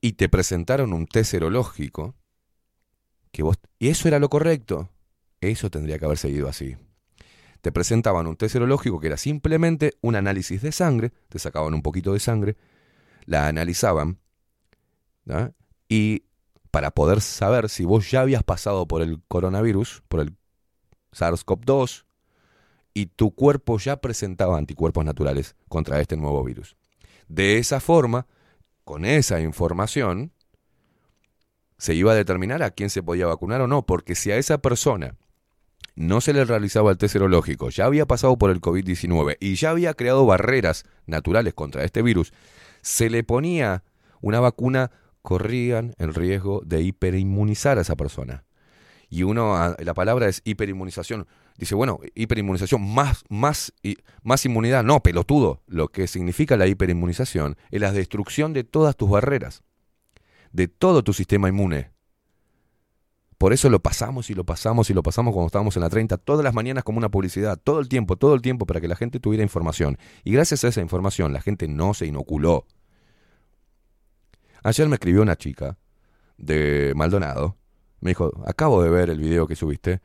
y 0.00 0.12
te 0.12 0.28
presentaron 0.28 0.92
un 0.92 1.06
test 1.06 1.32
serológico, 1.32 2.14
que 3.32 3.42
vos, 3.42 3.58
y 3.78 3.88
eso 3.88 4.08
era 4.08 4.18
lo 4.18 4.28
correcto, 4.28 4.90
eso 5.40 5.70
tendría 5.70 5.98
que 5.98 6.04
haber 6.04 6.18
seguido 6.18 6.48
así. 6.48 6.76
Te 7.60 7.72
presentaban 7.72 8.26
un 8.26 8.36
test 8.36 8.52
serológico 8.52 9.00
que 9.00 9.08
era 9.08 9.16
simplemente 9.16 9.94
un 10.00 10.16
análisis 10.16 10.62
de 10.62 10.72
sangre, 10.72 11.12
te 11.28 11.38
sacaban 11.38 11.74
un 11.74 11.82
poquito 11.82 12.12
de 12.12 12.20
sangre, 12.20 12.56
la 13.24 13.48
analizaban, 13.48 14.18
y 15.88 16.25
para 16.76 16.90
poder 16.90 17.22
saber 17.22 17.70
si 17.70 17.86
vos 17.86 18.10
ya 18.10 18.20
habías 18.20 18.42
pasado 18.42 18.86
por 18.86 19.00
el 19.00 19.22
coronavirus, 19.28 20.02
por 20.08 20.20
el 20.20 20.36
SARS-CoV-2, 21.10 22.04
y 22.92 23.06
tu 23.06 23.34
cuerpo 23.34 23.78
ya 23.78 23.96
presentaba 24.02 24.58
anticuerpos 24.58 25.02
naturales 25.02 25.56
contra 25.70 26.02
este 26.02 26.18
nuevo 26.18 26.44
virus. 26.44 26.76
De 27.28 27.56
esa 27.56 27.80
forma, 27.80 28.26
con 28.84 29.06
esa 29.06 29.40
información, 29.40 30.32
se 31.78 31.94
iba 31.94 32.12
a 32.12 32.14
determinar 32.14 32.62
a 32.62 32.72
quién 32.72 32.90
se 32.90 33.02
podía 33.02 33.24
vacunar 33.24 33.62
o 33.62 33.68
no, 33.68 33.86
porque 33.86 34.14
si 34.14 34.30
a 34.30 34.36
esa 34.36 34.58
persona 34.58 35.16
no 35.94 36.20
se 36.20 36.34
le 36.34 36.44
realizaba 36.44 36.90
el 36.90 36.98
test 36.98 37.14
serológico, 37.14 37.70
ya 37.70 37.86
había 37.86 38.04
pasado 38.04 38.36
por 38.36 38.50
el 38.50 38.60
COVID-19 38.60 39.38
y 39.40 39.54
ya 39.54 39.70
había 39.70 39.94
creado 39.94 40.26
barreras 40.26 40.84
naturales 41.06 41.54
contra 41.54 41.84
este 41.84 42.02
virus, 42.02 42.34
se 42.82 43.08
le 43.08 43.24
ponía 43.24 43.82
una 44.20 44.40
vacuna, 44.40 44.90
corrían 45.26 45.92
el 45.98 46.14
riesgo 46.14 46.62
de 46.64 46.82
hiperinmunizar 46.82 47.78
a 47.78 47.80
esa 47.80 47.96
persona. 47.96 48.44
Y 49.08 49.24
uno, 49.24 49.56
ah, 49.56 49.74
la 49.80 49.92
palabra 49.92 50.28
es 50.28 50.40
hiperinmunización. 50.44 51.26
Dice, 51.58 51.74
bueno, 51.74 51.98
hiperinmunización, 52.14 52.94
más, 52.94 53.24
más, 53.28 53.72
más 54.22 54.46
inmunidad. 54.46 54.84
No, 54.84 55.02
pelotudo. 55.02 55.64
Lo 55.66 55.88
que 55.88 56.06
significa 56.06 56.56
la 56.56 56.68
hiperinmunización 56.68 57.56
es 57.72 57.80
la 57.80 57.90
destrucción 57.90 58.52
de 58.52 58.62
todas 58.62 58.94
tus 58.94 59.10
barreras, 59.10 59.64
de 60.52 60.68
todo 60.68 61.02
tu 61.02 61.12
sistema 61.12 61.48
inmune. 61.48 61.90
Por 63.36 63.52
eso 63.52 63.68
lo 63.68 63.80
pasamos 63.82 64.30
y 64.30 64.34
lo 64.34 64.44
pasamos 64.44 64.90
y 64.90 64.94
lo 64.94 65.02
pasamos 65.02 65.34
cuando 65.34 65.48
estábamos 65.48 65.74
en 65.74 65.82
la 65.82 65.90
30, 65.90 66.18
todas 66.18 66.44
las 66.44 66.54
mañanas 66.54 66.84
como 66.84 66.98
una 66.98 67.08
publicidad, 67.08 67.58
todo 67.58 67.80
el 67.80 67.88
tiempo, 67.88 68.14
todo 68.14 68.36
el 68.36 68.42
tiempo 68.42 68.64
para 68.64 68.80
que 68.80 68.86
la 68.86 68.94
gente 68.94 69.18
tuviera 69.18 69.42
información. 69.42 69.98
Y 70.22 70.30
gracias 70.30 70.62
a 70.62 70.68
esa 70.68 70.82
información 70.82 71.32
la 71.32 71.40
gente 71.40 71.66
no 71.66 71.94
se 71.94 72.06
inoculó. 72.06 72.64
Ayer 74.66 74.88
me 74.88 74.96
escribió 74.96 75.22
una 75.22 75.36
chica 75.36 75.78
de 76.38 76.92
Maldonado. 76.96 77.56
Me 78.00 78.10
dijo, 78.10 78.32
acabo 78.46 78.82
de 78.82 78.90
ver 78.90 79.10
el 79.10 79.20
video 79.20 79.46
que 79.46 79.54
subiste 79.54 80.00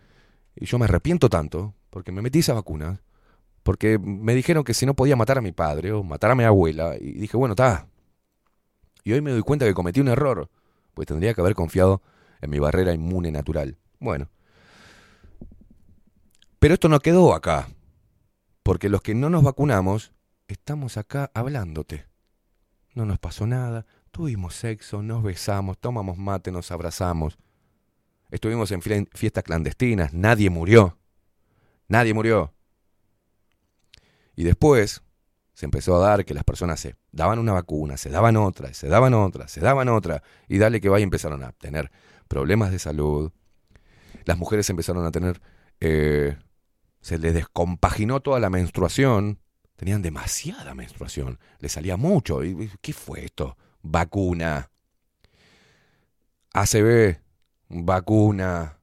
y 0.55 0.67
yo 0.67 0.77
me 0.77 0.85
arrepiento 0.85 1.29
tanto 1.29 1.73
porque 1.89 2.11
me 2.11 2.21
metí 2.21 2.39
esa 2.39 2.53
vacuna. 2.53 3.01
Porque 3.63 3.97
me 3.97 4.35
dijeron 4.35 4.63
que 4.63 4.75
si 4.75 4.85
no 4.85 4.93
podía 4.93 5.15
matar 5.15 5.39
a 5.39 5.41
mi 5.41 5.51
padre 5.51 5.93
o 5.93 6.03
matar 6.03 6.29
a 6.29 6.35
mi 6.35 6.43
abuela. 6.43 6.95
Y 6.95 7.13
dije, 7.13 7.37
bueno, 7.37 7.53
está. 7.53 7.87
Y 9.03 9.13
hoy 9.13 9.21
me 9.21 9.31
doy 9.31 9.41
cuenta 9.41 9.65
que 9.65 9.73
cometí 9.73 9.99
un 9.99 10.09
error. 10.09 10.47
Pues 10.93 11.07
tendría 11.07 11.33
que 11.33 11.41
haber 11.41 11.55
confiado 11.55 12.03
en 12.39 12.51
mi 12.51 12.59
barrera 12.59 12.93
inmune 12.93 13.31
natural. 13.31 13.79
Bueno. 13.99 14.29
Pero 16.59 16.75
esto 16.75 16.87
no 16.87 16.99
quedó 16.99 17.33
acá. 17.33 17.67
Porque 18.61 18.89
los 18.89 19.01
que 19.01 19.15
no 19.15 19.31
nos 19.31 19.41
vacunamos, 19.41 20.13
estamos 20.47 20.97
acá 20.97 21.31
hablándote. 21.33 22.05
No 22.93 23.05
nos 23.05 23.17
pasó 23.17 23.47
nada, 23.47 23.87
tuvimos 24.11 24.55
sexo, 24.55 25.01
nos 25.01 25.23
besamos, 25.23 25.77
tomamos 25.77 26.17
mate, 26.17 26.51
nos 26.51 26.71
abrazamos. 26.71 27.37
Estuvimos 28.29 28.71
en 28.71 28.81
fie- 28.81 29.09
fiestas 29.13 29.43
clandestinas, 29.43 30.13
nadie 30.13 30.49
murió. 30.49 30.97
Nadie 31.87 32.13
murió. 32.13 32.53
Y 34.35 34.43
después 34.43 35.03
se 35.53 35.65
empezó 35.65 35.95
a 35.95 36.07
dar 36.07 36.25
que 36.25 36.33
las 36.33 36.43
personas 36.43 36.79
se 36.79 36.95
daban 37.11 37.39
una 37.39 37.51
vacuna, 37.53 37.97
se 37.97 38.09
daban 38.09 38.37
otra, 38.37 38.73
se 38.73 38.87
daban 38.87 39.13
otra, 39.13 39.47
se 39.47 39.59
daban 39.59 39.89
otra, 39.89 40.23
y 40.47 40.57
dale 40.57 40.79
que 40.79 40.89
vaya 40.89 41.03
empezaron 41.03 41.43
a 41.43 41.51
tener 41.51 41.91
problemas 42.27 42.71
de 42.71 42.79
salud. 42.79 43.31
Las 44.25 44.37
mujeres 44.37 44.69
empezaron 44.69 45.05
a 45.05 45.11
tener, 45.11 45.41
eh, 45.81 46.37
se 47.01 47.17
les 47.17 47.33
descompaginó 47.33 48.21
toda 48.21 48.39
la 48.39 48.49
menstruación, 48.49 49.39
tenían 49.75 50.01
demasiada 50.01 50.73
menstruación, 50.73 51.39
les 51.59 51.73
salía 51.73 51.97
mucho. 51.97 52.43
¿Y 52.43 52.71
qué 52.81 52.93
fue 52.93 53.25
esto? 53.25 53.57
Vacuna. 53.81 54.69
ACV, 56.53 57.17
vacuna. 57.69 58.77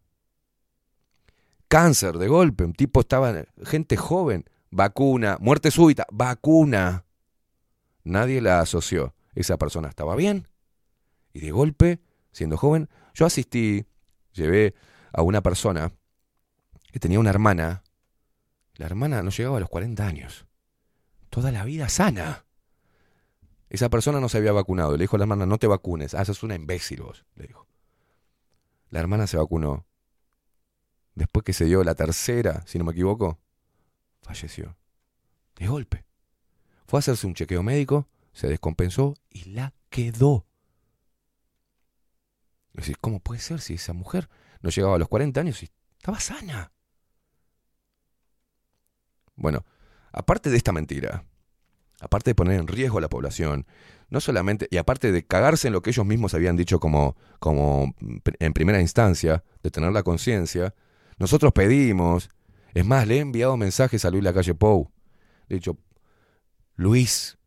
Cáncer 1.68 2.17
de 2.17 2.28
golpe, 2.28 2.65
un 2.65 2.73
tipo 2.73 3.01
estaba, 3.01 3.44
gente 3.65 3.97
joven, 3.97 4.44
vacuna. 4.70 5.36
Muerte 5.41 5.70
súbita, 5.70 6.07
vacuna. 6.10 7.05
Nadie 8.05 8.41
la 8.41 8.60
asoció. 8.60 9.15
Esa 9.35 9.59
persona 9.59 9.89
estaba 9.89 10.17
bien 10.17 10.49
y 11.33 11.41
de 11.41 11.51
golpe, 11.51 12.01
siendo 12.33 12.57
joven, 12.57 12.89
yo 13.15 13.27
asistí, 13.27 13.86
llevé 14.33 14.75
a 15.12 15.23
una 15.23 15.43
persona 15.43 15.93
que 16.93 16.99
tenía 16.99 17.20
una 17.20 17.31
hermana. 17.31 17.83
La 18.75 18.86
hermana 18.86 19.23
no 19.23 19.31
llegaba 19.31 19.57
a 19.59 19.60
los 19.60 19.68
40 19.68 20.07
años. 20.07 20.47
Toda 21.31 21.52
la 21.52 21.65
vida 21.65 21.89
sana. 21.89 22.44
Esa 23.71 23.91
persona 23.91 24.21
no 24.21 24.29
se 24.29 24.39
había 24.39 24.53
vacunado. 24.53 24.97
Le 24.97 25.05
dijo 25.05 25.17
a 25.17 25.19
la 25.19 25.25
hermana, 25.25 25.47
no 25.47 25.59
te 25.59 25.67
vacunes. 25.67 26.15
Ah, 26.15 26.25
una 26.43 26.55
imbécil 26.55 27.03
vos, 27.03 27.25
le 27.35 27.47
dijo. 27.47 27.67
La 28.91 29.01
hermana 29.01 29.27
se 29.27 29.37
vacunó. 29.37 29.87
Después 31.15 31.45
que 31.45 31.53
se 31.53 31.65
dio 31.65 31.85
la 31.85 31.95
tercera, 31.95 32.63
si 32.67 32.79
no 32.79 32.85
me 32.85 32.93
equivoco, 32.93 33.39
falleció. 34.23 34.77
De 35.57 35.67
golpe. 35.67 36.07
Fue 36.87 36.99
a 36.99 37.01
hacerse 37.01 37.27
un 37.27 37.35
chequeo 37.35 37.63
médico, 37.63 38.09
se 38.33 38.49
descompensó 38.49 39.15
y 39.29 39.51
la 39.51 39.75
quedó. 39.91 40.47
Es 42.73 42.83
decir, 42.83 42.99
¿cómo 42.99 43.21
puede 43.21 43.41
ser 43.41 43.61
si 43.61 43.75
esa 43.75 43.93
mujer 43.93 44.29
no 44.61 44.71
llegaba 44.71 44.95
a 44.95 44.99
los 44.99 45.09
40 45.09 45.41
años 45.41 45.63
y 45.63 45.71
estaba 45.99 46.21
sana? 46.21 46.73
Bueno, 49.35 49.65
aparte 50.13 50.51
de 50.51 50.57
esta 50.57 50.73
mentira, 50.73 51.25
aparte 52.01 52.31
de 52.31 52.35
poner 52.35 52.59
en 52.60 52.67
riesgo 52.68 52.99
a 52.99 53.01
la 53.01 53.09
población, 53.09 53.67
no 54.10 54.20
solamente, 54.20 54.68
y 54.70 54.77
aparte 54.78 55.12
de 55.12 55.27
cagarse 55.27 55.67
en 55.68 55.75
lo 55.75 55.83
que 55.83 55.91
ellos 55.91 56.07
mismos 56.07 56.33
habían 56.35 56.57
dicho 56.57 56.81
como, 56.81 57.17
como 57.41 57.94
pr- 57.99 58.36
en 58.39 58.52
primera 58.52 58.81
instancia, 58.81 59.44
de 59.62 59.70
tener 59.70 59.93
la 59.93 60.02
conciencia, 60.02 60.75
nosotros 61.18 61.52
pedimos, 61.52 62.31
es 62.75 62.86
más, 62.86 63.07
le 63.07 63.17
he 63.17 63.20
enviado 63.20 63.57
mensajes 63.57 64.05
a 64.05 64.10
Luis 64.10 64.23
Lacalle 64.25 64.55
Pou. 64.55 64.91
Le 65.49 65.57
he 65.57 65.59
dicho, 65.59 65.77
Luis, 66.77 67.39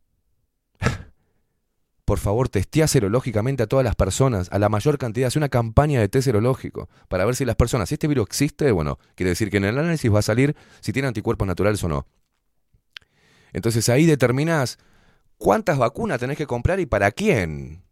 por 2.04 2.18
favor, 2.18 2.48
testea 2.48 2.86
serológicamente 2.86 3.62
a 3.62 3.66
todas 3.66 3.84
las 3.84 3.94
personas, 3.94 4.48
a 4.52 4.58
la 4.58 4.68
mayor 4.68 4.98
cantidad, 4.98 5.28
hace 5.28 5.38
una 5.38 5.48
campaña 5.48 6.00
de 6.00 6.08
test 6.08 6.26
serológico 6.26 6.88
para 7.08 7.24
ver 7.24 7.36
si 7.36 7.44
las 7.44 7.56
personas, 7.56 7.88
si 7.88 7.94
este 7.94 8.08
virus 8.08 8.26
existe, 8.26 8.70
bueno, 8.72 8.98
quiere 9.14 9.30
decir 9.30 9.50
que 9.50 9.56
en 9.56 9.64
el 9.64 9.78
análisis 9.78 10.12
va 10.12 10.18
a 10.18 10.22
salir 10.22 10.54
si 10.80 10.92
tiene 10.92 11.08
anticuerpos 11.08 11.46
naturales 11.46 11.82
o 11.84 11.88
no. 11.88 12.06
Entonces 13.52 13.88
ahí 13.88 14.06
determinás 14.06 14.78
cuántas 15.36 15.78
vacunas 15.78 16.20
tenés 16.20 16.38
que 16.38 16.46
comprar 16.46 16.80
y 16.80 16.86
para 16.86 17.10
quién. 17.10 17.82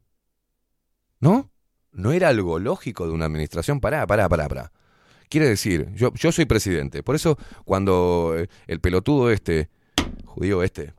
¿No? 1.21 1.51
No 1.93 2.13
era 2.13 2.29
algo 2.29 2.59
lógico 2.59 3.07
de 3.07 3.13
una 3.13 3.27
administración. 3.27 3.81
Pará, 3.81 4.07
pará, 4.07 4.29
pará, 4.29 4.49
pará. 4.49 4.73
Quiere 5.29 5.49
decir, 5.49 5.93
yo, 5.95 6.13
yo 6.15 6.33
soy 6.33 6.45
presidente. 6.45 7.03
Por 7.03 7.15
eso, 7.15 7.39
cuando 7.65 8.35
eh, 8.37 8.49
el 8.67 8.81
pelotudo 8.81 9.31
este, 9.31 9.69
judío 10.25 10.63
este, 10.63 10.95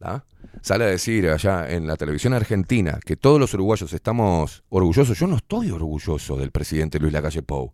¿ah? 0.00 0.24
sale 0.60 0.84
a 0.84 0.88
decir 0.88 1.28
allá 1.28 1.70
en 1.70 1.86
la 1.86 1.96
televisión 1.96 2.34
argentina 2.34 2.98
que 3.04 3.16
todos 3.16 3.40
los 3.40 3.52
uruguayos 3.54 3.92
estamos 3.92 4.64
orgullosos, 4.68 5.18
yo 5.18 5.26
no 5.26 5.36
estoy 5.36 5.70
orgulloso 5.70 6.36
del 6.36 6.50
presidente 6.50 6.98
Luis 6.98 7.12
Lacalle 7.12 7.42
Pou. 7.42 7.72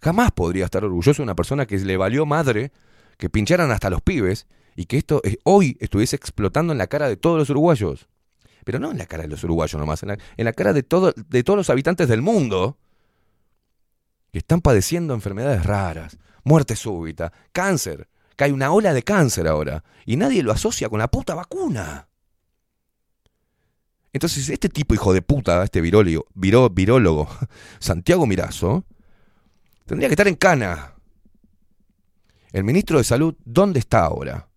Jamás 0.00 0.32
podría 0.32 0.64
estar 0.64 0.84
orgulloso 0.84 1.18
de 1.18 1.24
una 1.24 1.36
persona 1.36 1.66
que 1.66 1.78
le 1.78 1.96
valió 1.96 2.24
madre, 2.24 2.72
que 3.18 3.28
pincharan 3.28 3.70
hasta 3.70 3.90
los 3.90 4.00
pibes 4.00 4.46
y 4.76 4.86
que 4.86 4.98
esto 4.98 5.20
hoy 5.44 5.76
estuviese 5.80 6.16
explotando 6.16 6.72
en 6.72 6.78
la 6.78 6.86
cara 6.86 7.08
de 7.08 7.16
todos 7.16 7.38
los 7.38 7.50
uruguayos. 7.50 8.08
Pero 8.64 8.78
no 8.78 8.90
en 8.90 8.98
la 8.98 9.06
cara 9.06 9.22
de 9.22 9.28
los 9.28 9.42
uruguayos 9.44 9.78
nomás, 9.80 10.02
en 10.02 10.18
la, 10.36 10.52
cara 10.52 10.72
de, 10.72 10.82
de 10.82 11.42
todos 11.42 11.56
los 11.56 11.70
habitantes 11.70 12.08
del 12.08 12.22
mundo 12.22 12.78
que 14.32 14.38
están 14.38 14.60
padeciendo 14.60 15.14
enfermedades 15.14 15.64
raras, 15.64 16.18
muerte 16.44 16.76
súbita, 16.76 17.32
cáncer, 17.52 18.08
que 18.36 18.44
hay 18.44 18.52
una 18.52 18.70
ola 18.70 18.92
de 18.94 19.02
cáncer 19.02 19.48
ahora 19.48 19.82
y 20.06 20.16
nadie 20.16 20.42
lo 20.42 20.52
asocia 20.52 20.88
con 20.88 20.98
la 20.98 21.08
puta 21.10 21.34
vacuna. 21.34 22.08
Entonces, 24.12 24.48
este 24.48 24.68
tipo 24.68 24.92
hijo 24.94 25.12
de 25.12 25.22
puta, 25.22 25.62
este 25.62 25.80
virólogo, 25.80 26.26
viró- 26.34 26.68
virólogo 26.70 27.28
Santiago 27.78 28.26
Mirazo, 28.26 28.84
tendría 29.86 30.08
que 30.08 30.14
estar 30.14 30.28
en 30.28 30.34
cana. 30.34 30.94
El 32.52 32.64
ministro 32.64 32.98
de 32.98 33.04
Salud, 33.04 33.36
¿dónde 33.44 33.78
está 33.78 34.04
ahora? 34.04 34.48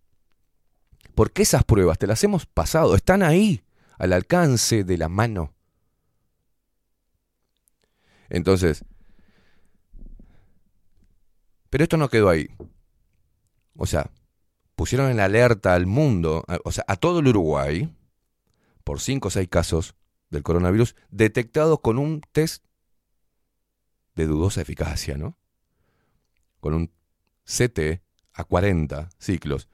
Porque 1.14 1.42
esas 1.42 1.64
pruebas 1.64 1.98
te 1.98 2.06
las 2.06 2.22
hemos 2.24 2.46
pasado, 2.46 2.94
están 2.94 3.22
ahí, 3.22 3.62
al 3.98 4.12
alcance 4.12 4.84
de 4.84 4.98
la 4.98 5.08
mano. 5.08 5.54
Entonces, 8.28 8.84
pero 11.70 11.84
esto 11.84 11.96
no 11.96 12.08
quedó 12.08 12.28
ahí. 12.28 12.48
O 13.76 13.86
sea, 13.86 14.10
pusieron 14.76 15.10
en 15.10 15.20
alerta 15.20 15.74
al 15.74 15.86
mundo, 15.86 16.44
o 16.64 16.72
sea, 16.72 16.84
a 16.88 16.96
todo 16.96 17.20
el 17.20 17.28
Uruguay, 17.28 17.92
por 18.84 19.00
cinco 19.00 19.28
o 19.28 19.30
seis 19.30 19.48
casos 19.48 19.94
del 20.30 20.42
coronavirus 20.42 20.94
detectados 21.10 21.80
con 21.80 21.98
un 21.98 22.20
test 22.32 22.64
de 24.14 24.26
dudosa 24.26 24.60
eficacia, 24.60 25.16
¿no? 25.16 25.36
Con 26.60 26.74
un 26.74 26.92
CT 27.44 28.02
a 28.32 28.44
40 28.44 29.10
ciclos. 29.18 29.68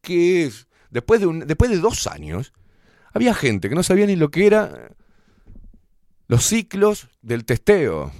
¿Qué 0.00 0.44
es? 0.44 0.68
Después 0.90 1.20
de, 1.20 1.26
un- 1.26 1.40
después 1.40 1.70
de 1.70 1.78
dos 1.78 2.06
años, 2.06 2.52
había 3.12 3.34
gente 3.34 3.68
que 3.68 3.74
no 3.74 3.82
sabía 3.82 4.06
ni 4.06 4.16
lo 4.16 4.30
que 4.30 4.46
era 4.46 4.90
los 6.28 6.44
ciclos 6.44 7.08
del 7.22 7.44
testeo. 7.44 8.12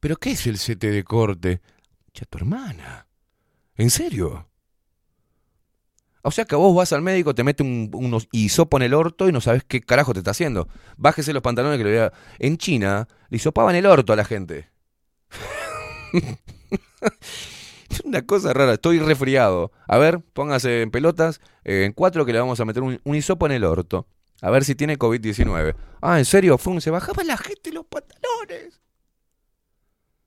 ¿Pero 0.00 0.16
qué 0.16 0.32
es 0.32 0.46
el 0.46 0.58
CT 0.58 0.84
de 0.90 1.04
corte? 1.04 1.60
Ya 2.14 2.24
tu 2.24 2.38
hermana. 2.38 3.06
¿En 3.76 3.90
serio? 3.90 4.46
O 6.22 6.30
sea 6.30 6.44
que 6.44 6.54
vos 6.54 6.74
vas 6.74 6.92
al 6.92 7.00
médico, 7.02 7.34
te 7.34 7.44
mete 7.44 7.62
un, 7.62 8.18
hisopo 8.32 8.76
en 8.76 8.82
el 8.82 8.94
orto 8.94 9.28
y 9.28 9.32
no 9.32 9.40
sabes 9.40 9.64
qué 9.64 9.80
carajo 9.80 10.12
te 10.12 10.18
está 10.20 10.32
haciendo. 10.32 10.68
Bájese 10.96 11.32
los 11.32 11.42
pantalones 11.42 11.78
que 11.78 11.84
le 11.84 11.90
vea. 11.92 12.12
En 12.38 12.58
China 12.58 13.08
le 13.30 13.36
hisopaban 13.36 13.74
el 13.74 13.86
orto 13.86 14.12
a 14.12 14.16
la 14.16 14.24
gente. 14.24 14.68
una 18.04 18.22
cosa 18.26 18.52
rara, 18.52 18.74
estoy 18.74 18.98
resfriado. 18.98 19.72
A 19.86 19.98
ver, 19.98 20.20
póngase 20.32 20.82
en 20.82 20.90
pelotas, 20.90 21.40
eh, 21.64 21.84
en 21.84 21.92
cuatro 21.92 22.24
que 22.24 22.32
le 22.32 22.40
vamos 22.40 22.60
a 22.60 22.64
meter 22.64 22.82
un, 22.82 23.00
un 23.04 23.14
hisopo 23.14 23.46
en 23.46 23.52
el 23.52 23.64
orto. 23.64 24.06
A 24.42 24.50
ver 24.50 24.64
si 24.64 24.74
tiene 24.74 24.98
COVID-19. 24.98 25.74
Ah, 26.00 26.18
¿en 26.18 26.24
serio? 26.24 26.56
Fum, 26.56 26.80
se 26.80 26.90
bajaba 26.90 27.22
la 27.24 27.36
gente 27.36 27.72
los 27.72 27.84
pantalones. 27.86 28.80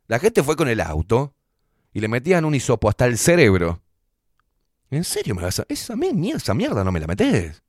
La 0.08 0.20
gente 0.20 0.44
fue 0.44 0.56
con 0.56 0.68
el 0.68 0.82
auto 0.82 1.34
y 1.94 2.00
le 2.00 2.08
metían 2.08 2.46
un 2.46 2.54
hisopo 2.54 2.90
hasta 2.90 3.06
el 3.06 3.18
cerebro. 3.18 3.82
¿En 4.92 5.04
serio 5.04 5.34
me 5.34 5.42
vas 5.42 5.60
a.? 5.60 5.66
Esa, 5.68 5.96
esa 6.36 6.54
mierda 6.54 6.84
no 6.84 6.92
me 6.92 7.00
la 7.00 7.08
metes. 7.08 7.63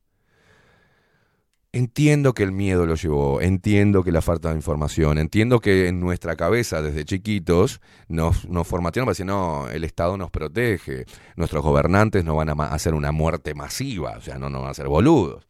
Entiendo 1.75 2.33
que 2.33 2.43
el 2.43 2.53
miedo 2.53 2.85
lo 2.85 2.95
llevó, 2.95 3.41
entiendo 3.41 4.01
que 4.01 4.13
la 4.13 4.21
falta 4.21 4.47
de 4.47 4.55
información, 4.55 5.17
entiendo 5.17 5.59
que 5.59 5.89
en 5.89 5.99
nuestra 5.99 6.37
cabeza 6.37 6.81
desde 6.81 7.03
chiquitos 7.03 7.81
nos, 8.07 8.47
nos 8.47 8.65
formatearon 8.65 9.07
para 9.07 9.11
decir, 9.11 9.25
no, 9.25 9.67
el 9.67 9.83
Estado 9.83 10.15
nos 10.15 10.31
protege, 10.31 11.03
nuestros 11.35 11.61
gobernantes 11.61 12.23
no 12.23 12.33
van 12.33 12.49
a 12.49 12.53
hacer 12.67 12.93
una 12.93 13.11
muerte 13.11 13.53
masiva, 13.55 14.15
o 14.17 14.21
sea, 14.21 14.39
no, 14.39 14.49
no 14.49 14.61
van 14.61 14.69
a 14.71 14.73
ser 14.73 14.87
boludos. 14.87 15.49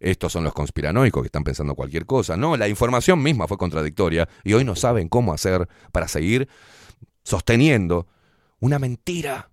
Estos 0.00 0.34
son 0.34 0.44
los 0.44 0.52
conspiranoicos 0.52 1.22
que 1.22 1.28
están 1.28 1.44
pensando 1.44 1.74
cualquier 1.74 2.04
cosa. 2.04 2.36
No, 2.36 2.58
la 2.58 2.68
información 2.68 3.22
misma 3.22 3.48
fue 3.48 3.56
contradictoria 3.56 4.28
y 4.44 4.52
hoy 4.52 4.64
no 4.64 4.76
saben 4.76 5.08
cómo 5.08 5.32
hacer 5.32 5.66
para 5.92 6.08
seguir 6.08 6.46
sosteniendo 7.22 8.06
una 8.60 8.78
mentira. 8.78 9.48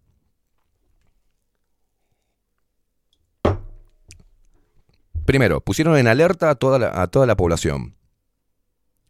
Primero, 5.29 5.61
pusieron 5.61 5.95
en 5.95 6.07
alerta 6.07 6.49
a 6.49 6.55
toda 6.55 6.79
la, 6.79 7.03
a 7.03 7.05
toda 7.05 7.27
la 7.27 7.37
población. 7.37 7.95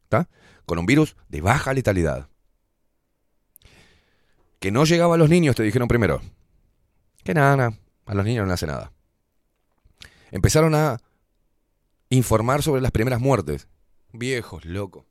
¿Está? 0.04 0.28
Con 0.66 0.78
un 0.78 0.86
virus 0.86 1.16
de 1.30 1.40
baja 1.40 1.74
letalidad. 1.74 2.28
Que 4.60 4.70
no 4.70 4.84
llegaba 4.84 5.16
a 5.16 5.18
los 5.18 5.30
niños, 5.30 5.56
te 5.56 5.64
dijeron 5.64 5.88
primero. 5.88 6.22
Que 7.24 7.34
nada, 7.34 7.56
nada, 7.56 7.80
a 8.06 8.14
los 8.16 8.26
niños 8.26 8.46
no 8.46 8.52
hace 8.52 8.68
nada. 8.68 8.92
Empezaron 10.30 10.76
a 10.76 11.00
informar 12.10 12.64
sobre 12.64 12.82
las 12.82 12.92
primeras 12.92 13.22
muertes. 13.22 13.70
Viejos, 14.12 14.66
loco. 14.66 15.06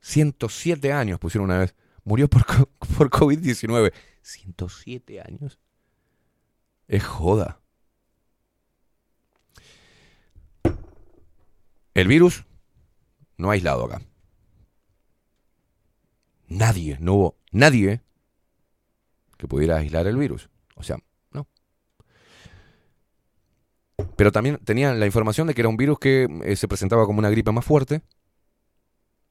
107 0.00 0.92
años 0.92 1.20
pusieron 1.20 1.48
una 1.48 1.60
vez. 1.60 1.76
Murió 2.02 2.28
por, 2.28 2.44
por 2.98 3.10
COVID-19. 3.10 3.92
107 4.22 5.20
años. 5.20 5.60
Es 6.88 7.04
joda. 7.04 7.61
El 11.94 12.08
virus 12.08 12.44
no 13.36 13.50
ha 13.50 13.54
aislado 13.54 13.84
acá. 13.84 14.02
Nadie, 16.48 16.96
no 17.00 17.14
hubo 17.14 17.36
nadie 17.50 18.02
que 19.36 19.48
pudiera 19.48 19.78
aislar 19.78 20.06
el 20.06 20.16
virus. 20.16 20.48
O 20.76 20.82
sea, 20.82 20.98
no. 21.32 21.48
Pero 24.16 24.32
también 24.32 24.58
tenían 24.64 25.00
la 25.00 25.06
información 25.06 25.46
de 25.46 25.54
que 25.54 25.62
era 25.62 25.68
un 25.68 25.76
virus 25.76 25.98
que 25.98 26.28
eh, 26.44 26.56
se 26.56 26.68
presentaba 26.68 27.06
como 27.06 27.18
una 27.18 27.30
gripe 27.30 27.52
más 27.52 27.64
fuerte, 27.64 28.02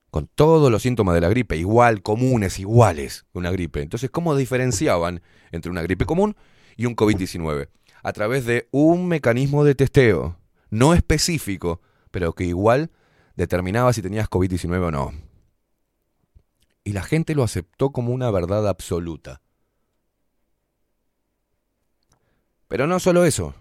con 0.09 0.27
todos 0.27 0.69
los 0.69 0.81
síntomas 0.81 1.15
de 1.15 1.21
la 1.21 1.29
gripe, 1.29 1.55
igual, 1.55 2.01
comunes, 2.01 2.59
iguales 2.59 3.25
una 3.33 3.49
gripe. 3.49 3.81
Entonces, 3.81 4.09
¿cómo 4.09 4.35
diferenciaban 4.35 5.21
entre 5.51 5.71
una 5.71 5.81
gripe 5.81 6.05
común 6.05 6.35
y 6.75 6.85
un 6.85 6.95
COVID-19? 6.95 7.69
A 8.03 8.13
través 8.13 8.45
de 8.45 8.67
un 8.71 9.07
mecanismo 9.07 9.63
de 9.63 9.75
testeo, 9.75 10.37
no 10.69 10.93
específico, 10.93 11.81
pero 12.11 12.33
que 12.33 12.43
igual 12.43 12.91
determinaba 13.35 13.93
si 13.93 14.01
tenías 14.01 14.29
COVID-19 14.29 14.87
o 14.87 14.91
no. 14.91 15.13
Y 16.83 16.93
la 16.93 17.03
gente 17.03 17.35
lo 17.35 17.43
aceptó 17.43 17.91
como 17.91 18.13
una 18.13 18.29
verdad 18.31 18.67
absoluta. 18.67 19.41
Pero 22.67 22.87
no 22.87 22.99
solo 22.99 23.25
eso. 23.25 23.53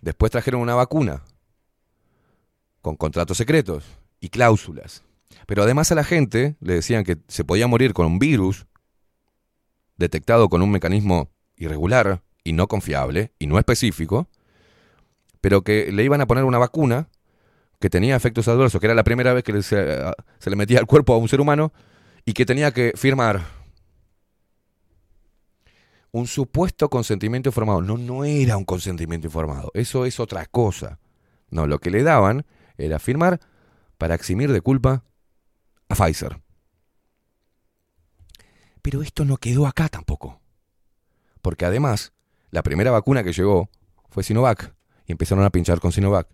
Después 0.00 0.30
trajeron 0.30 0.60
una 0.60 0.74
vacuna 0.74 1.24
con 2.80 2.96
contratos 2.96 3.38
secretos 3.38 3.84
y 4.20 4.28
cláusulas. 4.28 5.02
Pero 5.46 5.62
además 5.62 5.90
a 5.90 5.94
la 5.94 6.04
gente 6.04 6.56
le 6.60 6.74
decían 6.74 7.04
que 7.04 7.18
se 7.28 7.44
podía 7.44 7.66
morir 7.66 7.92
con 7.94 8.06
un 8.06 8.18
virus 8.18 8.66
detectado 9.96 10.48
con 10.48 10.62
un 10.62 10.70
mecanismo 10.70 11.30
irregular 11.56 12.22
y 12.42 12.52
no 12.52 12.68
confiable 12.68 13.32
y 13.38 13.46
no 13.46 13.58
específico, 13.58 14.28
pero 15.40 15.62
que 15.62 15.92
le 15.92 16.04
iban 16.04 16.20
a 16.20 16.26
poner 16.26 16.44
una 16.44 16.58
vacuna 16.58 17.08
que 17.84 17.90
tenía 17.90 18.16
efectos 18.16 18.48
adversos, 18.48 18.80
que 18.80 18.86
era 18.86 18.94
la 18.94 19.04
primera 19.04 19.34
vez 19.34 19.44
que 19.44 19.62
se 19.62 19.84
le 20.48 20.56
metía 20.56 20.78
al 20.78 20.86
cuerpo 20.86 21.12
a 21.12 21.18
un 21.18 21.28
ser 21.28 21.42
humano 21.42 21.70
y 22.24 22.32
que 22.32 22.46
tenía 22.46 22.72
que 22.72 22.94
firmar 22.96 23.42
un 26.10 26.26
supuesto 26.26 26.88
consentimiento 26.88 27.50
informado. 27.50 27.82
No, 27.82 27.98
no 27.98 28.24
era 28.24 28.56
un 28.56 28.64
consentimiento 28.64 29.26
informado. 29.26 29.70
Eso 29.74 30.06
es 30.06 30.18
otra 30.18 30.46
cosa. 30.46 30.98
No, 31.50 31.66
lo 31.66 31.78
que 31.78 31.90
le 31.90 32.02
daban 32.02 32.46
era 32.78 32.98
firmar 32.98 33.38
para 33.98 34.14
eximir 34.14 34.50
de 34.50 34.62
culpa 34.62 35.04
a 35.90 35.94
Pfizer. 35.94 36.40
Pero 38.80 39.02
esto 39.02 39.26
no 39.26 39.36
quedó 39.36 39.66
acá 39.66 39.90
tampoco. 39.90 40.40
Porque 41.42 41.66
además, 41.66 42.14
la 42.50 42.62
primera 42.62 42.90
vacuna 42.90 43.22
que 43.22 43.34
llegó 43.34 43.68
fue 44.08 44.22
Sinovac 44.22 44.74
y 45.04 45.12
empezaron 45.12 45.44
a 45.44 45.50
pinchar 45.50 45.80
con 45.80 45.92
Sinovac. 45.92 46.28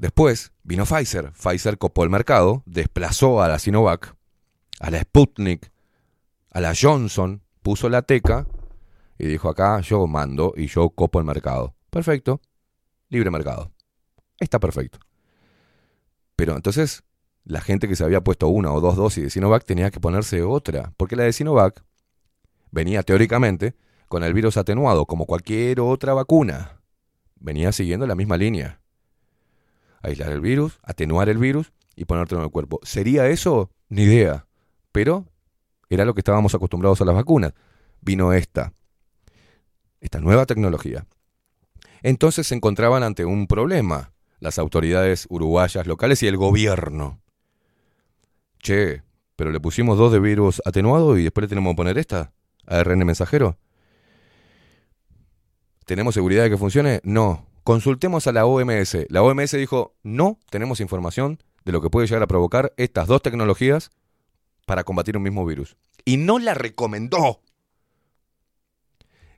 Después 0.00 0.54
vino 0.62 0.86
Pfizer. 0.86 1.30
Pfizer 1.32 1.76
copó 1.76 2.04
el 2.04 2.08
mercado, 2.08 2.62
desplazó 2.64 3.42
a 3.42 3.48
la 3.48 3.58
Sinovac, 3.58 4.16
a 4.78 4.90
la 4.90 5.02
Sputnik, 5.02 5.70
a 6.50 6.60
la 6.62 6.72
Johnson, 6.74 7.42
puso 7.60 7.90
la 7.90 8.00
teca 8.00 8.46
y 9.18 9.26
dijo 9.26 9.50
acá 9.50 9.78
yo 9.80 10.06
mando 10.06 10.54
y 10.56 10.68
yo 10.68 10.88
copo 10.88 11.18
el 11.18 11.26
mercado. 11.26 11.74
Perfecto. 11.90 12.40
Libre 13.10 13.30
mercado. 13.30 13.72
Está 14.38 14.58
perfecto. 14.58 15.00
Pero 16.34 16.56
entonces 16.56 17.02
la 17.44 17.60
gente 17.60 17.86
que 17.86 17.94
se 17.94 18.02
había 18.02 18.24
puesto 18.24 18.48
una 18.48 18.72
o 18.72 18.80
dos 18.80 18.96
dosis 18.96 19.24
de 19.24 19.28
Sinovac 19.28 19.66
tenía 19.66 19.90
que 19.90 20.00
ponerse 20.00 20.42
otra, 20.42 20.94
porque 20.96 21.14
la 21.14 21.24
de 21.24 21.34
Sinovac 21.34 21.84
venía 22.70 23.02
teóricamente 23.02 23.76
con 24.08 24.24
el 24.24 24.32
virus 24.32 24.56
atenuado, 24.56 25.04
como 25.04 25.26
cualquier 25.26 25.80
otra 25.80 26.14
vacuna. 26.14 26.80
Venía 27.36 27.70
siguiendo 27.72 28.06
la 28.06 28.14
misma 28.14 28.38
línea. 28.38 28.79
Aislar 30.00 30.32
el 30.32 30.40
virus, 30.40 30.78
atenuar 30.82 31.28
el 31.28 31.38
virus 31.38 31.72
y 31.96 32.04
ponértelo 32.04 32.40
en 32.40 32.46
el 32.46 32.50
cuerpo. 32.50 32.80
¿Sería 32.82 33.28
eso? 33.28 33.70
Ni 33.88 34.02
idea. 34.02 34.46
Pero 34.92 35.26
era 35.88 36.04
lo 36.04 36.14
que 36.14 36.20
estábamos 36.20 36.54
acostumbrados 36.54 37.00
a 37.00 37.04
las 37.04 37.14
vacunas. 37.14 37.52
Vino 38.00 38.32
esta, 38.32 38.72
esta 40.00 40.20
nueva 40.20 40.46
tecnología. 40.46 41.06
Entonces 42.02 42.46
se 42.46 42.54
encontraban 42.54 43.02
ante 43.02 43.24
un 43.24 43.46
problema 43.46 44.12
las 44.38 44.58
autoridades 44.58 45.26
uruguayas 45.28 45.86
locales 45.86 46.22
y 46.22 46.26
el 46.26 46.36
gobierno. 46.36 47.20
Che, 48.58 49.02
pero 49.36 49.50
le 49.50 49.60
pusimos 49.60 49.98
dos 49.98 50.12
de 50.12 50.20
virus 50.20 50.62
atenuado 50.64 51.18
y 51.18 51.24
después 51.24 51.42
le 51.42 51.48
tenemos 51.48 51.72
que 51.72 51.76
poner 51.76 51.98
esta, 51.98 52.32
ARN 52.66 53.04
mensajero. 53.04 53.58
¿Tenemos 55.84 56.14
seguridad 56.14 56.44
de 56.44 56.50
que 56.50 56.56
funcione? 56.56 57.00
No. 57.04 57.49
Consultemos 57.64 58.26
a 58.26 58.32
la 58.32 58.46
OMS. 58.46 59.06
La 59.08 59.22
OMS 59.22 59.52
dijo, 59.52 59.94
no 60.02 60.38
tenemos 60.50 60.80
información 60.80 61.42
de 61.64 61.72
lo 61.72 61.80
que 61.80 61.90
puede 61.90 62.06
llegar 62.06 62.22
a 62.22 62.26
provocar 62.26 62.72
estas 62.76 63.06
dos 63.06 63.22
tecnologías 63.22 63.90
para 64.66 64.84
combatir 64.84 65.16
un 65.16 65.22
mismo 65.22 65.44
virus. 65.44 65.76
Y 66.04 66.16
no 66.16 66.38
la 66.38 66.54
recomendó. 66.54 67.40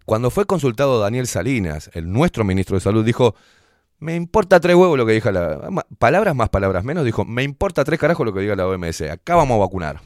Cuando 0.04 0.30
fue 0.30 0.46
consultado 0.46 1.00
Daniel 1.00 1.26
Salinas, 1.26 1.90
el 1.94 2.10
nuestro 2.12 2.44
ministro 2.44 2.76
de 2.76 2.80
Salud, 2.80 3.04
dijo, 3.04 3.34
me 3.98 4.16
importa 4.16 4.58
tres 4.60 4.74
huevos 4.74 4.98
lo 4.98 5.06
que 5.06 5.12
diga 5.12 5.30
la... 5.30 5.84
Palabras 5.98 6.34
más, 6.34 6.48
palabras 6.48 6.84
menos, 6.84 7.04
dijo, 7.04 7.24
me 7.24 7.42
importa 7.44 7.84
tres 7.84 8.00
carajos 8.00 8.26
lo 8.26 8.32
que 8.32 8.40
diga 8.40 8.56
la 8.56 8.66
OMS, 8.66 9.02
acá 9.02 9.36
vamos 9.36 9.56
a 9.56 9.60
vacunar. 9.60 10.00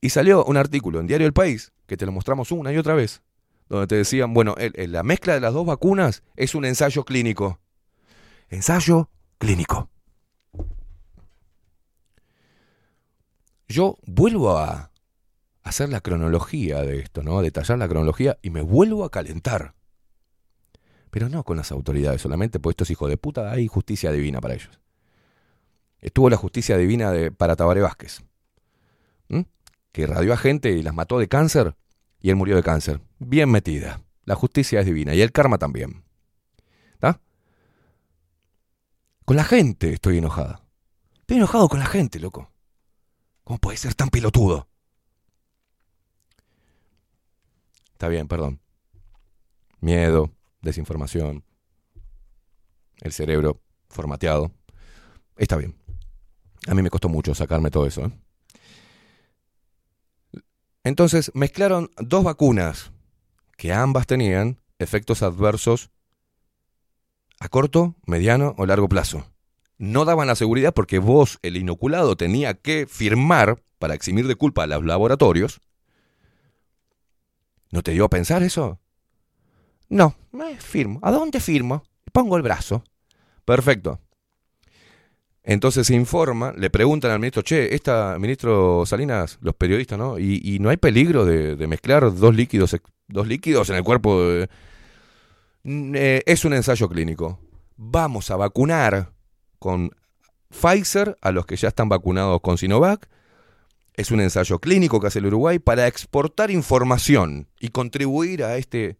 Y 0.00 0.10
salió 0.10 0.44
un 0.44 0.56
artículo 0.56 1.00
en 1.00 1.06
Diario 1.06 1.26
El 1.26 1.32
País, 1.32 1.72
que 1.86 1.96
te 1.96 2.06
lo 2.06 2.12
mostramos 2.12 2.52
una 2.52 2.72
y 2.72 2.78
otra 2.78 2.94
vez, 2.94 3.22
donde 3.68 3.86
te 3.86 3.96
decían, 3.96 4.32
bueno, 4.34 4.54
la 4.74 5.02
mezcla 5.02 5.34
de 5.34 5.40
las 5.40 5.52
dos 5.52 5.66
vacunas 5.66 6.22
es 6.36 6.54
un 6.54 6.64
ensayo 6.64 7.04
clínico. 7.04 7.58
Ensayo 8.48 9.10
clínico. 9.38 9.90
Yo 13.68 13.98
vuelvo 14.06 14.56
a 14.56 14.92
hacer 15.62 15.88
la 15.88 16.00
cronología 16.00 16.82
de 16.82 17.00
esto, 17.00 17.24
¿no? 17.24 17.38
A 17.38 17.42
detallar 17.42 17.78
la 17.78 17.88
cronología 17.88 18.38
y 18.40 18.50
me 18.50 18.62
vuelvo 18.62 19.04
a 19.04 19.10
calentar. 19.10 19.74
Pero 21.10 21.28
no 21.28 21.42
con 21.42 21.56
las 21.56 21.72
autoridades 21.72 22.22
solamente, 22.22 22.60
porque 22.60 22.74
estos 22.74 22.90
hijos 22.90 23.08
de 23.10 23.16
puta 23.16 23.50
hay 23.50 23.66
justicia 23.66 24.12
divina 24.12 24.40
para 24.40 24.54
ellos. 24.54 24.78
Estuvo 25.98 26.30
la 26.30 26.36
justicia 26.36 26.76
divina 26.76 27.10
de, 27.10 27.32
para 27.32 27.56
Tabaré 27.56 27.80
Vázquez, 27.80 28.22
que 29.90 30.06
radió 30.06 30.34
a 30.34 30.36
gente 30.36 30.70
y 30.70 30.82
las 30.82 30.94
mató 30.94 31.18
de 31.18 31.26
cáncer 31.26 31.74
y 32.20 32.30
él 32.30 32.36
murió 32.36 32.56
de 32.56 32.62
cáncer. 32.62 33.00
Bien 33.18 33.50
metida. 33.50 34.02
La 34.24 34.34
justicia 34.34 34.80
es 34.80 34.86
divina 34.86 35.14
y 35.14 35.22
el 35.22 35.32
karma 35.32 35.58
también. 35.58 36.04
¿Está? 36.94 37.20
Con 39.24 39.36
la 39.36 39.44
gente 39.44 39.92
estoy 39.92 40.18
enojada. 40.18 40.62
Estoy 41.20 41.38
enojado 41.38 41.68
con 41.68 41.78
la 41.78 41.86
gente, 41.86 42.18
loco. 42.18 42.50
¿Cómo 43.44 43.58
puede 43.58 43.76
ser 43.76 43.94
tan 43.94 44.08
pelotudo? 44.08 44.68
Está 47.92 48.08
bien, 48.08 48.28
perdón. 48.28 48.60
Miedo, 49.80 50.32
desinformación, 50.60 51.44
el 53.00 53.12
cerebro 53.12 53.60
formateado. 53.88 54.52
Está 55.36 55.56
bien. 55.56 55.76
A 56.66 56.74
mí 56.74 56.82
me 56.82 56.90
costó 56.90 57.08
mucho 57.08 57.34
sacarme 57.34 57.70
todo 57.70 57.86
eso. 57.86 58.06
¿eh? 58.06 58.12
Entonces 60.86 61.32
mezclaron 61.34 61.90
dos 61.96 62.22
vacunas 62.22 62.92
que 63.56 63.72
ambas 63.72 64.06
tenían 64.06 64.60
efectos 64.78 65.24
adversos 65.24 65.90
a 67.40 67.48
corto, 67.48 67.96
mediano 68.06 68.54
o 68.56 68.66
largo 68.66 68.88
plazo. 68.88 69.26
No 69.78 70.04
daban 70.04 70.28
la 70.28 70.36
seguridad 70.36 70.72
porque 70.72 71.00
vos, 71.00 71.40
el 71.42 71.56
inoculado, 71.56 72.16
tenía 72.16 72.54
que 72.54 72.86
firmar 72.86 73.60
para 73.80 73.94
eximir 73.94 74.28
de 74.28 74.36
culpa 74.36 74.62
a 74.62 74.68
los 74.68 74.84
laboratorios. 74.84 75.60
¿No 77.72 77.82
te 77.82 77.90
dio 77.90 78.04
a 78.04 78.08
pensar 78.10 78.44
eso? 78.44 78.78
No, 79.88 80.14
me 80.30 80.56
firmo. 80.60 81.00
¿A 81.02 81.10
dónde 81.10 81.40
firmo? 81.40 81.82
Pongo 82.12 82.36
el 82.36 82.44
brazo. 82.44 82.84
Perfecto. 83.44 83.98
Entonces 85.48 85.86
se 85.86 85.94
informa, 85.94 86.52
le 86.56 86.70
preguntan 86.70 87.12
al 87.12 87.20
ministro, 87.20 87.42
che, 87.42 87.72
esta, 87.72 88.18
ministro 88.18 88.84
Salinas, 88.84 89.38
los 89.40 89.54
periodistas, 89.54 89.96
¿no? 89.96 90.18
Y, 90.18 90.40
y 90.42 90.58
no 90.58 90.70
hay 90.70 90.76
peligro 90.76 91.24
de, 91.24 91.54
de 91.54 91.66
mezclar 91.68 92.12
dos 92.14 92.34
líquidos, 92.34 92.76
dos 93.06 93.26
líquidos 93.28 93.70
en 93.70 93.76
el 93.76 93.84
cuerpo. 93.84 94.22
de- 94.22 94.48
Mm, 95.68 95.94
eh, 95.96 96.22
es 96.26 96.44
un 96.44 96.52
ensayo 96.54 96.88
clínico. 96.88 97.40
Vamos 97.76 98.30
a 98.30 98.36
vacunar 98.36 99.10
con 99.58 99.90
Pfizer 100.48 101.16
a 101.20 101.32
los 101.32 101.44
que 101.44 101.56
ya 101.56 101.66
están 101.68 101.88
vacunados 101.88 102.40
con 102.40 102.56
Sinovac. 102.56 103.08
Es 103.94 104.12
un 104.12 104.20
ensayo 104.20 104.60
clínico 104.60 105.00
que 105.00 105.08
hace 105.08 105.18
el 105.18 105.26
Uruguay 105.26 105.58
para 105.58 105.88
exportar 105.88 106.52
información 106.52 107.48
y 107.58 107.70
contribuir 107.70 108.44
a 108.44 108.56
este 108.58 108.96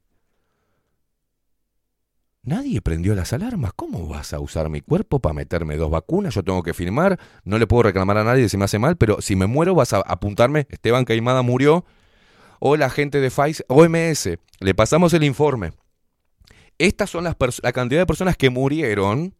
Nadie 2.47 2.81
prendió 2.81 3.16
las 3.16 3.33
alarmas. 3.33 3.73
¿Cómo 3.75 4.07
vas 4.07 4.33
a 4.33 4.39
usar 4.39 4.70
mi 4.70 4.81
cuerpo 4.81 5.18
para 5.18 5.33
meterme 5.33 5.76
dos 5.76 5.91
vacunas? 5.91 6.33
Yo 6.33 6.44
tengo 6.44 6.62
que 6.62 6.75
firmar. 6.75 7.18
No 7.42 7.58
le 7.58 7.66
puedo 7.66 7.83
reclamar 7.83 8.18
a 8.18 8.25
nadie 8.25 8.49
si 8.49 8.57
me 8.57 8.66
hace 8.66 8.78
mal, 8.78 8.97
pero 8.97 9.20
si 9.20 9.34
me 9.34 9.47
muero 9.47 9.75
vas 9.75 9.92
a 9.92 9.97
apuntarme. 9.99 10.68
Esteban 10.70 11.05
Caimada 11.05 11.42
murió. 11.42 11.84
O 12.60 12.76
la 12.76 12.89
gente 12.89 13.20
de 13.20 13.33
Pfizer. 13.33 13.66
OMS. 13.68 14.39
Le 14.60 14.75
pasamos 14.76 15.12
el 15.12 15.25
informe. 15.25 15.73
Estas 16.78 17.10
son 17.10 17.25
las 17.25 17.34
la 17.65 17.73
cantidad 17.73 18.00
de 18.00 18.07
personas 18.07 18.36
que 18.36 18.49
murieron 18.49 19.34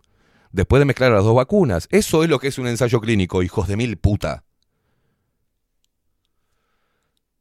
después 0.51 0.81
de 0.81 0.87
mezclar 0.87 1.13
las 1.13 1.23
dos 1.23 1.37
vacunas. 1.37 1.87
Eso 1.93 2.25
es 2.25 2.29
lo 2.29 2.41
que 2.41 2.49
es 2.49 2.59
un 2.59 2.67
ensayo 2.67 3.01
clínico, 3.01 3.45
hijos 3.45 3.69
de 3.69 3.77
mil 3.77 3.99
puta. 3.99 4.43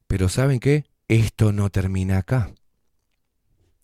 Pero 0.05 0.29
¿saben 0.29 0.59
qué? 0.59 0.85
Esto 1.07 1.51
no 1.51 1.71
termina 1.71 2.19
acá. 2.19 2.53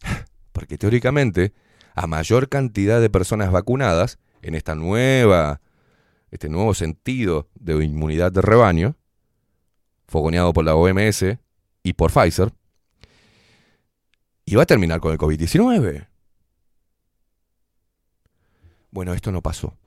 Porque 0.51 0.77
teóricamente, 0.77 1.53
a 1.95 2.07
mayor 2.07 2.49
cantidad 2.49 3.01
de 3.01 3.09
personas 3.09 3.51
vacunadas, 3.51 4.19
en 4.41 4.55
esta 4.55 4.75
nueva, 4.75 5.61
este 6.31 6.49
nuevo 6.49 6.73
sentido 6.73 7.49
de 7.55 7.83
inmunidad 7.83 8.31
de 8.31 8.41
rebaño, 8.41 8.95
fogoneado 10.07 10.53
por 10.53 10.65
la 10.65 10.75
OMS 10.75 11.37
y 11.83 11.93
por 11.93 12.11
Pfizer, 12.11 12.53
iba 14.45 14.63
a 14.63 14.65
terminar 14.65 14.99
con 14.99 15.11
el 15.11 15.17
COVID-19. 15.17 16.07
Bueno, 18.91 19.13
esto 19.13 19.31
no 19.31 19.41
pasó. 19.41 19.77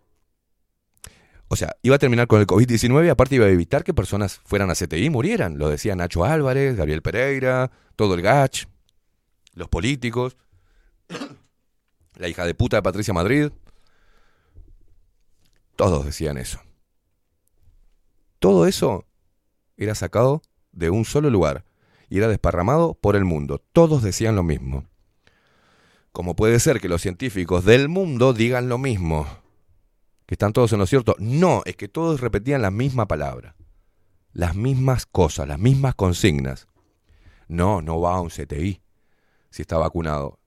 O 1.48 1.56
sea, 1.56 1.76
iba 1.82 1.96
a 1.96 1.98
terminar 1.98 2.26
con 2.26 2.40
el 2.40 2.46
COVID-19 2.46 3.06
y 3.06 3.08
aparte 3.10 3.34
iba 3.34 3.46
a 3.46 3.50
evitar 3.50 3.84
que 3.84 3.92
personas 3.92 4.40
fueran 4.44 4.70
a 4.70 4.74
CTI 4.74 5.04
y 5.04 5.10
murieran. 5.10 5.58
Lo 5.58 5.68
decía 5.68 5.94
Nacho 5.94 6.24
Álvarez, 6.24 6.74
Gabriel 6.74 7.02
Pereira, 7.02 7.70
todo 7.96 8.14
el 8.14 8.22
GACH, 8.22 8.66
los 9.54 9.68
políticos, 9.68 10.36
la 12.16 12.28
hija 12.28 12.44
de 12.44 12.54
puta 12.54 12.76
de 12.76 12.82
Patricia 12.82 13.14
Madrid. 13.14 13.50
Todos 15.76 16.04
decían 16.04 16.38
eso. 16.38 16.60
Todo 18.38 18.66
eso 18.66 19.06
era 19.76 19.94
sacado 19.94 20.42
de 20.72 20.90
un 20.90 21.04
solo 21.04 21.30
lugar 21.30 21.64
y 22.08 22.18
era 22.18 22.28
desparramado 22.28 22.94
por 22.94 23.16
el 23.16 23.24
mundo. 23.24 23.62
Todos 23.72 24.02
decían 24.02 24.36
lo 24.36 24.42
mismo. 24.42 24.84
¿Cómo 26.12 26.36
puede 26.36 26.60
ser 26.60 26.80
que 26.80 26.88
los 26.88 27.02
científicos 27.02 27.64
del 27.64 27.88
mundo 27.88 28.32
digan 28.32 28.68
lo 28.68 28.78
mismo? 28.78 29.26
¿Que 30.26 30.34
están 30.34 30.52
todos 30.52 30.72
en 30.72 30.78
lo 30.78 30.86
cierto? 30.86 31.16
No, 31.18 31.62
es 31.64 31.76
que 31.76 31.88
todos 31.88 32.20
repetían 32.20 32.62
la 32.62 32.70
misma 32.70 33.08
palabra. 33.08 33.56
Las 34.32 34.54
mismas 34.54 35.06
cosas, 35.06 35.48
las 35.48 35.58
mismas 35.58 35.94
consignas. 35.94 36.68
No, 37.48 37.82
no 37.82 38.00
va 38.00 38.14
a 38.14 38.20
un 38.20 38.30
CTI 38.30 38.80
si 39.50 39.62
está 39.62 39.76
vacunado. 39.76 40.38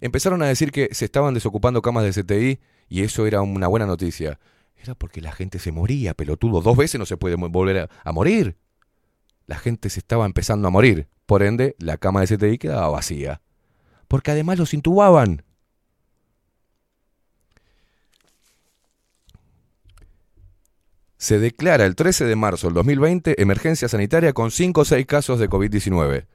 Empezaron 0.00 0.42
a 0.42 0.46
decir 0.46 0.72
que 0.72 0.88
se 0.92 1.04
estaban 1.04 1.34
desocupando 1.34 1.82
camas 1.82 2.04
de 2.04 2.22
CTI 2.22 2.60
y 2.88 3.02
eso 3.02 3.26
era 3.26 3.42
una 3.42 3.66
buena 3.66 3.86
noticia. 3.86 4.38
Era 4.76 4.94
porque 4.94 5.20
la 5.20 5.32
gente 5.32 5.58
se 5.58 5.72
moría, 5.72 6.14
pelotudo. 6.14 6.60
Dos 6.60 6.76
veces 6.76 6.98
no 6.98 7.06
se 7.06 7.16
puede 7.16 7.36
volver 7.36 7.78
a, 7.78 7.88
a 8.04 8.12
morir. 8.12 8.56
La 9.46 9.58
gente 9.58 9.90
se 9.90 10.00
estaba 10.00 10.26
empezando 10.26 10.68
a 10.68 10.70
morir. 10.70 11.08
Por 11.26 11.42
ende, 11.42 11.74
la 11.78 11.96
cama 11.96 12.20
de 12.24 12.36
CTI 12.36 12.58
quedaba 12.58 12.88
vacía. 12.88 13.40
Porque 14.06 14.30
además 14.30 14.58
los 14.58 14.72
intubaban. 14.74 15.42
Se 21.18 21.40
declara 21.40 21.84
el 21.84 21.96
13 21.96 22.26
de 22.26 22.36
marzo 22.36 22.68
del 22.68 22.74
2020 22.74 23.42
emergencia 23.42 23.88
sanitaria 23.88 24.32
con 24.32 24.52
5 24.52 24.80
o 24.80 24.84
6 24.84 25.04
casos 25.04 25.40
de 25.40 25.50
COVID-19. 25.50 26.26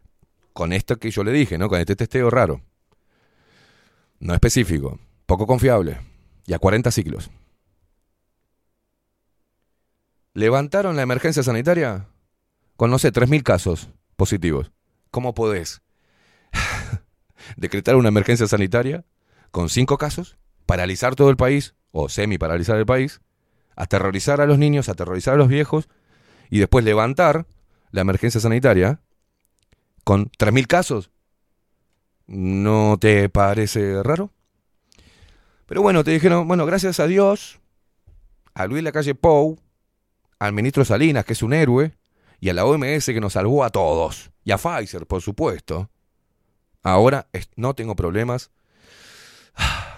Con 0.51 0.74
esto 0.74 0.98
que 0.98 1.09
yo 1.09 1.24
le 1.24 1.32
dije, 1.32 1.58
¿no? 1.58 1.69
Con 1.69 1.80
este 1.80 1.95
testeo 1.95 2.30
raro. 2.30 2.61
No 4.24 4.34
específico, 4.34 5.00
poco 5.26 5.45
confiable. 5.45 6.00
Y 6.45 6.53
a 6.53 6.60
40 6.60 6.92
ciclos. 6.92 7.30
Levantaron 10.34 10.95
la 10.95 11.02
emergencia 11.02 11.43
sanitaria 11.43 12.08
con, 12.77 12.90
no 12.90 13.00
sé, 13.00 13.11
3.000 13.11 13.43
casos 13.43 13.90
positivos. 14.16 14.72
¿Cómo 15.11 15.34
podés 15.34 15.82
decretar 17.58 17.98
una 17.98 18.08
emergencia 18.08 18.48
sanitaria 18.48 19.03
con 19.52 19.68
5 19.68 19.98
casos, 19.98 20.38
paralizar 20.66 21.16
todo 21.16 21.30
el 21.30 21.35
país, 21.35 21.76
o 21.92 22.08
semi-paralizar 22.08 22.77
el 22.77 22.85
país, 22.85 23.19
aterrorizar 23.76 24.40
a 24.40 24.45
los 24.45 24.58
niños, 24.58 24.88
aterrorizar 24.88 25.34
a 25.34 25.38
los 25.38 25.50
viejos, 25.50 25.90
y 26.50 26.60
después 26.60 26.85
levantar 26.85 27.45
la 27.92 28.02
emergencia 28.02 28.40
sanitaria 28.40 29.02
con 30.06 30.32
3.000 30.32 30.66
casos? 30.68 31.11
¿No 32.27 32.98
te 33.00 33.30
parece 33.30 34.02
raro? 34.02 34.32
Pero 35.66 35.82
bueno, 35.82 36.03
te 36.03 36.11
dijeron, 36.11 36.48
bueno, 36.48 36.66
gracias 36.66 37.00
a 37.00 37.08
Dios, 37.08 37.60
a 38.53 38.68
Luis 38.68 38.84
Lacalle 38.84 39.16
Pou, 39.16 39.60
al 40.40 40.53
ministro 40.53 40.85
Salinas, 40.85 41.26
que 41.26 41.34
es 41.34 41.43
un 41.43 41.53
héroe, 41.53 41.98
y 42.40 42.50
a 42.50 42.53
la 42.53 42.66
OMS 42.66 43.06
que 43.06 43.22
nos 43.22 43.34
salvó 43.34 43.64
a 43.64 43.69
todos, 43.69 44.32
y 44.43 44.52
a 44.52 44.58
Pfizer, 44.58 45.08
por 45.08 45.22
supuesto. 45.22 45.90
Ahora 46.82 47.27
no 47.56 47.74
tengo 47.74 47.95
problemas. 47.95 48.52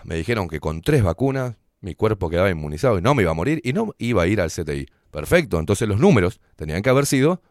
Me 0.04 0.16
dijeron 0.16 0.48
que 0.48 0.60
con 0.60 0.82
tres 0.82 1.04
vacunas 1.04 1.56
mi 1.82 1.96
cuerpo 1.96 2.30
quedaba 2.30 2.50
inmunizado 2.50 3.00
y 3.00 3.02
no 3.02 3.16
me 3.16 3.24
iba 3.24 3.32
a 3.32 3.36
morir 3.36 3.62
y 3.64 3.74
no 3.74 3.94
iba 3.98 4.24
a 4.24 4.28
ir 4.28 4.40
al 4.42 4.52
CTI. 4.52 4.88
Perfecto, 5.12 5.60
entonces 5.60 5.88
los 5.88 6.00
números 6.00 6.40
tenían 6.56 6.82
que 6.82 6.90
haber 6.90 7.06
sido 7.06 7.42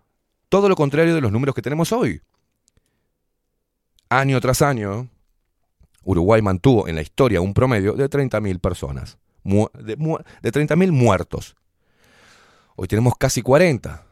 todo 0.49 0.69
lo 0.69 0.77
contrario 0.77 1.15
de 1.15 1.20
los 1.20 1.33
números 1.33 1.55
que 1.55 1.62
tenemos 1.62 1.93
hoy. 1.93 2.20
Año 4.20 4.41
tras 4.41 4.62
año, 4.62 5.09
Uruguay 6.05 6.41
mantuvo 6.41 6.86
en 6.86 6.94
la 6.94 7.02
historia 7.02 7.41
un 7.41 7.52
promedio 7.52 7.94
de 7.94 8.09
30.000 8.09 8.60
personas, 8.60 9.18
de, 9.43 9.97
de 9.97 10.52
30.000 10.52 10.93
muertos. 10.93 11.57
Hoy 12.76 12.86
tenemos 12.86 13.15
casi 13.18 13.43
40. 13.43 14.07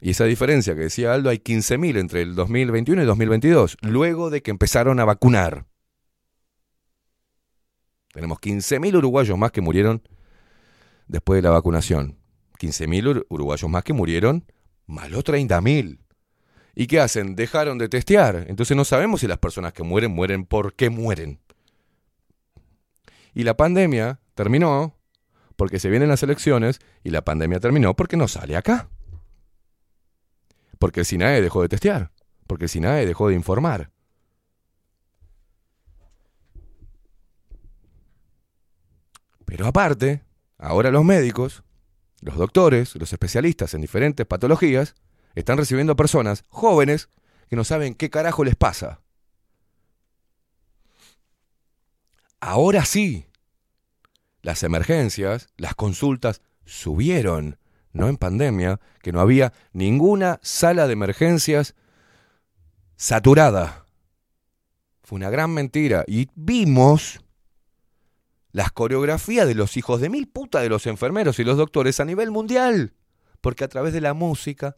Y 0.00 0.10
esa 0.10 0.26
diferencia 0.26 0.74
que 0.76 0.82
decía 0.82 1.12
Aldo, 1.12 1.30
hay 1.30 1.38
15.000 1.38 1.96
entre 1.96 2.22
el 2.22 2.36
2021 2.36 3.02
y 3.02 3.06
2022, 3.06 3.78
luego 3.82 4.30
de 4.30 4.42
que 4.42 4.52
empezaron 4.52 5.00
a 5.00 5.04
vacunar. 5.04 5.66
Tenemos 8.12 8.38
15.000 8.38 8.94
uruguayos 8.96 9.36
más 9.38 9.50
que 9.50 9.60
murieron 9.60 10.02
después 11.08 11.38
de 11.38 11.42
la 11.42 11.50
vacunación. 11.50 12.16
15.000 12.60 13.06
ur- 13.06 13.26
uruguayos 13.28 13.68
más 13.68 13.82
que 13.82 13.92
murieron, 13.92 14.44
más 14.86 15.10
los 15.10 15.24
30.000. 15.24 15.98
¿Y 16.74 16.86
qué 16.86 17.00
hacen? 17.00 17.36
Dejaron 17.36 17.78
de 17.78 17.88
testear. 17.88 18.46
Entonces 18.48 18.76
no 18.76 18.84
sabemos 18.84 19.20
si 19.20 19.26
las 19.26 19.38
personas 19.38 19.72
que 19.72 19.82
mueren 19.82 20.10
mueren 20.12 20.46
por 20.46 20.74
qué 20.74 20.90
mueren. 20.90 21.40
Y 23.34 23.44
la 23.44 23.56
pandemia 23.56 24.20
terminó 24.34 24.96
porque 25.56 25.78
se 25.78 25.90
vienen 25.90 26.08
las 26.08 26.22
elecciones 26.22 26.80
y 27.04 27.10
la 27.10 27.22
pandemia 27.22 27.60
terminó 27.60 27.94
porque 27.94 28.16
no 28.16 28.28
sale 28.28 28.56
acá. 28.56 28.88
Porque 30.78 31.00
el 31.00 31.06
SINAE 31.06 31.40
dejó 31.40 31.62
de 31.62 31.68
testear. 31.68 32.10
Porque 32.46 32.64
el 32.64 32.68
SINAE 32.68 33.06
dejó 33.06 33.28
de 33.28 33.34
informar. 33.34 33.90
Pero 39.44 39.66
aparte, 39.66 40.24
ahora 40.58 40.90
los 40.90 41.04
médicos, 41.04 41.62
los 42.22 42.36
doctores, 42.36 42.96
los 42.96 43.12
especialistas 43.12 43.74
en 43.74 43.82
diferentes 43.82 44.26
patologías, 44.26 44.94
están 45.34 45.58
recibiendo 45.58 45.96
personas 45.96 46.44
jóvenes 46.48 47.08
que 47.48 47.56
no 47.56 47.64
saben 47.64 47.94
qué 47.94 48.10
carajo 48.10 48.44
les 48.44 48.56
pasa. 48.56 49.00
Ahora 52.40 52.84
sí, 52.84 53.26
las 54.42 54.62
emergencias, 54.64 55.48
las 55.56 55.74
consultas 55.74 56.42
subieron, 56.64 57.58
no 57.92 58.08
en 58.08 58.16
pandemia, 58.16 58.80
que 59.00 59.12
no 59.12 59.20
había 59.20 59.52
ninguna 59.72 60.40
sala 60.42 60.86
de 60.86 60.94
emergencias 60.94 61.74
saturada. 62.96 63.86
Fue 65.02 65.16
una 65.16 65.30
gran 65.30 65.50
mentira. 65.50 66.04
Y 66.06 66.28
vimos 66.34 67.20
las 68.50 68.72
coreografías 68.72 69.46
de 69.46 69.54
los 69.54 69.76
hijos 69.76 70.00
de 70.00 70.08
mil 70.08 70.28
puta 70.28 70.60
de 70.60 70.68
los 70.68 70.86
enfermeros 70.86 71.38
y 71.38 71.44
los 71.44 71.56
doctores 71.56 72.00
a 72.00 72.04
nivel 72.04 72.30
mundial. 72.30 72.94
Porque 73.40 73.64
a 73.64 73.68
través 73.68 73.92
de 73.92 74.00
la 74.00 74.14
música 74.14 74.76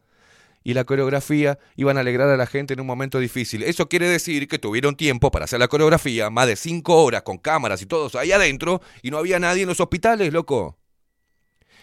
y 0.65 0.73
la 0.73 0.83
coreografía 0.83 1.59
iban 1.75 1.95
a 1.95 1.99
alegrar 1.99 2.27
a 2.27 2.37
la 2.37 2.47
gente 2.47 2.73
en 2.73 2.79
un 2.81 2.87
momento 2.87 3.19
difícil. 3.19 3.61
Eso 3.61 3.87
quiere 3.87 4.09
decir 4.09 4.47
que 4.47 4.57
tuvieron 4.57 4.97
tiempo 4.97 5.29
para 5.29 5.45
hacer 5.45 5.59
la 5.59 5.67
coreografía, 5.67 6.31
más 6.31 6.47
de 6.47 6.55
cinco 6.55 7.03
horas 7.03 7.21
con 7.21 7.37
cámaras 7.37 7.83
y 7.83 7.85
todos 7.85 8.15
ahí 8.15 8.31
adentro, 8.31 8.81
y 9.03 9.11
no 9.11 9.19
había 9.19 9.37
nadie 9.37 9.61
en 9.61 9.69
los 9.69 9.79
hospitales, 9.79 10.33
loco. 10.33 10.79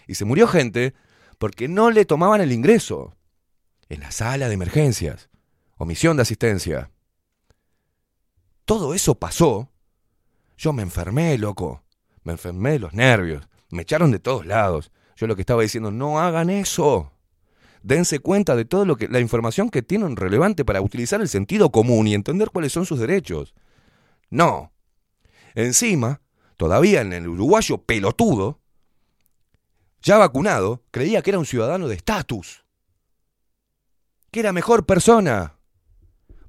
Y 0.09 0.17
se 0.17 0.25
murió 0.25 0.49
gente 0.49 0.95
porque 1.39 1.69
no 1.69 1.93
le 1.93 2.05
tomaban 2.05 2.41
el 2.41 2.51
ingreso 2.51 3.15
en 3.89 4.01
la 4.01 4.11
sala 4.11 4.49
de 4.49 4.55
emergencias, 4.55 5.31
omisión 5.77 6.17
de 6.17 6.23
asistencia. 6.23 6.91
Todo 8.65 8.95
eso 8.95 9.15
pasó. 9.15 9.71
Yo 10.57 10.73
me 10.73 10.83
enfermé, 10.83 11.39
loco. 11.39 11.85
Me 12.25 12.33
enfermé 12.33 12.73
de 12.73 12.79
los 12.81 12.95
nervios. 12.95 13.49
Me 13.71 13.83
echaron 13.83 14.11
de 14.11 14.19
todos 14.19 14.45
lados. 14.45 14.91
Yo 15.15 15.29
lo 15.29 15.37
que 15.37 15.43
estaba 15.43 15.63
diciendo, 15.63 15.93
no 15.93 16.19
hagan 16.19 16.51
eso. 16.51 17.13
Dense 17.83 18.21
cuenta 18.21 18.55
de 18.55 18.65
todo 18.65 18.85
lo 18.85 18.97
que 18.97 19.09
la 19.09 19.21
información 19.21 19.69
que 19.69 19.83
tienen 19.83 20.17
relevante 20.17 20.65
para 20.65 20.81
utilizar 20.81 21.21
el 21.21 21.29
sentido 21.29 21.71
común 21.71 22.07
y 22.07 22.15
entender 22.15 22.51
cuáles 22.51 22.73
son 22.73 22.87
sus 22.87 22.99
derechos. 22.99 23.55
No. 24.31 24.73
Encima, 25.55 26.21
todavía 26.57 27.01
en 27.01 27.13
el 27.13 27.29
uruguayo 27.29 27.79
pelotudo, 27.79 28.61
ya 30.01 30.17
vacunado, 30.17 30.83
creía 30.91 31.23
que 31.23 31.31
era 31.31 31.39
un 31.39 31.47
ciudadano 31.47 31.89
de 31.89 31.97
estatus. 31.97 32.65
Que 34.31 34.41
era 34.41 34.53
mejor 34.53 34.87
persona. 34.87 35.57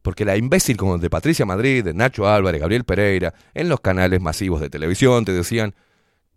Porque 0.02 0.26
la 0.26 0.38
imbécil 0.38 0.78
como 0.78 0.98
de 0.98 1.10
Patricia 1.10 1.46
Madrid, 1.46 1.84
de 1.84 1.94
Nacho 1.94 2.28
Álvarez, 2.28 2.62
Gabriel 2.62 2.84
Pereira, 2.84 3.34
en 3.54 3.70
los 3.70 3.80
canales 3.80 4.22
masivos 4.22 4.62
de 4.62 4.70
televisión 4.70 5.26
te 5.26 5.34
decían 5.34 5.76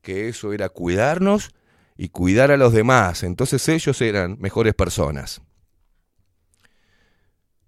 que 0.02 0.28
eso 0.28 0.52
era 0.52 0.68
cuidarnos 0.68 1.52
y 1.97 2.08
cuidar 2.08 2.50
a 2.50 2.57
los 2.57 2.73
demás. 2.73 3.23
Entonces 3.23 3.68
ellos 3.68 4.00
eran 4.00 4.36
mejores 4.41 4.75
personas. 4.75 5.41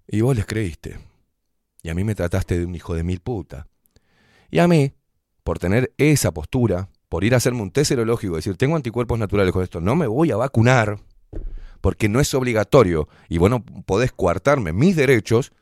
Y 0.06 0.20
vos 0.20 0.36
les 0.36 0.46
creíste. 0.46 0.98
Y 1.82 1.90
a 1.90 1.94
mí 1.94 2.04
me 2.04 2.14
trataste 2.14 2.58
de 2.58 2.64
un 2.64 2.74
hijo 2.74 2.94
de 2.94 3.04
mil 3.04 3.20
puta. 3.20 3.66
Y 4.50 4.58
a 4.58 4.68
mí, 4.68 4.94
por 5.44 5.58
tener 5.58 5.92
esa 5.98 6.32
postura, 6.32 6.88
por 7.08 7.24
ir 7.24 7.34
a 7.34 7.38
hacerme 7.38 7.62
un 7.62 7.70
test 7.70 7.90
serológico 7.90 8.34
y 8.34 8.36
decir, 8.36 8.56
tengo 8.56 8.76
anticuerpos 8.76 9.18
naturales 9.18 9.52
con 9.52 9.62
esto, 9.62 9.80
no 9.80 9.96
me 9.96 10.06
voy 10.06 10.30
a 10.30 10.36
vacunar, 10.36 10.98
porque 11.80 12.08
no 12.08 12.20
es 12.20 12.32
obligatorio, 12.34 13.08
y 13.28 13.38
vos 13.38 13.50
no 13.50 13.62
podés 13.62 14.12
coartarme 14.12 14.72
mis 14.72 14.96
derechos 14.96 15.52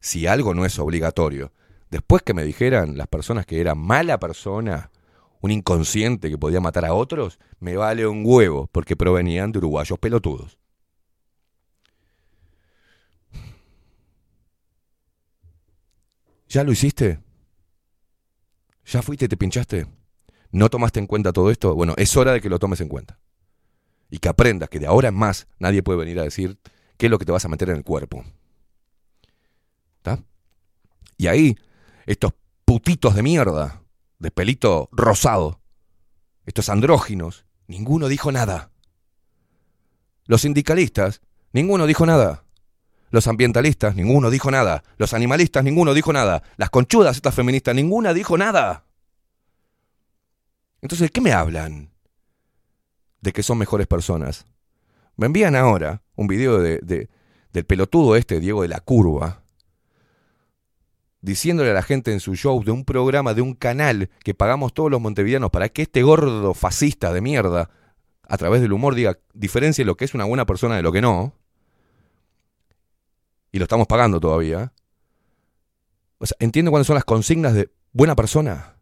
si 0.00 0.26
algo 0.26 0.54
no 0.54 0.64
es 0.64 0.78
obligatorio. 0.78 1.52
Después 1.90 2.22
que 2.22 2.34
me 2.34 2.44
dijeran 2.44 2.96
las 2.96 3.06
personas 3.06 3.46
que 3.46 3.60
era 3.60 3.74
mala 3.74 4.18
persona, 4.18 4.90
un 5.42 5.50
inconsciente 5.50 6.30
que 6.30 6.38
podía 6.38 6.60
matar 6.60 6.84
a 6.84 6.94
otros, 6.94 7.38
me 7.58 7.76
vale 7.76 8.06
un 8.06 8.22
huevo, 8.24 8.68
porque 8.72 8.96
provenían 8.96 9.50
de 9.50 9.58
uruguayos 9.58 9.98
pelotudos. 9.98 10.56
¿Ya 16.48 16.62
lo 16.62 16.70
hiciste? 16.70 17.18
¿Ya 18.86 19.02
fuiste 19.02 19.26
te 19.26 19.36
pinchaste? 19.36 19.86
¿No 20.52 20.68
tomaste 20.68 21.00
en 21.00 21.06
cuenta 21.06 21.32
todo 21.32 21.50
esto? 21.50 21.74
Bueno, 21.74 21.94
es 21.96 22.16
hora 22.16 22.32
de 22.32 22.40
que 22.40 22.48
lo 22.48 22.58
tomes 22.58 22.80
en 22.80 22.88
cuenta. 22.88 23.18
Y 24.10 24.18
que 24.18 24.28
aprendas 24.28 24.68
que 24.68 24.78
de 24.78 24.86
ahora 24.86 25.08
en 25.08 25.14
más 25.14 25.48
nadie 25.58 25.82
puede 25.82 25.98
venir 25.98 26.20
a 26.20 26.24
decir 26.24 26.58
qué 26.98 27.06
es 27.06 27.10
lo 27.10 27.18
que 27.18 27.24
te 27.24 27.32
vas 27.32 27.44
a 27.44 27.48
meter 27.48 27.70
en 27.70 27.76
el 27.76 27.84
cuerpo. 27.84 28.24
¿Está? 29.96 30.22
Y 31.16 31.26
ahí, 31.26 31.56
estos 32.06 32.32
putitos 32.64 33.14
de 33.14 33.22
mierda, 33.22 33.81
de 34.22 34.30
pelito 34.30 34.88
rosado, 34.92 35.60
estos 36.46 36.68
andróginos, 36.68 37.44
ninguno 37.66 38.06
dijo 38.08 38.30
nada. 38.30 38.70
Los 40.26 40.42
sindicalistas, 40.42 41.20
ninguno 41.52 41.86
dijo 41.86 42.06
nada. 42.06 42.44
Los 43.10 43.26
ambientalistas, 43.26 43.96
ninguno 43.96 44.30
dijo 44.30 44.50
nada. 44.50 44.84
Los 44.96 45.12
animalistas, 45.12 45.64
ninguno 45.64 45.92
dijo 45.92 46.12
nada. 46.12 46.42
Las 46.56 46.70
conchudas, 46.70 47.16
estas 47.16 47.34
feministas, 47.34 47.74
ninguna 47.74 48.14
dijo 48.14 48.38
nada. 48.38 48.86
Entonces, 50.80 51.08
¿de 51.08 51.10
qué 51.12 51.20
me 51.20 51.32
hablan? 51.32 51.90
De 53.20 53.32
que 53.32 53.42
son 53.42 53.58
mejores 53.58 53.86
personas. 53.88 54.46
Me 55.16 55.26
envían 55.26 55.56
ahora 55.56 56.02
un 56.14 56.28
video 56.28 56.58
de, 56.60 56.78
de- 56.78 57.10
del 57.52 57.64
pelotudo 57.66 58.16
este, 58.16 58.40
Diego 58.40 58.62
de 58.62 58.68
la 58.68 58.80
Curva, 58.80 59.41
diciéndole 61.22 61.70
a 61.70 61.74
la 61.74 61.82
gente 61.82 62.12
en 62.12 62.20
su 62.20 62.34
show 62.34 62.62
de 62.62 62.72
un 62.72 62.84
programa, 62.84 63.32
de 63.32 63.40
un 63.40 63.54
canal 63.54 64.10
que 64.24 64.34
pagamos 64.34 64.74
todos 64.74 64.90
los 64.90 65.00
montevideanos 65.00 65.50
para 65.50 65.68
que 65.68 65.82
este 65.82 66.02
gordo 66.02 66.52
fascista 66.52 67.12
de 67.12 67.20
mierda, 67.20 67.70
a 68.28 68.36
través 68.36 68.60
del 68.60 68.72
humor, 68.72 68.94
diga, 68.94 69.18
diferencie 69.32 69.84
lo 69.84 69.96
que 69.96 70.04
es 70.04 70.14
una 70.14 70.24
buena 70.24 70.44
persona 70.46 70.76
de 70.76 70.82
lo 70.82 70.92
que 70.92 71.00
no. 71.00 71.34
Y 73.52 73.58
lo 73.58 73.64
estamos 73.64 73.86
pagando 73.86 74.18
todavía. 74.20 74.72
O 76.18 76.26
sea, 76.26 76.36
¿entienden 76.40 76.70
cuáles 76.70 76.86
son 76.86 76.94
las 76.94 77.04
consignas 77.04 77.54
de 77.54 77.70
buena 77.92 78.16
persona? 78.16 78.76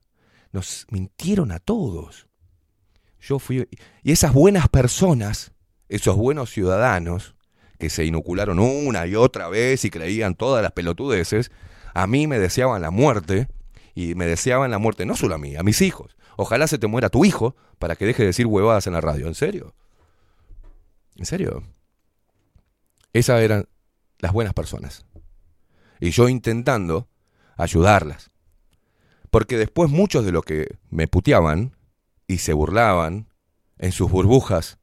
Nos 0.52 0.86
mintieron 0.91 1.52
a 1.52 1.59
todos. 1.59 2.28
Yo 3.20 3.39
fui. 3.39 3.69
Y 4.02 4.12
esas 4.12 4.33
buenas 4.33 4.69
personas, 4.69 5.52
esos 5.89 6.17
buenos 6.17 6.51
ciudadanos, 6.51 7.35
que 7.78 7.91
se 7.91 8.05
inocularon 8.05 8.59
una 8.59 9.07
y 9.07 9.17
otra 9.17 9.49
vez 9.49 9.85
y 9.85 9.91
creían 9.91 10.35
todas 10.35 10.62
las 10.62 10.73
pelotudeces, 10.73 11.51
a 11.94 12.07
mí 12.07 12.27
me 12.27 12.39
deseaban 12.39 12.83
la 12.83 12.91
muerte. 12.91 13.49
Y 13.94 14.15
me 14.15 14.27
deseaban 14.27 14.70
la 14.70 14.78
muerte 14.78 15.05
no 15.05 15.17
solo 15.17 15.35
a 15.35 15.39
mí, 15.39 15.57
a 15.57 15.62
mis 15.62 15.83
hijos. 15.83 16.17
Ojalá 16.36 16.67
se 16.67 16.78
te 16.78 16.86
muera 16.86 17.10
tu 17.10 17.25
hijo 17.25 17.57
para 17.78 17.97
que 17.97 18.07
deje 18.07 18.23
de 18.23 18.28
decir 18.28 18.47
huevadas 18.47 18.86
en 18.86 18.93
la 18.93 19.01
radio. 19.01 19.27
¿En 19.27 19.35
serio? 19.35 19.75
¿En 21.17 21.27
serio? 21.27 21.65
Esas 23.12 23.43
eran 23.43 23.69
las 24.19 24.33
buenas 24.33 24.55
personas. 24.55 25.05
Y 25.99 26.10
yo 26.10 26.28
intentando 26.28 27.09
ayudarlas. 27.57 28.31
Porque 29.31 29.59
después 29.59 29.91
muchos 29.91 30.25
de 30.25 30.33
los 30.33 30.44
que 30.44 30.78
me 30.89 31.09
puteaban 31.09 31.77
y 32.27 32.39
se 32.39 32.52
burlaban 32.52 33.28
en 33.78 33.93
sus 33.93 34.10
burbujas, 34.10 34.78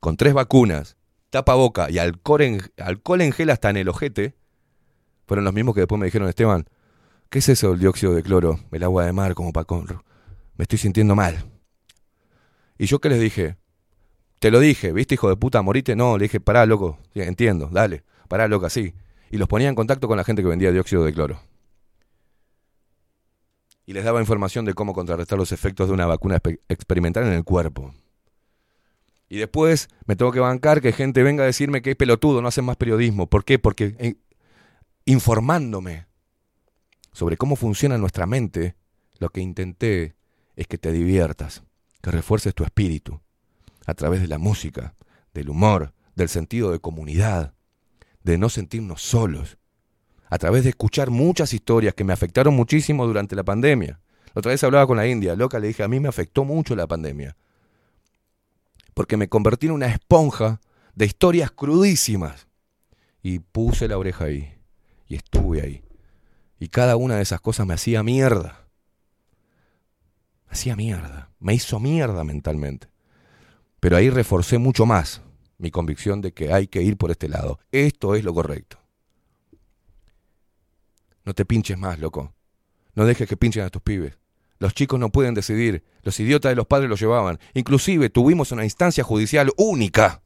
con 0.00 0.16
tres 0.16 0.34
vacunas, 0.34 0.96
tapaboca 1.30 1.90
y 1.90 1.98
alcohol 1.98 2.42
en, 2.42 2.60
alcohol 2.78 3.22
en 3.22 3.32
gel 3.32 3.50
hasta 3.50 3.70
en 3.70 3.76
el 3.76 3.88
ojete, 3.88 4.34
fueron 5.26 5.44
los 5.44 5.54
mismos 5.54 5.74
que 5.74 5.80
después 5.80 5.98
me 5.98 6.06
dijeron, 6.06 6.28
Esteban, 6.28 6.66
¿qué 7.30 7.38
es 7.40 7.48
eso 7.48 7.70
del 7.70 7.80
dióxido 7.80 8.14
de 8.14 8.22
cloro? 8.22 8.60
El 8.70 8.82
agua 8.82 9.06
de 9.06 9.12
mar 9.12 9.34
como 9.34 9.52
para... 9.52 9.64
con- 9.64 9.86
Me 10.56 10.62
estoy 10.64 10.78
sintiendo 10.78 11.14
mal. 11.14 11.44
Y 12.78 12.86
yo 12.86 13.00
qué 13.00 13.08
les 13.08 13.20
dije, 13.20 13.56
te 14.38 14.50
lo 14.50 14.58
dije, 14.60 14.92
¿viste, 14.92 15.14
hijo 15.14 15.28
de 15.28 15.36
puta, 15.36 15.62
morite? 15.62 15.94
No, 15.96 16.18
le 16.18 16.24
dije, 16.24 16.40
pará, 16.40 16.66
loco, 16.66 16.98
entiendo, 17.14 17.68
dale, 17.70 18.02
pará, 18.28 18.48
loca, 18.48 18.68
sí. 18.70 18.94
Y 19.30 19.36
los 19.38 19.48
ponía 19.48 19.68
en 19.68 19.74
contacto 19.74 20.08
con 20.08 20.16
la 20.16 20.24
gente 20.24 20.42
que 20.42 20.48
vendía 20.48 20.72
dióxido 20.72 21.04
de 21.04 21.12
cloro. 21.12 21.40
Y 23.86 23.92
les 23.94 24.04
daba 24.04 24.20
información 24.20 24.64
de 24.64 24.74
cómo 24.74 24.92
contrarrestar 24.94 25.38
los 25.38 25.52
efectos 25.52 25.88
de 25.88 25.94
una 25.94 26.06
vacuna 26.06 26.40
experimental 26.68 27.24
en 27.26 27.32
el 27.32 27.44
cuerpo. 27.44 27.94
Y 29.28 29.38
después 29.38 29.88
me 30.06 30.14
tengo 30.14 30.30
que 30.30 30.40
bancar 30.40 30.80
que 30.80 30.92
gente 30.92 31.22
venga 31.22 31.42
a 31.42 31.46
decirme 31.46 31.82
que 31.82 31.90
es 31.92 31.96
pelotudo, 31.96 32.42
no 32.42 32.48
hacen 32.48 32.64
más 32.64 32.76
periodismo. 32.76 33.26
¿Por 33.28 33.44
qué? 33.44 33.58
Porque 33.58 33.96
eh, 33.98 34.14
informándome 35.04 36.06
sobre 37.12 37.36
cómo 37.36 37.56
funciona 37.56 37.98
nuestra 37.98 38.26
mente, 38.26 38.76
Lo 39.18 39.28
que 39.28 39.40
intenté 39.40 40.16
es 40.56 40.66
que 40.66 40.78
te 40.78 40.90
diviertas, 40.90 41.62
que 42.02 42.10
refuerces 42.10 42.54
tu 42.54 42.64
espíritu, 42.64 43.20
a 43.86 43.94
través 43.94 44.20
de 44.20 44.26
la 44.26 44.38
música, 44.38 44.96
del 45.32 45.48
humor, 45.48 45.94
del 46.16 46.28
sentido 46.28 46.72
de 46.72 46.80
comunidad, 46.80 47.54
de 48.24 48.36
no 48.36 48.48
sentirnos 48.48 49.00
solos, 49.02 49.58
a 50.28 50.38
través 50.38 50.64
de 50.64 50.70
escuchar 50.70 51.10
muchas 51.10 51.54
historias 51.54 51.94
que 51.94 52.04
me 52.04 52.12
afectaron 52.12 52.54
muchísimo 52.56 53.06
durante 53.06 53.36
la 53.36 53.44
pandemia. 53.44 54.00
La 54.34 54.40
otra 54.40 54.50
vez 54.50 54.64
hablaba 54.64 54.86
con 54.86 54.96
la 54.96 55.06
India, 55.06 55.36
loca, 55.36 55.58
le 55.60 55.68
dije, 55.68 55.82
a 55.82 55.88
mí 55.88 56.00
me 56.00 56.08
afectó 56.08 56.44
mucho 56.44 56.74
la 56.74 56.86
pandemia, 56.86 57.36
porque 58.94 59.16
me 59.16 59.28
convertí 59.28 59.66
en 59.66 59.72
una 59.72 59.86
esponja 59.86 60.60
de 60.94 61.06
historias 61.06 61.50
crudísimas. 61.50 62.48
Y 63.22 63.38
puse 63.38 63.86
la 63.86 63.98
oreja 63.98 64.24
ahí, 64.24 64.52
y 65.12 65.16
estuve 65.16 65.60
ahí. 65.60 65.82
Y 66.58 66.68
cada 66.68 66.96
una 66.96 67.16
de 67.16 67.22
esas 67.22 67.42
cosas 67.42 67.66
me 67.66 67.74
hacía 67.74 68.02
mierda. 68.02 68.66
Me 70.46 70.52
hacía 70.52 70.74
mierda, 70.74 71.30
me 71.38 71.52
hizo 71.52 71.78
mierda 71.78 72.24
mentalmente. 72.24 72.88
Pero 73.78 73.98
ahí 73.98 74.08
reforcé 74.08 74.56
mucho 74.56 74.86
más 74.86 75.20
mi 75.58 75.70
convicción 75.70 76.22
de 76.22 76.32
que 76.32 76.50
hay 76.54 76.66
que 76.66 76.80
ir 76.80 76.96
por 76.96 77.10
este 77.10 77.28
lado. 77.28 77.58
Esto 77.72 78.14
es 78.14 78.24
lo 78.24 78.32
correcto. 78.32 78.78
No 81.26 81.34
te 81.34 81.44
pinches 81.44 81.76
más, 81.76 81.98
loco. 81.98 82.32
No 82.94 83.04
dejes 83.04 83.28
que 83.28 83.36
pinchen 83.36 83.64
a 83.64 83.70
tus 83.70 83.82
pibes. 83.82 84.18
Los 84.58 84.72
chicos 84.72 84.98
no 84.98 85.12
pueden 85.12 85.34
decidir. 85.34 85.84
Los 86.02 86.18
idiotas 86.20 86.52
de 86.52 86.56
los 86.56 86.66
padres 86.66 86.88
los 86.88 87.00
llevaban. 87.00 87.38
Inclusive 87.52 88.08
tuvimos 88.08 88.50
una 88.50 88.64
instancia 88.64 89.04
judicial 89.04 89.50
única 89.58 90.22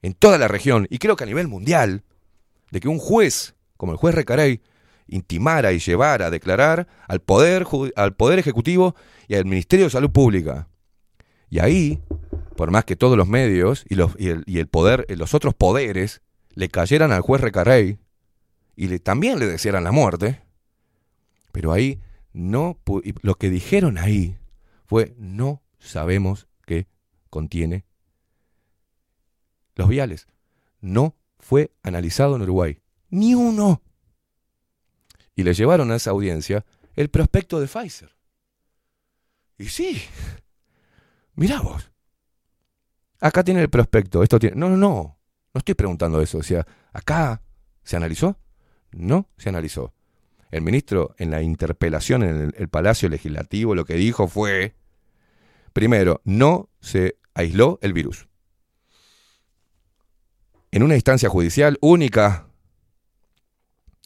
en 0.00 0.14
toda 0.14 0.38
la 0.38 0.46
región, 0.46 0.86
y 0.90 0.98
creo 0.98 1.16
que 1.16 1.24
a 1.24 1.26
nivel 1.26 1.48
mundial, 1.48 2.04
de 2.70 2.80
que 2.80 2.88
un 2.88 2.98
juez, 2.98 3.56
como 3.80 3.92
el 3.92 3.98
juez 3.98 4.14
Recarey, 4.14 4.60
intimara 5.08 5.72
y 5.72 5.78
llevara 5.78 6.26
a 6.26 6.30
declarar 6.30 6.86
al 7.08 7.20
poder, 7.20 7.66
al 7.96 8.14
poder 8.14 8.38
Ejecutivo 8.38 8.94
y 9.26 9.36
al 9.36 9.46
Ministerio 9.46 9.86
de 9.86 9.90
Salud 9.90 10.10
Pública. 10.10 10.68
Y 11.48 11.60
ahí, 11.60 12.02
por 12.56 12.70
más 12.70 12.84
que 12.84 12.94
todos 12.94 13.16
los 13.16 13.26
medios 13.26 13.86
y, 13.88 13.94
los, 13.94 14.14
el, 14.18 14.44
y 14.46 14.62
poder, 14.64 15.06
los 15.16 15.32
otros 15.32 15.54
poderes 15.54 16.20
le 16.50 16.68
cayeran 16.68 17.10
al 17.10 17.22
juez 17.22 17.40
Recarey 17.40 17.98
y 18.76 18.88
le, 18.88 18.98
también 18.98 19.38
le 19.38 19.46
desearan 19.46 19.82
la 19.82 19.92
muerte, 19.92 20.42
pero 21.50 21.72
ahí 21.72 22.02
no, 22.34 22.78
lo 23.22 23.34
que 23.36 23.48
dijeron 23.48 23.96
ahí 23.96 24.36
fue 24.84 25.14
no 25.16 25.62
sabemos 25.78 26.48
qué 26.66 26.86
contiene 27.30 27.86
los 29.74 29.88
viales. 29.88 30.26
No 30.82 31.16
fue 31.38 31.72
analizado 31.82 32.36
en 32.36 32.42
Uruguay. 32.42 32.82
Ni 33.10 33.34
uno. 33.34 33.82
Y 35.34 35.42
le 35.42 35.54
llevaron 35.54 35.90
a 35.90 35.96
esa 35.96 36.10
audiencia 36.10 36.64
el 36.94 37.08
prospecto 37.10 37.60
de 37.60 37.66
Pfizer. 37.66 38.14
Y 39.58 39.68
sí, 39.68 40.02
mirá 41.34 41.60
vos. 41.60 41.90
Acá 43.20 43.44
tiene 43.44 43.60
el 43.62 43.70
prospecto. 43.70 44.22
Esto 44.22 44.38
tiene. 44.38 44.56
No, 44.56 44.68
no, 44.68 44.76
no. 44.76 45.18
No 45.52 45.58
estoy 45.58 45.74
preguntando 45.74 46.20
eso. 46.20 46.38
O 46.38 46.42
sea, 46.42 46.66
acá 46.92 47.42
se 47.82 47.96
analizó. 47.96 48.38
No 48.92 49.28
se 49.36 49.48
analizó. 49.50 49.92
El 50.50 50.62
ministro 50.62 51.14
en 51.18 51.30
la 51.30 51.42
interpelación 51.42 52.22
en 52.22 52.36
el, 52.36 52.54
el 52.56 52.68
Palacio 52.68 53.08
Legislativo 53.08 53.74
lo 53.74 53.84
que 53.84 53.94
dijo 53.94 54.26
fue, 54.26 54.74
primero, 55.72 56.20
no 56.24 56.70
se 56.80 57.18
aisló 57.34 57.78
el 57.82 57.92
virus 57.92 58.26
en 60.72 60.82
una 60.82 60.94
instancia 60.94 61.28
judicial 61.28 61.78
única 61.80 62.46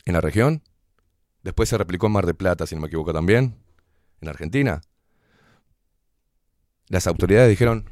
en 0.04 0.14
la 0.14 0.20
región. 0.20 0.62
Después 1.42 1.68
se 1.68 1.78
replicó 1.78 2.06
en 2.06 2.12
Mar 2.12 2.26
de 2.26 2.34
Plata, 2.34 2.66
si 2.66 2.74
no 2.74 2.80
me 2.80 2.86
equivoco 2.86 3.12
también, 3.12 3.56
en 4.20 4.28
Argentina. 4.28 4.80
Las 6.88 7.06
autoridades 7.06 7.50
dijeron, 7.50 7.88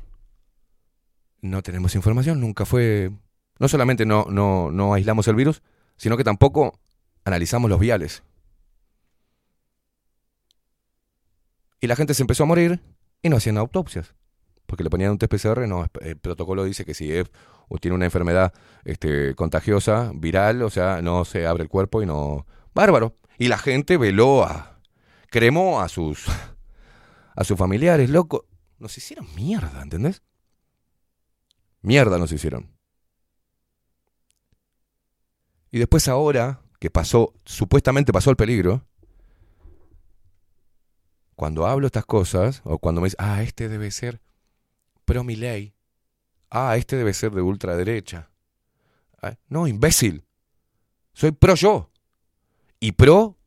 no 1.41 1.63
tenemos 1.63 1.95
información, 1.95 2.41
nunca 2.41 2.65
fue... 2.65 3.11
No 3.59 3.69
solamente 3.69 4.07
no, 4.07 4.27
no, 4.29 4.71
no 4.71 4.95
aislamos 4.95 5.29
el 5.29 5.35
virus, 5.35 5.63
sino 5.97 6.17
que 6.17 6.25
tampoco 6.25 6.81
analizamos 7.25 7.71
los 7.71 7.79
viales. 7.79 8.23
Y 11.81 11.87
la 11.87 11.97
gente 11.97 12.15
se 12.15 12.23
empezó 12.23 12.45
a 12.45 12.47
morir 12.47 12.81
y 13.23 13.29
no 13.29 13.37
hacían 13.37 13.59
autopsias. 13.59 14.15
Porque 14.67 14.85
le 14.85 14.91
ponían 14.91 15.11
un 15.11 15.19
test 15.19 15.33
PCR, 15.33 15.67
no, 15.69 15.87
el 16.01 16.17
protocolo 16.17 16.65
dice 16.65 16.85
que 16.85 16.95
si 16.95 17.13
es 17.13 17.31
o 17.73 17.79
tiene 17.79 17.95
una 17.95 18.05
enfermedad 18.05 18.53
este, 18.85 19.35
contagiosa, 19.35 20.13
viral, 20.15 20.61
o 20.61 20.69
sea, 20.69 21.01
no 21.01 21.25
se 21.25 21.47
abre 21.47 21.63
el 21.63 21.71
cuerpo 21.71 22.03
y 22.03 22.07
no... 22.07 22.47
Bárbaro. 22.75 23.17
Y 23.39 23.49
la 23.49 23.57
gente 23.57 23.97
veló 23.97 24.45
a... 24.45 24.79
cremó 25.31 25.81
a 25.81 25.89
sus... 25.89 26.27
a 27.35 27.45
sus 27.45 27.57
familiares, 27.57 28.11
loco. 28.11 28.45
Nos 28.79 28.99
hicieron 28.99 29.27
mierda, 29.35 29.81
¿entendés? 29.81 30.23
Mierda 31.81 32.19
nos 32.19 32.31
hicieron. 32.31 32.77
Y 35.71 35.79
después 35.79 36.09
ahora, 36.09 36.61
que 36.79 36.91
pasó, 36.91 37.33
supuestamente 37.47 38.13
pasó 38.13 38.29
el 38.29 38.37
peligro, 38.37 38.87
cuando 41.37 41.67
hablo 41.67 41.87
estas 41.87 42.05
cosas, 42.05 42.61
o 42.65 42.77
cuando 42.77 43.01
me 43.01 43.07
dicen, 43.07 43.25
ah, 43.25 43.43
este 43.43 43.71
debe 43.71 43.91
ser 43.91 44.21
pro 45.07 45.25
mi 45.25 45.37
ley, 45.37 45.75
ah, 46.53 46.77
este 46.77 46.97
debe 46.97 47.15
ser 47.15 47.33
de 47.33 47.41
ultraderecha. 47.41 48.31
Ah, 49.21 49.35
no, 49.49 49.67
imbécil. 49.67 50.25
Soy 51.15 51.33
pro 51.33 51.55
yo. 51.55 51.91
Y 52.79 52.93
pro 52.93 53.39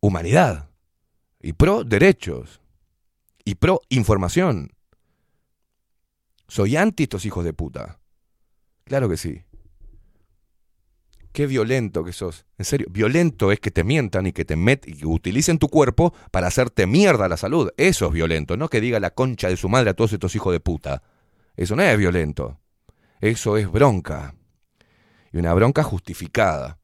humanidad. 0.00 0.70
Y 1.40 1.52
pro 1.54 1.82
derechos. 1.82 2.60
Y 3.44 3.56
pro 3.56 3.80
información. 3.88 4.72
Soy 6.46 6.76
anti 6.76 7.04
estos 7.04 7.24
hijos 7.24 7.44
de 7.44 7.52
puta. 7.52 8.00
Claro 8.84 9.08
que 9.08 9.16
sí. 9.16 9.42
Qué 11.32 11.46
violento 11.46 12.04
que 12.04 12.12
sos. 12.12 12.44
En 12.58 12.64
serio, 12.64 12.88
violento 12.90 13.52
es 13.52 13.60
que 13.60 13.70
te 13.70 13.84
mientan 13.84 14.26
y 14.26 14.32
que 14.32 14.44
te 14.44 14.56
met 14.56 14.86
y 14.86 14.94
que 14.94 15.06
utilicen 15.06 15.58
tu 15.58 15.68
cuerpo 15.68 16.12
para 16.30 16.48
hacerte 16.48 16.86
mierda 16.86 17.28
la 17.28 17.36
salud. 17.36 17.70
Eso 17.76 18.06
es 18.06 18.12
violento, 18.12 18.56
no 18.56 18.68
que 18.68 18.80
diga 18.80 18.98
la 18.98 19.10
concha 19.10 19.48
de 19.48 19.56
su 19.56 19.68
madre 19.68 19.90
a 19.90 19.94
todos 19.94 20.12
estos 20.12 20.34
hijos 20.34 20.52
de 20.52 20.60
puta. 20.60 21.02
Eso 21.60 21.76
no 21.76 21.82
es 21.82 21.98
violento. 21.98 22.58
Eso 23.20 23.58
es 23.58 23.70
bronca. 23.70 24.34
Y 25.30 25.36
una 25.36 25.52
bronca 25.52 25.82
justificada. 25.82 26.78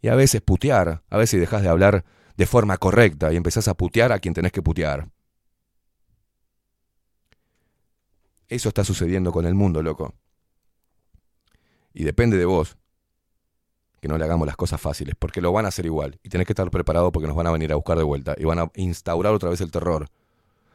Y 0.00 0.08
a 0.08 0.16
veces 0.16 0.40
putear, 0.40 1.04
a 1.08 1.16
veces 1.16 1.38
dejas 1.38 1.62
de 1.62 1.68
hablar 1.68 2.04
de 2.36 2.46
forma 2.46 2.78
correcta 2.78 3.32
y 3.32 3.36
empezás 3.36 3.68
a 3.68 3.74
putear 3.74 4.10
a 4.10 4.18
quien 4.18 4.34
tenés 4.34 4.50
que 4.50 4.60
putear. 4.60 5.08
Eso 8.48 8.70
está 8.70 8.82
sucediendo 8.82 9.30
con 9.30 9.46
el 9.46 9.54
mundo, 9.54 9.84
loco. 9.84 10.16
Y 11.94 12.02
depende 12.02 12.36
de 12.38 12.44
vos 12.44 12.76
que 14.00 14.08
no 14.08 14.18
le 14.18 14.24
hagamos 14.24 14.48
las 14.48 14.56
cosas 14.56 14.80
fáciles, 14.80 15.14
porque 15.16 15.40
lo 15.40 15.52
van 15.52 15.64
a 15.64 15.68
hacer 15.68 15.86
igual. 15.86 16.18
Y 16.24 16.28
tenés 16.28 16.48
que 16.48 16.54
estar 16.54 16.68
preparado 16.72 17.12
porque 17.12 17.28
nos 17.28 17.36
van 17.36 17.46
a 17.46 17.52
venir 17.52 17.70
a 17.70 17.76
buscar 17.76 17.98
de 17.98 18.02
vuelta 18.02 18.34
y 18.36 18.42
van 18.46 18.58
a 18.58 18.68
instaurar 18.74 19.32
otra 19.32 19.48
vez 19.48 19.60
el 19.60 19.70
terror 19.70 20.08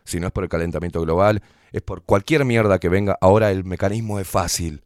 si 0.07 0.19
no 0.19 0.27
es 0.27 0.33
por 0.33 0.43
el 0.43 0.49
calentamiento 0.49 1.01
global, 1.01 1.43
es 1.71 1.81
por 1.81 2.03
cualquier 2.03 2.45
mierda 2.45 2.79
que 2.79 2.89
venga. 2.89 3.17
Ahora 3.21 3.51
el 3.51 3.63
mecanismo 3.63 4.19
es 4.19 4.27
fácil. 4.27 4.83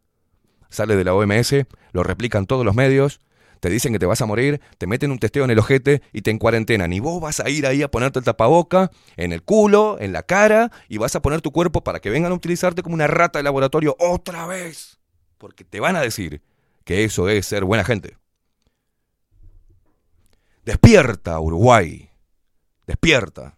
Sale 0.69 0.95
de 0.95 1.03
la 1.03 1.13
OMS, 1.13 1.53
lo 1.91 2.03
replican 2.03 2.45
todos 2.45 2.65
los 2.65 2.75
medios, 2.75 3.19
te 3.61 3.69
dicen 3.69 3.93
que 3.93 3.99
te 3.99 4.07
vas 4.07 4.21
a 4.21 4.25
morir, 4.25 4.59
te 4.79 4.87
meten 4.87 5.11
un 5.11 5.19
testeo 5.19 5.43
en 5.43 5.51
el 5.51 5.59
ojete 5.59 6.01
y 6.13 6.23
te 6.23 6.31
encuarentenan. 6.31 6.91
Y 6.93 6.99
vos 6.99 7.21
vas 7.21 7.39
a 7.39 7.49
ir 7.49 7.67
ahí 7.67 7.83
a 7.83 7.91
ponerte 7.91 8.17
el 8.17 8.25
tapaboca 8.25 8.89
en 9.17 9.33
el 9.33 9.43
culo, 9.43 9.97
en 9.99 10.13
la 10.13 10.23
cara, 10.23 10.71
y 10.89 10.97
vas 10.97 11.15
a 11.15 11.21
poner 11.21 11.41
tu 11.41 11.51
cuerpo 11.51 11.83
para 11.83 11.99
que 11.99 12.09
vengan 12.09 12.31
a 12.31 12.35
utilizarte 12.35 12.81
como 12.81 12.95
una 12.95 13.05
rata 13.05 13.37
de 13.37 13.43
laboratorio 13.43 13.95
otra 13.99 14.47
vez. 14.47 14.97
Porque 15.37 15.63
te 15.63 15.79
van 15.79 15.95
a 15.95 16.01
decir 16.01 16.41
que 16.85 17.03
eso 17.03 17.29
es 17.29 17.45
ser 17.45 17.63
buena 17.63 17.83
gente. 17.83 18.17
Despierta, 20.65 21.39
Uruguay. 21.39 22.09
Despierta. 22.87 23.57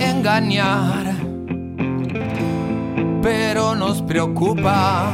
engañar, 0.00 1.14
pero 3.22 3.74
nos 3.74 4.02
preocupa. 4.02 5.12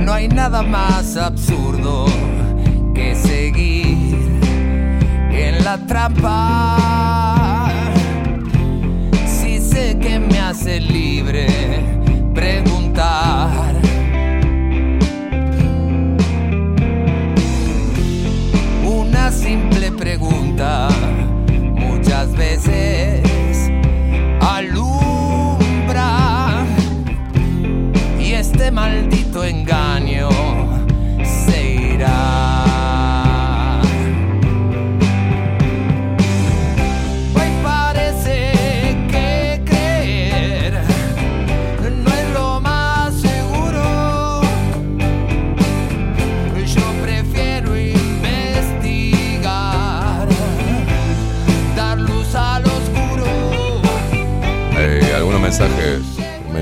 No 0.00 0.12
hay 0.12 0.28
nada 0.28 0.62
más 0.62 1.16
absurdo 1.16 2.06
que 2.94 3.14
seguir 3.14 4.16
en 5.30 5.64
la 5.64 5.78
trampa. 5.86 7.21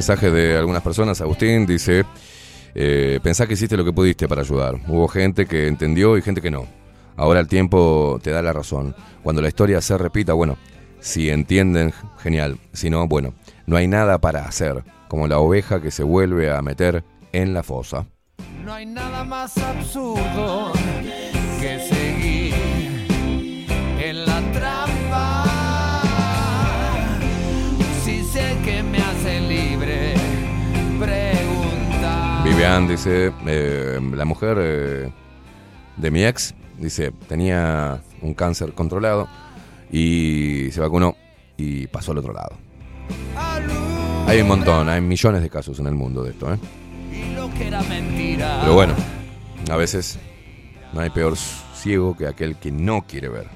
Mensajes 0.00 0.32
de 0.32 0.56
algunas 0.56 0.82
personas. 0.82 1.20
Agustín 1.20 1.66
dice, 1.66 2.06
eh, 2.74 3.20
pensá 3.22 3.46
que 3.46 3.52
hiciste 3.52 3.76
lo 3.76 3.84
que 3.84 3.92
pudiste 3.92 4.26
para 4.26 4.40
ayudar. 4.40 4.76
Hubo 4.88 5.06
gente 5.08 5.44
que 5.44 5.66
entendió 5.66 6.16
y 6.16 6.22
gente 6.22 6.40
que 6.40 6.50
no. 6.50 6.64
Ahora 7.18 7.38
el 7.38 7.48
tiempo 7.48 8.18
te 8.22 8.30
da 8.30 8.40
la 8.40 8.54
razón. 8.54 8.96
Cuando 9.22 9.42
la 9.42 9.48
historia 9.48 9.82
se 9.82 9.98
repita, 9.98 10.32
bueno, 10.32 10.56
si 11.00 11.28
entienden, 11.28 11.92
genial. 12.22 12.56
Si 12.72 12.88
no, 12.88 13.06
bueno, 13.08 13.34
no 13.66 13.76
hay 13.76 13.88
nada 13.88 14.18
para 14.22 14.46
hacer. 14.46 14.84
Como 15.06 15.28
la 15.28 15.38
oveja 15.38 15.82
que 15.82 15.90
se 15.90 16.02
vuelve 16.02 16.50
a 16.50 16.62
meter 16.62 17.04
en 17.32 17.52
la 17.52 17.62
fosa. 17.62 18.06
No 18.64 18.72
hay 18.72 18.86
nada 18.86 19.22
más 19.22 19.58
absurdo 19.58 20.72
que 21.60 21.78
seguir 21.78 22.39
Vivian 32.60 32.86
dice, 32.86 33.32
eh, 33.46 33.98
la 34.12 34.26
mujer 34.26 34.58
eh, 34.60 35.10
de 35.96 36.10
mi 36.10 36.26
ex, 36.26 36.54
dice, 36.76 37.10
tenía 37.26 38.02
un 38.20 38.34
cáncer 38.34 38.74
controlado 38.74 39.28
y 39.90 40.68
se 40.70 40.78
vacunó 40.78 41.16
y 41.56 41.86
pasó 41.86 42.12
al 42.12 42.18
otro 42.18 42.34
lado. 42.34 42.50
Hay 44.26 44.42
un 44.42 44.48
montón, 44.48 44.90
hay 44.90 45.00
millones 45.00 45.40
de 45.40 45.48
casos 45.48 45.78
en 45.78 45.86
el 45.86 45.94
mundo 45.94 46.22
de 46.22 46.32
esto, 46.32 46.52
¿eh? 46.52 46.58
Pero 48.60 48.74
bueno, 48.74 48.92
a 49.70 49.76
veces 49.76 50.18
no 50.92 51.00
hay 51.00 51.08
peor 51.08 51.38
ciego 51.38 52.14
que 52.14 52.26
aquel 52.26 52.56
que 52.56 52.70
no 52.70 53.06
quiere 53.06 53.30
ver. 53.30 53.46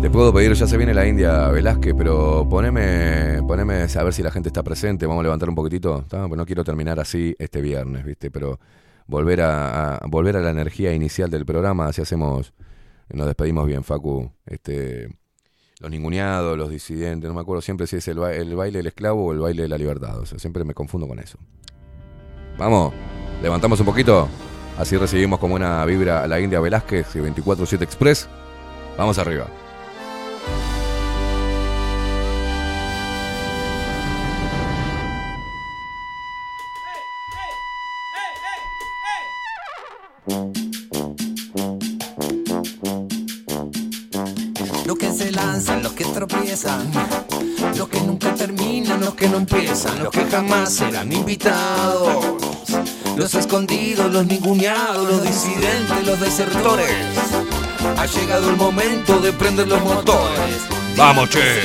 Te 0.00 0.10
puedo 0.10 0.32
pedir, 0.32 0.52
ya 0.52 0.66
se 0.66 0.76
viene 0.76 0.94
la 0.94 1.06
India 1.06 1.48
Velázquez, 1.48 1.94
pero 1.96 2.46
poneme, 2.48 3.42
poneme 3.46 3.86
a 3.92 4.02
ver 4.02 4.12
si 4.12 4.22
la 4.22 4.30
gente 4.30 4.48
está 4.48 4.62
presente. 4.62 5.06
Vamos 5.06 5.22
a 5.22 5.24
levantar 5.24 5.48
un 5.48 5.54
poquitito. 5.56 6.04
no 6.12 6.46
quiero 6.46 6.62
terminar 6.62 7.00
así 7.00 7.34
este 7.38 7.60
viernes, 7.60 8.04
¿viste? 8.04 8.30
Pero 8.30 8.60
volver 9.06 9.40
a, 9.40 10.00
volver 10.08 10.36
a 10.36 10.40
la 10.40 10.50
energía 10.50 10.92
inicial 10.92 11.30
del 11.30 11.44
programa, 11.44 11.86
así 11.86 12.02
hacemos, 12.02 12.52
nos 13.12 13.26
despedimos 13.26 13.66
bien, 13.66 13.82
Facu. 13.82 14.30
Este, 14.46 15.08
los 15.80 15.90
ninguneados, 15.90 16.56
los 16.56 16.70
disidentes, 16.70 17.28
no 17.28 17.34
me 17.34 17.40
acuerdo 17.40 17.60
siempre 17.60 17.88
si 17.88 17.96
es 17.96 18.06
el, 18.06 18.18
el 18.18 18.54
baile 18.54 18.78
del 18.78 18.86
esclavo 18.86 19.26
o 19.26 19.32
el 19.32 19.40
baile 19.40 19.62
de 19.62 19.68
la 19.68 19.78
libertad. 19.78 20.18
O 20.20 20.26
sea, 20.26 20.38
siempre 20.38 20.64
me 20.64 20.74
confundo 20.74 21.08
con 21.08 21.18
eso. 21.18 21.38
Vamos, 22.58 22.92
levantamos 23.42 23.80
un 23.80 23.86
poquito. 23.86 24.28
Así 24.78 24.96
recibimos 24.96 25.38
como 25.38 25.54
una 25.54 25.84
vibra 25.84 26.22
a 26.22 26.26
la 26.26 26.40
India 26.40 26.60
Velázquez 26.60 27.14
y 27.14 27.18
24-7 27.18 27.82
Express. 27.82 28.28
Vamos 28.96 29.18
arriba. 29.18 29.46
Los 44.86 44.98
que 44.98 45.10
se 45.12 45.32
lanzan, 45.32 45.82
los 45.82 45.92
que 45.92 46.04
tropiezan, 46.04 46.90
los 47.76 47.88
que 47.88 48.00
nunca 48.00 48.34
terminan, 48.34 49.00
los 49.00 49.14
que 49.14 49.28
no 49.28 49.38
empiezan, 49.38 50.02
los 50.02 50.12
que 50.12 50.24
jamás 50.26 50.72
serán 50.74 51.12
invitados, 51.12 52.24
los 53.16 53.34
escondidos, 53.34 54.12
los 54.12 54.26
ninguneados, 54.26 55.08
los 55.08 55.22
disidentes, 55.22 56.06
los 56.06 56.20
desertores. 56.20 56.90
Ha 57.96 58.06
llegado 58.06 58.50
el 58.50 58.56
momento 58.56 59.18
de 59.20 59.32
prender 59.32 59.68
los 59.68 59.82
motores. 59.82 60.56
Vamos, 60.96 61.28
che. 61.30 61.62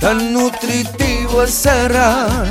Tan 0.00 0.32
nutritivo 0.32 1.44
es 1.44 1.50
cerrar, 1.54 2.46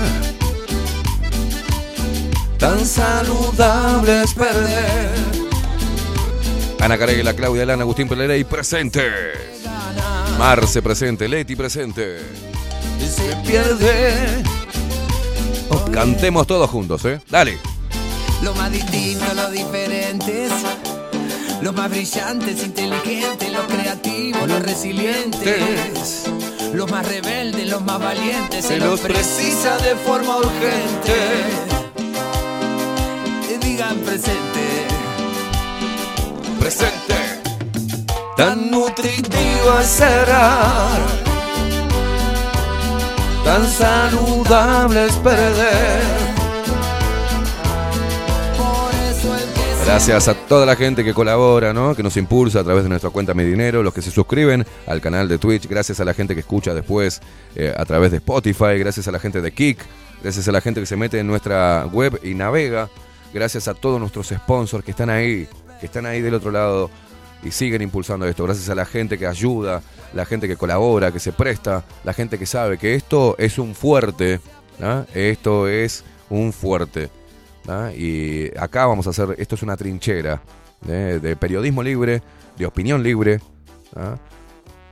tan 2.58 2.86
saludable 2.86 4.24
es 4.24 4.34
perder. 4.34 5.10
Ana 6.80 6.98
Caregla, 6.98 7.34
Claudia 7.34 7.66
Lana, 7.66 7.84
Agustín 7.84 8.08
Pelerey 8.08 8.46
presente. 8.46 9.12
Marce 10.40 10.82
presente, 10.82 11.28
Leti 11.28 11.56
presente. 11.56 12.20
Se 13.00 13.36
pierde 13.46 14.42
Cantemos 15.92 16.48
todos 16.48 16.70
juntos, 16.70 17.04
¿eh? 17.06 17.22
Dale. 17.30 17.58
Los 18.42 18.56
más 18.56 18.72
distintos, 18.72 19.36
los 19.36 19.52
diferentes. 19.52 20.52
Los 21.62 21.76
más 21.76 21.90
brillantes, 21.90 22.64
inteligentes, 22.64 23.52
los 23.52 23.66
creativos, 23.66 24.48
los 24.48 24.62
resilientes. 24.64 26.24
Los 26.74 26.90
más 26.90 27.08
rebeldes, 27.08 27.70
los 27.70 27.82
más 27.84 28.00
valientes. 28.00 28.66
Se 28.66 28.78
los 28.78 29.00
precisa 29.02 29.78
de 29.78 29.96
forma 29.96 30.38
urgente. 30.38 31.14
Que 33.48 33.58
digan 33.60 33.98
presente. 34.00 34.88
Presente. 36.60 37.42
Tan 38.38 38.72
nutritivo 38.72 39.80
es 39.80 39.88
cerrar. 39.88 41.31
Tan 43.44 43.68
saludable 43.68 45.06
es 45.06 45.16
perder. 45.18 46.32
Gracias 49.86 50.28
a 50.28 50.36
toda 50.36 50.66
la 50.66 50.76
gente 50.76 51.04
que 51.04 51.14
colabora, 51.14 51.74
¿no? 51.74 51.96
Que 51.96 52.04
nos 52.04 52.16
impulsa 52.16 52.60
a 52.60 52.64
través 52.64 52.84
de 52.84 52.90
nuestra 52.90 53.10
cuenta 53.10 53.34
Mi 53.34 53.44
Dinero, 53.44 53.84
los 53.84 53.94
que 53.94 54.02
se 54.02 54.12
suscriben 54.12 54.66
al 54.88 55.02
canal 55.02 55.28
de 55.28 55.38
Twitch, 55.38 55.68
gracias 55.68 56.00
a 56.00 56.06
la 56.06 56.14
gente 56.14 56.34
que 56.34 56.42
escucha 56.42 56.74
después 56.74 57.20
eh, 57.56 57.74
a 57.76 57.84
través 57.84 58.12
de 58.12 58.18
Spotify, 58.18 58.78
gracias 58.78 59.08
a 59.08 59.12
la 59.12 59.20
gente 59.20 59.42
de 59.42 59.52
Kik, 59.52 59.80
gracias 60.24 60.48
a 60.48 60.52
la 60.52 60.62
gente 60.62 60.80
que 60.80 60.86
se 60.86 60.96
mete 60.96 61.20
en 61.20 61.28
nuestra 61.28 61.88
web 61.92 62.22
y 62.24 62.36
navega, 62.36 62.90
gracias 63.34 63.68
a 63.68 63.74
todos 63.74 64.00
nuestros 64.00 64.28
sponsors 64.30 64.86
que 64.86 64.92
están 64.92 65.10
ahí, 65.10 65.48
que 65.80 65.88
están 65.88 66.06
ahí 66.06 66.22
del 66.22 66.36
otro 66.36 66.52
lado 66.52 66.90
y 67.44 67.52
siguen 67.52 67.82
impulsando 67.82 68.26
esto, 68.26 68.44
gracias 68.44 68.70
a 68.70 68.76
la 68.76 68.86
gente 68.86 69.18
que 69.18 69.28
ayuda, 69.28 69.82
la 70.14 70.26
gente 70.26 70.48
que 70.48 70.58
colabora, 70.58 71.12
que 71.12 71.20
se 71.20 71.32
presta, 71.32 71.84
la 72.04 72.14
gente 72.14 72.38
que 72.38 72.46
sabe 72.46 72.78
que 72.78 72.96
esto 72.96 73.36
es 73.38 73.58
un 73.58 73.76
fuerte, 73.76 74.40
esto 75.14 75.68
es 75.68 76.04
un 76.30 76.54
fuerte. 76.54 77.10
Y 77.96 78.58
acá 78.58 78.86
vamos 78.86 79.08
a 79.08 79.12
hacer, 79.12 79.36
esto 79.38 79.56
es 79.56 79.64
una 79.64 79.78
trinchera 79.78 80.42
¿eh? 80.88 81.20
de 81.22 81.36
periodismo 81.36 81.84
libre, 81.84 82.22
de 82.58 82.66
opinión 82.66 83.04
libre. 83.04 83.40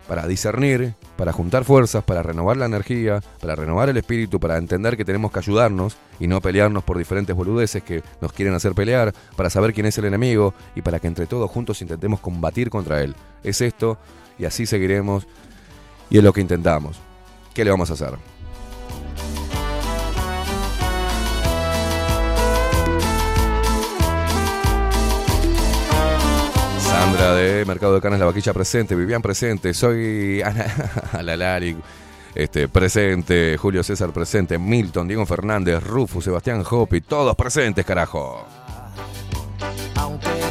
Para 0.09 0.25
discernir, 0.25 0.95
para 1.15 1.31
juntar 1.31 1.63
fuerzas, 1.63 2.03
para 2.03 2.23
renovar 2.23 2.57
la 2.57 2.65
energía, 2.65 3.21
para 3.39 3.55
renovar 3.55 3.89
el 3.89 3.97
espíritu, 3.97 4.39
para 4.39 4.57
entender 4.57 4.97
que 4.97 5.05
tenemos 5.05 5.31
que 5.31 5.37
ayudarnos 5.37 5.97
y 6.19 6.25
no 6.25 6.41
pelearnos 6.41 6.83
por 6.83 6.97
diferentes 6.97 7.35
boludeces 7.35 7.83
que 7.83 8.01
nos 8.19 8.33
quieren 8.33 8.55
hacer 8.55 8.73
pelear, 8.73 9.13
para 9.35 9.51
saber 9.51 9.71
quién 9.71 9.85
es 9.85 9.99
el 9.99 10.05
enemigo 10.05 10.55
y 10.75 10.81
para 10.81 10.99
que 10.99 11.05
entre 11.05 11.27
todos 11.27 11.51
juntos 11.51 11.83
intentemos 11.83 12.21
combatir 12.21 12.71
contra 12.71 13.03
él. 13.03 13.15
Es 13.43 13.61
esto 13.61 13.99
y 14.39 14.45
así 14.45 14.65
seguiremos 14.65 15.27
y 16.09 16.17
es 16.17 16.23
lo 16.23 16.33
que 16.33 16.41
intentamos. 16.41 16.99
¿Qué 17.53 17.63
le 17.63 17.69
vamos 17.69 17.91
a 17.91 17.93
hacer? 17.93 18.28
Rosita 26.91 27.35
de 27.35 27.65
Mercado 27.65 27.95
de 27.95 28.01
Canas 28.01 28.19
La 28.19 28.25
Vaquilla 28.25 28.53
presente, 28.53 28.95
Vivian 28.95 29.21
presente, 29.21 29.73
soy 29.73 30.41
Alalari 31.13 31.77
este, 32.33 32.67
presente, 32.67 33.57
Julio 33.57 33.83
César 33.83 34.11
presente, 34.11 34.57
Milton, 34.57 35.07
Diego 35.07 35.25
Fernández, 35.25 35.83
Rufus, 35.83 36.23
Sebastián 36.23 36.63
Hopi, 36.69 37.01
todos 37.01 37.35
presentes, 37.35 37.85
carajo. 37.85 38.45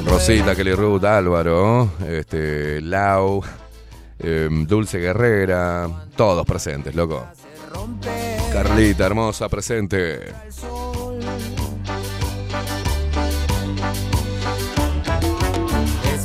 Rosita, 0.06 0.54
Kelly 0.54 0.74
Ruth, 0.74 1.04
Álvaro, 1.04 1.90
este, 2.06 2.80
Lau, 2.80 3.42
em, 4.18 4.66
Dulce 4.66 4.98
Guerrera, 4.98 5.88
todos 6.16 6.46
presentes, 6.46 6.94
loco. 6.94 7.26
Carlita, 8.52 9.06
hermosa, 9.06 9.48
presente. 9.48 10.32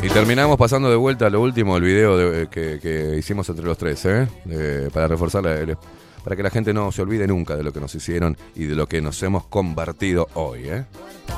Y 0.03 0.09
terminamos 0.09 0.57
pasando 0.57 0.89
de 0.89 0.95
vuelta 0.97 1.27
a 1.27 1.29
lo 1.29 1.41
último, 1.41 1.77
el 1.77 1.83
video 1.83 2.17
de- 2.17 2.47
que, 2.47 2.79
que 2.81 3.15
hicimos 3.17 3.47
entre 3.49 3.65
los 3.65 3.77
tres, 3.77 4.03
¿eh? 4.05 4.27
Eh, 4.49 4.89
para 4.93 5.07
reforzar, 5.07 5.43
la- 5.43 5.55
el- 5.55 5.77
para 6.23 6.35
que 6.35 6.43
la 6.43 6.49
gente 6.49 6.73
no 6.73 6.91
se 6.91 7.01
olvide 7.01 7.25
nunca 7.25 7.55
de 7.55 7.63
lo 7.63 7.71
que 7.71 7.79
nos 7.79 7.93
hicieron 7.95 8.37
y 8.55 8.65
de 8.65 8.75
lo 8.75 8.85
que 8.87 9.01
nos 9.01 9.21
hemos 9.23 9.45
convertido 9.45 10.27
hoy, 10.33 10.67
¿eh? 10.69 10.85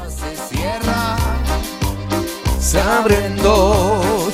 se 0.10 0.36
cierra, 0.56 1.16
se 2.60 2.82
abren 2.82 3.36
dos. 3.38 4.34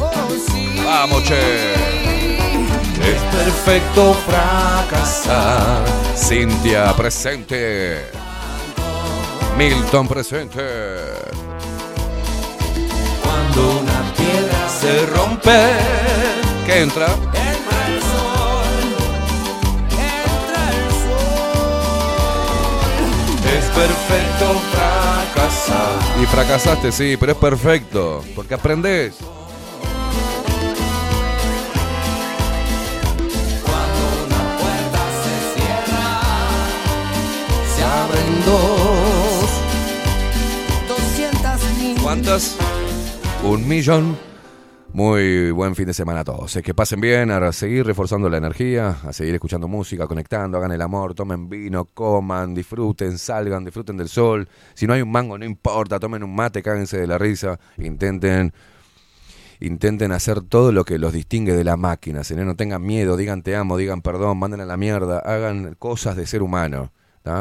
Oh, 0.00 0.12
sí. 0.46 0.82
Vamos, 0.84 1.24
che. 1.24 1.72
Es 1.74 3.20
perfecto 3.34 4.14
fracasar. 4.26 5.84
Cintia 6.16 6.94
presente. 6.96 8.02
Milton 9.58 10.08
presente. 10.08 10.62
Cuando 13.54 13.80
una 13.82 14.02
piedra 14.16 14.68
se 14.68 15.06
rompe, 15.06 15.50
¿Qué 16.66 16.80
entra? 16.82 17.06
entra 17.06 17.86
el 17.86 18.00
sol. 18.00 18.66
Entra 19.92 20.62
el 20.70 20.90
sol. 21.04 21.38
Es 23.56 23.64
perfecto 23.66 24.60
fracasar. 24.72 25.94
Y 26.20 26.26
fracasaste, 26.26 26.90
sí, 26.90 27.16
pero 27.18 27.32
es 27.32 27.38
perfecto, 27.38 28.24
porque 28.34 28.54
aprendés. 28.54 29.14
Cuando 33.62 34.02
una 34.26 34.42
puerta 34.58 35.02
se 35.22 35.34
cierra, 35.54 36.06
se 37.76 37.82
abren 37.84 38.32
dos. 38.44 39.48
200 40.88 41.78
mil. 41.78 41.96
¿Cuántas? 42.02 42.56
Un 43.44 43.68
millón. 43.68 44.16
Muy 44.94 45.50
buen 45.50 45.74
fin 45.74 45.84
de 45.84 45.92
semana 45.92 46.20
a 46.20 46.24
todos. 46.24 46.56
Es 46.56 46.62
que 46.62 46.72
pasen 46.72 46.98
bien, 46.98 47.30
a 47.30 47.52
seguir 47.52 47.84
reforzando 47.84 48.30
la 48.30 48.38
energía, 48.38 48.96
a 49.02 49.12
seguir 49.12 49.34
escuchando 49.34 49.68
música, 49.68 50.06
conectando, 50.06 50.56
hagan 50.56 50.72
el 50.72 50.80
amor, 50.80 51.14
tomen 51.14 51.50
vino, 51.50 51.84
coman, 51.84 52.54
disfruten, 52.54 53.18
salgan, 53.18 53.62
disfruten 53.62 53.98
del 53.98 54.08
sol. 54.08 54.48
Si 54.72 54.86
no 54.86 54.94
hay 54.94 55.02
un 55.02 55.10
mango, 55.10 55.36
no 55.36 55.44
importa, 55.44 56.00
tomen 56.00 56.24
un 56.24 56.34
mate, 56.34 56.62
cáguense 56.62 56.96
de 56.96 57.06
la 57.06 57.18
risa, 57.18 57.60
intenten 57.76 58.54
intenten 59.60 60.12
hacer 60.12 60.40
todo 60.40 60.72
lo 60.72 60.84
que 60.84 60.98
los 60.98 61.12
distingue 61.12 61.52
de 61.52 61.64
la 61.64 61.76
máquina, 61.76 62.24
señor, 62.24 62.46
no 62.46 62.56
tengan 62.56 62.82
miedo, 62.82 63.16
digan 63.16 63.42
te 63.42 63.56
amo, 63.56 63.76
digan 63.76 64.00
perdón, 64.00 64.38
manden 64.38 64.60
a 64.60 64.64
la 64.64 64.76
mierda, 64.78 65.18
hagan 65.18 65.74
cosas 65.78 66.16
de 66.16 66.26
ser 66.26 66.42
humano. 66.42 66.92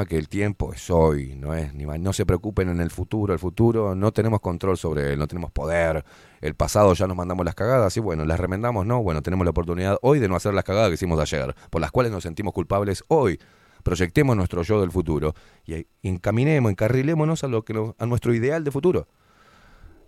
Que 0.07 0.17
el 0.17 0.29
tiempo 0.29 0.71
es 0.73 0.89
hoy, 0.89 1.35
no 1.35 1.53
es 1.53 1.73
ni 1.73 1.85
ma- 1.85 1.97
no 1.97 2.13
se 2.13 2.25
preocupen 2.25 2.69
en 2.69 2.79
el 2.79 2.89
futuro, 2.89 3.33
el 3.33 3.39
futuro 3.39 3.95
no 3.95 4.13
tenemos 4.13 4.39
control 4.39 4.77
sobre 4.77 5.11
él, 5.11 5.19
no 5.19 5.27
tenemos 5.27 5.51
poder, 5.51 6.05
el 6.39 6.55
pasado 6.55 6.93
ya 6.93 7.05
nos 7.05 7.17
mandamos 7.17 7.43
las 7.45 7.53
cagadas 7.53 7.95
y 7.97 7.99
bueno, 7.99 8.23
las 8.23 8.39
remendamos, 8.39 8.85
no, 8.85 9.03
bueno, 9.03 9.21
tenemos 9.21 9.43
la 9.43 9.51
oportunidad 9.51 9.97
hoy 10.01 10.19
de 10.19 10.29
no 10.29 10.37
hacer 10.37 10.53
las 10.53 10.63
cagadas 10.63 10.87
que 10.87 10.93
hicimos 10.93 11.19
ayer, 11.19 11.53
por 11.69 11.81
las 11.81 11.91
cuales 11.91 12.13
nos 12.13 12.23
sentimos 12.23 12.53
culpables 12.53 13.03
hoy. 13.09 13.39
Proyectemos 13.83 14.37
nuestro 14.37 14.63
yo 14.63 14.79
del 14.79 14.91
futuro 14.91 15.35
y 15.65 15.85
encaminemos, 16.01 16.71
encarrilémonos 16.71 17.43
a 17.43 17.49
lo 17.49 17.65
que 17.65 17.93
a 17.97 18.05
nuestro 18.05 18.33
ideal 18.33 18.63
de 18.63 18.71
futuro. 18.71 19.09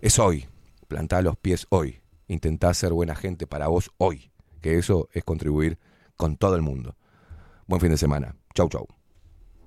Es 0.00 0.18
hoy. 0.18 0.46
Plantá 0.88 1.20
los 1.20 1.36
pies 1.36 1.66
hoy. 1.68 2.00
Intentá 2.26 2.72
ser 2.72 2.94
buena 2.94 3.14
gente 3.14 3.46
para 3.46 3.68
vos 3.68 3.90
hoy. 3.98 4.30
Que 4.62 4.78
eso 4.78 5.10
es 5.12 5.24
contribuir 5.24 5.78
con 6.16 6.38
todo 6.38 6.56
el 6.56 6.62
mundo. 6.62 6.96
Buen 7.66 7.82
fin 7.82 7.90
de 7.90 7.98
semana. 7.98 8.34
Chau, 8.54 8.70
chau. 8.70 8.95